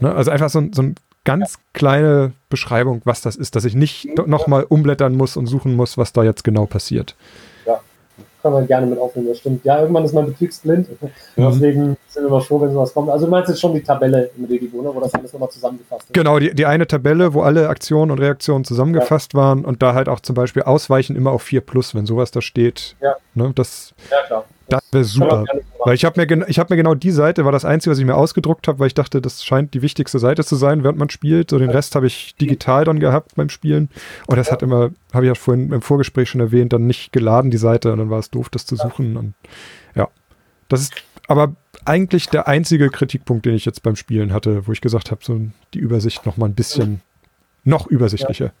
Ne, 0.00 0.14
also 0.14 0.30
einfach 0.30 0.50
so, 0.50 0.62
so 0.72 0.82
eine 0.82 0.94
ganz 1.24 1.58
kleine 1.72 2.32
Beschreibung, 2.50 3.00
was 3.04 3.22
das 3.22 3.36
ist, 3.36 3.56
dass 3.56 3.64
ich 3.64 3.74
nicht 3.74 4.06
Mhm. 4.06 4.28
nochmal 4.30 4.64
umblättern 4.68 5.16
muss 5.16 5.36
und 5.36 5.46
suchen 5.46 5.74
muss, 5.74 5.96
was 5.96 6.12
da 6.12 6.22
jetzt 6.22 6.44
genau 6.44 6.66
passiert. 6.66 7.16
Können 8.42 8.56
wir 8.56 8.62
gerne 8.66 8.86
mit 8.86 8.98
aufnehmen, 8.98 9.28
das 9.28 9.38
stimmt. 9.38 9.64
Ja, 9.64 9.80
irgendwann 9.80 10.04
ist 10.04 10.12
man 10.12 10.26
betriebsblind. 10.26 10.86
Ja. 11.36 11.48
Deswegen 11.50 11.96
sind 12.08 12.24
wir 12.24 12.28
mal 12.30 12.42
froh, 12.42 12.60
wenn 12.60 12.70
sowas 12.74 12.92
kommt. 12.92 13.08
Also 13.08 13.24
du 13.24 13.30
meinst 13.30 13.48
jetzt 13.48 13.58
schon 13.58 13.72
die 13.72 13.82
Tabelle 13.82 14.28
im 14.36 14.44
Regelbuch, 14.44 14.82
ne, 14.82 14.90
wo 14.94 15.00
das 15.00 15.14
alles 15.14 15.32
nochmal 15.32 15.48
zusammengefasst 15.48 16.02
ist. 16.02 16.12
Genau, 16.12 16.38
die, 16.38 16.54
die 16.54 16.66
eine 16.66 16.86
Tabelle, 16.86 17.32
wo 17.32 17.40
alle 17.40 17.70
Aktionen 17.70 18.10
und 18.10 18.18
Reaktionen 18.18 18.64
zusammengefasst 18.64 19.32
waren 19.32 19.64
und 19.64 19.82
da 19.82 19.94
halt 19.94 20.10
auch 20.10 20.20
zum 20.20 20.34
Beispiel 20.34 20.62
Ausweichen 20.62 21.16
immer 21.16 21.30
auf 21.32 21.40
4 21.40 21.62
plus, 21.62 21.94
wenn 21.94 22.04
sowas 22.04 22.32
da 22.32 22.42
steht. 22.42 22.96
Ja. 23.00 23.16
Ne, 23.32 23.50
das 23.54 23.94
Ja, 24.10 24.18
klar. 24.26 24.44
Das 24.68 24.82
wäre 24.92 25.04
super. 25.04 25.44
Weil 25.84 25.94
ich 25.94 26.04
habe 26.04 26.24
mir, 26.24 26.48
ich 26.48 26.58
hab 26.58 26.70
mir 26.70 26.76
genau 26.76 26.94
die 26.94 27.10
Seite, 27.10 27.44
war 27.44 27.52
das 27.52 27.64
Einzige, 27.64 27.90
was 27.92 27.98
ich 27.98 28.04
mir 28.04 28.16
ausgedruckt 28.16 28.68
habe, 28.68 28.78
weil 28.78 28.86
ich 28.86 28.94
dachte, 28.94 29.20
das 29.20 29.44
scheint 29.44 29.74
die 29.74 29.82
wichtigste 29.82 30.18
Seite 30.18 30.44
zu 30.44 30.56
sein, 30.56 30.82
während 30.82 30.98
man 30.98 31.10
spielt. 31.10 31.50
So 31.50 31.58
den 31.58 31.70
Rest 31.70 31.94
habe 31.94 32.06
ich 32.06 32.34
digital 32.36 32.84
dann 32.84 33.00
gehabt 33.00 33.34
beim 33.36 33.48
Spielen. 33.50 33.90
Und 34.26 34.36
das 34.36 34.50
hat 34.50 34.62
immer, 34.62 34.90
habe 35.12 35.26
ich 35.26 35.28
ja 35.28 35.34
vorhin 35.34 35.72
im 35.72 35.82
Vorgespräch 35.82 36.30
schon 36.30 36.40
erwähnt, 36.40 36.72
dann 36.72 36.86
nicht 36.86 37.12
geladen, 37.12 37.50
die 37.50 37.58
Seite. 37.58 37.92
Und 37.92 37.98
dann 37.98 38.10
war 38.10 38.18
es 38.18 38.30
doof, 38.30 38.48
das 38.48 38.64
zu 38.66 38.76
suchen. 38.76 39.16
Und 39.16 39.34
ja, 39.94 40.08
das 40.68 40.80
ist 40.80 40.94
aber 41.28 41.54
eigentlich 41.84 42.28
der 42.28 42.48
einzige 42.48 42.88
Kritikpunkt, 42.88 43.44
den 43.44 43.54
ich 43.54 43.64
jetzt 43.66 43.82
beim 43.82 43.96
Spielen 43.96 44.32
hatte, 44.32 44.66
wo 44.66 44.72
ich 44.72 44.80
gesagt 44.80 45.10
habe, 45.10 45.20
so 45.22 45.38
die 45.74 45.78
Übersicht 45.78 46.24
noch 46.24 46.36
mal 46.36 46.46
ein 46.46 46.54
bisschen 46.54 47.02
noch 47.64 47.86
übersichtlicher. 47.86 48.52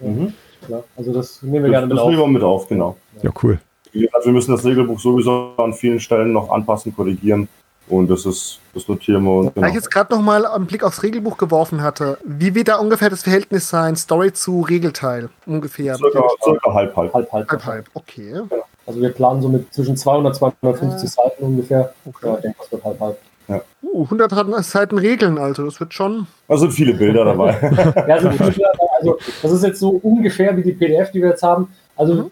Mhm. 0.00 0.32
Klar. 0.64 0.84
Also 0.96 1.12
das 1.12 1.42
nehmen 1.42 1.64
wir 1.64 1.70
Das, 1.70 1.70
gerne 1.70 1.86
mit 1.86 1.96
das 1.96 2.02
auf. 2.02 2.10
nehmen 2.10 2.22
wir 2.22 2.28
mit 2.28 2.42
auf, 2.42 2.68
genau. 2.68 2.96
Ja, 3.22 3.30
cool. 3.42 3.60
Gesagt, 4.02 4.24
wir 4.24 4.32
müssen 4.32 4.52
das 4.52 4.64
Regelbuch 4.64 4.98
sowieso 5.00 5.52
an 5.56 5.72
vielen 5.74 6.00
Stellen 6.00 6.32
noch 6.32 6.50
anpassen, 6.50 6.94
korrigieren. 6.94 7.48
Und 7.88 8.10
das 8.10 8.26
ist, 8.26 8.58
das 8.74 8.88
notieren 8.88 9.22
wir 9.22 9.30
uns. 9.30 9.46
Da 9.46 9.52
Genau. 9.54 9.68
ich 9.68 9.74
jetzt 9.74 9.90
gerade 9.92 10.12
noch 10.12 10.20
mal 10.20 10.44
einen 10.44 10.66
Blick 10.66 10.82
aufs 10.82 11.04
Regelbuch 11.04 11.36
geworfen 11.36 11.82
hatte, 11.82 12.18
wie 12.24 12.52
wird 12.54 12.66
da 12.66 12.76
ungefähr 12.78 13.10
das 13.10 13.22
Verhältnis 13.22 13.68
sein, 13.68 13.94
Story 13.94 14.32
zu 14.32 14.62
Regelteil? 14.62 15.28
Ungefähr. 15.46 15.94
Circa, 15.94 16.20
circa 16.42 16.74
halb, 16.74 16.96
halb. 16.96 17.14
Halb, 17.14 17.32
halb. 17.32 17.48
Halb, 17.48 17.64
halb. 17.64 17.86
Okay. 17.94 18.40
Also 18.86 19.00
wir 19.00 19.10
planen 19.10 19.40
so 19.40 19.48
mit 19.48 19.72
zwischen 19.72 19.96
200 19.96 20.32
und 20.32 20.36
250 20.36 21.10
Seiten 21.10 21.44
ungefähr. 21.44 21.92
okay. 22.04 22.26
Ja, 22.26 22.34
ich 22.36 22.40
denke, 22.42 22.58
das 22.60 22.72
wird 22.72 22.84
halb, 22.84 23.00
halb. 23.00 23.18
Uh, 23.82 24.02
100 24.02 24.64
Seiten 24.64 24.98
Regeln, 24.98 25.38
also 25.38 25.64
das 25.64 25.78
wird 25.78 25.94
schon. 25.94 26.26
Da 26.48 26.56
sind 26.56 26.72
viele 26.72 26.92
Bilder 26.94 27.24
dabei. 27.24 27.52
Ja, 28.08 28.16
also, 28.16 28.28
also 28.98 29.18
das 29.42 29.52
ist 29.52 29.62
jetzt 29.62 29.78
so 29.78 29.90
ungefähr 30.02 30.56
wie 30.56 30.64
die 30.64 30.72
PDF, 30.72 31.12
die 31.12 31.22
wir 31.22 31.28
jetzt 31.30 31.44
haben. 31.44 31.68
Also 31.96 32.14
Mhm. 32.14 32.30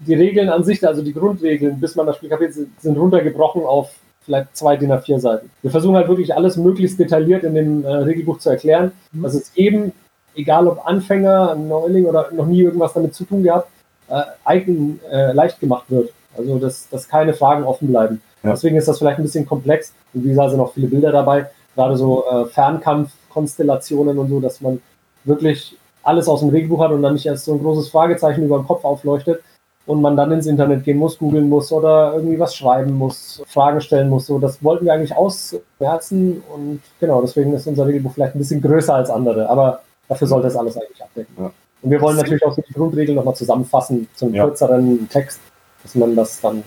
Die 0.00 0.14
Regeln 0.14 0.48
an 0.48 0.64
sich, 0.64 0.86
also 0.86 1.02
die 1.02 1.12
Grundregeln, 1.12 1.80
bis 1.80 1.96
man 1.96 2.06
das 2.06 2.16
Spiel 2.16 2.28
kapiert, 2.28 2.54
sind 2.54 2.80
sind 2.80 2.96
runtergebrochen 2.96 3.62
auf 3.64 3.90
vielleicht 4.28 4.56
zwei 4.56 4.76
DIN 4.76 4.92
A4 4.92 5.18
Seiten. 5.18 5.50
Wir 5.62 5.70
versuchen 5.70 5.96
halt 5.96 6.08
wirklich 6.08 6.34
alles 6.34 6.56
möglichst 6.56 6.98
detailliert 6.98 7.44
in 7.44 7.54
dem 7.54 7.84
äh, 7.84 7.88
Regelbuch 7.88 8.38
zu 8.38 8.50
erklären, 8.50 8.92
Mhm. 9.12 9.22
dass 9.22 9.34
es 9.34 9.52
eben, 9.56 9.92
egal 10.34 10.68
ob 10.68 10.86
Anfänger, 10.86 11.54
Neuling 11.54 12.04
oder 12.04 12.28
noch 12.32 12.46
nie 12.46 12.60
irgendwas 12.60 12.92
damit 12.92 13.14
zu 13.14 13.24
tun 13.24 13.42
gehabt, 13.42 13.68
äh, 14.08 14.22
eigen, 14.44 15.00
äh, 15.10 15.32
leicht 15.32 15.58
gemacht 15.60 15.86
wird. 15.88 16.10
Also 16.36 16.58
dass, 16.58 16.88
dass 16.90 17.08
keine 17.08 17.32
Fragen 17.34 17.64
offen 17.64 17.88
bleiben. 17.88 18.20
Ja. 18.42 18.50
Deswegen 18.50 18.76
ist 18.76 18.86
das 18.86 18.98
vielleicht 18.98 19.18
ein 19.18 19.24
bisschen 19.24 19.46
komplex. 19.46 19.92
Und 20.14 20.24
wie 20.24 20.28
gesagt, 20.28 20.50
sind 20.50 20.60
auch 20.60 20.72
viele 20.74 20.86
Bilder 20.86 21.10
dabei, 21.10 21.46
gerade 21.74 21.96
so 21.96 22.24
äh, 22.30 22.44
Fernkampfkonstellationen 22.46 24.18
und 24.18 24.28
so, 24.28 24.40
dass 24.40 24.60
man 24.60 24.80
wirklich 25.24 25.76
alles 26.02 26.28
aus 26.28 26.40
dem 26.40 26.50
Regelbuch 26.50 26.80
hat 26.80 26.92
und 26.92 27.02
dann 27.02 27.14
nicht 27.14 27.26
erst 27.26 27.46
so 27.46 27.54
ein 27.54 27.62
großes 27.62 27.88
Fragezeichen 27.88 28.44
über 28.44 28.58
dem 28.58 28.66
Kopf 28.66 28.84
aufleuchtet 28.84 29.40
und 29.88 30.02
man 30.02 30.16
dann 30.16 30.30
ins 30.30 30.46
Internet 30.46 30.84
gehen 30.84 30.98
muss, 30.98 31.18
googeln 31.18 31.48
muss 31.48 31.72
oder 31.72 32.12
irgendwie 32.14 32.38
was 32.38 32.54
schreiben 32.54 32.92
muss, 32.92 33.42
Fragen 33.46 33.80
stellen 33.80 34.08
muss. 34.10 34.26
So, 34.26 34.38
das 34.38 34.62
wollten 34.62 34.84
wir 34.84 34.92
eigentlich 34.92 35.16
ausmerzen 35.16 36.42
und 36.54 36.80
genau, 37.00 37.22
deswegen 37.22 37.52
ist 37.54 37.66
unser 37.66 37.86
Regelbuch 37.86 38.12
vielleicht 38.12 38.34
ein 38.36 38.38
bisschen 38.38 38.60
größer 38.60 38.94
als 38.94 39.08
andere, 39.10 39.48
aber 39.48 39.80
dafür 40.08 40.28
sollte 40.28 40.48
es 40.48 40.56
alles 40.56 40.76
eigentlich 40.76 41.02
abdecken. 41.02 41.34
Ja. 41.38 41.50
Und 41.80 41.90
wir 41.90 42.00
wollen 42.00 42.16
natürlich 42.16 42.44
auch 42.44 42.54
so 42.54 42.62
die 42.68 42.72
Grundregeln 42.74 43.16
nochmal 43.16 43.34
zusammenfassen 43.34 44.08
zum 44.14 44.34
Ja. 44.34 44.44
kürzeren 44.44 45.08
Text, 45.08 45.40
dass 45.82 45.94
man 45.94 46.14
das 46.14 46.40
dann 46.40 46.62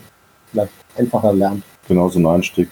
vielleicht 0.52 0.72
einfacher 0.98 1.34
lernt. 1.34 1.64
genau, 1.88 2.10
so 2.10 2.20
ein 2.20 2.26
Einstieg. 2.26 2.70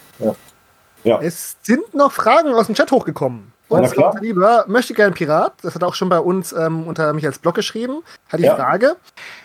Es 1.21 1.55
sind 1.61 1.93
noch 1.93 2.11
Fragen 2.11 2.53
aus 2.53 2.65
dem 2.65 2.75
Chat 2.75 2.91
hochgekommen. 2.91 3.53
Unser 3.69 4.13
lieber 4.21 4.65
möchte 4.67 4.93
gern 4.93 5.13
Pirat, 5.13 5.53
das 5.61 5.75
hat 5.75 5.83
auch 5.83 5.93
schon 5.93 6.09
bei 6.09 6.19
uns 6.19 6.51
ähm, 6.53 6.87
unter 6.87 7.13
mich 7.13 7.25
als 7.25 7.39
Blog 7.39 7.55
geschrieben, 7.55 8.01
hat 8.27 8.39
die 8.39 8.45
Ja. 8.45 8.55
Frage, 8.55 8.95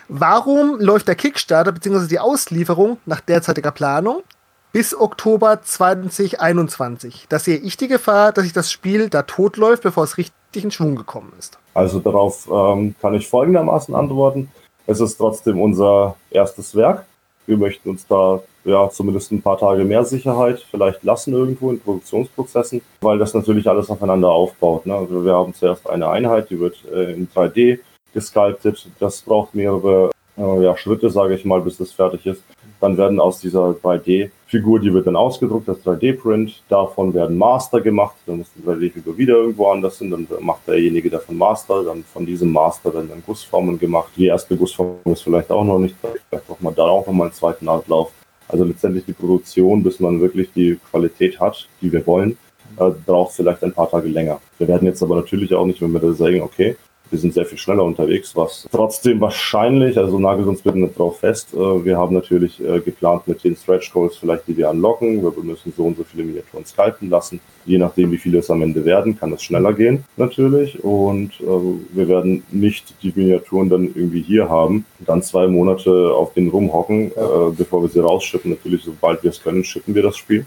warum 0.07 0.79
läuft 0.79 1.07
der 1.07 1.15
Kickstarter 1.15 1.71
bzw. 1.71 2.07
die 2.07 2.19
Auslieferung 2.19 2.97
nach 3.05 3.21
derzeitiger 3.21 3.71
Planung 3.71 4.23
bis 4.71 4.99
Oktober 4.99 5.61
2021? 5.61 7.27
Da 7.29 7.39
sehe 7.39 7.57
ich 7.57 7.77
die 7.77 7.87
Gefahr, 7.87 8.31
dass 8.31 8.43
sich 8.43 8.53
das 8.53 8.71
Spiel 8.71 9.09
da 9.09 9.21
tot 9.21 9.57
läuft, 9.57 9.83
bevor 9.83 10.03
es 10.03 10.17
richtig 10.17 10.33
in 10.63 10.71
Schwung 10.71 10.95
gekommen 10.95 11.31
ist. 11.37 11.57
Also 11.73 11.99
darauf 11.99 12.47
ähm, 12.51 12.95
kann 13.01 13.13
ich 13.13 13.27
folgendermaßen 13.27 13.93
antworten. 13.93 14.49
Es 14.87 14.99
ist 14.99 15.17
trotzdem 15.17 15.61
unser 15.61 16.15
erstes 16.31 16.75
Werk. 16.75 17.05
Wir 17.45 17.57
möchten 17.57 17.89
uns 17.89 18.07
da 18.07 18.41
ja 18.65 18.89
zumindest 18.89 19.31
ein 19.31 19.41
paar 19.41 19.57
Tage 19.57 19.85
mehr 19.85 20.03
Sicherheit 20.03 20.65
vielleicht 20.69 21.03
lassen 21.03 21.33
irgendwo 21.33 21.71
in 21.71 21.79
Produktionsprozessen, 21.79 22.81
weil 23.01 23.17
das 23.17 23.33
natürlich 23.33 23.67
alles 23.67 23.89
aufeinander 23.89 24.29
aufbaut. 24.29 24.85
Ne? 24.85 24.95
Also 24.95 25.23
wir 25.23 25.33
haben 25.33 25.53
zuerst 25.53 25.89
eine 25.89 26.09
Einheit, 26.09 26.49
die 26.49 26.59
wird 26.59 26.77
äh, 26.91 27.13
in 27.13 27.27
3D 27.29 27.79
gesculptet. 28.13 28.87
Das 28.99 29.21
braucht 29.21 29.53
mehrere 29.55 30.11
äh, 30.37 30.63
ja, 30.63 30.75
Schritte, 30.75 31.09
sage 31.09 31.35
ich 31.35 31.45
mal, 31.45 31.61
bis 31.61 31.77
das 31.77 31.91
fertig 31.91 32.25
ist. 32.25 32.41
Dann 32.81 32.97
werden 32.97 33.19
aus 33.19 33.39
dieser 33.39 33.69
3D-Figur, 33.69 34.79
die 34.79 34.93
wird 34.93 35.07
dann 35.07 35.15
ausgedruckt, 35.15 35.67
das 35.67 35.83
3D-Print. 35.85 36.63
Davon 36.67 37.13
werden 37.13 37.37
Master 37.37 37.79
gemacht. 37.81 38.15
Dann 38.25 38.39
muss 38.39 38.47
die 38.55 38.67
3D-Figur 38.67 39.17
wieder 39.17 39.35
irgendwo 39.35 39.67
anders 39.67 39.97
hin. 39.97 40.11
Dann 40.11 40.27
macht 40.41 40.67
derjenige 40.67 41.09
davon 41.09 41.37
Master. 41.37 41.83
Dann 41.83 42.03
von 42.03 42.25
diesem 42.25 42.51
Master 42.51 42.93
werden 42.93 43.09
dann 43.09 43.23
Gussformen 43.25 43.79
gemacht. 43.79 44.11
Die 44.17 44.27
erste 44.27 44.57
Gussform 44.57 44.97
ist 45.05 45.23
vielleicht 45.23 45.51
auch 45.51 45.63
noch 45.63 45.79
nicht. 45.79 45.95
Vielleicht 46.01 46.47
braucht 46.47 46.61
man 46.61 46.75
da 46.75 46.83
auch 46.83 47.07
nochmal 47.07 47.27
einen 47.27 47.33
zweiten 47.33 47.67
Ablauf. 47.67 48.11
Also 48.47 48.63
letztendlich 48.63 49.05
die 49.05 49.13
Produktion, 49.13 49.83
bis 49.83 49.99
man 49.99 50.21
wirklich 50.21 50.49
die 50.53 50.77
Qualität 50.91 51.39
hat, 51.39 51.67
die 51.81 51.91
wir 51.91 52.05
wollen, 52.05 52.37
äh, 52.77 52.89
braucht 53.05 53.33
vielleicht 53.33 53.63
ein 53.63 53.73
paar 53.73 53.89
Tage 53.89 54.07
länger. 54.07 54.39
Wir 54.57 54.67
werden 54.67 54.85
jetzt 54.85 55.01
aber 55.01 55.15
natürlich 55.15 55.53
auch 55.53 55.65
nicht, 55.65 55.81
wenn 55.81 55.91
wir 55.91 55.99
da 55.99 56.13
sagen, 56.13 56.41
okay, 56.41 56.75
wir 57.15 57.19
sind 57.21 57.33
sehr 57.33 57.45
viel 57.45 57.57
schneller 57.57 57.85
unterwegs, 57.85 58.35
was 58.35 58.67
trotzdem 58.69 59.21
wahrscheinlich, 59.21 59.97
also 59.97 60.19
nagelt 60.19 60.49
uns 60.49 60.61
bitte 60.61 60.79
nicht 60.79 60.99
drauf 60.99 61.19
fest, 61.19 61.53
äh, 61.53 61.85
wir 61.85 61.97
haben 61.97 62.13
natürlich 62.13 62.59
äh, 62.59 62.81
geplant 62.81 63.25
mit 63.25 63.41
den 63.41 63.55
Stretch 63.55 63.93
Goals 63.93 64.17
vielleicht, 64.17 64.45
die 64.49 64.57
wir 64.57 64.69
anlocken, 64.69 65.23
wir 65.23 65.31
müssen 65.41 65.71
so 65.77 65.85
und 65.85 65.95
so 65.95 66.03
viele 66.03 66.25
Miniaturen 66.25 66.65
sculpten 66.65 67.09
lassen. 67.09 67.39
Je 67.65 67.77
nachdem, 67.77 68.11
wie 68.11 68.17
viele 68.17 68.39
es 68.39 68.51
am 68.51 68.61
Ende 68.61 68.83
werden, 68.83 69.17
kann 69.17 69.31
es 69.31 69.43
schneller 69.43 69.71
gehen, 69.71 70.03
natürlich. 70.17 70.83
Und 70.83 71.31
äh, 71.39 71.45
wir 71.93 72.07
werden 72.09 72.43
nicht 72.51 73.01
die 73.01 73.13
Miniaturen 73.15 73.69
dann 73.69 73.85
irgendwie 73.85 74.21
hier 74.21 74.49
haben, 74.49 74.85
dann 74.99 75.23
zwei 75.23 75.47
Monate 75.47 76.13
auf 76.13 76.33
denen 76.33 76.49
rumhocken, 76.49 77.11
bevor 77.57 77.81
wir 77.81 77.89
sie 77.89 77.99
rausschippen. 77.99 78.51
Natürlich, 78.51 78.83
sobald 78.83 79.23
wir 79.23 79.29
es 79.29 79.41
können, 79.41 79.63
schippen 79.63 79.95
wir 79.95 80.03
das 80.03 80.17
Spiel. 80.17 80.45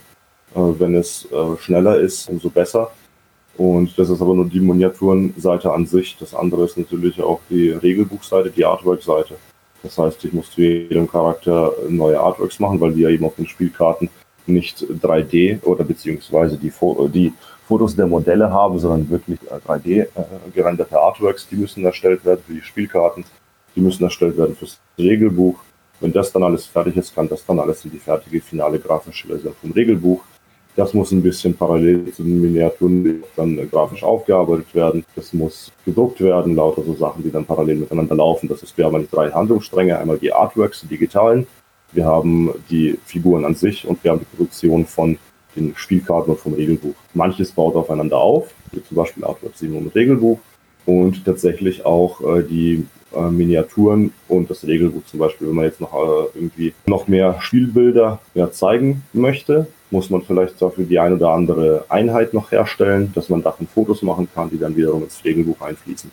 Wenn 0.54 0.94
es 0.94 1.28
schneller 1.60 1.98
ist, 1.98 2.28
umso 2.28 2.50
besser. 2.50 2.90
Und 3.58 3.98
das 3.98 4.08
ist 4.08 4.22
aber 4.22 4.34
nur 4.34 4.46
die 4.46 4.60
Miniaturenseite 4.60 5.72
an 5.72 5.84
sich. 5.84 6.16
Das 6.18 6.32
andere 6.32 6.64
ist 6.64 6.78
natürlich 6.78 7.20
auch 7.20 7.40
die 7.50 7.70
Regelbuchseite, 7.70 8.50
die 8.50 8.64
Artwork-Seite. 8.64 9.34
Das 9.82 9.98
heißt, 9.98 10.24
ich 10.24 10.32
muss 10.32 10.50
zu 10.52 10.62
jedem 10.62 11.10
Charakter 11.10 11.72
neue 11.88 12.20
Artworks 12.20 12.60
machen, 12.60 12.80
weil 12.80 12.92
die 12.92 13.02
ja 13.02 13.10
eben 13.10 13.24
auf 13.24 13.34
den 13.34 13.46
Spielkarten 13.46 14.08
nicht 14.46 14.80
3D 14.82 15.62
oder 15.64 15.84
beziehungsweise 15.84 16.56
die, 16.56 16.72
die 17.12 17.32
Fotos 17.66 17.96
der 17.96 18.06
Modelle 18.06 18.50
haben, 18.50 18.78
sondern 18.78 19.10
wirklich 19.10 19.38
3D 19.66 20.02
äh, 20.02 20.08
gerenderte 20.54 20.98
Artworks, 20.98 21.46
die 21.48 21.56
müssen 21.56 21.84
erstellt 21.84 22.24
werden 22.24 22.40
für 22.46 22.54
die 22.54 22.62
Spielkarten, 22.62 23.24
die 23.76 23.80
müssen 23.80 24.04
erstellt 24.04 24.38
werden 24.38 24.56
fürs 24.56 24.78
Regelbuch 24.96 25.58
Wenn 26.00 26.12
das 26.12 26.32
dann 26.32 26.44
alles 26.44 26.66
fertig 26.66 26.96
ist, 26.96 27.14
kann 27.14 27.28
das 27.28 27.44
dann 27.44 27.58
alles 27.58 27.84
in 27.84 27.90
die 27.90 27.98
fertige 27.98 28.40
finale 28.40 28.78
grafische 28.78 29.26
Version 29.26 29.54
vom 29.60 29.72
Regelbuch. 29.72 30.22
Das 30.78 30.94
muss 30.94 31.10
ein 31.10 31.22
bisschen 31.22 31.54
parallel 31.54 32.12
zu 32.12 32.22
den 32.22 32.40
Miniaturen 32.40 33.24
dann 33.34 33.68
grafisch 33.68 34.04
aufgearbeitet 34.04 34.72
werden. 34.76 35.04
Das 35.16 35.32
muss 35.32 35.72
gedruckt 35.84 36.20
werden, 36.20 36.54
lauter 36.54 36.84
so 36.84 36.94
Sachen, 36.94 37.24
die 37.24 37.32
dann 37.32 37.44
parallel 37.44 37.78
miteinander 37.78 38.14
laufen. 38.14 38.48
Das 38.48 38.62
ist, 38.62 38.78
wir 38.78 38.84
haben 38.84 38.94
eigentlich 38.94 39.10
drei 39.10 39.28
Handlungsstränge. 39.28 39.98
Einmal 39.98 40.18
die 40.18 40.32
Artworks, 40.32 40.82
die 40.82 40.86
digitalen. 40.86 41.48
Wir 41.90 42.04
haben 42.04 42.54
die 42.70 42.96
Figuren 43.06 43.44
an 43.44 43.56
sich 43.56 43.88
und 43.88 44.04
wir 44.04 44.12
haben 44.12 44.20
die 44.20 44.36
Produktion 44.36 44.86
von 44.86 45.18
den 45.56 45.74
Spielkarten 45.74 46.34
und 46.34 46.38
vom 46.38 46.52
Regelbuch. 46.52 46.94
Manches 47.12 47.50
baut 47.50 47.74
aufeinander 47.74 48.18
auf, 48.18 48.54
wie 48.70 48.80
zum 48.84 48.98
Beispiel 48.98 49.24
Artwork 49.24 49.56
7 49.56 49.76
und 49.76 49.92
Regelbuch 49.96 50.38
und 50.86 51.24
tatsächlich 51.24 51.84
auch 51.84 52.20
äh, 52.20 52.44
die 52.44 52.86
äh, 53.16 53.28
Miniaturen 53.28 54.12
und 54.28 54.48
das 54.48 54.64
Regelbuch 54.64 55.04
zum 55.06 55.18
Beispiel. 55.18 55.48
Wenn 55.48 55.56
man 55.56 55.64
jetzt 55.64 55.80
noch 55.80 55.92
äh, 55.92 56.38
irgendwie 56.38 56.72
noch 56.86 57.08
mehr 57.08 57.38
Spielbilder 57.40 58.20
ja, 58.34 58.52
zeigen 58.52 59.02
möchte, 59.12 59.66
muss 59.90 60.10
man 60.10 60.22
vielleicht 60.22 60.60
dafür 60.60 60.84
die 60.84 60.98
ein 60.98 61.14
oder 61.14 61.30
andere 61.30 61.84
Einheit 61.88 62.34
noch 62.34 62.50
herstellen, 62.52 63.10
dass 63.14 63.28
man 63.28 63.42
davon 63.42 63.66
Fotos 63.66 64.02
machen 64.02 64.28
kann, 64.34 64.50
die 64.50 64.58
dann 64.58 64.76
wiederum 64.76 65.02
ins 65.04 65.24
Regelbuch 65.24 65.60
einfließen. 65.60 66.10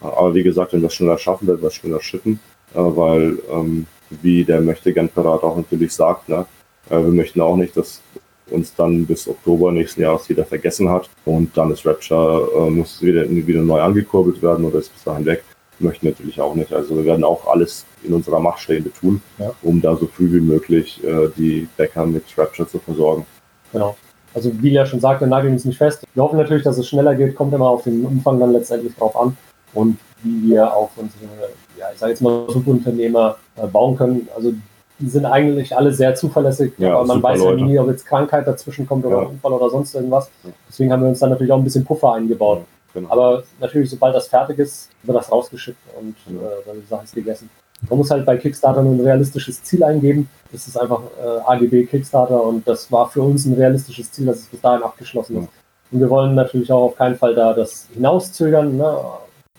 Aber 0.00 0.34
wie 0.34 0.42
gesagt, 0.42 0.72
wenn 0.72 0.82
wir 0.82 0.88
es 0.88 0.94
schneller 0.94 1.18
schaffen, 1.18 1.48
werden 1.48 1.62
wir 1.62 1.68
es 1.68 1.74
schneller 1.74 2.00
schicken, 2.00 2.38
äh, 2.74 2.78
weil, 2.78 3.38
ähm, 3.50 3.86
wie 4.10 4.44
der 4.44 4.60
Möchtegern-Pirat 4.60 5.42
auch 5.42 5.56
natürlich 5.56 5.92
sagt, 5.92 6.28
ne, 6.28 6.46
äh, 6.90 6.96
wir 6.96 7.12
möchten 7.12 7.40
auch 7.40 7.56
nicht, 7.56 7.76
dass 7.76 8.02
uns 8.50 8.74
dann 8.74 9.06
bis 9.06 9.26
Oktober 9.26 9.72
nächsten 9.72 10.02
Jahres 10.02 10.28
wieder 10.28 10.44
vergessen 10.44 10.88
hat 10.88 11.10
und 11.24 11.56
dann 11.56 11.70
ist 11.72 11.84
Rapture, 11.84 12.48
äh, 12.54 12.70
muss 12.70 13.02
wieder, 13.02 13.28
wieder 13.28 13.62
neu 13.62 13.80
angekurbelt 13.80 14.40
werden 14.42 14.64
oder 14.64 14.78
ist 14.78 14.92
bis 14.92 15.02
dahin 15.02 15.26
weg. 15.26 15.42
Möchten 15.78 16.06
natürlich 16.06 16.40
auch 16.40 16.54
nicht. 16.54 16.72
Also 16.72 16.96
wir 16.96 17.04
werden 17.04 17.24
auch 17.24 17.46
alles 17.46 17.84
in 18.02 18.12
unserer 18.14 18.40
Macht 18.40 18.60
Stehende 18.60 18.92
tun, 18.92 19.22
ja. 19.38 19.52
um 19.62 19.80
da 19.80 19.96
so 19.96 20.06
früh 20.06 20.32
wie 20.32 20.40
möglich 20.40 21.02
äh, 21.04 21.28
die 21.36 21.68
Bäcker 21.76 22.06
mit 22.06 22.24
Rapture 22.36 22.68
zu 22.68 22.78
versorgen. 22.78 23.26
Genau. 23.72 23.96
Also 24.34 24.50
wie 24.62 24.74
er 24.74 24.86
schon 24.86 25.00
sagte, 25.00 25.26
nageln 25.26 25.54
uns 25.54 25.64
nicht 25.64 25.78
fest. 25.78 26.04
Wir 26.14 26.22
hoffen 26.22 26.36
natürlich, 26.36 26.62
dass 26.62 26.78
es 26.78 26.86
schneller 26.88 27.14
geht, 27.14 27.34
kommt 27.34 27.54
immer 27.54 27.68
auf 27.68 27.84
den 27.84 28.04
Umfang 28.04 28.38
dann 28.38 28.52
letztendlich 28.52 28.94
drauf 28.94 29.16
an 29.16 29.36
und 29.72 29.98
wie 30.22 30.50
wir 30.50 30.74
auch 30.74 30.90
unsere, 30.96 31.50
ja, 31.78 31.86
ich 31.92 31.98
sage 31.98 32.12
jetzt 32.12 32.20
mal 32.20 32.44
Subunternehmer 32.48 33.36
äh, 33.56 33.66
bauen 33.66 33.96
können. 33.96 34.28
Also 34.34 34.52
die 34.98 35.08
sind 35.08 35.26
eigentlich 35.26 35.76
alle 35.76 35.92
sehr 35.92 36.14
zuverlässig, 36.14 36.72
ja, 36.78 36.94
aber 36.96 37.06
man 37.06 37.22
weiß 37.22 37.42
ja 37.42 37.52
nie, 37.52 37.78
ob 37.78 37.88
jetzt 37.88 38.06
Krankheit 38.06 38.46
dazwischen 38.46 38.86
kommt 38.86 39.04
oder 39.04 39.22
ja. 39.22 39.28
Unfall 39.28 39.52
oder 39.52 39.68
sonst 39.68 39.94
irgendwas. 39.94 40.30
Deswegen 40.68 40.92
haben 40.92 41.02
wir 41.02 41.08
uns 41.10 41.18
dann 41.18 41.30
natürlich 41.30 41.52
auch 41.52 41.58
ein 41.58 41.64
bisschen 41.64 41.84
Puffer 41.84 42.14
eingebaut. 42.14 42.64
Genau. 42.96 43.10
Aber 43.10 43.42
natürlich, 43.60 43.90
sobald 43.90 44.14
das 44.14 44.26
fertig 44.26 44.58
ist, 44.58 44.88
wird 45.02 45.18
das 45.18 45.30
rausgeschickt 45.30 45.78
und 45.98 46.16
äh, 46.34 46.80
die 46.80 46.86
Sache 46.86 47.04
ist 47.04 47.14
gegessen. 47.14 47.50
Man 47.90 47.98
muss 47.98 48.10
halt 48.10 48.24
bei 48.24 48.38
Kickstarter 48.38 48.82
nur 48.82 48.94
ein 48.94 49.00
realistisches 49.00 49.62
Ziel 49.62 49.84
eingeben. 49.84 50.30
Das 50.50 50.66
ist 50.66 50.78
einfach 50.78 51.02
äh, 51.22 51.40
AGB 51.44 51.84
Kickstarter 51.84 52.42
und 52.42 52.66
das 52.66 52.90
war 52.90 53.06
für 53.10 53.20
uns 53.20 53.44
ein 53.44 53.52
realistisches 53.52 54.10
Ziel, 54.10 54.24
dass 54.24 54.38
es 54.38 54.46
bis 54.46 54.62
dahin 54.62 54.82
abgeschlossen 54.82 55.42
ist. 55.42 55.48
Und 55.92 56.00
wir 56.00 56.08
wollen 56.08 56.34
natürlich 56.34 56.72
auch 56.72 56.84
auf 56.84 56.96
keinen 56.96 57.16
Fall 57.16 57.34
da 57.34 57.52
das 57.52 57.86
hinauszögern, 57.92 58.78
ne, 58.78 58.96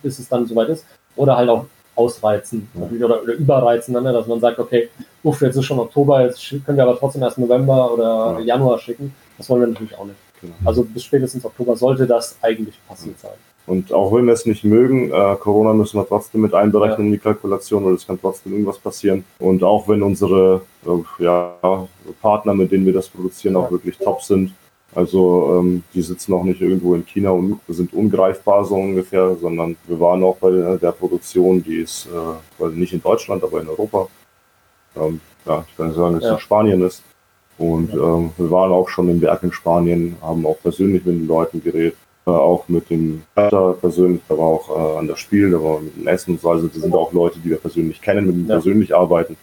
bis 0.02 0.18
es 0.18 0.28
dann 0.28 0.48
soweit 0.48 0.70
ist. 0.70 0.84
Oder 1.16 1.38
halt 1.38 1.50
auch 1.50 1.66
ausreizen 1.96 2.68
natürlich, 2.74 3.04
oder, 3.04 3.22
oder 3.22 3.34
überreizen, 3.34 3.94
ne, 3.94 4.12
dass 4.12 4.26
man 4.26 4.40
sagt, 4.40 4.58
okay, 4.58 4.90
uff, 5.24 5.40
jetzt 5.42 5.58
ist 5.58 5.66
schon 5.66 5.80
Oktober, 5.80 6.24
jetzt 6.24 6.50
können 6.66 6.78
wir 6.78 6.84
aber 6.86 6.98
trotzdem 6.98 7.22
erst 7.22 7.38
November 7.38 7.94
oder 7.94 8.40
ja. 8.40 8.56
Januar 8.56 8.80
schicken. 8.80 9.14
Das 9.38 9.48
wollen 9.48 9.62
wir 9.62 9.68
natürlich 9.68 9.96
auch 9.96 10.06
nicht. 10.06 10.18
Genau. 10.58 10.70
Also 10.70 10.84
bis 10.84 11.04
spätestens 11.04 11.46
Oktober 11.46 11.76
sollte 11.76 12.08
das 12.08 12.38
eigentlich 12.42 12.76
passiert 12.88 13.20
sein. 13.20 13.32
Und 13.66 13.92
auch 13.92 14.14
wenn 14.14 14.26
wir 14.26 14.34
es 14.34 14.46
nicht 14.46 14.64
mögen, 14.64 15.12
äh, 15.12 15.36
Corona 15.36 15.74
müssen 15.74 16.00
wir 16.00 16.08
trotzdem 16.08 16.42
mit 16.42 16.54
einberechnen 16.54 17.00
ja. 17.00 17.06
in 17.08 17.12
die 17.12 17.18
Kalkulation, 17.18 17.84
weil 17.84 17.96
es 17.96 18.08
kann 18.08 18.20
trotzdem 18.20 18.54
irgendwas 18.54 18.80
passieren. 18.80 19.26
Und 19.40 19.62
auch 19.62 19.90
wenn 19.90 20.02
unsere 20.04 20.62
äh, 20.86 21.24
ja, 21.24 21.54
Partner, 22.22 22.54
mit 22.54 22.72
denen 22.72 22.86
wir 22.86 22.94
das 22.94 23.10
produzieren, 23.10 23.56
ja. 23.56 23.60
auch 23.60 23.70
wirklich 23.70 23.98
top 23.98 24.22
sind, 24.22 24.54
also 24.96 25.60
ähm, 25.60 25.84
die 25.94 26.02
sitzen 26.02 26.34
auch 26.34 26.44
nicht 26.44 26.62
irgendwo 26.62 26.96
in 26.96 27.06
China 27.06 27.32
und 27.32 27.60
sind 27.68 27.94
ungreifbar 27.94 28.64
so 28.64 28.76
ungefähr, 28.76 29.36
sondern 29.36 29.76
wir 29.86 30.00
waren 30.00 30.24
auch 30.24 30.38
bei 30.38 30.50
der, 30.50 30.78
der 30.78 30.94
Produktion, 30.94 31.62
die 31.62 31.82
ist 31.82 32.08
äh, 32.60 32.68
nicht 32.70 32.94
in 32.94 33.02
Deutschland, 33.02 33.44
aber 33.44 33.62
in 33.62 33.68
Europa. 33.68 34.08
Ähm, 34.96 35.20
ja, 35.46 35.66
ich 35.68 35.76
kann 35.76 35.94
sagen, 35.94 36.16
dass 36.16 36.24
es 36.24 36.32
in 36.32 36.40
Spanien 36.40 36.82
ist. 36.82 37.04
Und 37.58 37.92
ähm, 37.94 38.32
wir 38.38 38.52
waren 38.52 38.72
auch 38.72 38.88
schon 38.90 39.10
im 39.10 39.22
Werk 39.22 39.44
in 39.44 39.52
Spanien, 39.52 40.16
haben 40.22 40.46
auch 40.46 40.60
persönlich 40.62 41.04
mit 41.06 41.16
den 41.16 41.28
Leuten 41.28 41.64
geredet, 41.64 41.96
äh, 42.28 42.30
auch 42.30 42.68
mit 42.68 42.90
dem 42.90 43.24
Vater 43.34 43.74
persönlich, 43.80 44.22
da 44.28 44.38
war 44.38 44.46
auch 44.46 44.70
äh, 44.70 45.00
an 45.00 45.08
das 45.08 45.20
Spiel, 45.20 45.50
da 45.50 45.62
war 45.62 45.80
mit 45.80 45.96
dem 45.96 46.08
Essen 46.08 46.32
und 46.32 46.42
so. 46.42 46.52
Also 46.52 46.68
das 46.68 46.82
sind 46.82 46.94
auch 46.94 47.12
Leute, 47.14 47.40
die 47.40 47.50
wir 47.50 47.58
persönlich 47.58 48.02
kennen, 48.02 48.28
mit 48.28 48.36
denen 48.36 48.48
wir 48.48 48.56
ja. 48.56 48.62
persönlich 48.62 48.96
arbeiten. 48.96 49.38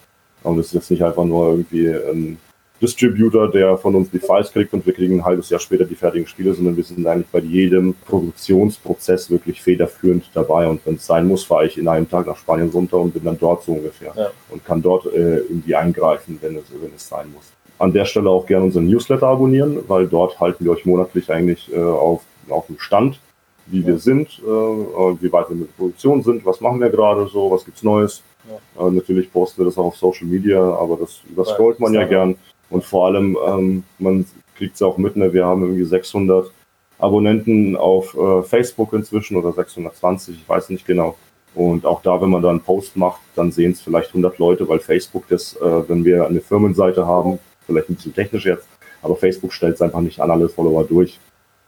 Und 0.45 0.59
das 0.59 0.67
ist 0.67 0.75
jetzt 0.75 0.91
nicht 0.91 1.03
einfach 1.03 1.25
nur 1.25 1.51
irgendwie 1.51 1.89
ein 1.89 2.39
Distributor, 2.81 3.51
der 3.51 3.79
von 3.79 3.95
uns 3.95 4.11
die 4.11 4.19
Files 4.19 4.53
kriegt 4.53 4.75
und 4.75 4.85
wir 4.85 4.93
kriegen 4.93 5.19
ein 5.19 5.25
halbes 5.25 5.49
Jahr 5.49 5.59
später 5.59 5.85
die 5.85 5.95
fertigen 5.95 6.27
Spiele, 6.27 6.53
sondern 6.53 6.77
wir 6.77 6.85
sind 6.85 7.07
eigentlich 7.07 7.29
bei 7.29 7.39
jedem 7.39 7.95
Produktionsprozess 8.07 9.31
wirklich 9.31 9.63
federführend 9.63 10.29
dabei. 10.35 10.69
Und 10.69 10.85
wenn 10.85 10.97
es 10.97 11.07
sein 11.07 11.27
muss, 11.27 11.45
fahre 11.45 11.67
ich 11.67 11.79
in 11.79 11.89
einem 11.89 12.09
Tag 12.09 12.27
nach 12.27 12.37
Spanien 12.37 12.69
runter 12.69 12.99
und 12.99 13.15
bin 13.15 13.25
dann 13.25 13.39
dort 13.39 13.65
so 13.65 13.73
ungefähr 13.73 14.13
ja. 14.15 14.31
und 14.51 14.65
kann 14.65 14.83
dort 14.83 15.07
äh, 15.07 15.39
irgendwie 15.39 15.75
eingreifen, 15.75 16.39
wenn 16.43 16.57
es, 16.57 16.65
wenn 16.81 16.93
es 16.95 17.09
sein 17.09 17.33
muss 17.33 17.55
an 17.79 17.93
der 17.93 18.05
Stelle 18.05 18.31
auch 18.31 18.47
gerne 18.47 18.67
unseren 18.67 18.87
Newsletter 18.87 19.27
abonnieren, 19.27 19.79
weil 19.89 20.07
dort 20.07 20.39
halten 20.41 20.65
wir 20.65 20.73
euch 20.73 20.85
monatlich 20.87 21.31
eigentlich 21.31 21.73
äh, 21.73 21.81
auf, 21.81 22.23
auf 22.49 22.67
dem 22.67 22.79
Stand, 22.79 23.19
wie 23.67 23.81
ja. 23.81 23.89
wir 23.89 23.99
sind, 23.99 24.29
äh, 24.41 24.47
wie 24.47 25.33
weit 25.33 25.49
wir 25.49 25.57
mit 25.57 25.69
der 25.69 25.75
Produktion 25.75 26.23
sind, 26.23 26.45
was 26.47 26.61
machen 26.61 26.81
wir 26.81 26.91
gerade 26.91 27.27
so, 27.27 27.51
was 27.51 27.65
gibt's 27.65 27.83
Neues. 27.83 28.23
Ja. 28.49 28.87
Äh, 28.87 28.91
natürlich 28.91 29.33
posten 29.33 29.63
wir 29.63 29.67
das 29.67 29.79
auch 29.79 29.87
auf 29.87 29.97
Social 29.97 30.27
Media, 30.27 30.61
aber 30.61 30.99
das 30.99 31.21
überscrollt 31.29 31.81
man 31.81 31.95
ja 31.95 32.05
gern. 32.05 32.37
Und 32.71 32.85
vor 32.85 33.07
allem, 33.07 33.37
ähm, 33.47 33.85
man 33.99 34.27
kriegt 34.57 34.75
es 34.77 34.83
auch 34.83 34.99
mit, 34.99 35.17
ne? 35.17 35.33
wir 35.33 35.45
haben 35.45 35.63
irgendwie 35.63 35.85
600 35.85 36.51
Abonnenten 36.99 37.77
auf 37.77 38.17
äh, 38.17 38.43
Facebook 38.43 38.93
inzwischen 38.93 39.37
oder 39.37 39.53
620, 39.53 40.37
ich 40.37 40.49
weiß 40.49 40.71
nicht 40.71 40.87
genau. 40.87 41.17
Und 41.55 41.87
auch 41.87 42.03
da, 42.03 42.21
wenn 42.21 42.31
man 42.31 42.43
da 42.43 42.51
einen 42.51 42.61
Post 42.61 42.97
macht, 42.97 43.21
dann 43.37 43.53
sehen 43.53 43.73
es 43.73 43.81
vielleicht 43.81 44.09
100 44.09 44.39
Leute, 44.39 44.69
weil 44.69 44.81
Facebook 44.81 45.29
das, 45.29 45.55
äh, 45.57 45.89
wenn 45.89 46.05
wir 46.05 46.27
eine 46.27 46.41
Firmenseite 46.41 47.07
haben, 47.07 47.39
vielleicht 47.67 47.91
ein 47.91 47.95
bisschen 47.95 48.15
technisch 48.15 48.47
jetzt, 48.47 48.67
aber 49.03 49.17
Facebook 49.17 49.53
stellt 49.53 49.75
es 49.75 49.83
einfach 49.83 50.01
nicht 50.01 50.21
an 50.21 50.31
alle 50.31 50.49
Follower 50.49 50.85
durch, 50.85 51.19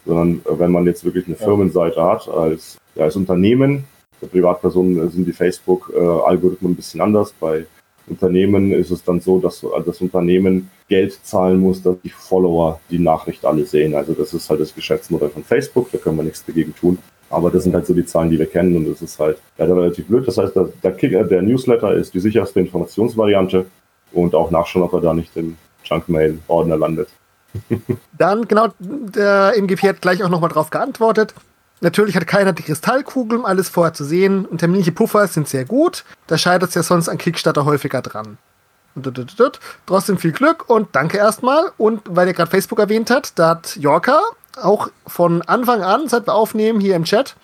sondern 0.05 0.41
äh, 0.45 0.59
wenn 0.59 0.71
man 0.71 0.87
jetzt 0.87 1.05
wirklich 1.05 1.27
eine 1.27 1.37
Firmenseite 1.37 2.03
hat 2.03 2.29
als, 2.29 2.79
ja, 2.95 3.05
als 3.05 3.17
Unternehmen, 3.17 3.85
bei 4.21 4.27
Privatpersonen 4.29 5.11
sind 5.11 5.27
die 5.27 5.33
Facebook-Algorithmen 5.33 6.73
ein 6.73 6.77
bisschen 6.77 7.01
anders. 7.01 7.35
Bei 7.39 7.67
Unternehmen 8.07 8.73
ist 8.73 8.91
es 8.91 9.03
dann 9.05 9.21
so, 9.21 9.39
dass 9.39 9.65
das 9.85 10.01
Unternehmen 10.01 10.71
Geld 10.89 11.19
zahlen 11.25 11.61
muss, 11.61 11.83
dass 11.83 11.97
die 12.03 12.09
Follower 12.09 12.81
die 12.91 12.99
Nachricht 12.99 13.45
alle 13.45 13.65
sehen. 13.67 13.95
Also 13.95 14.15
das 14.15 14.33
ist 14.33 14.49
halt 14.49 14.61
das 14.61 14.75
Geschäftsmodell 14.75 15.29
von 15.29 15.45
Facebook, 15.45 15.91
da 15.91 15.99
können 15.99 16.17
wir 16.17 16.23
nichts 16.23 16.45
dagegen 16.45 16.75
tun. 16.75 16.99
Aber 17.29 17.51
das 17.51 17.65
sind 17.65 17.75
halt 17.75 17.87
so 17.87 17.93
die 17.93 18.07
Zahlen, 18.07 18.31
die 18.31 18.39
wir 18.39 18.47
kennen 18.47 18.77
und 18.77 18.89
das 18.89 19.03
ist 19.03 19.19
halt 19.19 19.39
leider 19.59 19.77
relativ 19.77 20.07
blöd. 20.07 20.27
Das 20.29 20.39
heißt, 20.39 20.55
der, 20.55 20.69
der, 20.83 21.25
der 21.25 21.43
Newsletter 21.43 21.93
ist 21.95 22.15
die 22.15 22.21
sicherste 22.21 22.61
Informationsvariante 22.61 23.67
und 24.13 24.35
auch 24.37 24.53
nachschauen, 24.53 24.85
ob 24.85 24.93
er 24.93 25.01
da 25.01 25.13
nicht 25.13 25.37
im 25.37 25.57
Junkmail-Ordner 25.89 26.77
landet. 26.77 27.09
Dann, 28.19 28.47
genau, 28.49 28.69
der 28.79 29.55
MGP 29.57 29.89
hat 29.89 30.03
gleich 30.03 30.23
auch 30.23 30.29
nochmal 30.29 30.51
drauf 30.51 30.71
geantwortet. 30.71 31.35
Natürlich 31.81 32.17
hat 32.17 32.27
keiner 32.27 32.53
die 32.53 32.63
Kristallkugel, 32.63 33.39
um 33.39 33.45
alles 33.45 33.69
vorher 33.69 33.93
zu 33.93 34.05
sehen. 34.05 34.47
Und 34.47 34.59
terminliche 34.59 34.93
Puffer 34.93 35.27
sind 35.27 35.49
sehr 35.49 35.65
gut. 35.65 36.05
Da 36.27 36.39
scheitert 36.39 36.71
es 36.71 36.75
ja 36.75 36.83
sonst 36.83 37.09
an 37.09 37.19
Kickstarter 37.19 37.65
häufiger 37.65 38.03
dran. 38.03 38.39
Trotzdem 39.85 40.17
viel 40.17 40.33
Glück 40.33 40.71
und 40.71 40.89
danke 40.93 41.19
erstmal. 41.19 41.71
Und 41.77 42.03
weil 42.09 42.29
ihr 42.29 42.35
gerade 42.35 42.51
Facebook 42.51 42.79
erwähnt 42.79 43.11
hat, 43.11 43.39
da 43.39 43.51
hat 43.51 43.77
Yorka 43.77 44.21
auch 44.61 44.89
von 45.07 45.43
Anfang 45.43 45.83
an, 45.83 46.09
seit 46.09 46.27
wir 46.27 46.35
aufnehmen, 46.35 46.81
hier 46.81 46.97
im 46.97 47.05
Chat, 47.05 47.37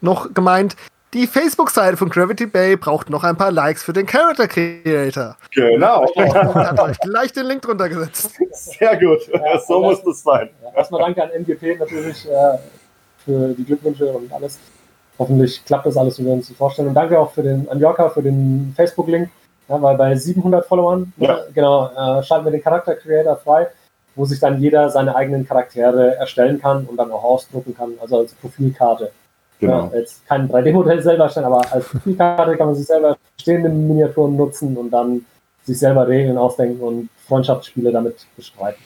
noch 0.00 0.32
gemeint, 0.32 0.76
die 1.14 1.26
Facebook-Seite 1.26 1.96
von 1.96 2.08
Gravity 2.08 2.46
Bay 2.46 2.76
braucht 2.76 3.10
noch 3.10 3.22
ein 3.22 3.36
paar 3.36 3.52
Likes 3.52 3.82
für 3.82 3.92
den 3.92 4.06
Character 4.06 4.48
Creator. 4.48 5.36
Genau. 5.54 6.06
Und 6.14 6.34
hat 6.54 6.80
euch 6.80 6.98
gleich 7.00 7.32
den 7.32 7.46
Link 7.46 7.62
drunter 7.62 7.88
gesetzt. 7.88 8.38
Sehr 8.52 8.98
gut. 8.98 9.28
Ja, 9.32 9.58
so 9.60 9.80
muss 9.80 10.02
das 10.02 10.22
sein. 10.22 10.48
Ja, 10.62 10.70
erstmal 10.74 11.02
danke 11.02 11.22
an 11.22 11.30
MGP 11.30 11.78
natürlich 11.78 12.26
äh, 12.26 12.58
für 13.24 13.48
die 13.54 13.64
Glückwünsche 13.64 14.06
und 14.06 14.32
alles. 14.32 14.58
Hoffentlich 15.18 15.62
klappt 15.66 15.86
das 15.86 15.96
alles, 15.96 16.18
wie 16.18 16.24
wir 16.24 16.32
uns 16.32 16.48
das 16.48 16.56
vorstellen. 16.56 16.88
Und 16.88 16.94
danke 16.94 17.18
auch 17.18 17.32
für 17.32 17.42
den, 17.42 17.68
an 17.68 17.78
Jorka 17.78 18.08
für 18.08 18.22
den 18.22 18.72
Facebook-Link. 18.74 19.28
Ja, 19.68 19.80
weil 19.80 19.96
bei 19.96 20.14
700 20.14 20.66
Followern, 20.66 21.12
ja. 21.18 21.38
äh, 21.38 21.52
genau, 21.54 21.88
äh, 21.88 22.22
schalten 22.22 22.46
wir 22.46 22.52
den 22.52 22.62
Charakter 22.62 22.94
Creator 22.94 23.36
frei, 23.36 23.68
wo 24.16 24.24
sich 24.24 24.40
dann 24.40 24.60
jeder 24.60 24.88
seine 24.90 25.14
eigenen 25.14 25.46
Charaktere 25.46 26.16
erstellen 26.16 26.60
kann 26.60 26.86
und 26.86 26.96
dann 26.96 27.12
auch 27.12 27.22
ausdrucken 27.22 27.76
kann, 27.76 27.92
also 28.00 28.18
als 28.18 28.32
Profilkarte. 28.34 29.12
Genau. 29.62 29.90
Ja, 29.92 29.98
jetzt 30.00 30.26
kein 30.26 30.50
3D-Modell 30.50 31.00
selber 31.00 31.28
stellen, 31.28 31.46
aber 31.46 31.62
als 31.72 31.86
Spielkarte 32.00 32.56
kann 32.56 32.66
man 32.66 32.74
sich 32.74 32.84
selber 32.84 33.16
stehende 33.40 33.68
Miniaturen 33.68 34.36
nutzen 34.36 34.76
und 34.76 34.90
dann 34.90 35.24
sich 35.62 35.78
selber 35.78 36.08
Regeln 36.08 36.36
ausdenken 36.36 36.80
und 36.82 37.08
Freundschaftsspiele 37.28 37.92
damit 37.92 38.26
bestreiten. 38.36 38.82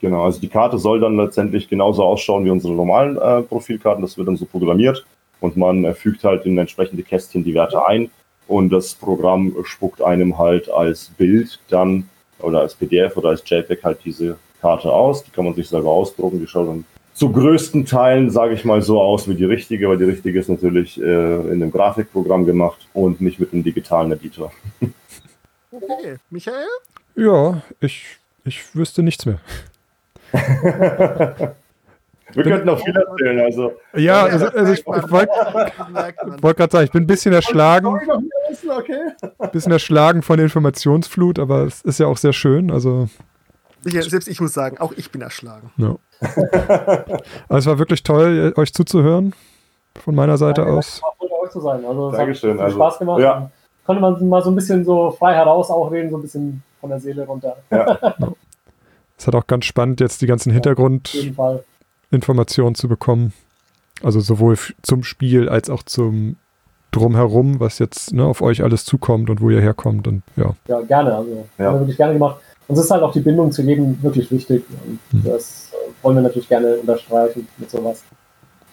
Genau, 0.00 0.22
also 0.22 0.40
die 0.40 0.48
Karte 0.48 0.78
soll 0.78 1.00
dann 1.00 1.16
letztendlich 1.16 1.68
genauso 1.68 2.04
ausschauen 2.04 2.44
wie 2.44 2.50
unsere 2.50 2.72
normalen 2.72 3.16
äh, 3.16 3.42
Profilkarten. 3.42 4.00
Das 4.00 4.16
wird 4.16 4.28
dann 4.28 4.36
so 4.36 4.44
programmiert 4.44 5.04
und 5.40 5.56
man 5.56 5.84
äh, 5.84 5.92
fügt 5.92 6.22
halt 6.22 6.46
in 6.46 6.56
entsprechende 6.56 7.02
Kästchen 7.02 7.42
die 7.42 7.54
Werte 7.54 7.84
ein. 7.84 8.08
und 8.46 8.70
das 8.70 8.94
Programm 8.94 9.56
spuckt 9.64 10.02
einem 10.02 10.38
halt 10.38 10.70
als 10.70 11.10
Bild 11.18 11.58
dann 11.68 12.08
oder 12.38 12.60
als 12.60 12.76
PDF 12.76 13.16
oder 13.16 13.30
als 13.30 13.42
JPEG 13.44 13.82
halt 13.82 13.98
diese 14.04 14.36
Karte 14.60 14.92
aus. 14.92 15.24
Die 15.24 15.32
kann 15.32 15.44
man 15.44 15.54
sich 15.54 15.68
selber 15.68 15.90
ausdrucken. 15.90 16.38
Die 16.38 16.46
schaut 16.46 16.68
dann 16.68 16.84
zu 17.22 17.30
größten 17.30 17.86
Teilen, 17.86 18.30
sage 18.30 18.54
ich 18.54 18.64
mal, 18.64 18.82
so 18.82 19.00
aus 19.00 19.28
wie 19.28 19.36
die 19.36 19.44
richtige, 19.44 19.88
weil 19.88 19.96
die 19.96 20.06
richtige 20.06 20.40
ist 20.40 20.48
natürlich 20.48 21.00
äh, 21.00 21.04
in 21.04 21.62
einem 21.62 21.70
Grafikprogramm 21.70 22.44
gemacht 22.46 22.88
und 22.94 23.20
nicht 23.20 23.38
mit 23.38 23.52
einem 23.52 23.62
digitalen 23.62 24.10
Editor. 24.10 24.52
Okay, 25.74 26.16
Michael? 26.28 26.66
Ja, 27.16 27.62
ich, 27.80 28.04
ich 28.44 28.74
wüsste 28.74 29.02
nichts 29.02 29.24
mehr. 29.24 29.38
Wir 32.34 32.42
könnten 32.42 32.66
noch 32.66 32.84
viel 32.84 32.94
erzählen, 32.94 33.40
also. 33.40 33.72
Ja, 33.96 34.24
also, 34.24 34.48
also 34.48 34.72
ich, 34.72 34.80
ich 34.80 34.86
wollte 34.86 35.32
wollt 36.42 36.56
gerade 36.58 36.72
sagen, 36.72 36.84
ich 36.84 36.92
bin 36.92 37.04
ein 37.04 37.06
bisschen 37.06 37.32
erschlagen. 37.32 37.86
Okay. 37.86 39.12
bisschen 39.52 39.72
erschlagen 39.72 40.20
von 40.20 40.36
der 40.36 40.44
Informationsflut, 40.44 41.38
aber 41.38 41.62
es 41.62 41.80
ist 41.82 41.98
ja 42.00 42.06
auch 42.06 42.18
sehr 42.18 42.34
schön. 42.34 42.70
Also. 42.70 43.08
Ja, 43.86 44.02
selbst 44.02 44.28
ich 44.28 44.42
muss 44.42 44.52
sagen, 44.52 44.76
auch 44.76 44.92
ich 44.92 45.10
bin 45.10 45.22
erschlagen. 45.22 45.72
Ja. 45.78 45.96
also 47.48 47.58
es 47.58 47.66
war 47.66 47.78
wirklich 47.78 48.02
toll, 48.02 48.52
euch 48.56 48.72
zuzuhören. 48.72 49.34
Von 50.02 50.14
meiner 50.14 50.38
Seite 50.38 50.62
Danke, 50.62 50.78
aus. 50.78 51.02
Danke, 51.20 51.34
euch 51.42 51.50
zu 51.50 51.60
sein. 51.60 51.84
Also, 51.84 52.10
es 52.10 52.16
Dankeschön. 52.16 52.50
hat 52.50 52.56
viel 52.56 52.64
Also, 52.64 52.76
Spaß 52.76 52.98
gemacht. 52.98 53.20
ja. 53.20 53.50
Konnte 53.84 54.00
man 54.00 54.28
mal 54.28 54.42
so 54.42 54.50
ein 54.50 54.54
bisschen 54.54 54.84
so 54.84 55.10
frei 55.10 55.34
heraus 55.34 55.68
auch 55.70 55.90
reden, 55.90 56.10
so 56.10 56.16
ein 56.16 56.22
bisschen 56.22 56.62
von 56.80 56.90
der 56.90 57.00
Seele 57.00 57.26
runter. 57.26 57.56
Ja, 57.70 57.98
Es 59.18 59.26
hat 59.26 59.34
auch 59.34 59.46
ganz 59.46 59.66
spannend, 59.66 60.00
jetzt 60.00 60.20
die 60.22 60.26
ganzen 60.26 60.50
Auf 60.50 60.54
Hintergrundinformationen 60.54 62.74
zu 62.74 62.88
bekommen. 62.88 63.32
Also 64.02 64.20
sowohl 64.20 64.56
zum 64.82 65.04
Spiel 65.04 65.48
als 65.48 65.70
auch 65.70 65.82
zum 65.84 66.36
Drumherum, 66.92 67.58
was 67.58 67.78
jetzt 67.78 68.12
ne, 68.14 68.24
auf 68.24 68.40
euch 68.42 68.62
alles 68.62 68.84
zukommt 68.84 69.28
und 69.30 69.40
wo 69.40 69.50
ihr 69.50 69.60
herkommt. 69.60 70.06
Und 70.06 70.22
ja, 70.36 70.54
Ja, 70.68 70.80
gerne. 70.82 71.14
Also, 71.16 71.44
Ja. 71.58 71.64
haben 71.66 71.74
wir 71.74 71.80
wirklich 71.80 71.96
gerne 71.96 72.12
gemacht. 72.14 72.36
Uns 72.68 72.78
ist 72.78 72.90
halt 72.90 73.02
auch 73.02 73.12
die 73.12 73.20
Bindung 73.20 73.50
zu 73.50 73.62
jedem 73.62 74.00
wirklich 74.02 74.30
wichtig. 74.30 74.62
Und 74.86 74.98
Mhm. 75.12 75.24
das 75.28 75.70
äh, 75.72 76.04
wollen 76.04 76.16
wir 76.16 76.22
natürlich 76.22 76.48
gerne 76.48 76.76
unterstreichen 76.76 77.48
mit 77.58 77.70
sowas. 77.70 78.02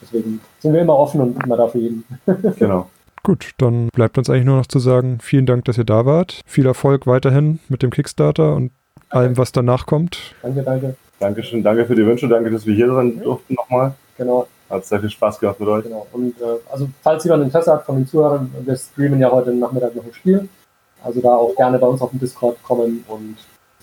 Deswegen 0.01 0.39
sind 0.59 0.73
wir 0.73 0.81
immer 0.81 0.95
offen 0.95 1.19
und 1.21 1.43
immer 1.43 1.57
da 1.57 1.67
für 1.67 1.79
jeden. 1.79 2.03
genau. 2.57 2.89
gut, 3.23 3.51
dann 3.57 3.89
bleibt 3.89 4.17
uns 4.17 4.29
eigentlich 4.29 4.45
nur 4.45 4.57
noch 4.57 4.67
zu 4.67 4.79
sagen, 4.79 5.17
vielen 5.21 5.45
Dank, 5.45 5.65
dass 5.65 5.77
ihr 5.77 5.83
da 5.83 6.05
wart. 6.05 6.41
Viel 6.45 6.65
Erfolg 6.65 7.05
weiterhin 7.07 7.59
mit 7.67 7.83
dem 7.83 7.89
Kickstarter 7.89 8.55
und 8.55 8.71
allem, 9.09 9.37
was 9.37 9.51
danach 9.51 9.85
kommt. 9.85 10.35
Danke, 10.41 10.61
danke. 10.63 10.95
Dankeschön, 11.19 11.61
danke 11.63 11.85
für 11.85 11.95
die 11.95 12.05
Wünsche, 12.05 12.29
danke, 12.29 12.49
dass 12.49 12.65
wir 12.65 12.73
hier 12.75 12.93
sein 12.93 13.19
durften 13.21 13.55
nochmal. 13.55 13.93
Genau, 14.17 14.47
Hat 14.69 14.85
sehr 14.85 14.99
viel 14.99 15.09
Spaß 15.09 15.39
gemacht 15.39 15.59
mit 15.59 15.69
euch. 15.69 15.83
genau. 15.83 16.07
Und 16.11 16.39
äh, 16.41 16.57
also 16.71 16.87
falls 17.01 17.23
jemand 17.23 17.43
Interesse 17.43 17.71
hat 17.73 17.85
von 17.85 17.95
den 17.95 18.07
Zuhörern, 18.07 18.53
wir 18.63 18.75
streamen 18.75 19.19
ja 19.19 19.31
heute 19.31 19.51
Nachmittag 19.51 19.95
noch 19.95 20.05
ein 20.05 20.13
Spiel. 20.13 20.47
Also 21.03 21.21
da 21.21 21.35
auch 21.35 21.55
gerne 21.55 21.79
bei 21.79 21.87
uns 21.87 22.01
auf 22.01 22.11
den 22.11 22.19
Discord 22.19 22.61
kommen 22.63 23.03
und 23.07 23.37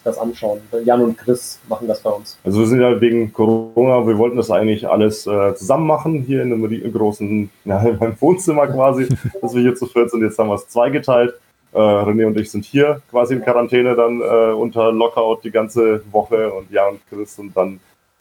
das 0.06 0.18
anschauen. 0.18 0.60
Jan 0.84 1.02
und 1.02 1.18
Chris 1.18 1.58
machen 1.68 1.88
das 1.88 2.00
bei 2.00 2.10
uns. 2.10 2.38
Also 2.44 2.60
wir 2.60 2.66
sind 2.66 2.80
ja 2.80 3.00
wegen 3.00 3.32
Corona, 3.32 4.06
wir 4.06 4.16
wollten 4.16 4.36
das 4.36 4.50
eigentlich 4.50 4.88
alles 4.88 5.26
äh, 5.26 5.54
zusammen 5.54 5.86
machen, 5.86 6.22
hier 6.22 6.42
in 6.42 6.52
einem 6.52 6.92
großen, 6.92 7.50
ja, 7.64 7.80
in 7.80 7.98
meinem 7.98 8.20
Wohnzimmer 8.20 8.68
quasi, 8.68 9.08
dass 9.42 9.54
wir 9.54 9.62
hier 9.62 9.74
zu 9.74 9.86
viert 9.86 10.10
sind. 10.10 10.22
Jetzt 10.22 10.38
haben 10.38 10.48
wir 10.48 10.54
es 10.54 10.68
zweigeteilt. 10.68 11.34
Äh, 11.72 11.78
René 11.78 12.26
und 12.26 12.38
ich 12.38 12.50
sind 12.50 12.64
hier 12.64 13.02
quasi 13.10 13.34
in 13.34 13.42
Quarantäne 13.42 13.96
dann 13.96 14.20
äh, 14.20 14.52
unter 14.52 14.92
Lockout 14.92 15.40
die 15.42 15.50
ganze 15.50 16.00
Woche 16.10 16.52
und 16.52 16.70
Jan 16.70 16.92
und 16.92 17.00
Chris 17.10 17.36
sind 17.36 17.54
dann 17.56 17.80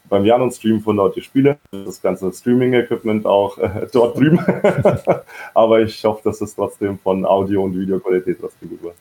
beim 0.10 0.26
Jan 0.26 0.42
und 0.42 0.54
Stream 0.54 0.82
von 0.82 0.98
dort 0.98 1.16
die 1.16 1.22
Spiele. 1.22 1.58
Das 1.72 2.02
ganze 2.02 2.32
Streaming-Equipment 2.32 3.26
auch 3.26 3.58
äh, 3.58 3.88
dort 3.92 4.18
drüben. 4.18 4.40
Aber 5.54 5.82
ich 5.82 6.04
hoffe, 6.04 6.22
dass 6.24 6.42
es 6.42 6.56
trotzdem 6.56 6.98
von 7.00 7.26
Audio- 7.26 7.64
und 7.64 7.78
Videoqualität 7.78 8.38
trotzdem 8.40 8.70
gut 8.70 8.84
war. 8.84 8.94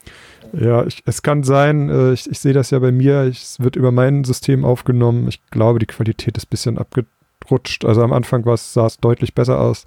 Ja, 0.52 0.84
ich, 0.86 1.02
es 1.06 1.22
kann 1.22 1.42
sein, 1.42 1.88
äh, 1.88 2.12
ich, 2.12 2.30
ich 2.30 2.38
sehe 2.38 2.52
das 2.52 2.70
ja 2.70 2.78
bei 2.78 2.92
mir, 2.92 3.24
ich, 3.24 3.42
es 3.42 3.60
wird 3.60 3.76
über 3.76 3.92
mein 3.92 4.24
System 4.24 4.64
aufgenommen. 4.64 5.28
Ich 5.28 5.44
glaube, 5.50 5.78
die 5.78 5.86
Qualität 5.86 6.36
ist 6.36 6.46
ein 6.46 6.50
bisschen 6.50 6.78
abgerutscht. 6.78 7.84
Also 7.84 8.02
am 8.02 8.12
Anfang 8.12 8.44
sah 8.56 8.86
es 8.86 8.98
deutlich 8.98 9.34
besser 9.34 9.60
aus. 9.60 9.84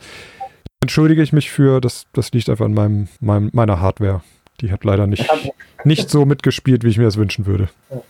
Entschuldige 0.80 1.24
ich 1.24 1.34
mich 1.34 1.50
für, 1.50 1.82
das, 1.82 2.06
das 2.14 2.32
liegt 2.32 2.50
einfach 2.50 2.66
an 2.66 2.74
meinem, 2.74 3.08
meinem, 3.20 3.50
meiner 3.54 3.82
Hardware. 3.82 4.22
Die 4.62 4.72
hat 4.72 4.84
leider 4.84 5.08
nicht, 5.08 5.28
nicht 5.84 6.10
so 6.10 6.26
mitgespielt, 6.26 6.84
wie 6.84 6.90
ich 6.90 6.98
mir 6.98 7.06
das 7.06 7.18
wünschen 7.18 7.46
würde. 7.46 7.70
Nee. 7.90 8.02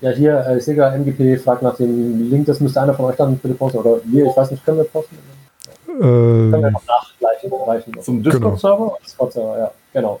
Ja, 0.00 0.10
hier, 0.10 0.46
äh, 0.46 0.74
gerade, 0.74 0.96
MGP 0.96 1.38
fragt 1.38 1.62
nach 1.62 1.76
dem 1.76 2.30
Link, 2.30 2.46
das 2.46 2.60
müsste 2.60 2.80
einer 2.80 2.94
von 2.94 3.06
euch 3.06 3.16
dann 3.16 3.36
bitte 3.38 3.54
posten. 3.54 3.78
Oder 3.78 4.00
wir, 4.04 4.26
ich 4.26 4.36
weiß 4.36 4.50
nicht, 4.50 4.64
können 4.64 4.78
wir 4.78 4.84
posten? 4.84 5.16
Können 5.86 6.50
wir 6.52 6.68
Äh, 6.68 6.70
noch 6.70 6.82
nachgleichen, 6.86 7.52
reichen. 7.66 8.00
Zum 8.02 8.22
Discord-Server? 8.22 8.96
Discord-Server, 9.04 9.58
ja, 9.58 9.70
genau. 9.92 10.20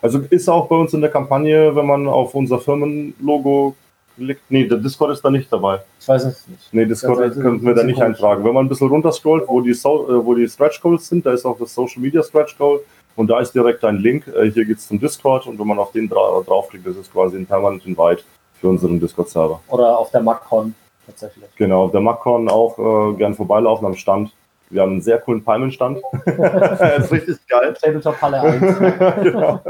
Also 0.00 0.20
ist 0.30 0.48
auch 0.48 0.68
bei 0.68 0.76
uns 0.76 0.94
in 0.94 1.00
der 1.00 1.10
Kampagne, 1.10 1.74
wenn 1.74 1.86
man 1.86 2.06
auf 2.06 2.32
unser 2.34 2.60
Firmenlogo 2.60 3.74
klickt. 4.16 4.42
Nee, 4.48 4.68
der 4.68 4.78
Discord 4.78 5.10
ist 5.12 5.24
da 5.24 5.30
nicht 5.30 5.52
dabei. 5.52 5.80
Ich 6.00 6.06
weiß 6.06 6.24
es 6.24 6.46
nicht. 6.46 6.72
Nee, 6.72 6.86
Discord 6.86 7.18
Ja, 7.18 7.26
ist 7.26 7.40
könnten 7.40 7.66
wir 7.66 7.74
da 7.74 7.82
nicht 7.82 8.00
eintragen. 8.00 8.44
Wenn 8.44 8.54
man 8.54 8.66
ein 8.66 8.68
bisschen 8.68 8.88
runterscrollt, 8.88 9.48
wo 9.48 9.60
die, 9.60 9.74
so 9.74 10.08
äh, 10.08 10.24
wo 10.24 10.34
die 10.34 10.48
Stretch 10.48 10.80
Goals 10.80 11.08
sind, 11.08 11.26
da 11.26 11.32
ist 11.32 11.44
auch 11.44 11.58
das 11.58 11.74
Social 11.74 12.00
Media 12.00 12.22
Stretch 12.22 12.56
Goal 12.56 12.80
und 13.16 13.28
da 13.28 13.40
ist 13.40 13.52
direkt 13.54 13.84
ein 13.84 13.96
Link. 13.96 14.28
Äh, 14.28 14.50
hier 14.52 14.64
geht's 14.64 14.86
zum 14.86 15.00
Discord 15.00 15.46
und 15.48 15.58
wenn 15.58 15.66
man 15.66 15.78
auf 15.80 15.90
den 15.90 16.08
dra 16.08 16.42
draufklickt, 16.46 16.86
das 16.86 16.96
ist 16.96 17.12
quasi 17.12 17.36
ein 17.36 17.46
permanent 17.46 17.84
Invite 17.84 18.22
für 18.60 18.68
unseren 18.68 19.00
Discord-Server. 19.00 19.60
Oder 19.68 19.98
auf 19.98 20.10
der 20.10 20.22
MacCon 20.22 20.74
tatsächlich. 21.06 21.44
Genau, 21.56 21.84
auf 21.84 21.92
der 21.92 22.00
MacCon 22.00 22.48
auch 22.48 22.78
äh, 22.78 23.16
gern 23.16 23.34
vorbeilaufen 23.34 23.86
am 23.86 23.94
Stand. 23.94 24.32
Wir 24.70 24.82
haben 24.82 24.92
einen 24.92 25.00
sehr 25.00 25.18
coolen 25.18 25.42
Palmenstand. 25.42 26.00
das 26.26 27.04
ist 27.04 27.12
richtig 27.12 27.46
geil. 27.48 27.74
Tabletop 27.80 28.20
Halle 28.20 28.40
1. 28.40 28.78
genau. 29.22 29.60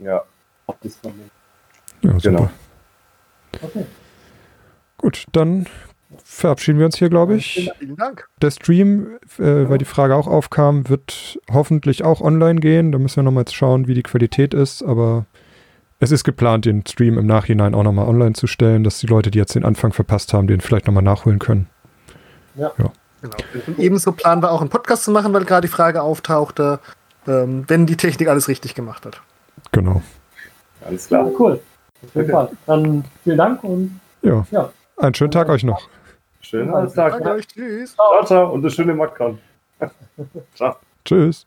Ja, 0.00 0.24
auf 0.66 0.78
Discord. 0.80 1.14
ja, 2.02 2.10
super. 2.18 2.30
genau. 2.30 2.50
Okay. 3.62 3.86
Gut, 4.96 5.24
dann 5.32 5.66
verabschieden 6.24 6.78
wir 6.78 6.86
uns 6.86 6.96
hier, 6.96 7.08
glaube 7.08 7.36
ich. 7.36 7.70
Vielen 7.78 7.96
Dank. 7.96 8.28
Der 8.42 8.50
Stream, 8.50 9.18
äh, 9.38 9.68
weil 9.68 9.78
die 9.78 9.84
Frage 9.84 10.16
auch 10.16 10.26
aufkam, 10.26 10.88
wird 10.88 11.38
hoffentlich 11.50 12.04
auch 12.04 12.20
online 12.20 12.60
gehen. 12.60 12.92
Da 12.92 12.98
müssen 12.98 13.16
wir 13.16 13.22
nochmal 13.22 13.46
schauen, 13.48 13.86
wie 13.86 13.94
die 13.94 14.02
Qualität 14.02 14.52
ist. 14.52 14.82
Aber 14.82 15.26
es 16.00 16.10
ist 16.10 16.24
geplant, 16.24 16.64
den 16.64 16.84
Stream 16.86 17.18
im 17.18 17.26
Nachhinein 17.26 17.74
auch 17.74 17.82
nochmal 17.82 18.06
online 18.08 18.32
zu 18.32 18.46
stellen, 18.46 18.82
dass 18.84 18.98
die 18.98 19.06
Leute, 19.06 19.30
die 19.30 19.38
jetzt 19.38 19.54
den 19.54 19.64
Anfang 19.64 19.92
verpasst 19.92 20.32
haben, 20.32 20.46
den 20.46 20.60
vielleicht 20.60 20.86
nochmal 20.86 21.02
nachholen 21.02 21.38
können. 21.38 21.68
Genau. 22.56 22.92
Und 23.22 23.78
ebenso 23.78 24.12
planen 24.12 24.42
wir 24.42 24.50
auch 24.50 24.60
einen 24.62 24.70
Podcast 24.70 25.04
zu 25.04 25.10
machen, 25.10 25.32
weil 25.34 25.44
gerade 25.44 25.66
die 25.66 25.72
Frage 25.72 26.02
auftauchte, 26.02 26.80
ähm, 27.28 27.64
wenn 27.68 27.84
die 27.86 27.96
Technik 27.96 28.28
alles 28.28 28.48
richtig 28.48 28.74
gemacht 28.74 29.04
hat. 29.04 29.20
Genau. 29.72 30.02
Alles 30.84 31.08
Ja, 31.10 31.22
klar. 31.22 31.32
cool. 31.38 31.60
Auf 32.02 32.14
jeden 32.14 32.20
Okay. 32.22 32.32
Fall. 32.32 32.50
Dann 32.66 33.04
vielen 33.22 33.36
Dank 33.38 33.62
und 33.62 34.00
Ja. 34.22 34.46
Ja. 34.50 34.70
Einen 34.96 35.14
schönen 35.14 35.30
Tag 35.30 35.48
euch 35.50 35.64
noch. 35.64 35.88
Schönen 36.40 36.70
Tag. 36.72 37.12
Danke 37.12 37.30
euch. 37.30 37.46
Tschüss. 37.46 37.94
Ciao, 37.94 38.24
ciao 38.24 38.52
und 38.52 38.60
eine 38.60 38.70
schöne 38.70 38.94
MacCon. 38.94 39.38
ciao. 40.54 40.76
Tschüss. 41.04 41.46